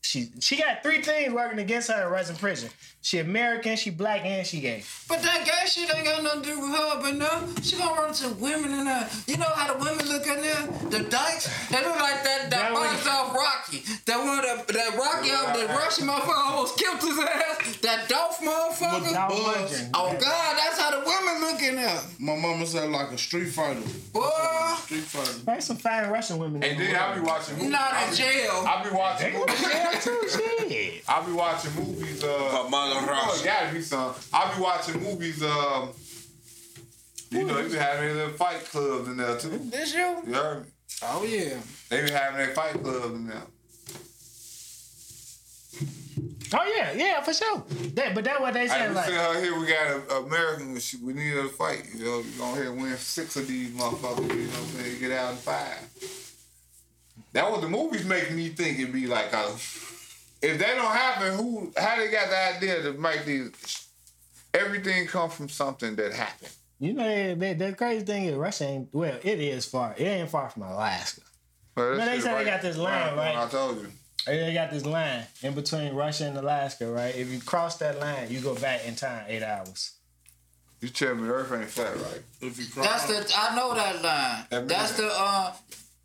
She 0.00 0.30
she 0.40 0.56
got 0.56 0.82
three 0.82 1.02
things 1.02 1.32
working 1.32 1.58
against 1.58 1.90
her 1.90 2.08
in 2.30 2.36
prison. 2.36 2.70
She 3.06 3.20
American, 3.20 3.76
she 3.76 3.90
black, 3.90 4.24
and 4.24 4.44
she 4.44 4.58
gay. 4.58 4.82
But 5.08 5.22
that 5.22 5.44
gay 5.46 5.64
shit 5.68 5.94
ain't 5.94 6.04
got 6.04 6.24
nothing 6.24 6.42
to 6.42 6.48
do 6.48 6.58
with 6.60 6.70
her, 6.76 7.00
but 7.00 7.14
no, 7.14 7.46
she 7.62 7.76
gonna 7.76 7.94
run 7.94 8.08
into 8.08 8.30
women 8.30 8.72
in 8.72 8.84
there. 8.84 9.08
You 9.28 9.36
know 9.36 9.46
how 9.54 9.72
the 9.72 9.78
women 9.78 10.08
look 10.08 10.26
in 10.26 10.40
there? 10.42 10.66
The 10.90 11.08
dykes? 11.08 11.46
They 11.70 11.84
look 11.84 12.00
like 12.00 12.24
that, 12.24 12.50
that 12.50 12.50
That 12.50 12.72
one- 12.72 12.82
box 12.82 13.06
off 13.06 13.32
Rocky. 13.32 13.84
That 14.06 14.18
one, 14.18 14.42
that, 14.42 14.66
that 14.66 14.98
Rocky 14.98 15.30
off, 15.30 15.54
that 15.54 15.68
Russian 15.68 16.08
motherfucker 16.08 16.34
almost 16.50 16.76
killed 16.80 16.98
his 17.00 17.16
ass. 17.16 17.76
That 17.82 18.08
Dolph 18.08 18.40
motherfucker. 18.40 19.12
Dolph 19.12 19.30
Buzz. 19.54 19.88
Oh 19.94 20.10
God, 20.10 20.56
that's 20.58 20.80
how 20.80 20.90
the 20.90 21.06
women 21.06 21.40
look 21.42 21.62
in 21.62 21.76
there. 21.76 22.00
My 22.18 22.34
mama 22.34 22.66
said 22.66 22.90
like 22.90 23.12
a 23.12 23.18
street 23.18 23.50
fighter. 23.50 23.82
Boy, 24.12 24.28
Street 24.82 25.02
fighter. 25.02 25.32
There's 25.46 25.64
some 25.64 25.76
fine 25.76 26.10
Russian 26.10 26.38
women. 26.38 26.64
And 26.64 26.76
then 26.80 26.96
I'll 26.96 27.14
be 27.14 27.20
watching 27.20 27.54
you 27.54 27.70
movies. 27.70 27.70
not 27.78 28.08
in 28.08 28.14
jail. 28.16 28.64
I'll 28.66 28.82
be 28.82 28.90
watching 28.90 29.32
movies. 29.32 29.62
Yeah, 29.62 29.90
too, 30.00 30.28
shit. 30.28 31.04
I 31.08 31.22
be 31.24 31.30
watching 31.30 31.72
movies. 31.76 32.24
Uh, 32.24 32.66
Kamala 33.00 33.18
oh, 33.20 33.24
Harris. 33.26 33.42
it 33.42 33.44
gotta 33.44 33.74
be 33.74 33.82
some. 33.82 34.14
I 34.32 34.54
be 34.54 34.60
watching 34.62 35.02
movies. 35.02 35.42
Um, 35.42 35.90
you 37.30 37.44
know, 37.44 37.58
you 37.58 37.68
be 37.68 37.76
having 37.76 38.14
little 38.14 38.32
fight 38.34 38.64
clubs 38.64 39.08
in 39.08 39.16
there 39.16 39.36
too. 39.38 39.58
This 39.70 39.94
you? 39.94 40.22
You 40.26 40.34
heard 40.34 40.64
me? 40.64 40.70
Oh 41.02 41.24
yeah. 41.24 41.58
They 41.88 42.02
be 42.04 42.10
having 42.10 42.38
their 42.38 42.54
fight 42.54 42.82
clubs 42.82 43.14
in 43.14 43.26
there. 43.26 43.42
Oh 46.54 46.74
yeah, 46.76 46.92
yeah, 46.92 47.20
for 47.22 47.32
sure. 47.32 47.64
That, 47.94 48.14
but 48.14 48.24
that's 48.24 48.40
what 48.40 48.54
they 48.54 48.68
said. 48.68 48.90
we 48.90 48.94
Like, 48.94 49.06
send 49.06 49.16
her 49.16 49.40
here. 49.42 49.58
We 49.58 49.66
got 49.66 49.96
an 49.96 50.26
American. 50.26 50.78
she- 50.78 50.98
We 50.98 51.12
need 51.12 51.32
her 51.32 51.42
to 51.42 51.48
fight. 51.48 51.86
You 51.94 52.04
know, 52.04 52.18
we 52.18 52.30
gonna 52.38 52.54
here 52.54 52.72
win 52.72 52.96
six 52.96 53.36
of 53.36 53.48
these 53.48 53.70
motherfuckers. 53.70 54.28
You 54.30 54.44
know 54.44 54.50
what 54.50 54.60
I'm 54.60 54.84
saying? 54.84 55.00
Get 55.00 55.12
out 55.12 55.32
in 55.32 55.36
five. 55.38 55.78
That 57.32 57.50
what 57.50 57.60
the 57.60 57.68
movies 57.68 58.04
make 58.04 58.30
me 58.32 58.48
think 58.50 58.78
it'd 58.78 58.92
be 58.92 59.06
like. 59.06 59.34
Uh, 59.34 59.50
if 60.42 60.58
that 60.58 60.74
don't 60.74 60.94
happen, 60.94 61.34
who? 61.34 61.72
How 61.76 61.96
they 61.96 62.10
got 62.10 62.28
the 62.28 62.56
idea 62.56 62.82
to 62.82 62.92
make 62.94 63.24
these? 63.24 63.88
Everything 64.54 65.06
come 65.06 65.28
from 65.30 65.48
something 65.48 65.96
that 65.96 66.12
happened. 66.12 66.50
you 66.78 66.94
know, 66.94 67.04
they, 67.04 67.34
they, 67.34 67.52
the 67.54 67.72
crazy 67.74 68.04
thing 68.04 68.24
is 68.24 68.34
Russia 68.34 68.64
ain't. 68.64 68.88
Well, 68.92 69.18
it 69.22 69.40
is 69.40 69.66
far. 69.66 69.94
It 69.96 70.04
ain't 70.04 70.30
far 70.30 70.48
from 70.50 70.62
Alaska. 70.62 71.20
But 71.74 71.96
that 71.96 71.98
No, 71.98 72.04
they 72.06 72.12
shit 72.14 72.22
said 72.22 72.38
they 72.38 72.44
got 72.44 72.62
this 72.62 72.76
line, 72.76 73.16
right? 73.16 73.36
I 73.36 73.48
told 73.48 73.80
you. 73.82 73.88
They 74.26 74.52
got 74.54 74.70
this 74.70 74.84
line 74.84 75.22
in 75.42 75.54
between 75.54 75.94
Russia 75.94 76.24
and 76.26 76.36
Alaska, 76.36 76.90
right? 76.90 77.14
If 77.14 77.30
you 77.30 77.38
cross 77.40 77.76
that 77.78 78.00
line, 78.00 78.28
you 78.30 78.40
go 78.40 78.54
back 78.56 78.84
in 78.86 78.96
time 78.96 79.24
eight 79.28 79.42
hours. 79.42 79.92
You 80.80 80.88
tell 80.88 81.14
me 81.14 81.26
the 81.28 81.32
Earth 81.34 81.52
ain't 81.52 81.70
flat, 81.70 81.94
right? 81.96 82.22
If 82.40 82.58
you 82.58 82.82
That's 82.82 83.06
the 83.06 83.34
I 83.38 83.54
know 83.56 83.74
that 83.74 84.02
line. 84.02 84.44
That 84.50 84.68
That's 84.68 84.92
the 84.96 85.06
uh 85.06 85.52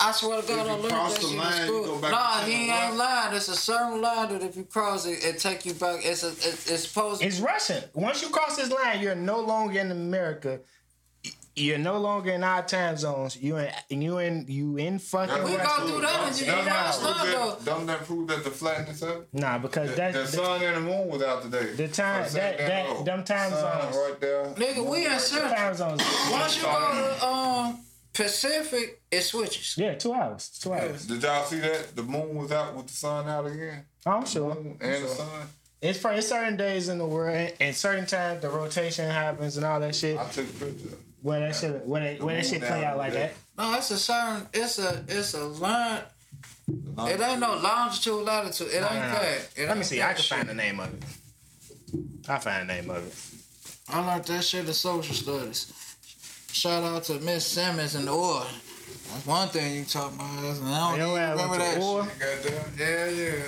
I 0.03 0.11
swear 0.13 0.41
to 0.41 0.47
God, 0.47 0.59
I 0.59 0.63
you 0.75 0.81
learned 0.81 0.89
cross 0.93 1.13
that 1.13 1.21
the 1.21 1.27
shit 1.27 1.31
in 1.33 1.37
line, 1.39 1.57
you 1.59 1.83
school. 1.83 1.99
go 1.99 2.09
Nah, 2.09 2.39
he 2.41 2.53
ain't 2.53 2.67
left. 2.69 2.97
lying. 2.97 3.35
It's 3.35 3.47
a 3.49 3.55
certain 3.55 4.01
line 4.01 4.29
that 4.29 4.41
if 4.43 4.55
you 4.57 4.63
cross 4.63 5.05
it, 5.05 5.23
it 5.23 5.39
take 5.39 5.65
you 5.65 5.73
back. 5.73 5.99
It's 6.03 6.23
a, 6.23 6.29
it's, 6.29 6.69
it's 6.71 6.87
supposed. 6.87 7.21
It's 7.23 7.39
Russian. 7.39 7.83
Once 7.93 8.21
you 8.21 8.29
cross 8.29 8.57
this 8.57 8.71
line, 8.71 8.99
you're 9.01 9.15
no 9.15 9.39
longer 9.39 9.79
in 9.79 9.91
America. 9.91 10.59
You're 11.53 11.77
no 11.77 11.99
longer 11.99 12.31
in 12.31 12.45
our 12.45 12.63
time 12.63 12.95
zones. 12.95 13.35
You 13.35 13.57
in 13.57 14.01
you 14.01 14.19
in 14.19 14.45
you 14.47 14.77
in 14.77 14.99
fucking 14.99 15.43
we 15.43 15.57
Russia. 15.57 15.81
go 15.81 15.87
through 15.87 16.01
that 16.01 16.27
and 16.29 16.39
you 16.39 16.45
Eight 16.45 16.65
know 16.65 16.71
hours. 16.71 16.95
it's 16.95 17.03
not 17.03 17.25
though. 17.25 17.57
Don't 17.65 17.85
that 17.87 18.05
prove 18.05 18.27
that 18.29 18.43
the 18.45 18.49
flatness 18.51 19.01
of 19.01 19.09
it? 19.23 19.27
Nah, 19.33 19.57
because 19.57 19.89
The, 19.89 19.95
that, 19.97 20.13
the 20.13 20.19
that 20.19 20.27
sun 20.29 20.63
and 20.63 20.77
the 20.77 20.81
moon 20.81 21.09
was 21.09 21.21
out 21.21 21.41
today. 21.43 21.73
The 21.73 21.89
time- 21.89 22.23
First 22.23 22.35
that- 22.35 22.57
that- 22.57 23.03
them 23.05 23.23
time 23.25 23.51
sun 23.51 23.81
zones. 23.81 23.95
right 23.97 24.19
there. 24.21 24.45
Nigga, 24.55 24.89
we 24.89 25.05
in 25.05 25.19
central. 25.19 25.51
time 25.53 25.75
zones. 25.75 26.01
Once 26.31 26.55
you 26.55 26.63
go 26.63 27.17
to 27.19 27.25
um 27.27 27.79
Pacific, 28.13 29.01
it 29.09 29.21
switches. 29.21 29.77
Yeah, 29.77 29.95
two 29.95 30.13
hours. 30.13 30.49
Two 30.61 30.73
hours. 30.73 31.05
Did 31.05 31.23
y'all 31.23 31.45
see 31.45 31.59
that? 31.59 31.95
The 31.95 32.03
moon 32.03 32.35
was 32.35 32.51
out 32.51 32.75
with 32.75 32.87
the 32.87 32.93
sun 32.93 33.27
out 33.27 33.45
again. 33.45 33.85
Oh, 34.05 34.11
I'm 34.11 34.25
sure. 34.25 34.53
Moon 34.53 34.77
and 34.81 35.03
the 35.03 35.07
sun. 35.07 35.47
It's 35.81 35.97
for 35.97 36.11
it's 36.11 36.27
certain 36.27 36.57
days 36.57 36.89
in 36.89 36.97
the 36.99 37.05
world 37.05 37.53
and 37.59 37.75
certain 37.75 38.05
times 38.05 38.41
the 38.41 38.49
rotation 38.49 39.09
happens 39.09 39.57
and 39.57 39.65
all 39.65 39.79
that 39.79 39.95
shit. 39.95 40.17
I 40.19 40.25
took 40.29 40.47
pictures. 40.59 40.93
When 41.21 41.39
that 41.41 41.55
shit 41.55 41.85
when 41.85 42.03
it 42.03 42.21
when 42.21 42.35
that 42.35 42.45
shit 42.45 42.61
play 42.61 42.83
out 42.85 42.97
like 42.97 43.13
that. 43.13 43.33
No, 43.57 43.73
it's 43.75 43.89
a 43.91 43.97
certain. 43.97 44.47
It's 44.53 44.77
a 44.77 45.03
it's 45.07 45.33
a 45.33 45.45
line. 45.45 46.01
It 46.67 47.19
ain't 47.19 47.39
no 47.39 47.55
longitude 47.57 48.23
latitude. 48.23 48.67
It 48.67 48.75
ain't 48.75 48.83
Nah, 48.83 49.07
nah. 49.07 49.19
that. 49.19 49.49
It 49.55 49.61
Let 49.61 49.69
ain't 49.69 49.77
me 49.79 49.83
see. 49.83 50.01
I 50.01 50.13
can 50.13 50.21
shit. 50.21 50.37
find 50.37 50.49
the 50.49 50.53
name 50.53 50.79
of 50.79 50.93
it. 50.93 51.03
I 52.29 52.37
find 52.39 52.69
the 52.69 52.73
name 52.73 52.89
of 52.89 53.05
it. 53.07 53.15
I 53.93 54.05
learned 54.05 54.25
that 54.25 54.43
shit 54.43 54.67
in 54.67 54.73
social 54.73 55.15
studies. 55.15 55.73
Shout 56.53 56.83
out 56.83 57.03
to 57.05 57.19
Miss 57.19 57.45
Simmons 57.45 57.95
and 57.95 58.07
the 58.07 58.11
Orr. 58.11 58.45
That's 59.11 59.25
one 59.25 59.47
thing 59.49 59.75
you 59.75 59.85
talk 59.85 60.13
about. 60.13 60.29
And 60.29 60.67
I 60.67 60.97
don't 60.97 61.09
even 61.09 61.17
ass 61.17 61.35
remember 61.35 61.57
that 61.57 61.73
shit. 61.75 62.43
Goddamn. 62.43 62.73
Yeah, 62.77 63.09
yeah. 63.09 63.43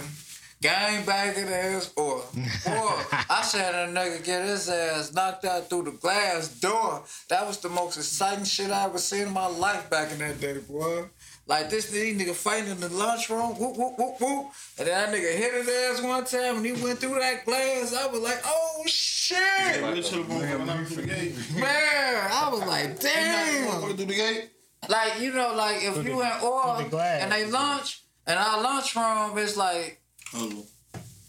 Gang 0.62 1.06
banging 1.06 1.51
ass 1.51 1.91
Orr. 1.97 2.24
Orr. 2.66 3.06
I 3.30 3.41
said 3.43 3.76
a 3.76 3.91
nigga 3.91 4.24
get 4.24 4.45
his 4.45 4.70
ass 4.70 5.14
knocked 5.14 5.43
out 5.43 5.70
through 5.70 5.84
the 5.84 5.91
glass 5.91 6.47
door. 6.60 7.04
That 7.28 7.45
was 7.45 7.58
the 7.58 7.68
most 7.70 7.97
exciting 7.97 8.45
shit 8.45 8.72
I 8.72 8.86
ever 8.86 8.97
seen 8.97 9.28
in 9.28 9.34
my 9.34 9.47
life 9.47 9.89
back 9.89 10.12
in 10.14 10.20
that 10.20 10.39
day, 10.39 10.60
boy. 10.60 11.04
Like 11.46 11.70
this 11.70 11.89
these 11.89 12.18
nigga 12.18 12.34
fighting 12.34 12.70
in 12.70 12.80
the 12.80 12.88
lunchroom, 12.89 13.52
whoop, 13.60 13.76
whoop, 13.78 13.94
whoop, 13.98 14.22
whoop. 14.22 14.46
And 14.78 14.88
then 14.88 15.12
that 15.12 15.18
nigga 15.18 15.36
hit 15.36 15.54
his 15.54 15.68
ass 15.68 16.02
one 16.02 16.24
time 16.24 16.58
and 16.58 16.66
he 16.66 16.72
went 16.72 17.00
through 17.00 17.20
that 17.20 17.44
glass. 17.46 17.94
I 17.94 18.08
was 18.08 18.22
like, 18.22 18.39
oh 18.46 18.84
shit. 18.86 19.84
we 19.94 20.02
should 20.02 20.20
have 20.20 20.30
gone 20.30 20.41
going 20.66 20.86
through 20.86 21.02
the 21.04 21.08
gate. 21.08 21.36
Man, 21.56 22.32
I 22.32 22.50
was 22.50 22.62
like, 22.62 23.00
damn. 23.00 23.68
Motherfucker 23.68 23.98
through. 24.14 24.50
Like, 24.88 25.20
you 25.20 25.34
know, 25.34 25.54
like 25.54 25.84
if 25.84 26.06
you 26.06 26.22
in 26.22 26.44
oil 26.44 26.76
through 26.76 26.86
the 26.86 26.89
glass. 26.91 27.22
and 27.24 27.32
they 27.32 27.46
lunch, 27.46 28.04
and 28.26 28.39
our 28.39 28.62
lunchroom 28.62 29.38
is 29.38 29.58
like, 29.58 30.02
Oh, 30.36 30.66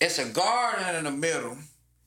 it's 0.00 0.18
a 0.18 0.28
garden 0.30 0.96
in 0.96 1.04
the 1.04 1.10
middle. 1.10 1.56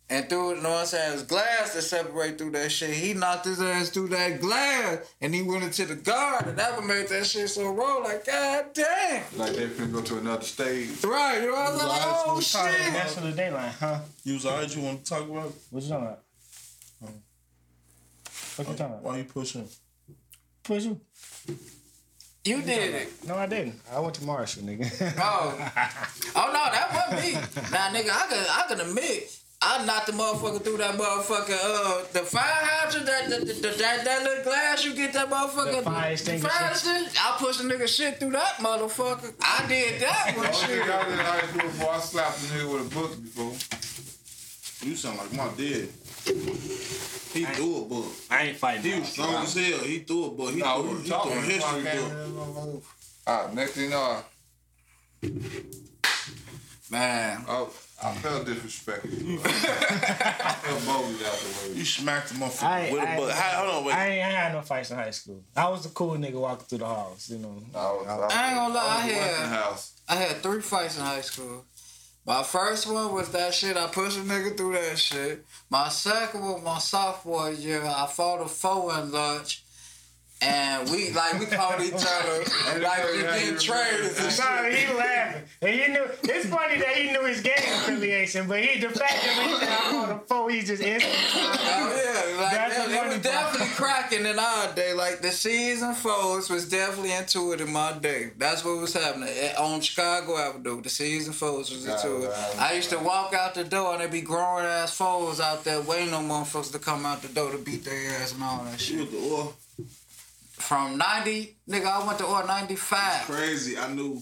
And 0.10 0.30
through, 0.30 0.51
it, 0.51 0.55
you 0.58 0.64
know 0.64 0.70
what 0.70 0.80
I'm 0.80 0.86
saying, 0.86 1.14
it's 1.16 1.24
glass 1.24 1.74
that 1.74 1.82
separate 1.82 2.38
through 2.38 2.51
that 2.51 2.72
shit. 2.72 2.91
He 2.91 3.14
knocked 3.14 3.43
his 3.45 3.62
ass 3.62 3.89
through 3.89 4.08
that 4.10 4.39
glass 4.39 4.99
and 5.20 5.36
he 5.36 5.41
went 5.41 5.64
into 5.64 5.86
the 5.86 5.95
guard 5.95 6.47
And 6.47 6.58
that 6.58 6.78
would 6.78 6.86
make 6.86 7.10
that 7.10 7.26
shit 7.26 7.49
so 7.49 7.74
raw, 7.74 7.97
like, 7.97 8.26
god 8.26 8.68
damn. 8.74 9.24
Like 9.36 9.53
they 9.53 9.68
finna 9.68 9.91
go 9.91 10.01
to 10.01 10.18
another 10.20 10.43
stage. 10.43 11.03
Right, 11.03 11.41
you 11.41 11.47
know 11.47 11.55
what 11.55 11.72
I'm 11.72 11.78
saying? 11.78 11.89
Like, 11.89 12.01
oh 12.05 12.34
Lies 12.36 12.47
shit. 12.47 12.93
That's 12.93 13.16
for 13.16 13.22
the 13.22 13.34
dayline, 13.34 13.70
huh? 13.80 13.99
you 14.24 14.36
was 14.36 14.45
alright. 14.45 14.76
You 14.76 14.82
want 14.84 15.03
to 15.03 15.10
talk 15.10 15.30
about? 15.30 15.47
it? 15.47 15.55
What 15.72 15.84
you 15.84 15.89
talking 15.89 16.05
about? 16.05 16.20
What 18.55 18.68
you 18.70 18.74
talking 18.74 18.86
about? 18.86 19.03
Why 19.03 19.18
you 19.18 19.24
pushing? 19.26 19.68
Push 20.64 20.86
you? 20.86 21.01
You 22.45 22.62
did 22.62 22.95
it. 22.95 23.28
No, 23.28 23.36
I 23.36 23.45
didn't. 23.45 23.76
I 23.91 23.99
went 23.99 24.16
to 24.16 24.24
Marshall, 24.24 24.64
nigga. 24.64 24.89
Oh. 25.20 25.53
oh 26.36 26.47
no, 26.47 26.72
that 26.72 26.93
wasn't 26.93 27.26
me. 27.26 27.34
Now 27.72 27.89
nigga, 27.89 28.10
I 28.10 28.28
can 28.30 28.45
I 28.49 28.66
can 28.70 28.80
admit 28.80 29.38
I 29.70 29.84
knocked 29.86 30.05
the 30.07 30.13
motherfucker 30.13 30.61
through 30.63 30.78
that 30.78 30.95
motherfucker 30.95 31.57
uh 31.61 32.03
the 32.13 32.20
fire 32.20 32.41
hydrant 32.45 33.05
that 33.05 33.30
that, 33.30 33.45
that, 33.61 33.78
that, 33.78 34.05
that 34.05 34.24
little 34.24 34.43
glass 34.45 34.86
you 34.86 34.95
get 34.95 35.11
that 35.13 35.30
motherfucker 35.30 35.78
The 35.78 35.82
fire 35.84 36.11
extinguisher. 36.11 36.49
fire 36.53 36.70
extinguisher. 36.72 37.20
I 37.20 37.36
pushed 37.38 37.59
a 37.59 37.63
nigga 37.63 37.88
shit 37.88 38.18
through 38.20 38.32
that 38.32 38.53
motherfucker. 38.59 39.34
I 39.41 39.65
did 39.68 40.01
that 40.01 40.34
one 40.38 40.45
Only 40.45 40.57
shit. 40.57 40.82
I 40.84 41.09
did 41.09 41.20
I 41.20 41.41
did 41.41 41.61
before 41.63 41.89
I 41.91 41.99
slapped 41.99 42.38
a 42.38 42.45
nigga 42.53 42.74
with 42.74 42.91
a 42.91 42.95
book 42.95 43.11
before. 43.22 44.88
You 44.88 44.95
sound 44.95 45.18
like 45.18 45.34
my 45.34 45.47
dad. 45.57 45.89
He 47.34 47.43
threw 47.45 47.82
a 47.82 47.86
book. 47.86 48.05
I 48.30 48.43
ain't 48.43 48.57
fighting. 48.57 48.91
He 48.93 48.99
was 48.99 49.09
strong 49.09 49.36
as 49.43 49.53
hell. 49.53 49.80
He 49.80 49.99
threw 49.99 50.26
a 50.26 50.30
book. 50.32 50.51
He 50.53 50.59
No, 50.61 50.82
threw, 50.82 50.91
a- 50.91 51.01
he 51.01 51.07
threw 51.09 51.32
a 51.32 51.41
history 51.41 51.84
talking- 51.84 52.72
book. 52.72 52.84
Ah, 53.26 53.49
next 53.53 53.72
thing 53.74 53.84
you 53.86 53.89
know, 53.89 54.24
Man, 56.89 57.43
I, 57.49 57.65
I 58.03 58.13
felt 58.15 58.45
disrespected. 58.45 59.39
I 59.45 60.51
felt 60.53 60.85
bogus 60.85 61.25
out 61.25 61.33
the 61.63 61.69
way. 61.71 61.77
You 61.77 61.85
smacked 61.85 62.29
the 62.29 62.35
I, 62.35 62.47
motherfucker 62.47 62.91
with 62.91 63.01
a 63.03 63.09
I, 63.09 63.15
book. 63.17 63.31
How, 63.31 63.65
hold 63.65 63.75
on, 63.75 63.85
wait. 63.85 63.95
I 63.95 64.07
ain't 64.09 64.25
I 64.25 64.29
had 64.29 64.53
no 64.53 64.61
fights 64.61 64.91
in 64.91 64.97
high 64.97 65.09
school. 65.09 65.43
I 65.55 65.67
was 65.69 65.83
the 65.83 65.89
cool 65.89 66.11
nigga 66.15 66.39
walking 66.39 66.65
through 66.67 66.77
the 66.79 66.85
halls, 66.85 67.29
you 67.29 67.39
know. 67.39 67.57
I, 67.73 67.77
was, 67.91 68.33
I 68.33 68.47
ain't 68.47 68.55
gonna 68.55 68.73
lie, 68.73 68.81
I 68.81 69.05
was 69.05 69.13
had- 69.15 69.47
house. 69.49 69.93
I 70.07 70.15
had 70.15 70.35
three 70.43 70.61
fights 70.61 70.97
in 70.97 71.03
high 71.03 71.21
school. 71.21 71.65
My 72.25 72.43
first 72.43 72.91
one 72.91 73.13
was 73.13 73.29
that 73.31 73.53
shit. 73.53 73.77
I 73.77 73.87
pushed 73.87 74.17
a 74.17 74.21
nigga 74.21 74.55
through 74.57 74.73
that 74.73 74.99
shit. 74.99 75.45
My 75.69 75.87
second 75.89 76.41
one, 76.41 76.63
my 76.63 76.77
sophomore 76.77 77.51
year, 77.51 77.83
I 77.83 78.05
fought 78.05 78.41
a 78.41 78.47
foe 78.49 78.89
in 78.99 79.11
lunch. 79.11 79.63
And 80.39 80.89
we 80.91 81.11
like 81.13 81.39
we 81.39 81.47
called 81.47 81.81
each 81.81 81.93
other 81.93 82.79
like 82.81 83.11
we 83.11 83.21
getting 83.21 83.57
traders 83.57 84.17
and 84.19 84.25
shit. 84.25 84.31
Sorry, 84.33 84.75
he 84.75 84.93
laughing. 84.93 85.41
And 85.63 85.71
he 85.71 85.88
knew 85.88 86.05
it's 86.23 86.45
funny 86.47 86.77
that 86.79 86.95
he 86.95 87.11
knew 87.11 87.23
his 87.25 87.41
gang 87.41 87.55
affiliation, 87.57 88.47
but 88.47 88.63
he 88.63 88.79
the 88.79 88.89
fact 88.89 89.13
that 89.13 89.47
we 89.47 89.57
said 89.57 89.69
I 89.69 89.95
on 89.97 90.09
the 90.09 90.15
phone, 90.27 90.49
he 90.51 90.61
just 90.61 90.83
instantly. 90.83 91.17
Oh 91.33 92.33
yeah, 92.35 92.41
like 92.41 92.51
That's 92.51 92.77
it, 92.77 92.89
the 92.89 92.95
was 92.95 93.07
part. 93.13 93.23
definitely 93.23 93.73
cracking 93.73 94.25
in 94.27 94.38
our 94.38 94.73
day. 94.75 94.93
Like 94.93 95.21
the 95.21 95.31
season 95.31 95.95
foes 95.95 96.51
was 96.51 96.69
definitely 96.69 97.13
into 97.13 97.53
it 97.53 97.61
in 97.61 97.71
my 97.73 97.93
day. 97.93 98.29
That's 98.38 98.63
what 98.63 98.79
was 98.79 98.93
happening 98.93 99.29
on 99.57 99.81
Chicago 99.81 100.38
Avenue. 100.38 100.83
The 100.83 100.89
season 100.89 101.33
foes 101.33 101.71
was 101.71 101.85
into 101.88 102.25
it. 102.25 102.31
I 102.59 102.73
used 102.73 102.91
to 102.91 102.99
walk 102.99 103.33
out 103.33 103.55
the 103.55 103.63
door 103.63 103.93
and 103.93 104.01
there'd 104.01 104.11
be 104.11 104.21
grown 104.21 104.63
ass 104.65 104.95
foes 104.95 105.39
out 105.39 105.63
there 105.63 105.81
waiting 105.81 106.13
on 106.13 106.27
motherfuckers 106.29 106.71
to 106.73 106.79
come 106.79 107.07
out 107.07 107.23
the 107.23 107.27
door 107.29 107.51
to 107.51 107.57
beat 107.57 107.83
their 107.83 108.11
ass 108.21 108.33
and 108.33 108.43
all 108.43 108.63
that 108.65 108.79
She 108.79 108.97
shit. 108.97 109.09
Was 110.58 110.68
the 110.70 110.74
oil. 110.74 110.88
From 110.89 110.97
ninety, 110.97 111.58
nigga, 111.70 111.86
I 111.86 112.05
went 112.05 112.20
to 112.20 112.26
or 112.26 112.45
ninety 112.45 112.76
five. 112.76 113.26
Crazy. 113.26 113.78
I 113.78 113.93
knew 113.93 114.22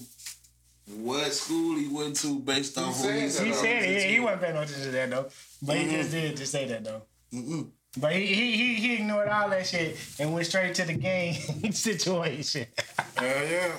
what 0.98 1.34
school 1.34 1.78
he 1.78 1.88
went 1.88 2.16
to 2.18 2.40
based 2.40 2.78
on 2.78 2.86
who 2.88 2.94
said 2.94 3.16
he 3.16 3.28
that, 3.28 3.44
He 3.44 3.50
though. 3.52 3.56
said 3.58 3.84
it. 3.84 4.02
Yeah, 4.02 4.08
he 4.08 4.20
wasn't 4.20 4.42
paying 4.42 4.54
no 4.56 4.62
attention 4.62 4.84
to 4.86 4.92
that 4.92 5.10
though. 5.10 5.30
But 5.62 5.78
he 5.78 5.90
just 5.90 6.12
did 6.12 6.38
just 6.38 6.52
say 6.52 6.68
that 6.68 6.84
though. 6.84 7.02
Mm-mm. 7.34 7.70
But 7.98 8.12
he, 8.12 8.26
he 8.26 8.52
he 8.58 8.74
he 8.76 8.94
ignored 8.96 9.30
all 9.30 9.50
that 9.50 9.66
shit 9.66 9.98
and 10.20 10.34
went 10.34 10.46
straight 10.46 10.76
to 10.76 10.84
the 10.86 10.94
game 10.94 11.34
situation. 11.72 12.68
Hell 13.16 13.48
yeah. 13.48 13.72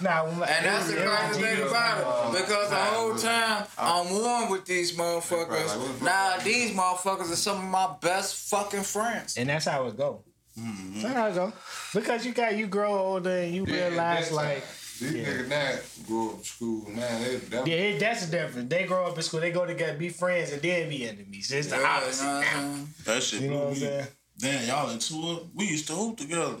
nah, 0.00 0.26
And 0.26 0.40
that's 0.40 0.86
the 0.88 1.02
it 1.02 1.08
was- 1.08 1.18
crazy 1.36 1.42
thing 1.42 1.66
about 1.66 2.34
it. 2.34 2.40
Because 2.40 2.70
the 2.70 2.76
whole 2.76 3.14
time 3.16 3.66
I'm 3.76 4.22
one 4.22 4.50
with 4.50 4.64
these 4.64 4.96
motherfuckers. 4.96 6.00
Now 6.02 6.36
these 6.44 6.70
motherfuckers 6.72 7.32
are 7.32 7.36
some 7.36 7.58
of 7.58 7.64
my 7.64 7.96
best 8.00 8.48
fucking 8.48 8.84
friends. 8.84 9.36
And 9.36 9.48
that's 9.48 9.64
how 9.66 9.86
it 9.86 9.96
go. 9.96 10.22
That's 10.56 11.14
how 11.14 11.26
it 11.28 11.34
go. 11.34 11.52
Because 11.94 12.24
you 12.24 12.32
got 12.32 12.56
you 12.56 12.66
grow 12.66 12.96
older 12.96 13.30
and 13.30 13.54
you 13.54 13.64
Yeah, 13.66 13.88
realize 13.88 14.30
like 14.30 14.64
These 15.00 15.12
niggas 15.12 15.48
now 15.48 15.72
grew 16.06 16.30
up 16.30 16.36
in 16.38 16.44
school, 16.44 16.88
man. 16.90 17.22
They, 17.22 17.36
that, 17.36 17.66
yeah, 17.66 17.74
it, 17.74 17.98
that's 17.98 18.26
the 18.26 18.30
difference. 18.36 18.70
They 18.70 18.84
grow 18.84 19.06
up 19.06 19.16
in 19.16 19.22
school, 19.22 19.40
they 19.40 19.50
go 19.50 19.66
together, 19.66 19.98
be 19.98 20.10
friends, 20.10 20.52
and 20.52 20.62
then 20.62 20.88
be 20.88 21.08
enemies. 21.08 21.50
It's 21.50 21.68
the 21.68 21.76
Yeah, 21.76 21.80
you 21.80 21.82
know 21.84 21.88
opposite. 21.90 22.24
what 22.26 22.46
I'm? 22.56 22.88
That 23.04 23.22
shit 23.22 23.40
You 23.42 23.50
know 23.50 23.56
what 23.58 23.66
I'm 23.66 23.72
me. 23.72 23.78
saying? 23.80 24.06
Damn, 24.38 24.66
y'all 24.68 24.90
into 24.90 25.14
it? 25.14 25.42
We 25.54 25.64
used 25.66 25.86
to 25.88 25.94
hoop 25.94 26.16
together. 26.18 26.56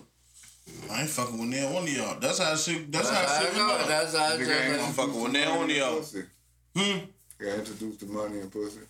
I 0.90 1.02
ain't 1.02 1.10
fucking 1.10 1.38
with 1.38 1.48
neither 1.48 1.72
one 1.72 1.82
of 1.84 1.88
y'all. 1.90 2.18
That's 2.18 2.38
how 2.38 2.56
shit. 2.56 2.90
That's, 2.90 3.10
That's 3.10 3.28
how 3.28 3.34
how 3.36 3.42
shit 3.44 3.52
it 3.54 3.56
went 3.58 3.80
go. 3.82 3.86
That's 3.88 4.16
how 4.16 4.32
it 4.34 4.40
nigga 4.40 4.64
ain't 4.64 4.74
just. 4.74 4.88
I'm 4.88 4.92
fucking 4.94 5.22
with 5.22 5.32
that 5.34 5.56
one 5.58 5.70
of 5.70 5.76
y'all. 5.76 5.96
Pussy. 5.98 6.22
Hmm. 6.76 6.98
Got 7.38 7.58
introduced 7.58 8.00
to 8.00 8.06
money 8.06 8.40
and 8.40 8.50
pussy. 8.50 8.80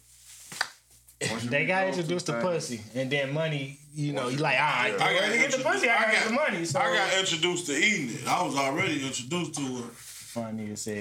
Once 1.31 1.45
you 1.45 1.51
They 1.51 1.66
got 1.66 1.87
introduced 1.89 2.27
to 2.27 2.41
pussy, 2.41 2.81
and 2.95 3.11
then 3.11 3.33
money. 3.33 3.79
You 3.97 4.12
know, 4.12 4.29
you 4.29 4.39
like, 4.39 4.59
all 4.59 4.66
right, 4.66 4.95
I 4.95 4.99
got 5.14 5.22
I 5.25 5.29
to 5.31 5.39
get 5.39 5.53
the 5.53 5.62
pussy. 5.62 5.89
I 5.89 6.12
got 6.12 6.25
the 6.27 6.33
money. 6.33 6.64
So 6.64 6.81
I 6.81 6.97
got 6.97 7.18
introduced 7.20 7.66
to 7.66 7.72
eating 7.77 8.16
it. 8.16 8.27
I 8.29 8.43
was 8.43 8.57
already 8.57 9.07
introduced 9.07 9.55
to 9.55 9.62
it. 9.62 9.85
funny 9.95 10.72
as 10.72 10.85
hell. 10.85 10.95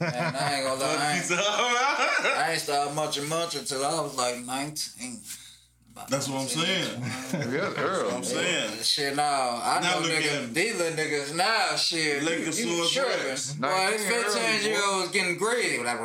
And 0.00 0.36
I 0.36 0.54
ain't 0.54 0.66
gonna 0.66 0.80
lie, 0.80 0.96
I 0.96 1.14
ain't, 1.16 1.28
That's 1.28 2.38
I 2.38 2.50
ain't 2.52 2.60
started 2.60 2.94
munching 2.94 3.28
much 3.28 3.56
until 3.56 3.84
I 3.84 4.00
was 4.00 4.16
like 4.16 4.38
19. 4.44 5.18
That's 6.08 6.28
what 6.28 6.40
I'm 6.42 6.48
saying. 6.48 7.02
Yeah, 7.52 7.72
Earl. 7.76 8.10
I'm 8.12 8.24
saying. 8.24 8.70
Shit, 8.82 9.16
now 9.16 9.60
I 9.62 9.80
Now 9.82 9.98
know 10.00 10.06
niggas, 10.06 10.22
him. 10.44 10.54
these 10.54 10.78
little 10.78 10.96
niggas 10.96 11.34
now, 11.34 11.76
shit, 11.76 12.22
Lick 12.22 12.38
you, 12.38 12.44
the 12.50 12.62
you 12.62 12.76
sores 12.76 12.90
tripping. 12.92 13.26
rats. 13.28 13.52
Boy, 13.54 13.68
it's 13.92 14.08
19 14.08 14.22
15 14.62 14.70
year 14.70 14.80
boy. 14.80 14.86
olds 14.94 15.10
getting 15.10 15.36
greedy. 15.36 15.78
Like, 15.82 16.00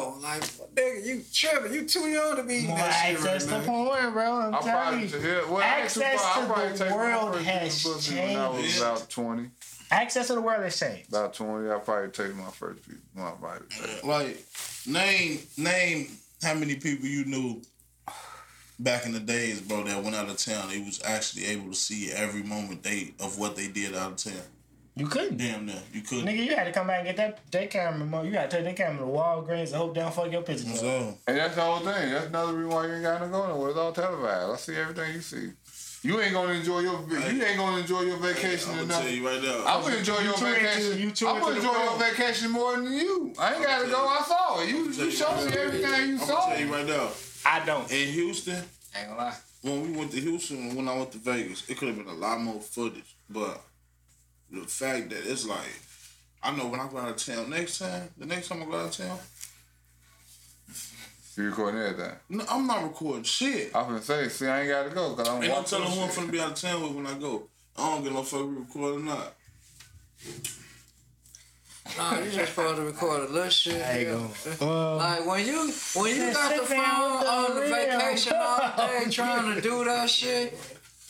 wow, 0.00 0.16
like, 0.20 0.42
nigga, 0.74 1.06
you 1.06 1.22
tripping? 1.32 1.72
You 1.74 1.84
too 1.86 2.08
young 2.08 2.36
to 2.36 2.42
be 2.42 2.54
eating 2.54 2.68
More 2.68 2.78
that 2.78 2.90
shit 2.92 3.18
right 3.24 3.34
access 3.34 3.44
to 3.46 3.58
now. 3.58 3.64
porn, 3.64 4.12
bro. 4.12 4.32
I'm 4.40 4.54
I 4.54 4.58
telling 4.60 4.72
probably, 4.72 5.06
you. 5.06 5.28
yeah, 5.28 5.50
well, 5.50 5.56
too 5.56 5.62
Access 5.62 6.20
far. 6.22 6.30
I 6.30 6.46
to 6.46 6.52
probably 6.52 6.78
the 6.78 6.84
my 6.84 6.96
world 6.96 7.34
first 7.34 7.46
has 7.46 7.62
piece 7.62 7.84
of 7.86 7.92
pussy 7.94 8.14
when 8.16 8.36
I 8.36 8.48
was 8.48 8.78
about 8.78 9.10
20. 9.10 9.50
Access 9.92 10.26
to 10.28 10.34
the 10.34 10.40
world 10.40 10.62
has 10.62 10.78
changed. 10.78 11.08
About 11.08 11.34
20, 11.34 11.70
I 11.70 11.78
probably 11.78 12.10
take 12.10 12.34
my 12.36 12.44
first 12.50 12.86
piece. 12.86 12.98
My 13.14 13.30
probably 13.32 13.66
take. 13.68 14.04
Like, 14.04 14.44
name 14.86 15.40
name 15.56 16.08
how 16.42 16.54
many 16.54 16.76
people 16.76 17.06
you 17.06 17.24
knew 17.24 17.60
back 18.78 19.04
in 19.04 19.12
the 19.12 19.20
days, 19.20 19.60
bro, 19.60 19.84
that 19.84 20.02
went 20.02 20.16
out 20.16 20.28
of 20.28 20.36
town. 20.38 20.68
They 20.70 20.80
was 20.80 21.02
actually 21.04 21.46
able 21.46 21.68
to 21.70 21.74
see 21.74 22.10
every 22.12 22.42
moment 22.42 22.82
they 22.82 23.14
of 23.20 23.38
what 23.38 23.56
they 23.56 23.68
did 23.68 23.94
out 23.94 24.12
of 24.12 24.16
town. 24.16 24.42
You 25.00 25.06
couldn't. 25.06 25.36
Damn, 25.38 25.66
near 25.66 25.76
you 25.92 26.02
couldn't. 26.02 26.26
Nigga, 26.26 26.44
you 26.44 26.54
had 26.54 26.64
to 26.64 26.72
come 26.72 26.86
back 26.86 26.98
and 26.98 27.06
get 27.08 27.16
that, 27.16 27.38
that 27.50 27.70
camera. 27.70 28.06
Mo. 28.06 28.22
You 28.22 28.32
had 28.32 28.50
to 28.50 28.56
take 28.58 28.66
that 28.66 28.76
camera 28.76 28.98
to 29.06 29.10
Walgreens 29.10 29.68
and 29.68 29.76
hope 29.76 29.94
they 29.94 30.00
don't 30.00 30.14
fuck 30.14 30.30
your 30.30 30.42
picture. 30.42 30.68
up. 30.70 30.76
So, 30.76 31.14
And 31.26 31.36
that's 31.38 31.54
the 31.54 31.62
whole 31.62 31.78
thing. 31.78 32.10
That's 32.10 32.26
another 32.26 32.52
reason 32.52 32.70
why 32.74 32.86
you 32.86 32.92
ain't 32.94 33.02
got 33.02 33.18
to 33.20 33.26
go 33.28 33.46
nowhere. 33.48 33.70
It's 33.70 33.78
all 33.78 33.92
televised. 33.92 34.52
I 34.52 34.56
see 34.56 34.76
everything 34.76 35.14
you 35.14 35.20
see. 35.20 35.50
You 36.02 36.18
ain't 36.20 36.32
gonna 36.32 36.54
enjoy 36.54 36.80
your 36.80 36.98
you 37.10 37.18
ain't 37.44 37.58
gonna 37.58 37.76
enjoy 37.82 38.00
your 38.02 38.16
vacation 38.16 38.70
I'm 38.70 38.76
gonna 38.76 38.82
enough. 38.84 39.02
tell 39.02 39.10
you 39.10 39.28
right 39.28 39.42
now. 39.42 39.64
I'm 39.66 39.82
gonna 39.82 39.96
enjoy 39.96 40.18
your 40.20 40.32
too 40.32 40.46
into- 40.46 40.60
vacation. 40.60 40.98
you 40.98 41.10
too 41.10 41.28
I'm 41.28 41.40
gonna 41.42 41.56
enjoy 41.56 41.72
your 41.72 41.98
vacation 41.98 42.50
more 42.52 42.76
than 42.76 42.90
you. 42.90 43.34
I 43.38 43.54
ain't 43.54 43.62
gotta 43.62 43.86
go. 43.90 44.06
I 44.08 44.22
saw 44.26 44.60
it. 44.62 44.68
You 44.70 44.76
you 44.90 45.04
you 45.04 45.10
showed 45.10 45.26
right 45.28 45.44
me 45.44 45.50
now. 45.50 45.60
everything 45.60 45.90
you 46.08 46.12
I'm 46.14 46.16
gonna 46.16 46.26
saw. 46.26 46.48
tell 46.48 46.58
you 46.60 46.72
right 46.72 46.86
now. 46.86 47.08
I 47.44 47.64
don't. 47.66 47.92
In 47.92 48.08
Houston, 48.14 48.62
Ain't 48.96 49.08
gonna 49.08 49.20
lie. 49.20 49.34
when 49.60 49.82
we 49.82 49.98
went 49.98 50.10
to 50.12 50.20
Houston 50.22 50.74
when 50.74 50.88
I 50.88 50.96
went 50.96 51.12
to 51.12 51.18
Vegas, 51.18 51.68
it 51.68 51.76
could 51.76 51.88
have 51.88 51.98
been 51.98 52.06
a 52.08 52.14
lot 52.18 52.40
more 52.40 52.60
footage. 52.62 53.14
But 53.28 53.60
the 54.50 54.60
fact 54.62 55.10
that 55.10 55.24
it's 55.26 55.46
like, 55.46 55.68
I 56.42 56.50
know 56.56 56.66
when 56.68 56.80
I 56.80 56.88
go 56.88 56.98
out 56.98 57.10
of 57.10 57.16
town 57.16 57.50
next 57.50 57.78
time, 57.78 58.08
the 58.18 58.26
next 58.26 58.48
time 58.48 58.62
I 58.62 58.66
go 58.66 58.74
out 58.76 58.86
of 58.86 58.92
town, 58.96 59.18
You 61.36 61.44
recording 61.44 61.80
everything. 61.80 62.16
no, 62.30 62.44
I'm 62.48 62.66
not 62.66 62.82
recording 62.82 63.22
shit. 63.24 63.74
I'm 63.74 63.86
gonna 63.86 64.02
say, 64.02 64.28
see, 64.28 64.46
I 64.46 64.60
ain't 64.60 64.68
gotta 64.70 64.90
go 64.90 65.10
because 65.14 65.28
I'm 65.28 65.36
Ain't 65.42 65.46
no 65.48 65.54
walking 65.54 65.70
telling 65.70 65.90
who 65.92 66.00
I'm 66.02 66.14
gonna 66.14 66.32
be 66.32 66.40
out 66.40 66.50
of 66.52 66.60
town 66.60 66.82
with 66.82 66.92
when 66.92 67.06
I 67.06 67.18
go. 67.18 67.48
I 67.76 67.94
don't 67.94 68.02
get 68.04 68.12
no 68.12 68.22
fuck 68.22 68.40
we 68.46 68.56
record 68.56 68.96
or 68.96 69.04
not. 69.04 69.34
Nah, 71.96 72.18
you 72.20 72.30
just 72.30 72.50
supposed 72.54 72.76
to 72.76 72.82
record 72.84 73.28
a 73.28 73.32
little 73.32 73.48
shit. 73.50 73.74
There 73.74 74.00
you 74.00 74.06
go. 74.06 74.66
Uh, 74.66 74.96
Like 74.96 75.26
when 75.26 75.46
you 75.46 75.72
when 75.94 76.14
you 76.16 76.32
got 76.32 76.54
the 76.60 76.66
phone 76.66 76.76
down 76.78 77.20
the 77.20 77.28
on 77.30 77.54
the 77.56 77.60
vacation 77.62 78.32
all 78.36 78.76
day 78.76 79.04
trying 79.10 79.54
to 79.54 79.60
do 79.60 79.84
that 79.84 80.08
shit, 80.08 80.56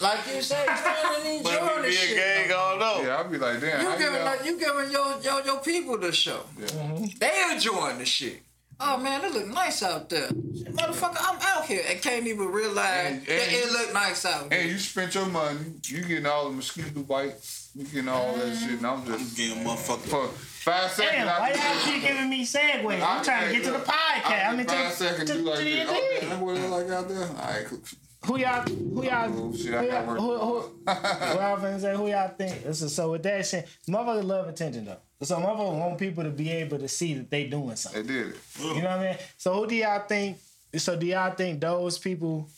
like 0.00 0.18
you 0.34 0.42
say, 0.42 0.64
trying 0.64 1.22
to 1.22 1.30
enjoy 1.30 1.82
the 1.82 1.92
shit. 1.92 2.50
all 2.52 2.78
know. 2.78 3.02
Yeah, 3.02 3.16
I'll 3.16 3.28
be 3.28 3.38
like, 3.38 3.60
damn. 3.60 3.80
You 3.80 3.88
how 3.88 3.98
giving 3.98 4.14
know? 4.14 4.24
like, 4.24 4.44
you 4.44 4.58
giving 4.58 4.90
your, 4.90 5.20
your 5.22 5.44
your 5.44 5.60
people 5.60 5.98
the 5.98 6.12
show. 6.12 6.40
Mm-hmm. 6.58 7.18
They 7.18 7.52
enjoying 7.52 7.98
the 7.98 8.04
shit. 8.04 8.42
Oh 8.82 8.96
man, 8.96 9.22
it 9.22 9.34
look 9.34 9.46
nice 9.48 9.82
out 9.82 10.08
there. 10.08 10.28
Motherfucker, 10.28 11.18
I'm 11.20 11.38
out 11.42 11.66
here 11.66 11.82
and 11.86 12.00
can't 12.00 12.26
even 12.26 12.46
realize 12.48 13.12
And- 13.12 13.26
that 13.26 13.52
it 13.52 13.70
look 13.72 13.92
nice 13.92 14.24
out 14.24 14.50
here. 14.50 14.62
And 14.62 14.70
you 14.70 14.78
spent 14.78 15.14
your 15.14 15.26
money. 15.26 15.58
You 15.84 16.02
getting 16.02 16.24
all 16.24 16.48
the 16.48 16.56
mosquito 16.56 17.02
bites. 17.02 17.70
You 17.74 17.84
getting 17.84 18.08
all 18.08 18.34
that 18.36 18.46
mm-hmm. 18.46 18.66
shit. 18.66 18.78
And 18.78 18.86
I'm 18.86 19.00
I'm 19.00 19.06
just 19.06 19.36
getting 19.36 19.62
motherfucker. 19.64 19.98
for 19.98 20.28
five 20.28 20.90
seconds. 20.92 21.14
damn, 21.14 21.28
I 21.28 21.40
why 21.40 21.52
just- 21.52 21.86
y'all 21.86 21.92
keep 21.94 22.02
giving 22.02 22.30
me 22.30 22.46
segues? 22.46 23.02
I'm 23.02 23.22
trying 23.22 23.48
to 23.48 23.54
get 23.54 23.64
to 23.64 23.72
the 23.72 23.78
podcast. 23.78 24.48
I 24.48 24.56
mean, 24.56 24.66
to, 24.66 24.72
five 24.72 24.92
seconds. 24.92 25.30
to, 25.30 25.36
do 25.36 25.44
like 25.44 25.58
to 25.58 25.64
the 25.64 25.70
this. 25.70 25.80
end. 25.80 25.90
Okay, 25.90 26.26
that's 26.26 26.40
what 26.40 26.56
it 26.56 26.68
like 26.70 26.88
out 26.88 27.08
there. 27.08 27.28
All 27.28 27.34
right, 27.34 27.66
cool. 27.66 27.80
Who 28.26 28.38
y'all? 28.38 28.62
Who 28.62 29.04
y'all? 29.04 29.28
Who 29.30 29.56
y'all? 29.56 30.04
Who, 30.04 30.38
who, 30.38 30.62
tomorrow. 30.86 31.40
I 31.40 31.54
was 31.54 31.62
finna 31.62 31.80
say? 31.80 31.96
Who 31.96 32.08
y'all 32.08 32.28
think? 32.28 32.74
So, 32.74 32.86
so 32.88 33.10
with 33.12 33.22
that 33.22 33.46
shit, 33.46 33.66
motherfuckers 33.88 34.24
love 34.24 34.48
attention 34.48 34.84
though. 34.84 34.98
So 35.22 35.36
motherfuckers 35.36 35.78
want 35.78 35.98
people 35.98 36.24
to 36.24 36.30
be 36.30 36.50
able 36.50 36.78
to 36.78 36.88
see 36.88 37.14
that 37.14 37.30
they 37.30 37.44
doing 37.46 37.76
something. 37.76 38.06
They 38.06 38.12
did 38.12 38.26
it. 38.28 38.36
You 38.60 38.82
know 38.82 38.90
what 38.90 38.98
I 38.98 39.02
mean? 39.10 39.16
So 39.38 39.54
who 39.54 39.66
do 39.66 39.74
y'all 39.74 40.06
think? 40.06 40.38
So 40.76 40.96
do 40.96 41.06
y'all 41.06 41.34
think 41.34 41.60
those 41.60 41.98
people 41.98 42.48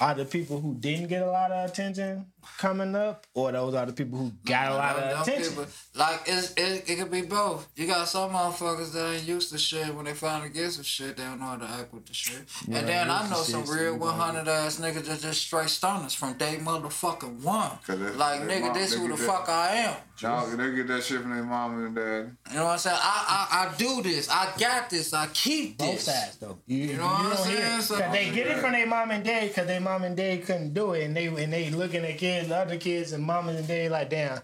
are 0.00 0.14
the 0.14 0.24
people 0.24 0.60
who 0.60 0.74
didn't 0.74 1.08
get 1.08 1.22
a 1.22 1.30
lot 1.30 1.52
of 1.52 1.70
attention 1.70 2.26
coming 2.58 2.94
up, 2.94 3.26
or 3.34 3.52
those 3.52 3.74
are 3.74 3.86
the 3.86 3.92
people 3.92 4.18
who 4.18 4.32
got 4.44 4.72
a 4.72 4.74
lot 4.74 4.96
Them- 4.96 5.16
of 5.16 5.22
attention? 5.28 5.50
people- 5.50 5.66
like 5.94 6.22
it's, 6.26 6.52
it, 6.54 6.84
it 6.88 6.96
could 6.98 7.10
be 7.10 7.22
both. 7.22 7.68
You 7.76 7.86
got 7.86 8.08
some 8.08 8.30
motherfuckers 8.32 8.92
that 8.92 9.14
ain't 9.14 9.24
used 9.28 9.52
to 9.52 9.58
shit. 9.58 9.94
When 9.94 10.04
they 10.06 10.14
finally 10.14 10.48
get 10.50 10.72
some 10.72 10.84
shit, 10.84 11.16
they 11.16 11.22
don't 11.24 11.38
know 11.40 11.46
how 11.46 11.56
to 11.56 11.64
act 11.66 11.92
with 11.92 12.06
the 12.06 12.14
shit. 12.14 12.42
and 12.66 12.88
then 12.88 13.10
I 13.10 13.28
know 13.28 13.42
some 13.42 13.66
shit, 13.66 13.74
real 13.74 13.96
one 13.98 14.14
hundred 14.18 14.48
ass 14.48 14.78
niggas 14.80 15.04
that 15.04 15.20
just 15.20 15.42
straight 15.42 15.68
stunners 15.68 16.14
from 16.14 16.34
day 16.38 16.56
motherfucking 16.60 17.42
one. 17.42 17.72
Like 18.16 18.42
nigga, 18.42 18.68
my- 18.68 18.72
this 18.74 18.94
who 18.94 19.08
the 19.08 19.16
that- 19.16 19.26
fuck 19.26 19.48
I 19.48 19.68
am. 19.76 19.94
Y'all, 20.18 20.48
they 20.56 20.72
get 20.76 20.86
that 20.86 21.02
shit 21.02 21.20
from 21.20 21.30
their 21.34 21.42
mom 21.42 21.84
and 21.84 21.96
dad. 21.96 22.36
You 22.52 22.56
know 22.58 22.66
what 22.66 22.72
I'm 22.74 22.78
saying? 22.78 22.96
I, 23.00 23.48
I 23.50 23.66
I 23.72 23.76
do 23.76 24.02
this. 24.02 24.28
I 24.30 24.52
got 24.56 24.88
this. 24.88 25.12
I 25.12 25.26
keep 25.34 25.78
Both 25.78 25.94
this. 25.94 26.04
sides 26.04 26.36
though. 26.36 26.58
You, 26.66 26.96
know 26.96 27.06
what 27.06 27.26
I'm 27.26 27.36
saying? 27.38 27.80
So- 27.80 27.98
'Cause 27.98 28.12
they 28.12 28.30
get 28.30 28.46
it 28.46 28.58
from 28.58 28.70
their 28.72 28.86
mom 28.86 29.10
and 29.10 29.24
dad 29.24 29.48
because 29.48 29.66
their 29.66 29.80
mom 29.80 30.04
and 30.04 30.16
dad 30.16 30.44
couldn't 30.44 30.74
do 30.74 30.92
it, 30.92 31.04
and 31.06 31.16
they 31.16 31.26
and 31.26 31.52
they 31.52 31.70
looking 31.70 32.04
at 32.04 32.18
kids, 32.18 32.31
the 32.48 32.56
other 32.56 32.76
kids, 32.76 33.12
and 33.12 33.24
mom 33.24 33.48
and 33.48 33.66
dad 33.66 33.90
like, 33.90 34.10
damn, 34.10 34.40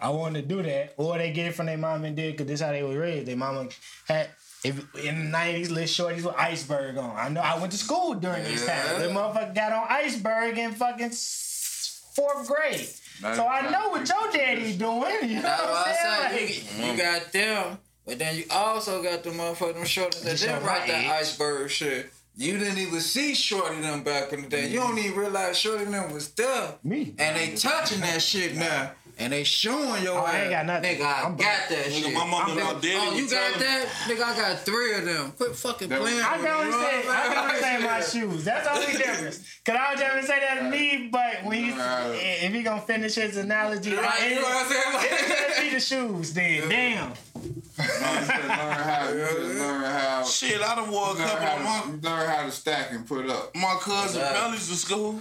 I 0.00 0.10
want 0.10 0.34
to 0.34 0.42
do 0.42 0.62
that, 0.62 0.94
or 0.96 1.18
they 1.18 1.32
get 1.32 1.46
it 1.46 1.54
from 1.54 1.66
their 1.66 1.78
mom 1.78 2.04
and 2.04 2.16
dad 2.16 2.32
because 2.32 2.46
this 2.46 2.60
how 2.60 2.72
they 2.72 2.82
was 2.82 2.96
raised. 2.96 3.26
Their 3.26 3.36
mama 3.36 3.68
had. 4.06 4.28
If 4.64 4.94
in 4.94 5.18
the 5.18 5.24
nineties, 5.24 5.72
little 5.72 5.88
shorties 5.88 6.24
with 6.24 6.36
iceberg 6.36 6.96
on. 6.96 7.16
I 7.16 7.28
know 7.28 7.40
I 7.40 7.58
went 7.58 7.72
to 7.72 7.78
school 7.78 8.14
during 8.14 8.44
this 8.44 8.64
time. 8.64 8.76
Yeah. 8.76 8.98
The 8.98 9.08
motherfucker 9.08 9.54
got 9.56 9.72
on 9.72 9.86
iceberg 9.90 10.56
in 10.56 10.70
fucking 10.70 11.10
fourth 11.10 12.46
grade. 12.46 12.88
So 13.20 13.44
I 13.44 13.70
know 13.72 13.88
what 13.88 14.08
your 14.08 14.30
daddy 14.30 14.76
doing. 14.76 15.30
You 15.30 15.42
know 15.42 15.48
what 15.48 15.88
I'm 15.88 15.94
saying? 15.96 16.32
Like, 16.32 16.78
you, 16.78 16.92
you 16.92 16.96
got 16.96 17.32
them, 17.32 17.78
but 18.06 18.20
then 18.20 18.36
you 18.36 18.44
also 18.52 19.02
got 19.02 19.24
the 19.24 19.30
motherfucking 19.30 19.82
shorties 19.82 20.22
that 20.22 20.54
on 20.54 20.62
write 20.64 20.86
that 20.86 21.06
iceberg 21.06 21.68
shit. 21.68 22.12
You 22.36 22.58
didn't 22.58 22.78
even 22.78 23.00
see 23.00 23.34
Shorty 23.34 23.80
them 23.80 24.02
back 24.02 24.32
in 24.32 24.42
the 24.42 24.48
day. 24.48 24.68
You 24.68 24.80
don't 24.80 24.90
mm-hmm. 24.96 24.98
even 25.06 25.18
realize 25.18 25.58
Shorty 25.58 25.84
them 25.84 26.12
was 26.12 26.30
there. 26.32 26.74
Me. 26.82 27.14
And 27.18 27.36
they 27.36 27.54
touching 27.54 28.00
that 28.00 28.22
shit 28.22 28.56
now. 28.56 28.92
And 29.18 29.30
they 29.34 29.44
showing 29.44 30.02
your 30.02 30.18
Oh, 30.18 30.24
I 30.24 30.40
ain't 30.40 30.50
got 30.50 30.64
nothing. 30.66 30.96
Nigga, 30.96 31.04
I 31.04 31.22
I'm- 31.24 31.36
got 31.36 31.68
that 31.68 31.84
Nigga, 31.86 32.02
shit. 32.02 32.14
my 32.14 32.24
mama 32.24 32.36
I'm 32.38 32.50
and 32.52 32.60
my 32.60 32.72
like, 32.72 32.80
daddy 32.82 32.96
Oh, 32.96 33.14
you 33.14 33.28
got 33.30 33.58
that? 33.60 33.86
Nigga, 34.08 34.22
I 34.22 34.36
got 34.36 34.58
three 34.60 34.94
of 34.94 35.04
them. 35.04 35.32
Quit 35.32 35.54
fucking 35.54 35.88
That 35.90 36.00
was- 36.00 36.10
playing 36.10 36.24
I 36.24 36.36
with 36.38 36.46
can 36.46 36.58
me. 36.70 36.74
only 36.74 36.86
say 36.86 37.08
I 37.08 37.22
can 37.28 37.38
only 37.50 37.60
say 37.60 37.78
my 37.84 38.00
shoes. 38.00 38.44
That's 38.44 38.66
the 38.66 38.74
only 38.74 38.92
difference. 38.98 39.60
Cause 39.66 39.76
I 39.78 39.92
was 39.92 40.00
trying 40.00 40.20
to 40.22 40.26
say 40.26 40.40
that 40.40 40.58
to 40.62 40.70
me, 40.70 41.08
but 41.12 41.44
when 41.44 41.62
he 41.62 41.70
Right. 41.72 42.38
if 42.42 42.52
he 42.54 42.62
gonna 42.62 42.80
finish 42.80 43.14
his 43.16 43.36
analogy, 43.36 43.94
Right, 43.94 44.30
you 44.30 44.36
know 44.36 44.42
what 44.42 44.66
I'm 44.66 44.72
saying? 44.72 44.82
It 45.12 45.28
Like- 45.28 45.54
should 45.56 45.62
be 45.64 45.70
the 45.70 45.80
shoes 45.80 46.32
then. 46.32 46.68
Damn. 46.70 47.12
You 47.82 47.88
just 47.88 48.48
learn 48.48 48.48
how, 48.48 49.08
you 49.08 49.58
learn 49.58 49.82
how, 49.84 50.24
Shit, 50.24 50.60
I 50.62 50.74
done 50.74 50.90
wore 50.90 51.12
a 51.12 51.16
couple 51.16 51.46
how, 51.46 51.56
of 51.56 51.64
my, 51.64 51.80
to, 51.80 51.88
you 51.88 52.00
learn 52.02 52.28
how 52.28 52.44
to 52.46 52.50
stack 52.52 52.92
and 52.92 53.06
put 53.06 53.28
up. 53.28 53.54
my 53.54 53.76
cousin 53.80 54.22
Right. 54.22 54.34
Pelly's 54.34 54.68
to 54.68 54.74
school. 54.76 55.20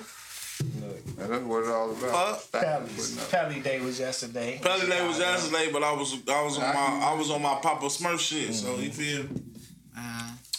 And 0.61 1.31
that's 1.31 1.43
what 1.43 1.59
it's 1.61 1.69
all 1.69 1.91
about. 1.91 2.11
Huh? 2.11 2.35
Stacking 2.37 2.69
and 2.69 2.85
Pelly's. 2.87 3.15
putting 3.15 3.23
up. 3.23 3.31
Pelly 3.31 3.59
day 3.61 3.81
was 3.81 3.99
yesterday. 3.99 4.59
Pelly 4.63 4.87
Day 4.87 5.07
was 5.07 5.17
yesterday, 5.19 5.69
but 5.71 5.83
I 5.83 5.91
was 5.93 6.13
I 6.27 6.43
was 6.43 6.57
on 6.57 6.63
my 6.73 7.05
I 7.05 7.13
was 7.15 7.31
on 7.31 7.41
my 7.41 7.55
Papa 7.61 7.85
Smurf 7.87 8.19
shit. 8.19 8.53
So 8.53 8.75
you 8.77 8.91
feel? 8.91 9.25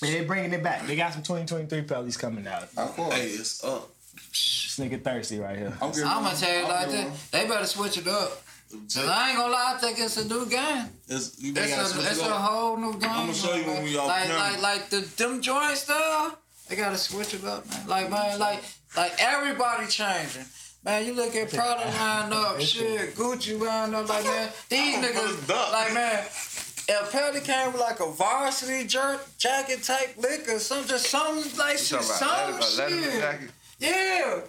And 0.05 0.11
they're 0.13 0.25
bringing 0.25 0.53
it 0.53 0.63
back. 0.65 0.85
They 0.87 0.97
got 0.97 1.13
some 1.13 1.23
2023 1.23 1.83
Pellies 1.83 2.19
coming 2.19 2.45
out. 2.49 2.65
Of 2.77 2.97
course. 2.97 3.15
Hey, 3.15 3.29
it's 3.29 3.63
up. 3.63 3.89
This 4.31 4.77
nigga 4.81 5.01
thirsty 5.03 5.39
right 5.39 5.57
here. 5.57 5.73
I'm, 5.81 5.91
I'm 5.93 6.25
gonna 6.25 6.35
tell 6.37 6.59
you 6.59 6.65
like 6.67 6.89
that. 6.91 7.13
They 7.31 7.47
better 7.47 7.67
switch 7.67 7.99
it 7.99 8.09
up. 8.09 8.43
Cause 8.73 8.97
I 9.09 9.29
ain't 9.31 9.39
gonna 9.39 9.53
lie, 9.53 9.75
I 9.77 9.79
think 9.79 9.99
it's 9.99 10.17
a 10.17 10.27
new 10.27 10.47
game. 10.47 10.87
It's, 11.09 11.39
you 11.39 11.53
It's 11.55 11.95
a, 11.95 12.11
it's 12.11 12.21
a 12.21 12.25
whole 12.31 12.77
new 12.77 12.93
game. 12.99 13.11
I'ma 13.11 13.33
show 13.33 13.55
you 13.55 13.65
when 13.65 13.85
we 13.85 13.97
off 13.99 14.09
like, 14.09 14.25
camera. 14.25 14.39
like, 14.39 14.63
like 14.63 14.89
the 14.91 15.01
them 15.17 15.41
joints 15.43 15.85
though. 15.85 16.33
They 16.69 16.77
gotta 16.77 16.97
switch 16.97 17.35
it 17.35 17.45
up, 17.45 17.69
man. 17.69 17.87
Like, 17.87 18.11
man, 18.11 18.39
like, 18.39 18.63
like 18.97 19.13
everybody 19.19 19.87
changing. 19.89 20.45
Man, 20.85 21.07
you 21.07 21.13
look 21.15 21.35
at 21.37 21.53
Prada 21.53 21.85
line 21.99 22.33
up, 22.33 22.61
shit, 22.61 23.15
Gucci 23.15 23.61
line 23.61 23.95
up, 23.95 24.09
like 24.09 24.25
man, 24.25 24.49
these 24.69 24.97
niggas, 24.97 25.49
like 25.73 25.93
man, 25.95 26.25
if 26.25 27.13
Pelly 27.13 27.41
came 27.41 27.73
with 27.73 27.81
like 27.81 28.01
a 28.01 28.11
varsity 28.11 28.87
jerk 28.87 29.21
jacket 29.39 29.83
type 29.83 30.15
lick 30.19 30.49
or 30.49 30.59
some 30.59 30.85
just 30.87 31.07
something 31.09 31.57
like 31.59 31.79
shit, 31.79 32.03
some 32.03 32.17
about 32.29 32.51
leather- 32.79 32.97
a 32.97 33.41
shit. 33.41 33.51
Yeah. 33.79 34.41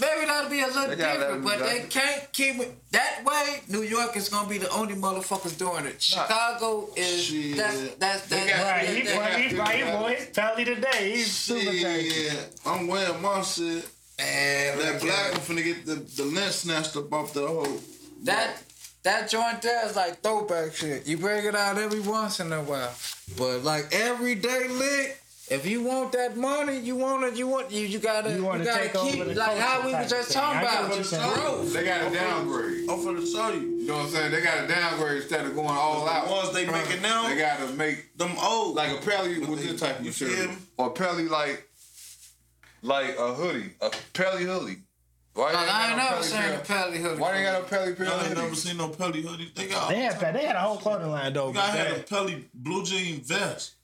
Maybe 0.00 0.26
that'll 0.26 0.50
be 0.50 0.60
a 0.60 0.66
little 0.66 0.88
They 0.88 0.96
different, 0.96 1.42
but 1.44 1.58
they 1.60 1.78
jacket. 1.78 1.90
can't 1.90 2.32
keep 2.32 2.56
it 2.60 2.92
that 2.92 3.22
way. 3.24 3.60
New 3.68 3.82
York 3.82 4.16
is 4.16 4.28
gonna 4.28 4.48
be 4.48 4.58
the 4.58 4.68
only 4.70 4.94
motherfuckers 4.94 5.56
doing 5.56 5.86
it. 5.86 6.02
Chicago 6.02 6.88
is 6.96 7.24
Shit. 7.24 7.56
that's 7.56 7.94
that's 7.96 8.26
They 8.26 8.36
that's 8.36 8.50
got- 8.52 8.70
Right, 8.70 8.88
he, 8.88 9.02
that- 9.02 9.18
right, 9.18 9.50
he, 9.50 9.56
right, 9.56 10.00
boy. 10.00 10.16
It's 10.18 10.38
Pelly 10.38 10.64
today. 10.64 11.12
He's 11.16 11.32
super 11.32 11.70
thirsty. 11.72 12.10
Shit, 12.10 12.60
I'm 12.66 12.86
wearing 12.86 13.22
my 13.22 13.40
shit. 13.42 13.88
Man, 14.18 14.78
That 14.78 14.92
look 14.94 15.02
black 15.02 15.26
at 15.26 15.32
one 15.32 15.40
finna 15.56 15.64
get 15.64 15.84
the, 15.86 15.94
the 15.96 16.24
lint 16.24 16.52
snatched 16.52 16.96
up 16.96 17.12
off 17.12 17.32
the 17.34 17.46
hole. 17.46 17.80
that 18.24 18.62
that 19.02 19.30
joint 19.30 19.62
there 19.62 19.86
is 19.86 19.94
like 19.94 20.20
throwback 20.22 20.74
shit. 20.74 21.06
You 21.06 21.16
bring 21.18 21.44
it 21.44 21.54
out 21.54 21.78
every 21.78 22.00
once 22.00 22.40
in 22.40 22.52
a 22.52 22.62
while, 22.62 22.92
but 23.38 23.62
like 23.62 23.94
everyday 23.94 24.68
lick. 24.68 25.22
If 25.48 25.64
you 25.64 25.84
want 25.84 26.10
that 26.12 26.36
money, 26.36 26.76
you 26.80 26.96
want 26.96 27.22
it. 27.24 27.36
You 27.36 27.46
want 27.46 27.70
you. 27.70 27.86
You 27.86 28.00
gotta. 28.00 28.30
You 28.30 28.36
You, 28.36 28.64
gotta 28.64 28.64
take 28.64 28.92
keep 28.94 29.20
over 29.20 29.32
like 29.34 29.56
how 29.58 29.86
we 29.86 29.92
type 29.92 30.02
was 30.02 30.10
just 30.10 30.32
talking 30.32 30.60
about 30.60 30.88
what 30.90 31.08
growth. 31.34 31.72
They 31.72 31.84
got 31.84 32.10
a 32.10 32.14
downgrade. 32.14 32.90
I'm 32.90 32.98
finna 32.98 33.32
show 33.32 33.52
you. 33.52 33.60
You 33.60 33.86
know 33.86 33.94
what 33.98 34.02
I'm 34.06 34.10
saying? 34.10 34.32
They 34.32 34.42
got 34.42 34.64
a 34.64 34.66
downgrade 34.66 35.22
instead 35.22 35.46
of 35.46 35.54
going 35.54 35.68
all 35.68 36.04
The 36.04 36.10
out. 36.10 36.28
ones 36.28 36.52
they 36.52 36.66
making 36.66 37.00
now, 37.00 37.28
They 37.28 37.36
got 37.36 37.60
to 37.60 37.68
make 37.74 38.16
them 38.18 38.32
old. 38.42 38.74
like 38.74 38.90
a 38.90 39.00
pelly 39.06 39.38
with 39.38 39.62
this 39.62 39.78
type 39.80 40.00
of 40.00 40.06
feel 40.12 40.28
shirt, 40.28 40.50
me? 40.50 40.56
or 40.78 40.90
pelly 40.90 41.28
like 41.28 41.68
like 42.82 43.16
a 43.16 43.32
hoodie, 43.34 43.70
a 43.80 43.90
pelly 44.14 44.44
hoodie. 44.44 44.78
Why 45.34 45.52
Like, 45.52 45.62
ain't 45.62 45.62
I 45.62 45.66
got 45.66 45.88
ain't 45.90 45.96
never 45.98 46.08
pelly 46.10 46.22
seen 46.24 46.54
a 46.54 46.58
pelly 46.58 46.98
hoodie. 46.98 47.20
Why 47.20 47.32
they 47.36 47.42
got 47.44 47.60
a 47.60 47.64
pelly 47.64 47.94
pill 47.94 48.06
Y'all 48.06 48.18
ain't 48.18 48.26
hoodie? 48.28 48.40
never 48.40 48.54
seen 48.56 48.76
no 48.78 48.88
Pelly 48.88 49.22
hoodie. 49.22 49.52
They 49.54 49.66
got. 49.68 49.90
They 49.90 50.00
had 50.00 50.34
they 50.34 50.44
had 50.44 50.56
a 50.56 50.60
whole 50.60 50.78
clothing 50.78 51.10
line 51.10 51.32
though. 51.34 51.48
You 51.48 51.54
but 51.54 51.66
gotta 51.74 52.00
a 52.00 52.02
Pelly 52.02 52.44
blue 52.54 52.84
jean 52.84 53.20
vest. 53.22 53.74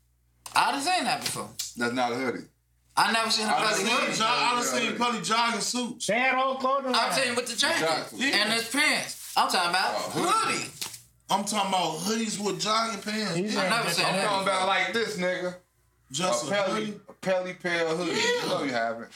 I 0.55 0.73
done 0.73 0.81
seen 0.81 1.05
that 1.05 1.21
before. 1.21 1.49
That's 1.77 1.93
not 1.95 2.13
a 2.13 2.15
hoodie. 2.17 2.45
I 2.97 3.11
never 3.13 3.31
seen 3.31 3.47
a 3.47 3.51
I 3.51 3.53
done 3.61 3.69
pelly 3.69 3.85
seen, 3.85 3.97
hoodie. 3.97 4.19
jo- 4.19 4.25
I 4.27 4.55
done 4.55 4.65
seen 4.65 4.97
Pelly 4.99 5.21
jogging 5.23 5.61
suits. 5.61 6.07
They 6.07 6.19
had 6.19 6.35
a 6.35 6.39
whole 6.39 6.57
clothing. 6.57 6.93
I'm 6.95 7.13
saying 7.13 7.35
with 7.37 7.47
the 7.47 7.57
jacket 7.57 7.83
Exactly. 7.83 8.33
and 8.33 8.53
his 8.53 8.69
pants. 8.69 9.33
I'm 9.37 9.49
talking 9.49 9.71
about 9.71 9.95
oh, 9.97 10.11
hoodie. 10.11 10.59
hoodie. 10.59 10.71
I'm 11.31 11.45
talking 11.45 11.69
about 11.71 11.97
hoodies 12.01 12.39
with 12.39 12.61
jogging 12.61 13.01
pants. 13.01 13.37
He's 13.37 13.57
I 13.57 13.69
never 13.71 13.89
seen 13.89 14.05
I'm 14.05 14.17
that. 14.17 14.25
talking 14.27 14.43
about 14.49 14.67
like 14.69 14.93
this 14.93 15.17
nigga. 15.17 15.55
just 16.11 16.45
A 16.45 16.49
a 16.49 16.51
pelly, 16.51 16.85
hoodie. 16.85 17.01
a 17.09 17.13
pelly 17.15 17.55
pair 17.55 17.87
hoodie. 17.89 18.21
You 18.21 18.49
know 18.49 18.63
you 18.65 18.73
have 18.73 19.01
it. 19.01 19.09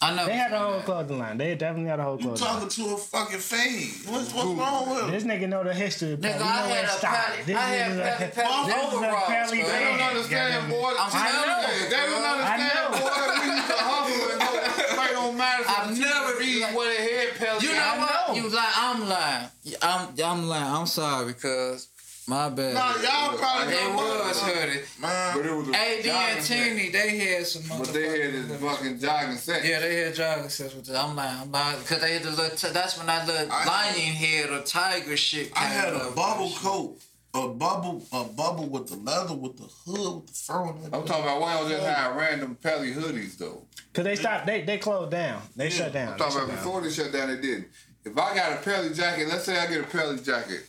I 0.00 0.14
never. 0.14 0.28
They 0.30 0.36
had 0.36 0.50
seen 0.50 0.60
a 0.60 0.64
whole 0.64 0.80
clothing 0.80 1.18
line. 1.18 1.38
They 1.38 1.54
definitely 1.56 1.90
had 1.90 1.98
a 1.98 2.04
whole 2.04 2.16
You 2.20 2.26
clothing 2.28 2.44
line. 2.44 2.54
talking 2.54 2.68
to 2.68 2.94
a 2.94 2.96
fucking 2.96 3.38
fade. 3.38 3.90
What's, 4.06 4.32
what's 4.32 4.46
wrong 4.48 4.90
with 4.90 5.02
him? 5.04 5.10
This 5.10 5.24
nigga 5.24 5.48
know 5.48 5.64
the 5.64 5.74
history. 5.74 6.12
Of 6.12 6.20
Nigga, 6.20 6.38
Pelly. 6.38 6.44
He 6.44 6.48
I 6.48 6.62
know 6.62 6.68
where 6.68 6.74
had 6.76 6.84
it 6.84 6.88
a 6.88 6.98
started. 6.98 7.46
This 7.46 7.56
I 7.56 7.60
had 7.68 7.90
a- 7.90 7.98
pelly 7.98 8.30
pelly 8.30 8.66
This 8.68 8.76
is 8.78 8.92
a 8.92 8.96
overalls. 8.96 9.50
They 9.50 9.58
don't 9.58 10.00
understand, 10.00 10.54
Goddamn. 10.54 10.70
boy. 10.70 10.92
I'm 10.98 11.10
telling 11.10 11.48
know. 11.48 11.68
you, 11.68 11.90
They 11.90 11.96
don't 11.98 12.22
bro. 12.22 12.30
understand, 12.30 12.46
I 12.46 12.56
know. 12.62 12.86
boy. 12.94 13.10
We 13.42 13.46
used 13.58 13.68
to 13.68 13.78
hustle 13.78 14.30
and 14.30 14.40
go 14.40 14.50
straight 14.86 15.16
on 15.18 15.36
Madison. 15.36 15.74
I've 15.76 15.98
never- 15.98 16.38
be 16.38 16.60
like- 16.62 16.76
where 16.76 16.90
the 16.94 17.02
head 17.02 17.28
pelly. 17.38 17.66
You 17.66 17.72
know 17.74 17.94
what? 17.98 18.36
You 18.36 18.42
was 18.44 18.54
like, 18.54 18.72
I'm 18.76 19.08
lying. 19.08 19.48
I'm, 19.82 20.08
I'm 20.24 20.48
lying. 20.48 20.64
I'm 20.78 20.86
sorry 20.86 21.26
because 21.32 21.88
my 22.28 22.48
bad. 22.50 22.74
Nah, 22.74 22.94
y'all 23.02 23.38
probably 23.38 23.74
It 23.74 23.78
don't 23.78 23.96
was 23.96 24.40
hoodie. 24.42 24.80
Man, 25.00 25.36
But 25.36 25.46
it 25.46 25.52
was 25.54 25.68
a 25.68 25.76
AD 25.76 26.04
jogging 26.04 26.36
and 26.36 26.44
set. 26.44 26.64
Teeny, 26.64 26.90
they 26.90 27.18
had 27.18 27.46
some. 27.46 27.78
But 27.78 27.92
they 27.92 28.20
had 28.20 28.32
this 28.48 28.60
fucking 28.60 28.98
jogging 29.00 29.36
set. 29.36 29.64
Yeah, 29.64 29.78
they 29.80 29.96
had 29.96 30.14
jogging 30.14 30.48
sets 30.48 30.74
with 30.74 30.86
this. 30.86 30.96
I'm 30.96 31.16
lying. 31.16 31.40
I'm 31.40 31.50
lying. 31.50 31.78
Because 31.80 32.00
they 32.00 32.12
had 32.14 32.22
the 32.22 32.30
little, 32.30 32.56
t- 32.56 32.68
that's 32.72 32.98
when 32.98 33.06
that 33.06 33.26
little 33.26 33.48
I- 33.50 33.64
lion 33.64 33.94
head 34.14 34.50
or 34.50 34.60
tiger 34.62 35.16
shit 35.16 35.50
I 35.56 35.60
had 35.64 35.94
a 35.94 36.10
bubble 36.10 36.52
coat. 36.56 37.00
A 37.34 37.46
bubble, 37.46 38.02
a 38.10 38.24
bubble 38.24 38.68
with 38.68 38.88
the 38.88 38.96
leather, 38.96 39.34
with 39.34 39.58
the 39.58 39.64
hood, 39.64 40.14
with 40.22 40.26
the 40.28 40.32
fur 40.32 40.54
on 40.54 40.78
it. 40.78 40.84
I'm 40.94 41.04
talking 41.04 41.24
about 41.24 41.40
why 41.42 41.58
don't 41.60 41.68
just 41.68 41.84
have 41.84 42.16
random 42.16 42.56
pelly 42.56 42.92
hoodies 42.92 43.36
though. 43.36 43.64
Cause 43.92 44.04
they 44.04 44.16
stopped. 44.16 44.46
They 44.46 44.62
they 44.62 44.78
closed 44.78 45.10
down. 45.10 45.42
They 45.54 45.68
shut 45.68 45.92
down. 45.92 46.12
I'm 46.14 46.18
talking 46.18 46.36
about 46.38 46.48
down. 46.48 46.56
before 46.56 46.80
they 46.80 46.90
shut 46.90 47.12
down, 47.12 47.28
they 47.28 47.40
didn't. 47.40 47.68
If 48.04 48.16
I 48.16 48.34
got 48.34 48.52
a 48.52 48.56
pelly 48.62 48.94
jacket, 48.94 49.28
let's 49.28 49.44
say 49.44 49.58
I 49.58 49.66
get 49.66 49.80
a 49.80 49.86
pelly 49.86 50.18
jacket. 50.20 50.64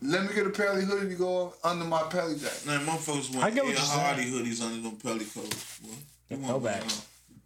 Let 0.00 0.22
me 0.28 0.34
get 0.34 0.46
a 0.46 0.50
pelly 0.50 0.84
hoodie 0.84 1.10
to 1.10 1.14
go 1.14 1.54
under 1.64 1.84
my 1.84 2.02
pelly 2.02 2.36
jacket. 2.36 2.66
Man, 2.66 2.84
motherfuckers 2.86 3.34
I 3.34 3.38
want 3.38 3.54
get 3.54 3.64
Ed 3.64 3.66
what 3.66 3.74
you're 3.74 3.80
Hardy 4.00 4.24
hoodies 4.30 4.62
under 4.62 4.82
them 4.88 4.96
pelly 4.96 5.24
coats. 5.24 5.78
boy. 5.80 5.88
We 6.30 6.36
Go 6.36 6.52
want 6.52 6.64
back. 6.64 6.80
wearing- 6.82 6.92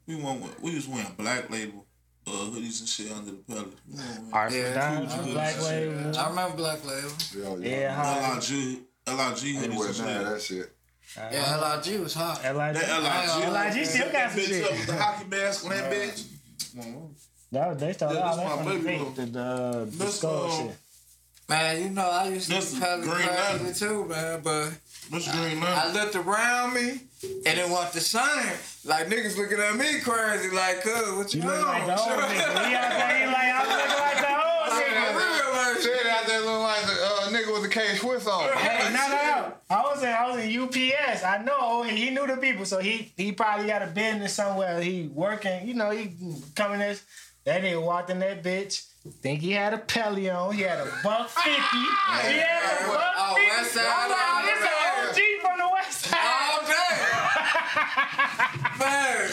We 0.06 0.14
want. 0.16 0.62
We 0.62 0.74
was 0.74 0.88
wearing 0.88 1.12
black 1.16 1.50
label 1.50 1.84
uh, 2.26 2.30
hoodies 2.30 2.80
and 2.80 2.88
shit 2.88 3.12
under 3.12 3.32
the 3.32 3.36
pelly. 3.38 3.66
We 3.88 3.94
want 3.98 4.08
wearing 4.08 4.32
Arthur 4.32 4.56
Yeah, 4.56 4.74
Down, 4.74 5.08
Cool 5.08 5.32
Black 5.32 5.62
Label. 5.62 6.18
I 6.18 6.28
remember 6.28 6.56
Black 6.56 6.84
Label. 6.84 7.60
Yeah, 7.62 7.94
hard. 7.94 8.42
LIG, 8.50 8.52
LIG 8.52 8.80
I 9.06 9.18
ain't 9.18 9.40
hoodies 9.40 9.78
wearing 9.78 9.94
and 9.94 9.98
none 9.98 10.06
shit. 10.06 10.24
that 10.24 10.42
shit. 10.42 10.72
Yeah, 11.16 11.80
LIG 11.86 12.00
was 12.00 12.14
hot. 12.14 12.42
LIG. 12.42 12.54
That 12.74 13.42
LIG. 13.44 13.76
LIG 13.76 13.86
still 13.86 14.12
got 14.12 14.30
some 14.32 14.40
shit. 14.40 14.64
up 14.64 14.70
with 14.72 14.86
the 14.86 14.96
hockey 14.96 15.24
mask 15.28 15.64
on 15.64 15.70
that 15.70 15.92
bitch. 15.92 16.24
That 17.52 17.68
was, 17.68 17.78
they 17.78 17.92
started 17.92 18.18
Yeah, 18.18 18.24
all 18.28 18.36
this 18.36 18.44
that 18.44 18.64
my 18.64 18.72
baby 18.72 19.04
the, 19.14 19.22
the, 19.26 19.88
the 19.98 20.06
skull 20.08 20.46
uh, 20.50 20.56
shit. 20.68 20.76
Man, 21.48 21.82
you 21.82 21.90
know, 21.90 22.08
I 22.10 22.28
used 22.28 22.48
to 22.48 22.54
This 22.56 22.70
be 22.72 22.76
is 22.78 22.82
pelly 22.82 23.02
Green 23.02 23.28
crazy 23.28 23.74
too, 23.86 24.04
man, 24.06 24.40
but 24.42 24.70
What's 25.10 25.30
green 25.30 25.62
I 25.62 25.86
now? 25.86 25.92
looked 25.92 26.16
around 26.16 26.74
me 26.74 27.00
and 27.46 27.58
it 27.58 27.70
want 27.70 27.92
the 27.92 28.00
same. 28.00 28.52
Like 28.84 29.06
niggas 29.06 29.36
looking 29.36 29.58
at 29.60 29.76
me 29.76 30.00
crazy, 30.00 30.50
like, 30.54 30.82
cuz, 30.82 31.12
what 31.16 31.32
you, 31.32 31.42
You 31.42 31.48
look 31.48 31.66
on? 31.66 31.86
like 31.86 31.86
the 31.86 32.00
old 32.00 32.10
nigga. 32.10 32.66
He 32.66 32.74
out 32.74 32.90
there, 32.90 33.18
he 33.20 33.26
like, 33.26 33.54
I'm 33.54 33.68
looking 33.68 33.98
like 34.02 34.18
the 34.18 34.34
old 34.34 34.82
nigga. 34.82 35.16
real, 35.16 35.52
like, 35.54 35.76
Said 35.82 36.06
out 36.10 36.26
there 36.26 36.40
looking 36.40 36.62
like 36.62 36.84
a 36.84 37.04
uh, 37.06 37.28
nigga 37.30 37.52
with 37.54 37.70
a 37.70 37.72
K 37.72 37.94
Swiss 37.96 38.26
on. 38.26 38.52
Hey, 38.58 38.92
no, 38.92 39.08
no, 39.08 39.14
no. 39.16 39.52
I 39.70 39.82
was 39.82 40.02
in, 40.02 40.08
I 40.08 40.26
was 40.30 40.44
in 40.44 40.60
UPS. 40.62 41.22
I 41.22 41.42
know 41.44 41.82
he, 41.84 41.96
he 41.96 42.10
knew 42.10 42.26
the 42.26 42.36
people, 42.38 42.64
so 42.64 42.78
he 42.78 43.12
he 43.16 43.30
probably 43.30 43.66
got 43.68 43.82
a 43.82 43.86
business 43.86 44.32
somewhere. 44.34 44.80
He 44.80 45.08
working, 45.14 45.66
you 45.68 45.74
know, 45.74 45.90
he 45.90 46.10
coming 46.56 46.80
as 46.82 47.02
That 47.46 47.62
nigga 47.62 47.80
walked 47.80 48.10
in 48.10 48.18
that 48.18 48.42
bitch. 48.42 48.86
Think 49.22 49.40
he 49.40 49.52
had 49.52 49.72
a 49.72 49.78
Pelly 49.78 50.28
on. 50.28 50.52
He 50.52 50.62
had 50.62 50.80
a 50.80 50.90
buck 51.04 51.28
fifty. 51.28 51.78
He 51.78 52.38
had 52.40 52.82
a 52.82 52.88
buck 52.88 53.14
Oh, 53.16 53.34
fifty. 53.36 53.50
West 53.50 53.72
Side 53.72 53.84
I'm 53.86 54.10
like, 54.10 54.52
this 54.52 54.62
an 54.66 54.68
OG 55.08 55.42
from 55.42 55.58
the 55.60 55.68
West 55.72 56.00
Side. 56.06 56.18
All 56.20 56.66
day. 56.66 57.25
Man. 58.78 59.30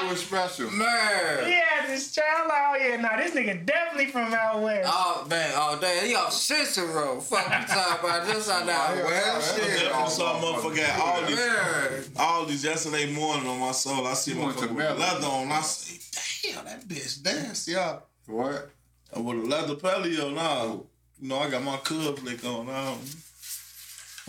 It 0.00 0.10
was 0.10 0.20
special. 0.20 0.70
Man. 0.70 1.44
He 1.44 1.52
had 1.52 1.88
this 1.88 2.12
child 2.12 2.50
out 2.52 2.78
here. 2.78 2.98
Nah, 2.98 3.16
this 3.16 3.32
nigga 3.32 3.64
definitely 3.64 4.06
from 4.06 4.32
out 4.34 4.62
west. 4.62 4.88
Oh 4.90 5.26
man, 5.28 5.52
oh, 5.54 5.60
all 5.60 5.76
day. 5.78 6.08
He 6.08 6.14
off 6.14 6.32
Cicero. 6.32 7.20
Fuck 7.20 7.44
you 7.46 7.66
talking 7.66 8.08
about 8.08 8.26
this 8.26 8.50
out 8.50 8.66
there. 8.66 9.04
Well, 9.04 9.40
shit. 9.40 9.64
Definitely 9.64 10.10
saw 10.10 10.38
a 10.38 10.42
motherfucker 10.42 10.78
at 10.78 11.00
all 11.00 11.26
these, 11.26 11.36
Man. 11.36 12.04
all 12.16 12.44
these 12.46 12.64
yesterday 12.64 13.12
morning 13.12 13.46
on 13.46 13.60
my 13.60 13.72
soul. 13.72 14.06
I 14.06 14.14
see 14.14 14.32
a 14.32 14.34
You 14.34 14.44
went 14.44 14.58
to 14.58 14.66
motherfucker 14.66 14.74
with 14.74 14.98
leather 14.98 15.26
on. 15.26 15.52
I 15.52 15.60
say, 15.60 16.52
damn, 16.52 16.64
that 16.64 16.86
bitch 16.86 17.22
dance, 17.22 17.68
y'all. 17.68 18.02
What? 18.26 18.70
And 19.12 19.24
with 19.24 19.38
a 19.38 19.42
leather 19.42 19.74
pelly 19.74 20.20
on 20.20 20.34
now, 20.34 20.84
you 21.20 21.28
know, 21.28 21.38
I 21.38 21.50
got 21.50 21.62
my 21.62 21.76
cub 21.78 22.18
lick 22.20 22.44
on 22.44 22.66
now. 22.66 22.96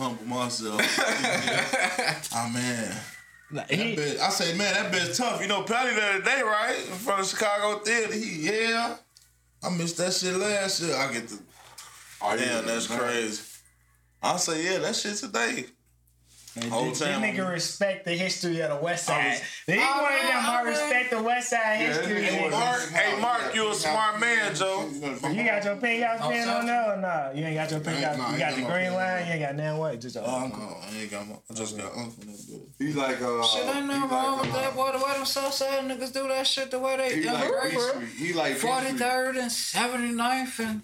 Humble 0.02 0.24
myself. 0.24 0.80
Ah 2.34 2.50
man. 2.52 2.96
Like, 3.50 3.68
That 3.68 3.78
he, 3.78 3.94
bitch, 3.96 4.18
I 4.18 4.30
say, 4.30 4.56
man, 4.56 4.72
that 4.72 4.92
bitch 4.92 5.16
tough. 5.16 5.42
You 5.42 5.46
know, 5.48 5.62
Patty 5.62 5.94
the 5.94 6.02
other 6.02 6.22
day, 6.22 6.40
right? 6.42 6.76
In 6.88 6.94
front 6.94 7.20
of 7.20 7.26
Chicago 7.26 7.80
Theater. 7.80 8.14
He, 8.14 8.46
yeah. 8.50 8.96
I 9.62 9.68
missed 9.70 9.98
that 9.98 10.12
shit 10.14 10.34
last 10.34 10.80
year. 10.82 10.96
I 10.96 11.12
get 11.12 11.28
the, 11.28 11.38
Oh, 12.22 12.36
damn, 12.36 12.64
that's 12.66 12.86
crazy. 12.86 13.42
I 14.22 14.36
say, 14.36 14.64
yeah, 14.64 14.78
that 14.78 14.94
shit 14.96 15.16
today. 15.16 15.66
Whole 16.68 16.90
this 16.90 16.98
time. 17.00 17.22
nigga 17.22 17.50
respect 17.50 18.04
the 18.04 18.12
history 18.12 18.60
of 18.60 18.68
the 18.68 18.76
West 18.84 19.06
Side. 19.06 19.30
was- 19.30 19.40
He 19.66 19.72
Oh, 19.80 20.02
one 20.02 20.12
of 20.12 20.20
them 20.20 20.28
man, 20.28 20.44
I 20.44 20.60
oh, 20.60 20.64
respect 20.66 21.10
the 21.10 21.22
West 21.22 21.48
Side 21.48 21.76
history. 21.78 22.12
this 22.14 22.30
nigga 22.34 22.36
nigga. 22.36 22.42
was- 22.44 22.52
Mark, 22.52 22.88
hey, 22.90 23.20
Mark, 23.22 23.54
you 23.54 23.68
a 23.70 23.74
smart 23.74 24.20
man, 24.20 24.54
Joe. 24.54 24.90
You 24.92 25.44
got 25.44 25.64
your 25.64 25.76
pink 25.76 26.04
house 26.04 26.20
pen 26.20 26.48
on 26.48 26.66
there 26.66 26.92
or 26.92 26.96
nah? 26.98 27.30
You 27.30 27.46
ain't 27.46 27.56
got 27.56 27.70
your 27.70 27.80
pink 27.80 27.96
Ain't- 27.96 28.04
house. 28.04 28.18
nah, 28.18 28.32
You 28.32 28.38
got 28.38 28.50
got 28.50 28.56
the 28.56 28.62
green 28.62 28.70
pen. 28.90 28.94
line. 28.94 29.26
You 29.26 29.32
ain't 29.32 29.40
got 29.42 29.54
nothing 29.54 29.78
what? 29.78 30.00
Just 30.00 30.16
a 30.16 30.24
Oh, 30.26 30.34
uncle. 30.42 30.60
no, 30.60 30.76
I 30.76 31.00
ain't 31.00 31.10
got 31.10 31.26
my, 31.28 31.34
I 31.50 31.54
just 31.54 31.76
got 31.78 31.96
uncle 31.96 32.22
in. 32.22 32.62
He's 32.78 32.96
like 32.96 33.22
uh. 33.22 33.42
Shit, 33.44 33.64
ain't 33.64 33.74
he's 33.76 33.84
nothing 33.86 34.00
like, 34.02 34.10
wrong 34.10 34.40
with 34.40 34.50
uh, 34.54 34.60
that, 34.60 34.74
boy. 34.76 34.92
The 34.92 34.98
way 34.98 35.12
them 35.14 35.24
Southside 35.24 35.84
niggas 35.84 36.12
do 36.12 36.28
that 36.28 36.46
shit, 36.46 36.70
the 36.70 36.78
way 36.78 36.96
they 36.98 37.14
He 37.20 37.26
like 37.30 37.44
immigrate. 37.48 38.08
He 38.18 38.32
like 38.34 38.56
43rd 38.58 39.38
and 39.38 39.50
79th 39.50 40.58
and 40.60 40.82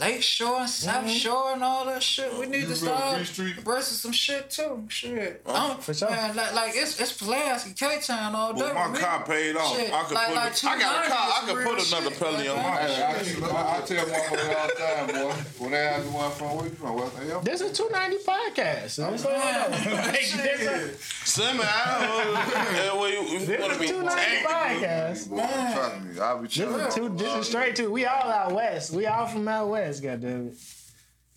Lake 0.00 0.22
Shore 0.22 0.60
and 0.60 0.70
South 0.70 1.04
mm-hmm. 1.04 1.08
Shore 1.12 1.52
and 1.52 1.62
all 1.62 1.84
that 1.84 2.02
shit. 2.02 2.32
We 2.38 2.46
need 2.46 2.62
You 2.62 2.68
to 2.68 2.76
start 2.76 3.30
B 3.36 3.52
embracing 3.58 3.96
some 3.98 4.12
shit 4.12 4.48
too. 4.48 4.84
Shit. 4.88 5.42
Oh, 5.44 5.54
I'm- 5.54 5.78
for 5.80 5.92
sure. 5.92 6.08
Man, 6.08 6.34
like, 6.34 6.54
like 6.54 6.72
it's 6.74 6.98
it's 6.98 7.12
Pulaski, 7.12 7.74
K-Town 7.74 8.34
all 8.34 8.54
day. 8.54 8.60
But 8.62 8.74
my 8.74 8.88
with 8.90 9.00
car 9.00 9.22
paid 9.26 9.54
off. 9.54 9.76
Shit, 9.76 9.92
I 9.92 10.02
could 10.04 10.14
like- 10.14 10.26
put. 10.28 10.34
like 10.36 10.62
a, 10.64 10.68
I 10.70 10.78
got 10.78 11.04
a 11.04 11.08
car. 11.10 11.18
I 11.18 11.40
290 11.46 11.52
could 11.52 11.64
put 11.76 11.88
another 11.92 12.10
shit. 12.10 12.18
pelly 12.20 12.48
on 12.48 12.56
my. 12.56 12.62
Hey, 12.62 13.02
I, 13.02 13.10
I, 13.12 13.76
I 13.76 13.80
tell 13.82 14.06
motherfuckers 14.06 14.56
all 14.56 14.66
the 14.68 14.74
time, 14.74 15.06
boy. 15.28 15.34
When 15.58 15.70
they 15.72 15.76
ask 15.78 16.06
me 16.06 16.10
where 16.12 16.24
I'm 16.24 16.30
from, 16.32 16.56
where 16.56 16.64
you 16.64 16.70
from? 16.72 16.94
West 16.96 17.16
Ham? 17.18 17.44
This 17.44 17.60
is 17.60 17.76
290 17.76 18.24
podcast. 18.24 18.88
So 18.90 19.10
that's 19.10 19.26
all 19.26 19.32
I 19.34 19.52
know. 19.68 19.92
Like, 19.94 20.12
this 20.12 20.34
is- 20.34 21.00
Send 21.24 21.58
me 21.58 21.64
out. 21.64 22.36
Hey, 22.48 22.88
what 22.96 23.12
you- 23.12 23.28
you 23.28 23.38
This 23.44 23.60
wanna 23.60 23.74
is 23.74 23.78
be 23.80 23.88
290 23.88 24.46
podcast. 24.46 25.28
Boy, 25.28 25.36
trust 25.36 26.00
me, 26.02 26.20
I'll 26.20 26.38
be 26.38 26.42
This 26.46 26.52
chilling. 26.54 26.80
is, 26.80 26.94
two, 26.94 27.08
this 27.10 27.34
is 27.34 27.46
straight 27.46 27.76
to. 27.76 27.90
We 27.90 28.06
all 28.06 28.30
out 28.30 28.52
west. 28.52 28.90
We 28.92 29.06
all 29.06 29.26
from 29.26 29.46
out 29.48 29.68
west. 29.68 29.81
Goddamn 29.90 30.48
it. 30.48 30.81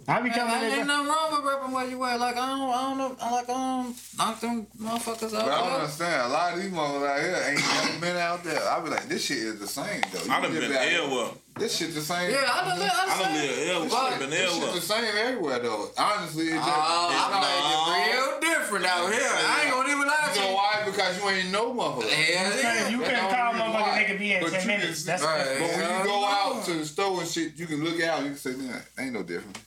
I 0.08 0.22
be 0.22 0.30
Man, 0.30 0.38
coming 0.38 0.56
ain't 0.70 0.82
in. 0.82 0.88
nothing 0.88 1.08
wrong 1.08 1.32
with 1.32 1.42
repping 1.52 1.72
where 1.72 1.88
you 1.90 2.04
at. 2.06 2.20
Like 2.20 2.38
I 2.38 2.46
don't, 2.50 2.70
I 2.70 2.82
don't 2.90 2.98
know, 3.00 3.16
I 3.20 3.32
like 3.32 3.50
I 3.50 3.54
don't 3.54 3.96
knock 4.18 4.40
them 4.40 4.68
motherfuckers 4.80 5.34
out. 5.34 5.46
But 5.46 5.50
I 5.50 5.58
don't 5.58 5.66
there. 5.70 5.80
understand. 5.82 6.22
A 6.22 6.34
lot 6.34 6.54
of 6.54 6.62
these 6.62 6.72
motherfuckers 6.72 7.10
out 7.10 7.22
here 7.22 7.44
ain't 7.50 7.60
never 7.60 8.00
been 8.06 8.18
out 8.18 8.44
there. 8.44 8.62
I 8.70 8.80
be 8.82 8.90
like, 8.90 9.08
this 9.10 9.26
shit 9.26 9.38
is 9.40 9.60
the 9.60 9.68
same 9.68 10.02
though. 10.14 10.24
You 10.24 10.32
I 10.32 10.42
done 10.42 10.54
been 10.54 10.72
everywhere. 10.72 11.30
This 11.58 11.78
shit 11.78 11.94
the 11.96 12.02
same. 12.02 12.30
Yeah, 12.32 12.44
I 12.52 12.68
done, 12.68 12.82
I 12.82 12.86
I 12.86 13.08
done 13.08 13.20
done 13.24 13.34
lived 13.34 13.60
everywhere. 13.60 13.90
I 13.98 14.10
done 14.12 14.20
been 14.20 14.30
This 14.30 14.54
shit 14.60 14.74
the 14.76 14.82
same 14.82 15.06
everywhere 15.26 15.60
though. 15.60 15.90
Honestly, 15.98 16.44
it's 16.46 16.54
just. 16.54 16.70
Oh, 16.70 17.10
it's 17.10 17.22
I'm 17.26 17.32
not- 17.32 17.42
like, 17.42 18.06
it's 18.06 18.14
real 18.14 18.52
different 18.54 18.86
out 18.86 19.12
here. 19.12 19.32
I 19.32 19.62
ain't 19.66 19.72
gonna 19.74 19.90
even 19.90 20.06
lie 20.08 20.28
You 20.30 20.34
to 20.36 20.40
know 20.42 20.50
you. 20.50 20.56
why? 20.56 20.84
Because 20.86 21.18
you 21.18 21.30
ain't 21.30 21.52
no 21.52 21.74
motherfucker. 21.74 22.10
Hell 22.12 22.60
yeah. 22.62 22.90
You 22.90 22.98
That's 23.00 23.10
couldn't 23.10 23.30
the 23.30 23.36
call 23.36 23.48
only 23.50 23.62
motherfucker 23.62 23.82
why. 23.82 24.06
nigga 24.06 24.20
be 24.20 24.34
in 24.34 24.44
But 24.44 24.52
10 24.54 24.68
minutes. 24.68 25.04
can- 25.04 25.08
That's 25.08 25.24
Right. 25.24 25.58
But 25.60 25.70
when 25.80 25.98
you 25.98 26.04
go 26.06 26.26
out 26.26 26.66
to 26.66 26.74
the 26.76 26.86
store 26.86 27.22
and 27.22 27.30
shit, 27.30 27.56
you 27.58 27.66
can 27.66 27.84
look 27.84 28.00
out. 28.04 28.20
You 28.22 28.30
can 28.30 28.38
say, 28.38 28.52
"Man, 28.54 28.82
ain't 29.00 29.14
no 29.14 29.24
difference." 29.24 29.58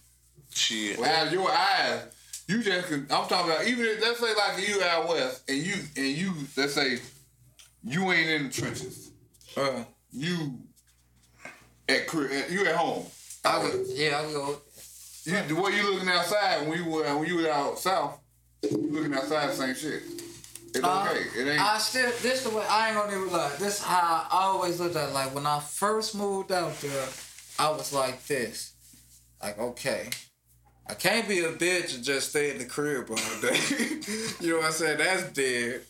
Shit. 0.59 0.99
Out 0.99 1.29
of 1.29 1.33
your 1.33 1.51
eyes, 1.51 2.03
you 2.49 2.63
just 2.63 2.89
can. 2.89 3.07
I'm 3.11 3.29
talking 3.29 3.51
about 3.53 3.67
even 3.67 3.85
if 3.85 4.01
let's 4.01 4.19
say 4.19 4.35
like 4.35 4.69
you 4.69 4.83
out 4.83 5.09
west 5.09 5.45
and 5.49 5.59
you 5.59 5.75
and 5.97 6.07
you 6.07 6.33
let's 6.57 6.75
say 6.75 6.99
you 7.85 8.11
ain't 8.13 8.29
in 8.29 8.45
the 8.49 8.53
trenches. 8.53 9.11
Uh, 9.57 9.85
You 10.13 10.59
at 11.89 12.13
you 12.51 12.67
at 12.67 12.75
home. 12.75 13.07
I 13.45 13.63
go, 13.63 13.85
yeah, 13.89 14.19
I 14.19 14.33
go. 14.33 14.59
You, 15.25 15.43
the 15.43 15.55
way 15.55 15.73
you 15.73 15.95
looking 15.95 16.09
outside 16.09 16.67
when 16.67 16.83
you 16.83 16.91
were 16.91 17.03
when 17.17 17.29
you 17.29 17.37
were 17.37 17.51
out 17.51 17.79
south, 17.79 18.19
you 18.63 18.89
looking 18.91 19.15
outside 19.15 19.53
same 19.53 19.75
shit. 19.75 20.03
It's 20.75 20.85
Uh, 20.85 21.07
okay. 21.11 21.41
It 21.41 21.49
ain't. 21.49 21.63
I 21.63 21.79
still 21.79 22.11
this 22.23 22.43
the 22.45 22.51
way 22.51 22.65
I 22.69 22.89
ain't 22.89 22.97
gonna 22.97 23.17
even 23.17 23.33
lie. 23.33 23.55
This 23.59 23.83
how 23.83 24.27
I 24.31 24.43
always 24.47 24.81
looked 24.81 24.97
at 24.97 25.11
it. 25.11 25.13
like 25.15 25.35
when 25.35 25.47
I 25.47 25.61
first 25.61 26.15
moved 26.15 26.53
out 26.53 26.79
there, 26.81 27.07
I 27.59 27.71
was 27.71 27.93
like 27.93 28.27
this. 28.27 28.73
Like, 29.43 29.59
okay. 29.59 30.11
I 30.89 30.95
can't 30.95 31.29
be 31.29 31.41
a 31.41 31.53
bitch 31.53 31.95
and 31.95 32.03
just 32.03 32.31
stay 32.31 32.51
in 32.51 32.59
the 32.59 32.65
crib 32.65 33.11
all 33.11 33.17
day. 33.41 33.59
you 34.41 34.53
know 34.53 34.59
what 34.59 34.67
I'm 34.67 34.73
saying? 34.73 34.99
That's 34.99 35.25
dead. 35.33 35.83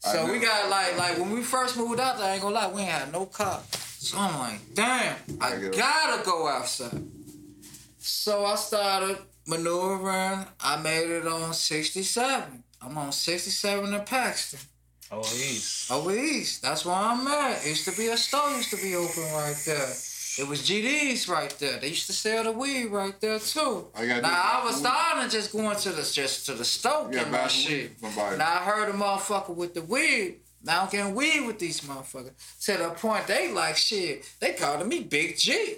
So 0.00 0.30
we 0.30 0.38
got 0.38 0.68
like 0.68 0.98
like 0.98 1.18
when 1.18 1.30
we 1.30 1.42
first 1.42 1.78
moved 1.78 1.98
out 1.98 2.18
there, 2.18 2.26
I 2.26 2.32
ain't 2.34 2.42
gonna 2.42 2.54
lie, 2.54 2.70
we 2.70 2.82
ain't 2.82 2.90
had 2.90 3.12
no 3.12 3.24
car. 3.24 3.60
So 3.70 4.18
I'm 4.18 4.38
like, 4.38 4.60
damn, 4.74 5.16
I 5.40 5.54
I 5.54 5.68
gotta 5.68 6.22
go 6.24 6.46
outside. 6.46 7.02
So 7.98 8.44
I 8.44 8.54
started 8.56 9.16
maneuvering. 9.46 10.44
I 10.60 10.76
made 10.82 11.08
it 11.08 11.26
on 11.26 11.54
67. 11.54 12.64
I'm 12.82 12.98
on 12.98 13.12
67 13.12 13.94
in 13.94 14.00
Paxton. 14.02 14.60
Oh, 15.10 15.20
east. 15.20 15.90
Over 15.90 16.14
east. 16.14 16.60
That's 16.60 16.84
where 16.84 16.94
I'm 16.94 17.26
at. 17.26 17.66
Used 17.66 17.86
to 17.86 17.96
be 17.96 18.08
a 18.08 18.16
store 18.18 18.50
used 18.50 18.70
to 18.70 18.76
be 18.76 18.94
open 18.94 19.22
right 19.32 19.56
there. 19.64 19.92
It 20.36 20.48
was 20.48 20.62
GD's 20.68 21.28
right 21.28 21.50
there. 21.60 21.78
They 21.78 21.88
used 21.88 22.06
to 22.06 22.12
sell 22.12 22.42
the 22.44 22.52
weed 22.52 22.86
right 22.86 23.18
there 23.20 23.38
too. 23.38 23.60
All 23.60 23.90
you 24.02 24.08
gotta 24.08 24.22
Now 24.22 24.60
I 24.60 24.64
was 24.64 24.74
some 24.76 24.84
starting 24.86 25.30
just 25.30 25.52
going 25.52 25.76
to 25.76 25.90
the 25.90 26.02
just 26.02 26.46
to 26.46 26.54
the 26.54 26.64
store 26.64 27.08
Yeah, 27.12 27.20
get 27.22 27.30
buy 27.32 27.42
my 27.42 27.48
shit. 27.48 27.98
from. 28.00 28.38
Now 28.38 28.52
I 28.60 28.64
heard 28.64 28.88
a 28.88 28.92
motherfucker 28.92 29.54
with 29.54 29.74
the 29.74 29.82
weed. 29.82 30.40
Now 30.64 30.82
I'm 30.84 30.88
getting 30.90 31.14
weed 31.14 31.46
with 31.46 31.58
these 31.58 31.82
motherfuckers. 31.82 32.32
To 32.64 32.76
the 32.76 32.90
point 32.90 33.26
they 33.28 33.52
like 33.52 33.76
shit. 33.76 34.28
They 34.40 34.54
calling 34.54 34.88
me 34.88 35.00
Big 35.04 35.36
G. 35.38 35.76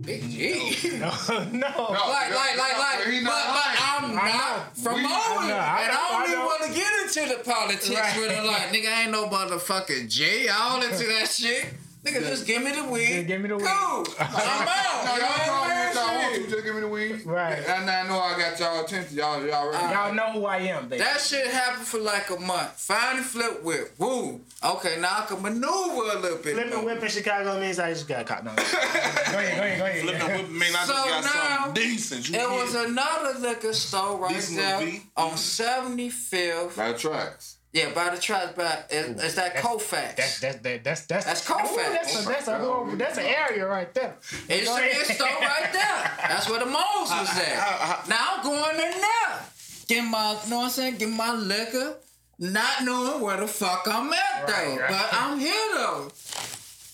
Big 0.00 0.22
G. 0.30 0.98
No, 0.98 1.10
no. 1.52 1.68
Like, 2.04 2.34
like, 2.34 2.58
like, 2.58 2.78
like, 2.78 3.06
He 3.06 3.20
but, 3.22 3.30
but. 3.30 3.76
I'm 3.78 4.10
I 4.10 4.14
not 4.14 4.76
know. 4.76 4.82
from 4.82 4.94
We- 4.94 5.04
over 5.04 5.10
I 5.10 5.52
I 5.52 5.82
and 5.84 5.92
know, 5.92 6.00
I 6.00 6.10
don't 6.10 6.30
even 6.32 6.44
want 6.44 6.62
to 6.64 6.72
get 6.74 7.26
into 7.28 7.36
the 7.36 7.44
politics 7.44 7.90
Right. 7.90 8.16
with 8.18 8.30
it. 8.30 8.44
Like, 8.44 8.62
nigga, 8.70 9.02
ain't 9.02 9.12
no 9.12 9.28
motherfucking 9.28 10.08
J 10.10 10.48
all 10.48 10.82
into 10.82 11.06
that 11.06 11.28
shit. 11.30 11.66
Nigga, 12.04 12.20
just 12.20 12.46
give 12.46 12.62
me 12.62 12.70
the 12.72 12.84
weed. 12.84 13.06
Just 13.14 13.26
give 13.26 13.40
me 13.40 13.48
the 13.48 13.56
weed. 13.56 13.66
Cool. 13.66 14.06
I'm 14.20 14.68
out. 14.68 14.90
No, 15.04 15.14
You 15.16 15.20
y'all 15.20 15.28
call 15.28 15.64
me 15.68 15.74
what 15.74 15.86
what 15.86 15.94
y'all 15.94 16.14
want 16.14 16.34
saying? 16.34 16.44
to. 16.44 16.50
Just 16.50 16.64
give 16.64 16.74
me 16.74 16.80
the 16.80 16.88
weed. 16.88 17.26
Right. 17.26 17.58
And 17.68 17.90
I 17.90 18.08
know 18.08 18.18
I 18.20 18.38
got 18.38 18.58
y'all 18.58 18.84
attention. 18.84 19.16
Y'all, 19.16 19.44
y'all 19.44 19.68
already. 19.68 19.92
Y'all 19.94 20.14
know 20.14 20.32
who 20.40 20.46
I 20.46 20.56
am, 20.58 20.88
baby. 20.88 21.02
That 21.02 21.20
shit 21.20 21.46
happened 21.46 21.86
for 21.86 21.98
like 21.98 22.30
a 22.30 22.36
month. 22.40 22.72
Finally 22.72 23.22
flip 23.22 23.62
whip. 23.62 23.94
Woo. 23.98 24.40
Okay, 24.62 24.96
now 25.00 25.18
I 25.20 25.26
can 25.26 25.42
maneuver 25.42 26.16
a 26.16 26.18
little 26.20 26.38
bit. 26.38 26.54
Flipping 26.54 26.74
more. 26.74 26.84
whip 26.86 27.02
in 27.02 27.08
Chicago 27.10 27.60
means 27.60 27.78
I 27.78 27.90
just 27.92 28.08
got 28.08 28.26
caught. 28.26 28.44
No. 28.44 28.54
go 28.56 28.62
ahead, 28.62 29.28
go 29.32 29.62
ahead, 29.62 29.78
go 29.78 29.84
ahead. 29.84 30.02
Flipping 30.02 30.36
whip 30.36 30.50
mean 30.50 30.62
I 30.62 30.72
just 30.72 30.86
So 30.88 30.94
got 30.94 31.24
now, 31.24 31.64
something 31.64 31.74
decent. 31.82 32.28
You 32.28 32.34
It 32.34 32.38
get 32.38 32.50
was 32.50 32.74
another 32.74 33.38
liquor 33.40 33.72
store 33.72 34.18
right 34.18 34.34
Decent 34.34 34.56
there 34.58 35.00
on 35.16 35.32
75th. 35.32 36.76
By 36.76 36.92
tracks. 36.94 37.58
Yeah, 37.74 37.92
by 37.92 38.14
the 38.14 38.20
track 38.20 38.54
back. 38.54 38.86
It, 38.90 39.16
it's 39.18 39.34
that 39.34 39.56
Kofax. 39.56 40.14
That's 40.14 40.38
that's 40.38 40.58
that, 40.58 40.84
that's 40.84 41.06
that's 41.06 41.24
That's 41.26 41.50
Ooh, 41.50 41.54
Colfax. 41.54 41.90
That's 42.14 42.24
a, 42.24 42.28
that's 42.28 42.48
a 42.48 42.58
whole, 42.58 42.86
that's 42.94 43.18
an 43.18 43.24
area 43.26 43.66
right 43.66 43.92
there. 43.92 44.14
It's 44.48 44.68
Go 44.68 44.76
a 44.76 44.80
it's 44.84 45.14
store 45.16 45.26
right 45.26 45.72
there. 45.72 46.12
That's 46.28 46.48
where 46.48 46.60
the 46.60 46.66
Moles 46.66 47.10
uh, 47.10 47.18
was 47.18 47.36
uh, 47.36 47.42
at. 47.42 47.80
Uh, 47.80 48.08
now 48.08 48.34
I'm 48.36 48.44
going 48.44 48.76
in 48.76 49.00
there. 49.00 49.40
Get 49.88 50.02
my, 50.02 50.38
you 50.44 50.50
know 50.50 50.56
what 50.58 50.64
I'm 50.66 50.70
saying? 50.70 50.96
Get 50.98 51.08
my 51.08 51.34
liquor. 51.34 51.96
Not 52.38 52.84
knowing 52.84 53.20
where 53.20 53.38
the 53.40 53.48
fuck 53.48 53.82
I'm 53.90 54.12
at 54.12 54.46
though. 54.46 54.52
right. 54.52 54.78
But 54.88 55.08
I'm 55.12 55.38
here 55.40 55.68
though. 55.74 56.10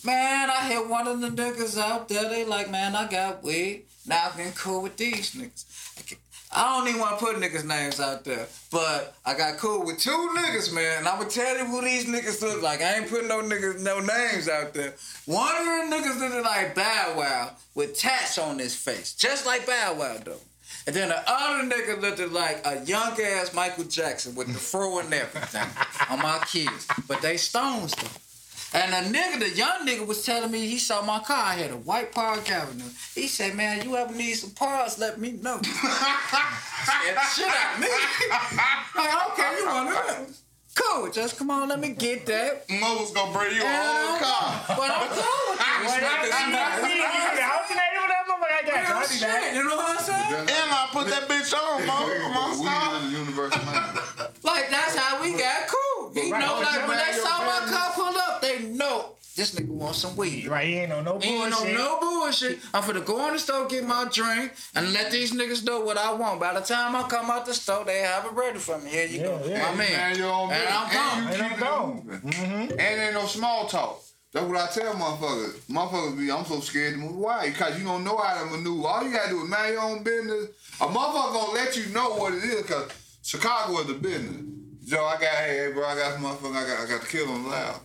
Man, 0.02 0.48
I 0.48 0.66
hit 0.66 0.88
one 0.88 1.06
of 1.06 1.20
the 1.20 1.28
niggas 1.28 1.78
out 1.78 2.08
there. 2.08 2.26
They 2.30 2.46
like, 2.46 2.70
man, 2.70 2.96
I 2.96 3.06
got 3.06 3.42
weed. 3.44 3.84
Now 4.06 4.30
I'm 4.30 4.36
getting 4.38 4.52
cool 4.54 4.82
with 4.82 4.96
these 4.96 5.32
niggas. 5.34 5.64
I 5.98 6.02
can't- 6.02 6.19
I 6.52 6.76
don't 6.76 6.88
even 6.88 7.00
want 7.00 7.18
to 7.18 7.24
put 7.24 7.36
niggas' 7.36 7.64
names 7.64 8.00
out 8.00 8.24
there, 8.24 8.46
but 8.72 9.14
I 9.24 9.38
got 9.38 9.58
cool 9.58 9.86
with 9.86 9.98
two 9.98 10.34
niggas, 10.36 10.74
man. 10.74 10.98
And 10.98 11.08
I'm 11.08 11.18
gonna 11.18 11.30
tell 11.30 11.56
you 11.56 11.64
who 11.64 11.80
these 11.80 12.06
niggas 12.06 12.42
look 12.42 12.60
like. 12.60 12.82
I 12.82 12.96
ain't 12.96 13.08
putting 13.08 13.28
no 13.28 13.40
niggas, 13.40 13.80
no 13.80 14.00
names 14.00 14.48
out 14.48 14.74
there. 14.74 14.94
One 15.26 15.54
of 15.56 15.64
the 15.64 15.96
niggas 15.96 16.18
looked 16.18 16.44
like 16.44 16.74
Bow 16.74 17.14
Wow 17.16 17.52
with 17.76 17.96
tats 17.96 18.36
on 18.36 18.58
his 18.58 18.74
face, 18.74 19.14
just 19.14 19.46
like 19.46 19.64
Bow 19.64 19.94
Wow 19.96 20.16
though. 20.24 20.40
And 20.88 20.96
then 20.96 21.10
the 21.10 21.22
other 21.24 21.68
nigga 21.68 22.00
looked 22.00 22.32
like 22.32 22.62
a 22.64 22.84
young 22.84 23.20
ass 23.20 23.54
Michael 23.54 23.84
Jackson 23.84 24.34
with 24.34 24.48
the 24.48 24.58
fro 24.58 24.98
and 24.98 25.12
everything 25.14 25.68
on 26.08 26.18
my 26.18 26.42
kids. 26.46 26.88
But 27.06 27.22
they 27.22 27.36
stones 27.36 27.94
though. 27.94 28.08
And 28.72 28.94
a 28.94 29.18
nigga, 29.18 29.40
the 29.40 29.50
young 29.50 29.84
nigga, 29.86 30.06
was 30.06 30.24
telling 30.24 30.50
me 30.50 30.66
he 30.66 30.78
saw 30.78 31.02
my 31.02 31.18
car. 31.18 31.36
I 31.46 31.54
had 31.54 31.70
a 31.72 31.76
white 31.76 32.12
Park 32.12 32.48
Avenue. 32.50 32.84
He 33.14 33.26
said, 33.26 33.56
"Man, 33.56 33.82
you 33.82 33.96
ever 33.96 34.14
need 34.14 34.34
some 34.34 34.50
parts? 34.50 34.96
Let 34.98 35.18
me 35.18 35.32
know." 35.32 35.60
Scared 35.62 37.16
the 37.16 37.24
shit 37.34 37.48
out 37.48 37.80
me. 37.80 37.88
like, 38.96 39.32
okay, 39.32 39.56
you 39.58 39.66
want 39.66 39.90
it? 40.28 40.36
Cool, 40.74 41.10
just 41.10 41.36
come 41.36 41.50
on, 41.50 41.68
let 41.68 41.80
me 41.80 41.90
get 41.90 42.24
that. 42.26 42.64
Mo 42.70 42.98
was 43.00 43.10
gonna 43.10 43.32
bring 43.36 43.54
you 43.56 43.62
a 43.62 43.64
And 43.66 43.76
whole 43.76 44.14
I'm- 44.14 44.22
car. 44.22 44.76
But 44.78 44.90
I'm 44.90 45.08
cool 45.18 45.42
with 45.50 45.58
this 45.82 45.90
When 45.90 46.04
I 46.04 46.14
nigga. 46.14 46.30
see 46.30 46.52
that, 46.54 46.70
see, 46.78 47.42
I'll 47.42 47.66
see 47.66 47.74
that, 47.74 47.90
that 48.06 48.22
motherfucker, 48.30 48.54
I 48.54 48.62
got 48.62 48.78
you. 48.78 48.94
Real 48.94 49.02
do 49.02 49.18
that. 49.18 49.42
shit, 49.42 49.54
You 49.58 49.64
know 49.66 49.76
what 49.76 49.98
I'm 49.98 50.04
saying? 50.06 50.46
And 50.46 50.70
I 50.70 50.88
put 50.94 51.06
that 51.10 51.26
bitch 51.28 51.50
on, 51.52 51.86
Mo. 51.90 51.98
Come 52.06 52.36
on, 52.38 52.50
we 52.54 52.56
stop. 52.64 53.02
in 53.02 53.10
the 53.10 53.18
universal. 53.18 53.60
Like 54.46 54.70
that's 54.70 54.94
how 54.96 55.20
we 55.20 55.34
got 55.36 55.66
cool. 55.68 56.14
He 56.14 56.32
Right, 56.32 56.40
know 56.40 56.58
like 56.62 56.86
when 56.88 56.96
man, 56.96 57.06
they 57.06 57.18
saw 57.18 57.38
my 57.44 57.60
car 57.70 57.90
pull 57.94 58.06
up, 58.06 58.09
they 58.09 58.09
know 58.80 59.16
this 59.36 59.54
nigga 59.54 59.68
wants 59.68 59.98
some 60.00 60.16
weed. 60.16 60.48
Right, 60.48 60.66
he 60.66 60.74
ain't 60.80 60.92
on 60.92 61.04
no 61.04 61.12
bullshit. 61.12 61.30
He 61.30 61.36
ain't 61.36 61.54
on 61.54 61.74
no 61.74 62.00
bullshit. 62.00 62.58
I'm 62.74 62.82
finna 62.82 63.04
go 63.04 63.26
in 63.28 63.34
the 63.34 63.38
store, 63.38 63.68
get 63.68 63.84
my 63.86 64.06
drink, 64.10 64.52
and 64.74 64.92
let 64.92 65.12
these 65.12 65.32
niggas 65.32 65.64
know 65.64 65.80
what 65.80 65.96
I 65.96 66.12
want. 66.12 66.40
By 66.40 66.54
the 66.54 66.60
time 66.60 66.96
I 66.96 67.04
come 67.08 67.30
out 67.30 67.46
the 67.46 67.54
store, 67.54 67.84
they 67.84 68.00
have 68.00 68.24
it 68.26 68.32
ready 68.32 68.58
for 68.58 68.78
me. 68.78 68.90
Here 68.90 69.06
you 69.06 69.22
go, 69.22 69.40
Yeah, 69.44 69.50
yeah. 69.50 69.70
my 69.70 69.74
man. 69.76 69.92
Man, 69.92 70.18
your 70.18 70.32
own 70.32 70.50
and. 70.50 70.68
I'm 70.68 70.92
gone. 70.92 71.18
And 71.24 71.34
And 71.34 71.42
I'm 71.42 71.48
keep 71.50 71.58
it 71.58 71.60
gone. 71.60 71.94
moving. 72.04 72.20
Mm-hmm. 72.32 72.70
And 72.72 72.80
ain't 72.80 73.14
no 73.14 73.26
small 73.26 73.66
talk. 73.66 74.02
That's 74.32 74.46
what 74.46 74.56
I 74.58 74.66
tell 74.68 74.94
motherfuckers. 74.94 75.54
Motherfuckers 75.68 76.18
be, 76.18 76.30
I'm 76.30 76.44
so 76.44 76.60
scared 76.60 76.94
to 76.94 77.00
move. 77.00 77.16
Why? 77.16 77.48
Because 77.50 77.78
you 77.78 77.84
don't 77.84 78.04
know 78.04 78.16
how 78.16 78.44
to 78.44 78.50
maneuver. 78.50 78.86
All 78.86 79.02
you 79.04 79.12
gotta 79.12 79.28
do 79.30 79.42
is 79.42 79.48
mind 79.48 79.72
your 79.72 79.82
own 79.82 80.02
business. 80.04 80.46
A 80.80 80.86
motherfucker 80.86 81.32
gonna 81.34 81.52
let 81.52 81.76
you 81.76 81.86
know 81.92 82.10
what 82.14 82.34
it 82.34 82.44
is, 82.44 82.64
cause 82.66 82.90
Chicago 83.22 83.78
is 83.80 83.86
the 83.88 83.94
business. 83.94 84.42
Joe, 84.84 85.04
I 85.04 85.14
got, 85.20 85.34
hey, 85.34 85.56
hey, 85.66 85.72
bro, 85.72 85.84
I 85.84 85.94
got 85.96 86.12
some 86.14 86.22
motherfucker, 86.24 86.56
I 86.56 86.66
got, 86.66 86.80
I 86.86 86.90
got 86.90 87.02
to 87.02 87.08
kill 87.08 87.28
on 87.28 87.48
loud. 87.48 87.80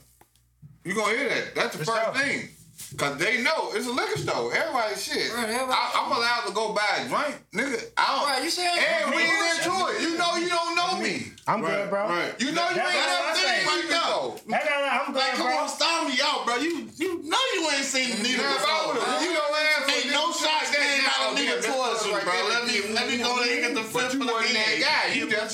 You 0.86 0.94
gonna 0.94 1.18
hear 1.18 1.30
that? 1.30 1.56
That's 1.56 1.76
the 1.78 1.84
For 1.84 1.92
first 1.92 2.04
sure. 2.06 2.14
thing. 2.14 2.50
Cause 2.98 3.18
they 3.18 3.42
know 3.42 3.72
it's 3.74 3.88
a 3.88 3.92
liquor 3.92 4.20
store. 4.20 4.54
Everybody 4.54 4.96
shit. 4.96 5.34
Right, 5.34 5.50
everybody- 5.50 5.74
I, 5.74 5.92
I'm 6.00 6.12
allowed 6.12 6.44
to 6.48 6.54
go 6.54 6.72
buy 6.72 6.86
a 7.02 7.08
drink, 7.10 7.36
nigga. 7.52 7.82
I 7.98 8.06
don't. 8.16 8.24
Right, 8.30 8.44
you 8.44 8.50
saying- 8.52 8.72
And 8.78 9.12
we 9.16 9.24
ain't 9.24 9.66
into 9.66 9.74
it. 9.92 10.02
You 10.06 10.16
know 10.20 10.36
you 10.38 10.48
don't 10.48 10.76
know 10.76 10.96
me. 11.02 11.32
I'm 11.48 11.60
good, 11.62 11.90
bro. 11.90 12.08
right. 12.08 12.32
You 12.40 12.52
know 12.54 12.70
you 12.70 12.76
That's 12.76 12.94
ain't 12.96 13.04
what 13.04 13.10
never 13.10 13.28
I'm 13.28 13.36
seen 13.36 13.46
saying. 13.46 13.66
me 13.68 13.92
though. 13.92 14.40
That, 14.48 14.64
that, 14.64 14.80
that, 14.80 15.02
I'm 15.02 15.12
good, 15.14 15.20
Like, 15.24 15.34
come 15.36 15.48
bro. 15.50 15.58
on, 15.66 15.70
stop 15.70 16.08
me 16.08 16.16
out, 16.24 16.46
bro. 16.46 16.56
You 16.58 16.88
you 16.96 17.10
know 17.26 17.44
you 17.56 17.62
ain't 17.74 17.84
seen 17.90 18.10
the 18.16 18.20
needle 18.24 18.46
Now, 18.46 18.56
if 18.56 18.64
I 18.64 18.70
before. 18.70 18.88
would've- 18.94 19.06
bro. 19.06 19.20
you 19.26 19.32
know 19.34 19.48
what 19.50 19.64
I'm 19.66 19.84
Ain't 19.90 19.92
saying? 19.92 20.14
no 20.14 20.24
shots 20.32 20.70
came 20.72 21.04
out 21.10 21.22
of 21.26 21.32
nigga 21.36 21.58
towards 21.66 22.00
you, 22.06 22.14
bro. 22.22 22.38
Let 22.54 22.64
me 22.70 22.76
let 22.94 23.06
me 23.10 23.18
go 23.18 23.32
there 23.44 23.50
and 23.50 23.62
get 23.66 23.74
the 23.76 23.86
But 23.92 23.92
fifth 24.10 24.14
you 24.16 24.22
of 24.22 24.28
the 24.30 24.34
wasn't 24.34 24.54
that 24.56 24.72
weed. 24.78 24.86
guy. 24.86 25.04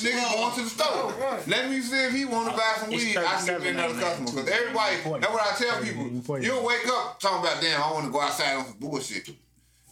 You 0.04 0.12
just 0.12 0.24
nigga 0.24 0.34
going 0.36 0.56
to 0.56 0.62
the 0.64 0.70
store. 0.70 0.88
Oh, 0.90 1.44
Let 1.48 1.70
me 1.70 1.82
see 1.82 1.96
if 2.06 2.14
he 2.14 2.26
want 2.26 2.50
to 2.52 2.58
buy 2.58 2.74
some 2.78 2.90
weed. 2.90 3.18
I 3.18 3.46
give 3.46 3.62
him 3.64 3.76
37 3.76 3.76
another 3.76 3.94
now, 3.96 4.02
customer. 4.02 4.32
Because 4.32 4.48
everybody, 4.50 4.96
that's 5.22 5.34
what 5.34 5.42
I 5.42 5.56
tell 5.58 5.82
people. 5.82 6.02
Important. 6.06 6.46
You'll 6.48 6.66
wake 6.66 6.88
up 6.88 7.20
talking 7.20 7.40
about, 7.40 7.62
damn, 7.62 7.82
I 7.82 7.92
want 7.92 8.06
to 8.06 8.12
go 8.12 8.22
outside 8.22 8.56
on 8.56 8.66
some 8.66 8.78
bullshit. 8.80 9.30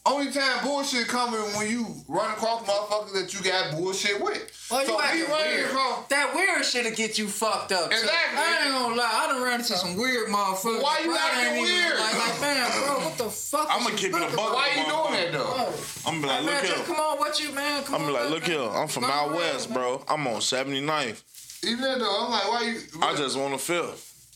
Only 0.06 0.32
time 0.32 0.64
bullshit 0.64 1.08
coming 1.08 1.40
when 1.56 1.70
you 1.70 1.86
run 2.08 2.32
across 2.32 2.64
motherfuckers 2.64 3.14
that 3.14 3.34
you 3.34 3.42
got 3.42 3.72
bullshit 3.76 4.20
with. 4.22 4.68
Well, 4.72 4.86
so 4.86 4.92
you 4.94 4.98
me 4.98 5.04
acting 5.04 5.22
running 5.30 5.52
weird. 5.56 5.70
across- 5.70 6.08
That 6.08 6.34
weird 6.34 6.66
shit'll 6.66 6.92
get 6.92 7.18
you 7.18 7.28
fucked 7.28 7.72
up. 7.72 7.92
too. 7.92 7.98
Exactly. 7.98 8.40
I 8.40 8.62
ain't 8.66 8.72
gonna 8.72 8.96
lie. 8.96 9.10
I 9.12 9.28
done 9.28 9.42
ran 9.44 9.60
into 9.60 9.76
some 9.78 9.96
weird 9.98 10.30
motherfuckers. 10.30 10.82
Why 10.82 11.00
you 11.00 11.06
bro, 11.10 11.16
I 11.16 11.46
acting 11.46 11.62
weird? 11.62 12.00
Like, 12.00 12.18
like, 12.18 12.42
man, 12.42 12.72
bro, 12.72 13.00
what 13.06 13.18
the 13.18 13.30
fuck? 13.30 13.68
I'ma 13.70 13.90
is 13.90 14.00
keep 14.00 14.12
you 14.12 14.18
it 14.18 14.22
a 14.22 14.24
looking 14.26 14.36
buck. 14.38 14.48
for? 14.50 14.54
Why 14.56 14.68
you 14.70 14.86
doing 14.86 15.14
that 15.14 15.32
though? 15.34 15.74
I'm 16.10 16.22
be 16.22 16.28
like, 16.28 16.40
Hey, 16.40 16.46
look 16.46 16.62
just 16.62 16.74
here. 16.76 16.86
come 16.86 16.96
on, 16.96 17.18
what 17.20 17.40
you, 17.40 17.52
man? 17.52 17.84
Come 17.84 17.96
I'm 17.96 18.02
be 18.02 18.08
on, 18.08 18.14
like, 18.14 18.24
man. 18.24 18.32
look 18.32 18.44
here. 18.46 18.62
I'm 18.62 18.88
from 18.88 19.04
out 19.06 19.34
west, 19.34 19.72
bro. 19.74 20.04
I'm 20.08 20.26
on 20.28 20.36
79th. 20.42 21.24
Even 21.64 22.00
though 22.00 22.26
I'm 22.26 22.32
like, 22.32 22.48
why 22.48 22.62
you? 22.64 22.82
I 23.02 23.16
just 23.16 23.38
want 23.38 23.54
to 23.54 23.60
feel. 23.60 23.94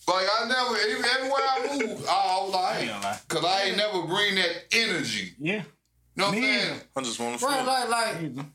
Like 0.08 0.28
I 0.40 0.48
never, 0.48 0.78
even 0.90 1.06
everywhere 1.06 1.42
I 1.42 1.78
move, 1.78 2.06
I 2.10 2.40
was 2.44 2.54
like, 2.54 2.82
ain't 2.82 2.92
gonna 2.92 3.20
cause 3.30 3.46
I 3.46 3.64
ain't 3.64 3.78
never 3.78 4.02
bring 4.04 4.36
that 4.36 4.64
energy. 4.74 5.34
Yeah. 5.40 5.54
You 5.56 5.64
know 6.18 6.26
what 6.26 6.36
I'm 6.36 6.42
Me 6.42 6.42
saying? 6.42 6.82
I 6.96 7.02
just 7.02 7.20
want 7.20 7.40
to 7.40 7.46
Right, 7.46 7.58
feel. 7.58 7.66
like, 7.66 7.90
like, 7.90 8.46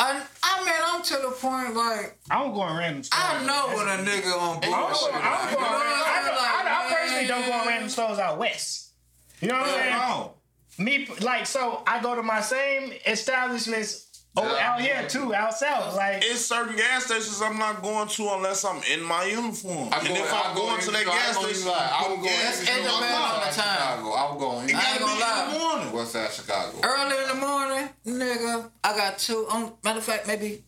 I, 0.00 0.22
I 0.42 0.64
mean, 0.64 0.74
I'm 0.84 1.02
to 1.02 1.14
the 1.14 1.30
point, 1.40 1.74
like, 1.74 2.18
I 2.30 2.42
don't 2.42 2.52
go 2.52 2.60
on 2.60 2.76
random 2.78 3.02
stores. 3.02 3.22
I 3.24 3.46
know 3.46 3.68
when 3.76 3.86
a 3.88 4.02
nigga 4.10 4.32
on 4.38 4.56
I 4.58 4.60
don't 4.60 4.70
go, 4.70 4.86
bullshit. 4.88 5.14
I 5.14 5.44
don't 5.50 5.58
go 5.58 5.64
on 5.64 5.72
random, 5.72 5.92
I, 5.94 6.14
I'm 6.18 6.24
saying? 6.24 6.34
don't- 6.34 6.38
I, 6.38 6.86
I 6.86 6.94
personally 6.94 7.26
don't 7.26 7.46
go 7.46 7.52
on 7.52 7.66
random 7.66 7.88
stores 7.88 8.18
out 8.18 8.38
west. 8.38 8.92
You 9.40 9.48
know 9.48 9.54
what 9.54 9.68
I'm 9.68 9.74
saying? 9.74 9.92
No. 9.94 10.34
Me, 10.78 11.08
like, 11.22 11.46
so 11.46 11.82
I 11.86 12.00
go 12.02 12.14
to 12.14 12.22
my 12.22 12.40
same 12.40 12.92
establishments 13.06 14.07
over 14.38 14.54
Yeah. 14.54 14.72
out 14.72 14.80
here 14.80 15.08
too, 15.08 15.34
out 15.34 15.54
south. 15.56 15.94
Like, 15.96 16.22
It's 16.24 16.44
certain 16.46 16.76
gas 16.76 17.04
stations 17.06 17.40
I'm 17.42 17.58
not 17.58 17.82
going 17.82 18.08
to 18.08 18.28
unless 18.34 18.64
I'm 18.64 18.80
in 18.92 19.02
my 19.02 19.24
uniform. 19.24 19.88
I 19.92 19.98
and 19.98 20.08
go- 20.08 20.14
if 20.14 20.32
I 20.32 20.40
I'm 20.50 20.54
go 20.56 20.62
going 20.66 20.80
to 20.80 20.90
that 20.92 21.04
gas 21.06 21.38
station, 21.38 21.68
I 21.68 21.72
I 22.04 22.08
would 22.08 22.20
would 22.20 22.24
go 22.24 22.28
go 22.28 22.42
That's 22.42 22.60
in 22.60 22.68
it 22.68 22.70
my 22.70 22.82
depend 22.84 23.14
car. 23.14 23.34
on 23.34 23.40
the 23.48 23.54
time. 23.54 23.76
Chicago. 23.78 24.10
I 24.12 24.32
was 24.32 24.40
going. 24.40 24.68
It 24.68 24.74
I 24.74 24.78
ain't 24.78 24.82
gotta 24.82 24.98
be 24.98 25.04
gonna 25.04 25.20
lie. 25.20 25.44
in 25.46 25.52
the 25.52 25.58
morning. 25.58 25.92
West 25.92 26.12
Side 26.12 26.30
Chicago. 26.32 26.78
Early 26.82 27.22
in 27.22 27.28
the 27.28 27.34
morning, 27.34 27.88
nigga, 28.06 28.70
I 28.84 28.96
got 28.96 29.18
two. 29.18 29.46
Um, 29.50 29.74
matter 29.84 29.98
of 29.98 30.04
fact, 30.04 30.26
maybe 30.26 30.64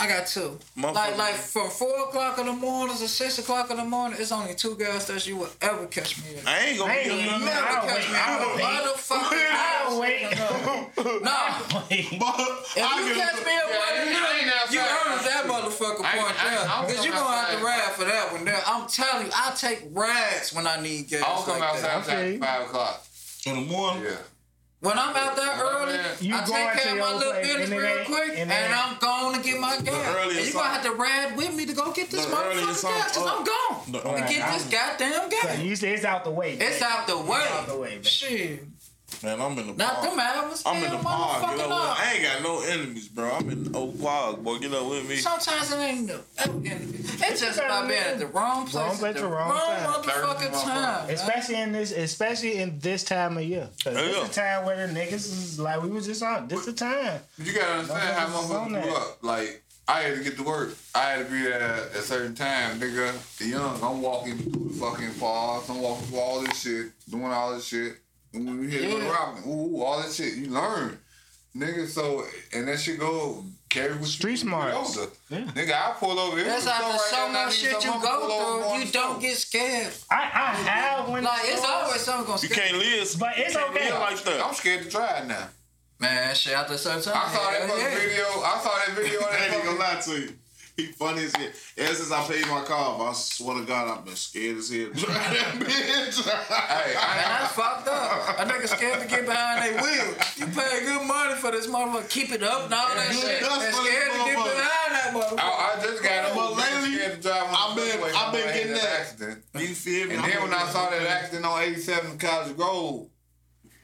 I 0.00 0.06
got 0.06 0.26
two. 0.28 0.58
Motherfucker. 0.78 0.94
Like, 0.94 1.18
like 1.18 1.34
from 1.34 1.68
four 1.70 2.04
o'clock 2.04 2.38
in 2.38 2.46
the 2.46 2.52
morning 2.52 2.96
to 2.96 3.08
six 3.08 3.38
o'clock 3.38 3.70
in 3.70 3.76
the 3.78 3.84
morning, 3.84 4.16
it's 4.20 4.30
only 4.30 4.54
two 4.54 4.76
gas 4.76 5.04
stations 5.04 5.26
you 5.26 5.36
will 5.36 5.50
ever 5.60 5.86
catch 5.86 6.22
me 6.22 6.38
in. 6.38 6.46
I 6.46 6.58
ain't 6.66 6.78
gonna 6.78 6.92
I 6.92 6.94
be 7.04 7.10
ain't 7.10 7.10
in 7.10 7.18
even- 7.18 7.30
nothing. 7.30 7.44
Never 7.46 7.66
I'll 7.66 7.86
catch 7.86 7.96
wait, 7.98 8.10
me 8.12 8.18
I'll 8.18 8.42
in 8.42 8.56
wait. 8.56 8.64
motherfucking 8.64 9.50
I'll 9.50 10.00
wait. 10.00 10.22
No, 11.22 11.38
Wait. 11.90 12.06
If 12.06 12.06
you 12.06 13.14
catch 13.14 13.44
me 13.44 13.52
at 13.52 13.66
one, 13.66 14.06
you 14.06 14.12
you, 14.12 14.78
you 14.78 14.80
earned 14.80 15.24
that 15.26 15.44
motherfucker 15.46 16.04
I 16.04 16.18
point 16.18 16.44
I 16.44 16.50
there. 16.50 16.94
Cause 16.96 17.04
you 17.04 17.10
come 17.12 17.24
gonna 17.24 17.36
have 17.36 17.58
to 17.58 17.64
ride 17.64 17.92
for 17.92 18.04
that 18.04 18.32
one 18.32 18.44
there. 18.44 18.60
I'm 18.66 18.86
telling 18.88 19.26
you, 19.26 19.32
I 19.34 19.52
take 19.56 19.82
rides 19.92 20.52
when 20.52 20.66
I 20.66 20.80
need 20.80 21.08
gas. 21.08 21.22
I 21.24 21.34
don't 21.34 21.44
come 21.44 21.58
like 21.60 21.68
outside 21.70 21.82
that. 21.82 21.96
outside 21.96 22.14
Okay. 22.18 22.38
five 22.38 22.62
o'clock. 22.68 23.04
in 23.46 23.54
the 23.56 23.60
morning. 23.72 24.04
Yeah. 24.04 24.16
When 24.80 24.96
I'm 24.96 25.16
out 25.16 25.34
there 25.34 25.56
early, 25.60 25.98
You 26.20 26.36
I 26.36 26.44
take 26.44 26.82
care 26.82 26.92
of 26.92 26.98
my 27.00 27.12
little 27.14 27.32
place 27.32 27.46
business 27.48 27.70
and 27.70 27.80
real 27.80 28.04
quick, 28.04 28.38
and 28.38 28.52
and, 28.52 28.72
I'm 28.72 28.96
going 28.98 29.34
to 29.36 29.42
get 29.42 29.60
my 29.60 29.76
gas. 29.78 29.88
And 29.88 30.16
earliest 30.16 30.46
you 30.46 30.52
gonna 30.52 30.68
have 30.68 30.82
to 30.84 30.92
ride 30.92 31.36
with 31.36 31.52
me 31.56 31.66
to 31.66 31.72
go 31.74 31.90
get 31.92 32.10
this 32.12 32.24
The 32.24 32.30
motherfucking 32.30 32.62
earliest 32.62 32.82
gas, 32.84 33.12
time 33.16 33.24
cause 33.24 33.32
I'm 33.32 33.40
up. 33.40 33.46
gone 33.46 33.92
The- 33.92 33.98
to 34.00 34.06
Alright, 34.06 34.28
get 34.28 34.52
this 34.52 34.64
goddamn 34.70 35.28
gas. 35.30 35.58
You 35.58 35.74
say 35.74 35.94
it's 35.94 36.04
out 36.04 36.22
the 36.22 36.30
way. 36.30 36.52
It's 36.60 36.80
out 36.80 37.08
the 37.08 37.18
way. 37.18 37.44
out 37.50 37.66
the 37.66 37.76
way. 37.76 37.98
Shit, 38.02 38.62
Man, 39.22 39.40
I'm 39.40 39.58
in 39.58 39.66
the 39.68 39.72
not 39.72 39.94
park. 39.94 40.10
them 40.10 40.20
hours. 40.20 40.62
I'm 40.64 40.84
in 40.84 40.90
the 40.92 40.98
park. 40.98 41.40
Get 41.40 41.50
motherfucking 41.50 41.52
up 41.52 41.58
with, 41.58 41.68
no. 41.68 41.94
I 41.96 42.12
ain't 42.14 42.22
got 42.22 42.42
no 42.42 42.60
enemies, 42.60 43.08
bro. 43.08 43.30
I'm 43.32 43.50
in 43.50 43.64
the 43.64 43.78
Oak 43.78 44.00
Park, 44.00 44.42
boy. 44.44 44.58
Get 44.58 44.72
up 44.74 44.88
with 44.88 45.08
me. 45.08 45.16
Sometimes 45.16 45.72
it 45.72 45.76
ain't 45.76 46.06
no. 46.06 46.20
enemies. 46.38 47.20
It's 47.20 47.40
just 47.40 47.58
about 47.58 47.88
being 47.88 48.00
at 48.00 48.18
the 48.18 48.26
wrong 48.28 48.66
place, 48.66 48.74
Wrong 48.76 48.92
at 48.92 48.98
place 48.98 49.14
the 49.16 49.24
at 49.26 49.30
wrong 49.30 49.50
wrong 49.50 49.58
time. 49.58 50.02
motherfucking 50.02 50.62
time. 50.62 51.06
man. 51.06 51.10
Especially 51.14 51.56
in 51.56 51.72
this, 51.72 51.90
especially 51.92 52.58
in 52.58 52.78
this 52.78 53.02
time 53.02 53.36
of 53.38 53.42
year. 53.44 53.68
Cause 53.82 53.94
Yeah, 53.96 54.02
this 54.02 54.16
yeah. 54.16 54.22
the 54.24 54.32
time 54.34 54.66
where 54.66 54.86
the 54.86 54.92
niggas 54.94 55.14
is 55.14 55.58
like 55.58 55.82
we 55.82 55.88
was 55.90 56.06
just 56.06 56.22
on. 56.22 56.46
This 56.46 56.66
the 56.66 56.72
time. 56.74 57.20
You 57.38 57.52
gotta 57.54 57.72
understand 57.80 58.16
how 58.18 58.26
Motherfuckers 58.28 58.44
is 58.44 58.50
on 58.52 58.70
motherfuckers 58.72 58.82
grew 58.84 58.92
up. 58.94 59.18
Like, 59.22 59.62
I 59.88 60.00
had 60.02 60.18
to 60.18 60.22
get 60.22 60.36
to 60.36 60.42
work. 60.44 60.76
I 60.94 61.00
had 61.10 61.26
to 61.26 61.32
be 61.32 61.42
there 61.42 61.60
at 61.62 61.78
a 61.96 62.02
certain 62.02 62.34
time, 62.36 62.78
nigga. 62.78 63.14
Young, 63.50 63.82
I'm 63.82 64.00
walking 64.02 64.36
through 64.36 64.68
the 64.68 64.74
fucking 64.78 65.14
parks. 65.14 65.70
I'm 65.70 65.80
walking 65.80 66.06
through 66.08 66.18
all 66.20 66.40
this 66.42 66.60
shit, 66.60 66.92
doing 67.10 67.24
all 67.24 67.54
this 67.54 67.64
shit. 67.66 67.96
And 68.34 68.46
when 68.46 68.62
you 68.62 68.68
hit 68.68 68.90
the 68.90 68.98
Yeah. 69.04 69.10
rock, 69.10 69.38
ooh, 69.46 69.82
all 69.82 70.00
that 70.02 70.12
shit, 70.12 70.34
you 70.34 70.48
learn. 70.50 70.98
Nigga, 71.56 71.88
so, 71.88 72.24
and 72.52 72.68
that 72.68 72.78
shit 72.78 72.98
go 73.00 73.44
carry 73.70 73.94
with 73.96 74.06
Street 74.08 74.42
you 74.42 74.50
when 74.52 74.64
smarts. 74.64 74.98
Yeah. 75.30 75.38
Nigga, 75.56 75.72
I 75.72 75.94
pull 75.98 76.18
over 76.18 76.36
here. 76.36 76.44
That's 76.46 76.62
to 76.64 76.68
the 76.68 76.74
after 76.74 76.98
store 76.98 77.08
so 77.08 77.16
right 77.24 77.32
now, 77.32 77.44
much 77.46 77.54
shit 77.54 77.72
you 77.72 77.80
something, 77.80 77.90
I'ma 77.90 78.00
pull 78.20 78.32
over 78.32 78.62
go 78.62 78.68
through, 78.70 78.78
you 78.84 78.92
don't 78.92 79.20
get 79.20 79.36
scared. 79.36 79.92
I, 80.10 80.16
I 80.16 80.54
have 80.54 81.08
when 81.08 81.24
Like 81.24 81.40
it's 81.44 81.64
always 81.64 82.00
something 82.02 82.26
gonna 82.26 82.40
You 82.42 82.48
scare 82.48 82.64
can't 82.66 82.78
live. 82.78 83.16
But 83.18 83.32
it's 83.38 83.56
okay. 83.56 83.92
like 83.92 84.22
that. 84.24 84.44
I'm 84.46 84.54
scared 84.54 84.82
to 84.84 84.90
try 84.90 85.18
it 85.20 85.26
now. 85.26 85.48
Man, 85.98 86.34
shit, 86.34 86.52
after 86.52 86.74
a 86.74 86.78
certain 86.78 87.02
time. 87.02 87.14
I 87.16 87.32
saw 87.34 87.50
that 87.50 87.60
hell 87.62 87.68
fucking 87.70 87.82
yeah. 87.84 87.98
video. 87.98 88.24
I 88.24 88.60
saw 88.62 88.78
that 88.86 88.94
video. 88.94 89.20
of 89.20 89.26
I 89.26 89.30
that 89.32 89.40
ain't 89.42 89.52
fucking- 89.54 89.66
gonna 89.66 89.78
lie 89.94 90.00
to 90.00 90.20
you. 90.20 90.32
He 90.78 90.86
funny 90.92 91.24
as 91.24 91.32
shit. 91.32 91.52
Ever 91.76 91.92
since 91.94 92.12
I 92.12 92.22
paid 92.28 92.46
my 92.46 92.62
car 92.62 92.94
off, 92.94 93.00
I 93.00 93.12
swear 93.12 93.58
to 93.58 93.64
God, 93.66 93.98
I've 93.98 94.04
been 94.04 94.14
scared 94.14 94.58
as 94.58 94.70
hell. 94.70 94.90
that 94.94 95.58
bitch. 95.58 96.22
Hey, 96.22 96.94
Man, 96.94 97.02
I, 97.02 97.38
that's 97.42 97.52
fucked 97.54 97.88
up. 97.88 98.38
A 98.38 98.44
nigga 98.46 98.68
scared 98.68 99.00
to 99.02 99.08
get 99.08 99.26
behind 99.26 99.64
their 99.74 99.82
wheel. 99.82 100.14
You 100.36 100.46
pay 100.46 100.84
good 100.86 101.04
money 101.04 101.34
for 101.34 101.50
this 101.50 101.66
motherfucker. 101.66 102.08
Keep 102.08 102.30
it 102.30 102.44
up 102.44 102.66
and 102.66 102.74
all 102.74 102.94
that 102.94 103.10
shit. 103.12 103.40
dust 103.40 103.60
And 103.66 103.74
scared 103.74 104.12
to 104.12 104.18
get 104.18 104.36
behind 104.36 104.94
that 104.94 105.10
motherfucker. 105.12 105.40
I, 105.40 105.74
I 105.78 105.82
just 105.82 106.00
got 106.00 106.28
him. 106.30 106.36
But 106.36 106.52
lately, 106.56 106.94
scared 106.94 107.22
to 107.22 107.28
drive 107.28 107.42
on 107.42 107.56
I've 107.58 107.76
been- 107.76 108.14
I've 108.14 108.32
been 108.32 108.40
when 108.40 108.48
I 108.48 108.52
had 108.52 108.54
getting 108.54 108.72
that. 108.74 109.00
accident. 109.00 109.44
You 109.56 109.66
feel 109.74 110.06
me? 110.06 110.14
And 110.14 110.24
then 110.24 110.42
when 110.42 110.54
I 110.54 110.68
saw 110.70 110.90
that 110.90 111.02
accident 111.02 111.44
on 111.44 111.60
87 111.60 112.18
College 112.18 112.56
Road, 112.56 113.10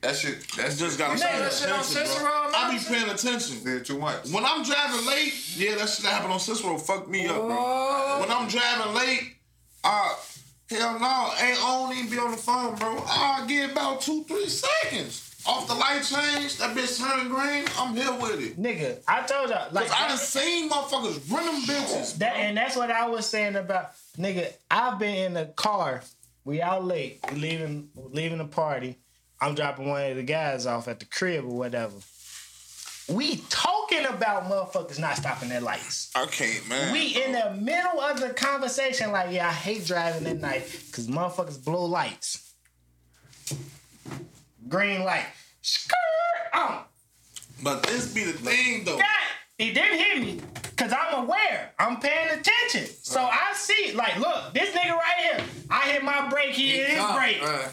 that 0.05 0.17
shit, 0.17 0.47
that 0.57 0.67
just 0.67 0.79
just 0.79 0.99
gotta 0.99 1.19
got 1.19 1.39
that 1.39 1.53
shit 1.53 1.71
on 1.71 1.81
attention, 1.81 2.07
Cicero, 2.07 2.25
bro. 2.25 2.51
I 2.55 2.77
be 2.79 2.85
paying 2.85 3.11
attention. 3.11 3.65
did 3.65 3.85
too 3.85 3.99
much. 3.99 4.29
When 4.31 4.45
I'm 4.45 4.63
driving 4.63 5.07
late, 5.07 5.33
yeah, 5.57 5.75
that 5.77 5.89
shit 5.89 6.05
that 6.05 6.13
happened 6.13 6.33
on 6.33 6.41
Cicero 6.41 6.77
Fuck 6.79 7.09
me 7.09 7.27
up, 7.27 7.37
bro. 7.37 8.19
When 8.21 8.31
I'm 8.31 8.47
driving 8.49 8.95
late, 8.95 9.37
uh, 9.83 10.15
hell 10.71 10.99
no, 10.99 11.33
ain't 11.41 11.59
I 11.59 11.87
don't 11.87 11.97
even 11.97 12.11
be 12.11 12.19
on 12.19 12.31
the 12.33 12.37
phone, 12.37 12.75
bro. 12.77 13.03
I 13.07 13.45
get 13.49 13.73
about 13.73 14.01
two, 14.03 14.25
three 14.25 14.49
seconds. 14.49 15.31
Off 15.47 15.67
the 15.69 15.75
light 15.75 16.03
change, 16.03 16.57
that 16.57 16.75
bitch 16.75 16.99
turning 16.99 17.29
green, 17.29 17.65
I'm 17.79 17.95
here 17.95 18.13
with 18.19 18.41
it. 18.41 18.59
nigga. 18.59 19.01
I 19.07 19.23
told 19.27 19.51
y'all 19.51 19.69
like 19.73 19.89
Cause 19.89 19.97
I 20.01 20.09
done 20.09 20.17
seen 20.17 20.71
motherfuckers 20.71 21.31
run 21.31 21.45
them 21.45 21.61
bitches. 21.63 22.17
that, 22.17 22.37
and 22.37 22.57
that's 22.57 22.77
what 22.77 22.91
I 22.91 23.09
was 23.09 23.27
saying 23.27 23.57
about 23.57 23.91
nigga. 24.19 24.51
I've 24.71 24.99
been 24.99 25.15
in 25.15 25.35
the 25.35 25.47
car 25.55 26.03
We 26.45 26.63
out 26.63 26.87
late. 26.87 27.21
We 27.31 27.39
leaving 27.41 27.91
leaving 27.95 28.39
the 28.39 28.47
party. 28.47 28.99
I'm 29.45 29.55
dropping 29.55 29.91
one 29.91 30.03
of 30.11 30.17
the 30.17 30.23
guys 30.23 30.65
off 30.65 30.89
at 30.89 31.01
the 31.01 31.05
crib 31.05 31.45
or 31.45 31.49
whatever. 31.55 31.93
We 33.11 33.37
talking 33.51 34.07
about 34.07 34.45
motherfuckers 34.45 34.99
not 34.99 35.19
stopping 35.19 35.51
their 35.51 35.61
lights. 35.61 36.11
Okay, 36.17 36.61
man. 36.67 36.91
We 36.91 37.23
in 37.23 37.33
the 37.33 37.51
middle 37.51 38.01
of 38.01 38.21
the 38.21 38.31
conversation, 38.31 39.13
like, 39.13 39.33
yeah, 39.33 39.49
I 39.49 39.53
hate 39.53 39.85
driving 39.85 40.27
at 40.27 40.41
night 40.41 40.63
because 40.87 41.09
motherfuckers 41.09 41.63
blow 41.63 41.85
lights. 41.85 42.55
Green 44.67 45.05
light. 45.05 45.27
Skirt. 45.61 45.95
Oh, 46.55 46.87
But 47.63 47.83
this 47.83 48.15
be 48.15 48.25
the 48.25 48.33
thing 48.33 48.85
though. 48.85 48.97
God, 48.97 49.05
he 49.59 49.75
didn't 49.75 49.99
hit 49.99 50.19
me 50.23 50.41
because 50.63 50.91
I'm 50.91 51.25
aware. 51.25 51.73
I'm 51.79 52.01
paying 52.01 52.31
attention. 52.31 52.87
So 53.03 53.21
I 53.21 53.53
see, 53.55 53.93
like, 53.93 54.19
look, 54.19 54.55
this 54.55 54.75
nigga 54.75 54.93
right 54.93 55.17
here. 55.19 55.45
I 55.69 55.91
hit 55.91 56.03
my 56.03 56.31
brake, 56.31 56.55
he 56.55 56.71
hit 56.79 56.89
his 56.97 57.05
brake. 57.15 57.43
Uh, 57.43 57.69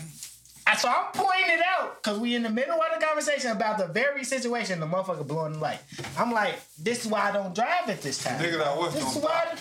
So 0.79 0.89
I'm 0.89 1.11
pointing 1.13 1.51
it 1.51 1.61
out 1.79 2.01
because 2.01 2.17
we 2.17 2.33
in 2.33 2.41
the 2.41 2.49
middle 2.49 2.73
of 2.73 2.99
the 2.99 3.05
conversation 3.05 3.51
about 3.51 3.77
the 3.77 3.85
very 3.87 4.23
situation 4.23 4.79
the 4.79 4.87
motherfucker 4.87 5.27
blowing 5.27 5.53
the 5.53 5.59
light. 5.59 5.79
I'm 6.17 6.31
like, 6.31 6.55
this 6.81 7.05
is 7.05 7.11
why 7.11 7.29
I 7.29 7.31
don't 7.31 7.53
drive 7.53 7.87
at 7.87 8.01
this 8.01 8.23
time. 8.23 8.39
Niggas 8.41 8.61
out 8.65 8.79
west 8.79 8.95
This 8.95 9.05
is 9.05 9.13
don't 9.13 9.23
why, 9.23 9.55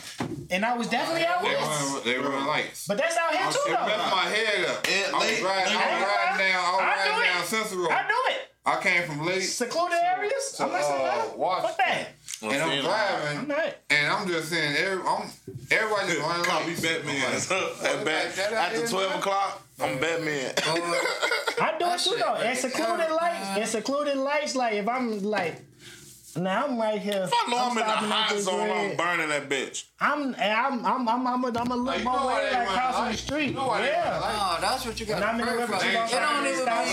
and 0.50 0.64
I 0.64 0.76
was 0.78 0.86
definitely 0.88 1.26
out 1.26 1.42
They 1.42 1.48
west. 1.48 1.92
run, 1.94 2.04
they 2.04 2.16
run 2.18 2.46
lights. 2.46 2.86
But 2.86 2.96
that's 2.98 3.16
out 3.18 3.32
here 3.32 3.42
I'm 3.44 3.52
too, 3.52 3.58
still 3.60 3.74
messing 3.74 3.98
though. 3.98 4.16
my 4.16 4.22
head 4.24 4.64
up. 4.70 4.86
Yeah, 4.88 5.10
I'm 5.14 5.20
they- 5.20 5.42
riding, 5.42 5.76
I 5.76 5.84
they- 5.84 5.94
was 5.94 6.08
riding 6.08 6.38
down, 6.52 6.64
I 6.64 6.70
was 6.72 6.80
I 6.80 7.04
do 7.04 7.10
riding 7.10 7.20
it. 7.30 7.34
down 7.34 7.44
Central 7.44 7.80
Road. 7.82 7.90
I 7.90 8.08
do 8.08 8.14
it. 8.32 8.46
I 8.66 8.80
came 8.82 9.02
from 9.08 9.26
late 9.26 9.40
Secluded 9.42 9.98
areas. 9.98 10.52
to, 10.56 10.64
I'm 10.64 10.72
messing 10.72 10.94
uh, 10.94 10.98
up. 10.98 11.26
Fuck 11.26 11.36
Washington. 11.38 12.06
That. 12.40 12.52
and 12.52 12.62
I'm 12.62 12.70
I'm 12.70 12.82
driving, 12.82 13.48
not. 13.48 13.74
and 13.90 14.06
I'm 14.12 14.26
just 14.28 14.48
saying, 14.48 14.76
every, 14.76 15.02
I'm, 15.06 15.28
everybody 15.70 16.06
just 16.12 16.20
running 16.20 16.44
Call 16.44 16.64
me. 16.66 16.74
Batman. 16.74 17.32
Like, 17.32 17.50
At 17.84 18.04
bat- 18.04 18.34
that- 18.36 18.50
that 18.50 18.52
after 18.74 18.86
12 18.88 19.10
mine. 19.10 19.18
o'clock, 19.18 19.62
I'm 19.80 19.98
Batman. 19.98 20.52
I 21.60 21.74
do 21.78 21.86
it 21.86 21.98
too 21.98 22.10
shit 22.10 22.18
though. 22.18 22.34
And 22.34 22.58
secluded 22.58 23.10
lights. 23.10 23.46
And 23.58 23.68
secluded 23.68 24.16
lights. 24.16 24.54
Like 24.56 24.74
if 24.74 24.88
I'm 24.88 25.22
like, 25.22 25.60
now 26.36 26.66
I'm 26.66 26.78
right 26.78 27.00
here. 27.00 27.24
If 27.24 27.32
I 27.32 27.50
know 27.50 27.58
I'm, 27.58 27.70
in 27.70 27.74
the 27.76 27.80
stopping 27.80 28.08
hot 28.10 28.30
this 28.30 28.44
zone, 28.44 28.70
I'm 28.70 28.96
burning 28.96 29.28
that 29.28 29.48
bitch. 29.48 29.84
I'm 30.00 30.34
and 30.34 30.36
I'm 30.36 30.86
I'm 30.86 31.08
I'm 31.08 31.26
I'm 31.26 31.44
a, 31.44 31.58
I'm 31.58 31.70
a 31.70 31.76
look 31.76 31.98
you 31.98 32.04
my 32.04 32.26
way 32.26 32.48
they 32.50 32.56
like 32.56 32.66
run 32.68 32.76
crossing 32.76 33.12
the 33.12 33.18
street. 33.18 33.46
You 33.48 33.54
know 33.54 33.66
why 33.66 33.82
they 33.82 33.88
run 33.88 33.96
yeah. 33.98 34.18
lights. 34.20 34.62
No, 34.62 34.68
that's 34.68 34.86
what 34.86 35.00
you 35.00 35.06
got 35.06 35.16
And 35.16 35.24
I'm 35.24 35.38
to 35.38 35.42
in 35.42 35.60
the 35.60 35.66
pray 35.66 35.78
for. 35.78 35.86
It 35.86 35.92
don't 35.92 36.10
don't 36.10 36.10
try 36.10 36.42
to 36.42 36.48
even 36.50 36.62
stop 36.62 36.84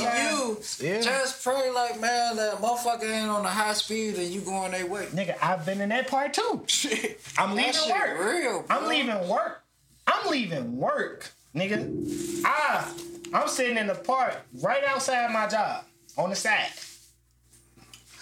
be 0.79 0.85
you. 0.85 0.89
Yeah. 0.89 1.01
Just 1.01 1.43
pray 1.43 1.71
like, 1.71 2.01
man, 2.01 2.35
that 2.37 2.55
motherfucker 2.55 3.03
ain't 3.03 3.29
on 3.29 3.43
the 3.43 3.49
high 3.49 3.73
speed 3.73 4.15
and 4.15 4.27
you 4.27 4.41
going 4.41 4.71
their 4.71 4.85
way. 4.85 5.05
Nigga, 5.07 5.35
I've 5.41 5.65
been 5.65 5.81
in 5.81 5.89
that 5.89 6.07
part 6.07 6.33
too. 6.33 6.65
I'm 7.37 7.49
That 7.49 7.55
leaving 7.55 7.73
shit 7.73 7.91
work. 7.95 8.19
real, 8.19 8.61
bro. 8.63 8.65
I'm 8.69 8.87
leaving 8.87 9.29
work. 9.29 9.63
I'm 10.07 10.31
leaving 10.31 10.77
work, 10.77 11.31
nigga. 11.55 12.43
I 12.45 12.91
I'm 13.33 13.47
sitting 13.47 13.77
in 13.77 13.87
the 13.87 13.95
park 13.95 14.35
right 14.61 14.83
outside 14.85 15.31
my 15.31 15.47
job 15.47 15.83
on 16.17 16.29
the 16.29 16.35
side. 16.35 16.69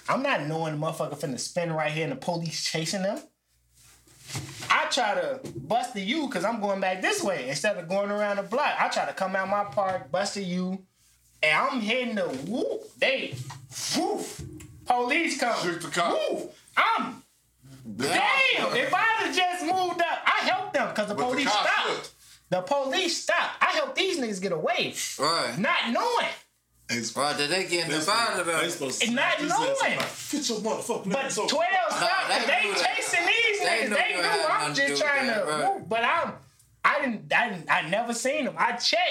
I'm 0.08 0.22
not 0.22 0.46
knowing 0.46 0.80
the 0.80 0.86
motherfucker 0.86 1.20
finna 1.20 1.40
spin 1.40 1.74
right 1.74 1.92
here 1.92 2.04
and 2.04 2.12
the 2.12 2.18
police 2.18 2.64
chasing 2.64 3.02
them. 3.04 3.20
I 4.70 4.86
try 4.90 5.16
to 5.16 5.40
bust 5.56 5.94
the 5.94 6.02
U 6.02 6.28
because 6.28 6.44
I'm 6.44 6.60
going 6.62 6.80
back 6.80 7.02
this 7.02 7.24
way 7.24 7.50
instead 7.50 7.78
of 7.78 7.88
going 7.88 8.12
around 8.12 8.38
the 8.38 8.44
block. 8.44 8.76
I 8.80 8.88
try 8.90 9.06
to 9.06 9.14
come 9.14 9.36
out 9.36 9.50
my 9.50 9.64
park, 9.66 10.12
bust 10.12 10.36
the 10.36 10.44
U, 10.44 10.84
and 11.42 11.58
I'm 11.58 11.80
hitting 11.82 12.16
the 12.16 12.28
whoop. 12.28 12.82
They 12.98 13.36
woof. 13.98 14.42
Police 14.86 15.40
come. 15.40 15.56
Shoot 15.64 15.82
the 15.82 15.88
cop. 15.88 16.12
Woof. 16.32 16.44
I'm 16.78 17.24
damn. 17.98 18.76
If 18.76 18.94
I 18.94 18.98
had 19.20 19.34
just 19.34 19.64
moved 19.66 20.02
up, 20.02 20.20
I 20.26 20.40
helped 20.44 20.74
them 20.74 20.90
because 20.90 21.08
the 21.08 21.16
But 21.16 21.30
police 21.32 21.46
cops 21.48 21.70
stopped. 21.70 22.12
The 22.50 22.62
police 22.62 23.24
stopped. 23.24 23.58
I 23.62 23.72
helped 23.72 23.96
these 23.96 24.20
niggas 24.20 24.42
get 24.42 24.52
away, 24.52 24.94
Right. 25.20 25.58
not 25.58 25.92
knowing. 25.92 26.34
Right, 26.90 27.36
that 27.38 27.50
they 27.50 27.66
getting 27.66 27.92
the 27.92 28.06
body 28.06 28.40
of 28.42 28.46
They 28.46 28.54
it. 28.54 29.04
And 29.08 29.16
not 29.16 29.34
snap 29.34 29.40
his 29.40 29.50
knowing. 29.50 30.00
Get 30.32 30.50
your 30.50 30.60
motherfucking 30.60 31.12
But 31.12 31.26
ass 31.26 31.38
over. 31.40 31.50
12 31.50 31.66
stopped. 31.90 32.28
they 32.30 32.40
They, 32.40 32.46
they 32.46 32.68
knew 32.68 32.74
that. 32.76 32.96
chasing 32.96 33.26
these 33.26 33.60
They 33.60 33.66
niggas. 33.66 33.90
knew 33.90 33.96
They 33.96 34.10
you 34.10 34.22
knew. 34.22 34.30
I'm 34.30 34.70
nothing 34.70 34.76
to 34.76 34.82
do 34.82 34.88
just 34.90 35.02
trying 35.02 35.28
that, 35.28 35.46
to 35.46 35.52
right. 35.52 35.74
move. 35.80 35.90
But 35.90 36.04
I'm, 36.04 36.34
I 36.84 37.00
didn't, 37.02 37.34
I 37.34 37.50
didn't, 37.50 37.70
I 37.72 37.90
never 37.90 38.14
seen 38.14 38.46
them. 38.46 38.54
I 38.58 38.74
checked. 38.74 39.02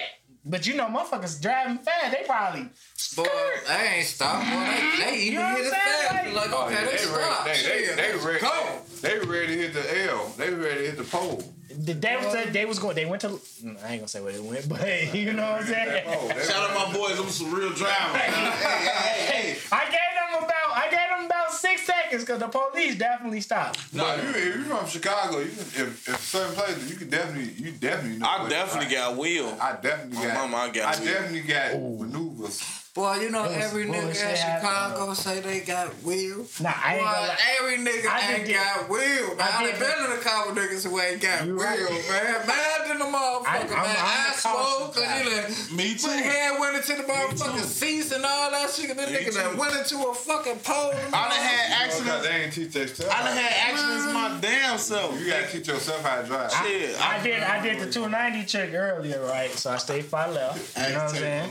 But 0.47 0.67
you 0.67 0.77
know, 0.77 0.85
motherfuckers 0.87 1.41
driving 1.43 1.79
fast. 1.79 2.13
They 2.13 2.23
probably 2.27 2.69
Boy, 3.17 3.25
they 3.67 3.89
ain't 3.97 4.07
stopped. 4.07 4.45
Boy, 4.45 4.67
they, 4.99 5.05
they 5.05 5.19
even 5.23 5.41
know 5.41 5.49
hit 5.57 5.67
it 5.67 5.73
I'm 5.75 5.81
fast. 6.13 6.27
Like- 6.27 6.35
Like, 6.35 6.51
Oh, 6.53 6.67
okay, 6.67 6.75
yeah, 6.75 6.85
they 6.85 6.91
they 6.93 6.97
stopped. 6.99 7.47
ready, 7.47 7.63
they, 7.63 7.65
Shit, 7.65 7.97
they, 7.97 8.13
they 8.13 8.25
ready, 8.27 8.41
go. 8.41 8.79
they 9.01 9.19
ready 9.19 9.47
to 9.47 9.63
hit 9.63 9.73
the 9.75 10.11
L. 10.13 10.33
They 10.37 10.51
ready 10.53 10.81
to 10.81 10.87
hit 10.87 10.97
the 10.99 11.05
pole. 11.05 11.43
The 11.77 11.93
they 11.95 12.17
was 12.17 12.53
they 12.53 12.65
was 12.65 12.79
going. 12.79 12.95
They 12.95 13.05
went 13.07 13.23
to. 13.23 13.29
I 13.29 13.69
ain't 13.69 13.81
gonna 14.01 14.09
say 14.09 14.21
where 14.21 14.33
they 14.33 14.41
went, 14.41 14.69
but 14.69 15.15
you 15.15 15.33
know 15.33 15.51
what 15.53 15.61
I'm 15.63 15.67
saying. 15.67 16.05
Oh, 16.15 16.29
Shout 16.41 16.71
out 16.71 16.89
my 16.89 16.95
boys, 16.97 17.17
them 17.17 17.29
some 17.29 17.53
real 17.53 17.71
drivers. 17.71 18.21
hey, 18.21 18.31
hey, 18.31 19.27
hey. 19.53 19.59
I 19.73 19.85
gave 19.85 19.93
them 19.93 20.45
about 20.45 20.77
I 20.77 20.89
gave 20.91 21.09
them 21.17 21.27
about 21.27 21.53
six 21.53 21.85
seconds 21.87 22.23
because 22.25 22.39
the 22.41 22.49
police 22.49 22.97
definitely 22.97 23.41
stopped. 23.41 23.81
But 23.97 24.23
you, 24.23 24.29
if 24.31 24.37
you're 24.57 24.65
from 24.65 24.87
Chicago, 24.89 25.39
you 25.39 25.47
can, 25.51 25.59
if, 25.61 26.09
if 26.09 26.21
certain 26.21 26.55
places, 26.55 26.91
you 26.91 26.97
can 26.97 27.09
definitely, 27.09 27.53
you 27.55 27.73
definitely 27.73 28.19
know. 28.19 28.27
I 28.27 28.49
definitely 28.49 28.95
got 28.95 29.17
will. 29.17 29.57
I 29.61 29.77
definitely 29.81 30.17
My 30.19 30.27
got. 30.27 30.51
mama, 30.51 30.57
I 30.57 30.69
got 30.71 30.97
I 30.97 30.99
will. 31.01 31.07
definitely 31.07 31.41
got 31.41 31.73
maneuvers. 31.81 32.63
Boy, 32.95 33.23
you 33.23 33.31
know 33.31 33.43
every 33.43 33.87
nigga 33.87 34.11
in 34.11 34.15
happening, 34.15 34.37
Chicago 34.62 35.15
say 35.15 35.41
they 35.41 35.61
got 35.66 35.91
will. 36.05 36.47
Nah, 36.62 36.71
I 36.79 36.95
ain't 36.95 37.03
Boy, 37.03 37.11
gonna 37.11 37.27
lie. 37.27 37.37
every 37.59 37.77
nigga 37.79 38.07
I 38.07 38.33
ain't 38.37 38.47
did- 38.47 38.55
got 38.55 38.89
will. 38.89 39.35
Man, 39.35 39.41
I 39.41 39.59
I, 39.59 39.65
did- 39.66 39.81
done 39.81 39.99
been 39.99 40.12
in 40.12 40.12
a 40.12 40.23
couple 40.23 40.53
niggas 40.55 40.89
who 40.89 41.01
ain't 41.01 41.21
got 41.21 41.45
You 41.45 41.57
will, 41.57 41.65
right. 41.65 41.81
man. 41.81 42.47
Mad 42.47 42.89
than 42.89 42.99
the 43.01 43.05
motherfucker, 43.07 43.47
I- 43.49 43.59
I'm- 43.59 43.66
man. 43.66 43.77
I'm 43.99 44.31
I 44.31 44.33
a 44.33 44.39
swole 44.39 44.89
cause 44.95 45.03
guy. 45.03 45.23
you 45.23 45.31
done 45.31 45.55
Me 45.77 45.95
too. 45.97 46.07
put 46.07 46.16
head 46.21 46.61
went 46.61 46.77
into 46.77 46.95
the 46.95 47.03
motherfucking 47.03 47.62
too. 47.62 47.66
seats 47.66 48.12
and 48.12 48.25
all 48.25 48.51
that 48.53 48.71
shit. 48.71 48.91
And 48.91 48.99
then 49.01 49.12
Me 49.12 49.19
nigga 49.19 49.35
done 49.35 49.55
too. 49.55 49.59
went 49.61 49.75
into 49.75 49.97
a 50.07 50.15
fucking 50.15 50.59
pole. 50.61 50.93
I 50.95 51.11
done 51.11 51.31
had 51.33 51.66
Because 51.66 52.01
accidents. 52.01 52.27
they 52.29 52.35
ain't 52.45 52.53
teach 52.53 52.73
their 52.75 52.87
stuff. 52.87 53.11
I 53.11 53.23
done 53.25 53.37
had 53.37 53.73
accidents 53.75 54.12
my 54.15 54.39
damn 54.41 54.79
self. 54.79 55.19
You 55.19 55.31
gotta 55.33 55.49
teach 55.49 55.66
yourself 55.66 56.01
how 56.05 56.21
to 56.21 56.27
drive. 56.29 56.53
Shit, 56.53 57.01
I 57.01 57.21
did 57.25 57.43
I 57.43 57.61
did 57.61 57.81
the 57.81 57.91
290 57.93 58.47
check 58.47 58.73
earlier, 58.73 59.21
right? 59.27 59.51
So 59.51 59.73
I 59.73 59.79
stayed 59.79 60.05
far 60.05 60.31
left. 60.31 60.77
You 60.79 60.93
know 60.95 60.99
what 61.01 61.09
I'm 61.11 61.16
saying? 61.16 61.51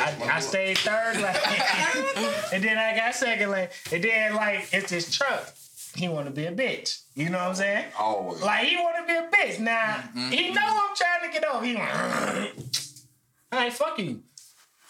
I, 0.00 0.36
I 0.36 0.40
stayed 0.40 0.78
third 0.82 1.16
lane, 1.20 2.34
and 2.52 2.62
then 2.64 2.78
I 2.78 2.94
got 2.96 3.14
second 3.14 3.50
lane, 3.50 3.68
and 3.92 4.02
then 4.04 4.34
like 4.34 4.68
it's 4.72 4.90
this 4.90 5.14
truck. 5.16 5.52
He 5.96 6.08
want 6.08 6.26
to 6.26 6.30
be 6.32 6.46
a 6.46 6.52
bitch. 6.52 7.02
You 7.14 7.30
know 7.30 7.38
what 7.38 7.48
I'm 7.48 7.54
saying? 7.56 7.86
Always. 7.98 8.40
Like 8.42 8.66
he 8.68 8.76
want 8.76 8.96
to 8.96 9.06
be 9.12 9.18
a 9.18 9.28
bitch. 9.28 9.58
Now 9.60 10.02
he 10.30 10.52
know 10.52 10.60
I'm 10.64 10.94
trying 10.96 11.32
to 11.32 11.32
get 11.40 11.46
off. 11.48 11.64
He 11.64 11.74
like, 11.74 11.92
all 13.52 13.58
right, 13.58 13.72
fuck 13.72 13.98
you. 13.98 14.22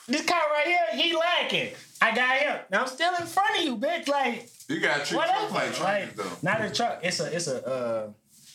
This 0.09 0.25
car 0.27 0.41
right 0.53 0.67
here, 0.67 0.87
he 1.03 1.17
lacking. 1.17 1.71
I 2.03 2.15
got 2.15 2.37
him. 2.39 2.59
Now 2.71 2.83
I'm 2.83 2.87
still 2.89 3.15
in 3.19 3.27
front 3.27 3.59
of 3.59 3.65
you, 3.65 3.77
bitch. 3.77 4.09
Like 4.09 4.51
You 4.69 4.81
gotta 4.81 5.05
treat 5.05 5.17
whatever. 5.19 5.43
yourself 5.55 5.81
like 5.81 6.07
Like 6.07 6.17
though. 6.17 6.31
not 6.43 6.61
a 6.61 6.71
truck. 6.71 7.01
It's 7.03 7.21
a 7.21 7.35
it's 7.35 7.47
a. 7.47 7.67
uh 7.67 8.11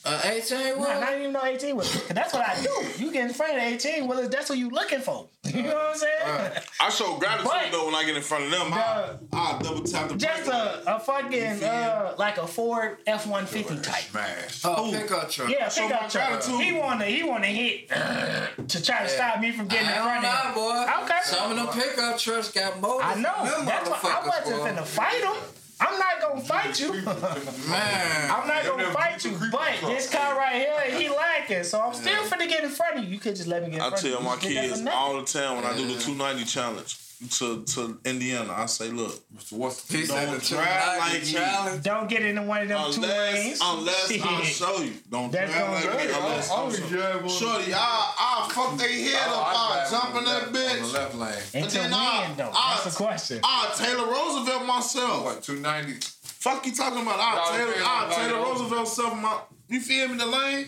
Uh, 0.07 0.21
18 0.23 0.77
Nah, 0.79 0.99
not 0.99 1.17
even 1.17 1.31
no 1.33 1.43
18 1.43 1.75
wheeler. 1.75 1.89
Cause 1.89 2.07
that's 2.09 2.31
what 2.33 2.47
I 2.47 2.61
do. 2.61 3.03
You 3.03 3.11
get 3.11 3.27
in 3.27 3.33
front 3.33 3.53
of 3.55 3.61
the 3.61 3.67
18 3.69 4.07
wheelers, 4.07 4.29
that's 4.29 4.49
what 4.49 4.59
you 4.59 4.69
looking 4.69 4.99
for. 4.99 5.27
You 5.55 5.63
know 5.63 5.75
what 5.75 5.89
I'm 5.91 5.95
saying? 5.95 6.51
I 6.79 6.89
show 6.89 7.17
gratitude 7.17 7.45
But- 7.51 7.71
though 7.71 7.85
when 7.85 7.95
I 7.95 8.03
get 8.05 8.15
in 8.17 8.21
front 8.23 8.45
of 8.45 8.51
them. 8.51 8.73
I, 8.73 9.15
I 9.33 9.59
double 9.61 9.83
tap 9.83 10.09
the 10.09 10.15
Just 10.15 10.47
a, 10.49 10.95
a 10.95 10.99
fucking 10.99 11.63
uh 11.63 12.15
like 12.17 12.37
a 12.37 12.45
Ford 12.47 12.97
F 13.07 13.25
one 13.27 13.45
fifty 13.45 13.75
type. 13.79 14.03
Smash. 14.03 14.61
Oh, 14.65 14.91
pickup 14.91 15.29
truck. 15.29 15.49
Yeah, 15.49 15.69
Show 15.69 15.87
pickup 15.87 16.09
truck. 16.09 16.27
gratitude. 16.29 16.59
He 16.61 16.71
wanna 16.73 17.05
he 17.05 17.23
wanna 17.23 17.47
hit 17.47 17.89
to 17.89 18.83
try 18.83 19.03
to 19.03 19.09
stop 19.09 19.39
me 19.39 19.51
from 19.51 19.67
getting 19.67 19.87
in 19.87 19.93
I 19.93 19.97
front 19.97 20.23
don't 20.23 20.31
of 20.31 20.55
know, 20.55 20.71
him. 20.73 20.95
boy. 20.95 21.03
Okay. 21.03 21.19
Some 21.23 21.51
of 21.51 21.57
them 21.57 21.67
pickup 21.83 22.17
trucks 22.17 22.51
got 22.51 22.79
motors. 22.81 23.05
I 23.05 23.15
know. 23.15 23.65
That's 23.65 23.89
why 23.89 23.95
I 23.95 24.01
motherfuckers, 24.01 24.27
wasn't 24.51 24.57
boy. 24.75 24.81
finna 24.81 24.85
fight 24.85 25.23
him. 25.23 25.35
I'm 25.79 25.99
not 25.99 26.21
gonna 26.21 26.41
fight 26.41 26.79
you. 26.79 26.93
Man. 27.69 28.31
I'm 28.31 28.47
not 28.47 28.63
gonna 28.65 28.83
them 28.83 28.93
fight 28.93 29.23
you, 29.25 29.31
creeper 29.31 29.57
but 29.57 29.87
this 29.87 30.09
car 30.09 30.37
right 30.37 30.55
here, 30.55 30.97
he 30.99 31.09
lacking. 31.09 31.63
So 31.63 31.81
I'm 31.81 31.93
still 31.93 32.23
finna 32.23 32.47
get 32.47 32.63
in 32.63 32.69
front 32.69 32.97
of 32.97 33.03
you. 33.03 33.09
You 33.09 33.19
could 33.19 33.35
just 33.35 33.47
let 33.47 33.63
me 33.63 33.69
get 33.71 33.77
in 33.77 33.81
I 33.81 33.89
front 33.89 34.03
of 34.03 34.09
you. 34.09 34.15
I 34.15 34.19
tell 34.19 34.23
my 34.23 34.33
You 34.35 34.39
did 34.39 34.57
that 34.57 34.77
for 34.77 34.83
kids 34.83 34.87
all 34.93 35.19
the 35.19 35.25
time 35.25 35.55
when 35.57 35.65
I 35.65 35.75
do 35.75 35.85
the 35.87 35.99
290 35.99 36.45
challenge 36.45 37.04
to, 37.39 37.63
to 37.63 37.99
Indiana, 38.05 38.53
I 38.55 38.65
say, 38.65 38.89
look, 38.89 39.13
What's 39.51 39.89
He 39.91 40.05
said 40.05 40.25
Don't 40.27 40.39
the 40.39 40.45
drive 40.45 40.99
290 40.99 40.99
like 40.99 41.21
me. 41.25 41.31
challenge. 41.31 41.83
Don't 41.83 42.09
get 42.09 42.21
into 42.23 42.41
one 42.43 42.61
of 42.63 42.67
them 42.67 42.91
two 42.91 43.01
lanes. 43.01 43.59
unless, 43.63 44.09
unless 44.09 44.23
I 44.23 44.41
Shit. 44.43 44.45
show 44.55 44.77
you. 44.81 44.93
Don't 45.09 45.31
That's 45.31 45.51
drive 45.51 45.61
gonna 45.65 45.73
like 45.73 45.83
me 46.07 46.13
hurt. 46.13 46.21
unless 46.23 46.51
I 46.51 46.53
I 46.53 46.57
always 46.57 46.77
show 46.77 46.83
you. 46.85 46.89
drive 46.97 47.31
Shorty, 47.31 47.73
I, 47.73 48.13
I 48.17 48.51
fuck 48.53 48.77
they 48.77 49.01
head 49.03 49.23
oh, 49.27 49.41
up, 49.41 49.47
I 49.47 49.87
jump 49.89 50.15
in 50.17 50.23
that 50.25 50.43
On 50.47 50.53
the 50.53 50.59
bitch. 50.59 50.93
left 50.93 51.15
lane. 51.15 51.33
And 51.63 51.69
to 51.69 51.77
then 51.77 51.93
I- 51.93 52.27
win, 52.27 52.37
though. 52.37 52.51
I- 52.53 52.81
That's 52.83 52.95
the 52.97 53.03
question. 53.03 53.39
I 53.43 53.73
Taylor 53.75 54.07
Roosevelt 54.07 54.65
myself. 54.65 55.23
What, 55.23 55.43
290? 55.43 56.05
Fuck 56.23 56.65
you 56.65 56.73
talking 56.75 57.01
about? 57.01 57.19
I 57.19 57.35
Y'all 57.35 57.57
Taylor, 57.57 57.73
I 57.85 58.07
like 58.07 58.15
Taylor 58.17 58.29
y'all- 58.39 58.51
Roosevelt 58.53 58.87
self 58.87 59.15
my. 59.21 59.39
You 59.67 59.79
feel 59.81 60.07
me? 60.09 60.17
The 60.17 60.25
lane. 60.27 60.67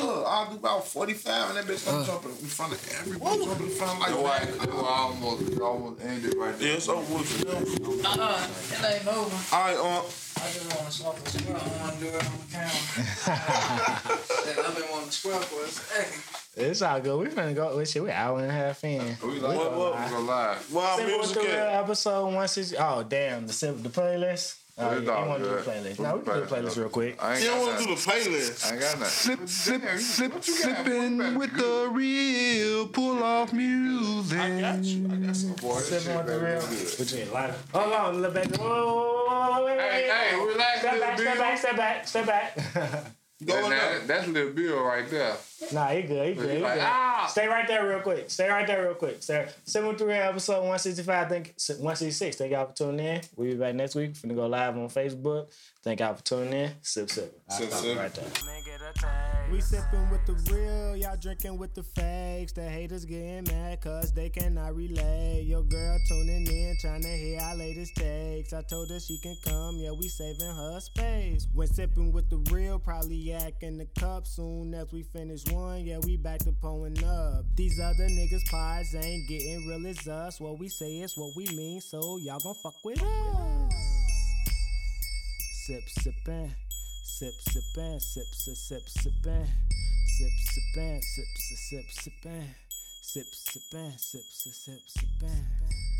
Look, 0.00 0.24
I'll 0.26 0.50
do 0.50 0.56
about 0.56 0.86
45 0.86 1.50
and 1.50 1.58
that 1.58 1.64
bitch 1.64 1.86
I'm 1.92 2.04
jumping 2.04 2.30
in 2.30 2.36
front 2.46 2.72
of 2.72 2.98
everybody. 3.00 3.44
Jumping 3.44 3.66
in 3.66 3.72
front 3.72 4.00
like 4.00 4.10
Yo, 4.10 4.24
I, 4.24 4.38
that. 4.44 4.68
yo, 4.68 4.80
I 4.80 4.98
almost, 4.98 5.52
I 5.60 5.64
almost 5.64 6.00
ended 6.02 6.34
right 6.36 6.58
there. 6.58 6.68
Yeah, 6.68 6.74
it's 6.76 6.88
over 6.88 7.14
with. 7.18 8.04
Uh-uh. 8.04 8.48
It 8.70 8.94
ain't 8.94 9.06
over. 9.08 9.36
All 9.54 9.60
right, 9.62 9.76
uh, 9.76 10.02
I 10.02 10.50
just 10.50 10.66
want 10.74 10.86
to 10.86 10.92
smoke 10.92 11.18
a 11.24 11.28
square. 11.30 11.56
I 11.56 11.60
don't 11.60 11.80
want 11.80 11.92
to 11.94 12.00
do 12.00 12.06
it 12.08 12.14
on 12.14 12.20
the 12.22 12.52
camera. 12.52 12.70
Shit, 14.44 14.58
I've 14.58 14.76
been 14.76 14.90
wanting 14.90 15.06
to 15.08 15.12
square 15.12 15.40
for 15.40 15.64
a 15.64 15.68
second. 15.68 16.22
It's 16.54 16.82
all 16.82 17.00
good. 17.00 17.18
We 17.18 17.26
finna 17.34 17.54
go. 17.54 17.74
Well, 17.76 17.84
shit, 17.86 18.02
we 18.02 18.10
hour 18.10 18.38
and 18.40 18.50
a 18.50 18.52
half 18.52 18.84
in. 18.84 19.16
We 19.24 19.40
like 19.40 19.56
What- 19.56 19.72
what- 19.76 20.04
we 20.04 20.10
go 20.10 20.20
live. 20.20 20.72
Wild 20.72 20.98
Simple 20.98 21.18
with 21.20 21.34
music 21.36 21.50
the 21.50 21.74
episode 21.74 22.34
one 22.34 22.48
sixty. 22.48 22.76
Oh 22.76 23.02
damn, 23.08 23.46
the 23.46 23.52
the 23.82 23.88
playlist. 23.88 24.56
Oh, 24.78 24.98
yeah, 24.98 25.10
all 25.10 25.24
you 25.24 25.28
want 25.28 25.42
to 25.42 25.48
do 25.50 25.54
the 25.56 25.62
playlist? 25.62 25.98
No, 26.00 26.16
we 26.16 26.22
can 26.24 26.34
do 26.34 26.40
the 26.40 26.46
playlist 26.46 26.76
real 26.78 26.88
quick. 26.88 27.22
I 27.22 27.34
ain't 27.34 27.42
You 27.44 27.50
don't 27.50 27.60
want 27.60 27.78
to 27.78 27.84
do 27.84 27.90
the 27.94 28.00
playlist. 28.00 28.66
I 28.66 28.72
ain't 28.72 28.80
got 28.80 28.98
nothing. 29.00 29.04
Slip, 29.36 29.48
slip, 29.48 29.82
Damn, 29.82 29.94
you- 29.96 30.00
slip, 30.00 30.32
what 30.32 30.44
slipping 30.44 31.38
with 31.38 31.56
the 31.56 31.88
real 31.92 32.88
pull 32.88 33.22
off 33.22 33.52
music. 33.52 34.38
I 34.38 34.60
got 34.62 34.82
you. 34.82 35.08
I 35.12 35.16
got 35.16 35.36
some. 35.36 35.52
Boy, 35.54 35.74
this 35.74 35.88
Sipping 36.02 36.16
with 36.16 36.26
the 36.26 36.38
real. 36.40 36.60
be 36.60 36.76
good. 36.76 36.98
What 36.98 37.12
you 37.12 37.18
get, 37.18 37.32
lighter? 37.34 37.54
Hold 37.74 37.92
on, 37.92 38.14
little 38.22 38.30
baby. 38.34 38.56
Whoa, 38.56 38.64
whoa, 38.66 39.26
whoa, 39.28 39.52
whoa, 39.58 39.64
wait, 39.66 39.76
wait, 39.76 39.90
Hey, 39.90 40.30
hey, 40.30 40.36
relax, 40.36 40.78
Step 40.78 41.00
back, 41.00 41.18
step 41.18 41.36
back, 41.38 41.58
step 41.58 41.76
back, 41.76 42.08
step 42.08 42.26
back. 42.26 43.04
Going 43.44 43.70
That- 43.70 43.70
that- 43.70 44.06
That's 44.08 44.28
Lil 44.28 44.52
Bill 44.52 44.82
right 44.84 45.08
there. 45.10 45.36
Nah, 45.72 45.88
he 45.88 46.02
good, 46.02 46.28
he 46.28 46.34
good, 46.34 46.56
he 46.56 46.62
Like, 46.62 46.74
good. 46.74 46.82
ah! 46.84 47.26
Stay 47.30 47.46
right 47.46 47.66
there 47.68 47.86
real 47.88 48.00
quick. 48.00 48.30
Stay 48.30 48.48
right 48.48 48.66
there 48.66 48.82
real 48.84 48.94
quick. 48.94 49.22
Stay. 49.22 49.48
Seven 49.64 49.96
three 49.96 50.12
episode 50.14 50.66
one 50.66 50.78
sixty 50.78 51.02
five. 51.02 51.28
Think 51.28 51.54
one 51.78 51.94
sixty 51.96 52.10
six. 52.12 52.36
Thank 52.36 52.52
y'all 52.52 52.66
for 52.66 52.74
tuning 52.74 53.06
in. 53.06 53.20
We'll 53.36 53.52
be 53.52 53.56
back 53.56 53.74
next 53.74 53.94
week. 53.94 54.14
Finna 54.14 54.34
go 54.34 54.46
live 54.46 54.76
on 54.76 54.88
Facebook. 54.88 55.52
Thank 55.82 56.00
y'all 56.00 56.14
for 56.14 56.22
tuning 56.24 56.52
in. 56.52 56.70
Sip 56.82 57.10
sip. 57.10 57.40
I'll 57.50 57.56
Sip, 57.58 57.68
stop 57.70 57.80
sip. 57.80 57.98
right 57.98 58.14
there. 58.14 58.24
Nigga, 58.24 58.78
the 58.94 58.98
taste. 59.00 59.08
We 59.50 59.60
sipping 59.60 60.08
with 60.10 60.24
the 60.24 60.32
real, 60.54 60.96
y'all 60.96 61.16
drinking 61.20 61.58
with 61.58 61.74
the 61.74 61.82
fakes. 61.82 62.52
The 62.52 62.62
haters 62.62 63.04
getting 63.04 63.44
mad 63.44 63.82
cause 63.82 64.10
they 64.12 64.30
cannot 64.30 64.74
relate. 64.74 65.42
Your 65.42 65.62
girl 65.62 65.98
tuning 66.08 66.46
in, 66.46 66.76
trying 66.80 67.02
to 67.02 67.08
hear 67.08 67.38
our 67.40 67.56
latest 67.56 67.94
takes. 67.96 68.52
I 68.54 68.62
told 68.62 68.88
her 68.90 68.98
she 68.98 69.18
can 69.22 69.36
come, 69.44 69.76
yeah, 69.76 69.90
we 69.90 70.08
saving 70.08 70.46
her 70.56 70.80
space. 70.80 71.48
When 71.52 71.66
sipping 71.68 72.12
with 72.12 72.30
the 72.30 72.38
real, 72.54 72.78
probably 72.78 73.16
yak 73.16 73.54
in 73.60 73.76
the 73.76 73.84
cup. 73.98 74.26
Soon 74.26 74.72
as 74.74 74.90
we 74.90 75.02
finish 75.02 75.44
one, 75.52 75.84
yeah, 75.84 75.98
we 76.04 76.16
back 76.16 76.38
to 76.40 76.52
pulling 76.52 77.02
up. 77.04 77.44
These 77.56 77.80
other 77.80 78.08
niggas' 78.08 78.44
pies 78.50 78.94
ain't 78.94 79.28
getting 79.28 79.66
real 79.66 79.86
as 79.86 80.06
us. 80.08 80.40
What 80.40 80.58
we 80.58 80.68
say 80.68 81.00
is 81.00 81.16
what 81.16 81.36
we 81.36 81.46
mean, 81.54 81.80
so 81.80 82.18
y'all 82.18 82.38
gon' 82.40 82.54
fuck 82.54 82.74
with 82.84 83.02
us. 83.02 83.72
Sip, 85.66 85.82
sippin'. 86.00 86.50
Sip, 87.04 87.34
sippin', 87.34 88.00
sip, 88.00 88.26
sip, 88.32 88.56
sip, 88.56 88.82
sippin'. 88.88 89.46
Sip, 90.06 90.32
sippin', 90.52 91.00
sip, 91.02 91.26
sip, 91.36 91.58
sip, 91.58 91.84
sippin'. 91.90 92.46
Sip, 93.00 93.26
sippin', 93.32 93.98
sip, 93.98 94.24
sip, 94.30 94.52
sip, 94.54 94.80
sippin'. 94.88 95.91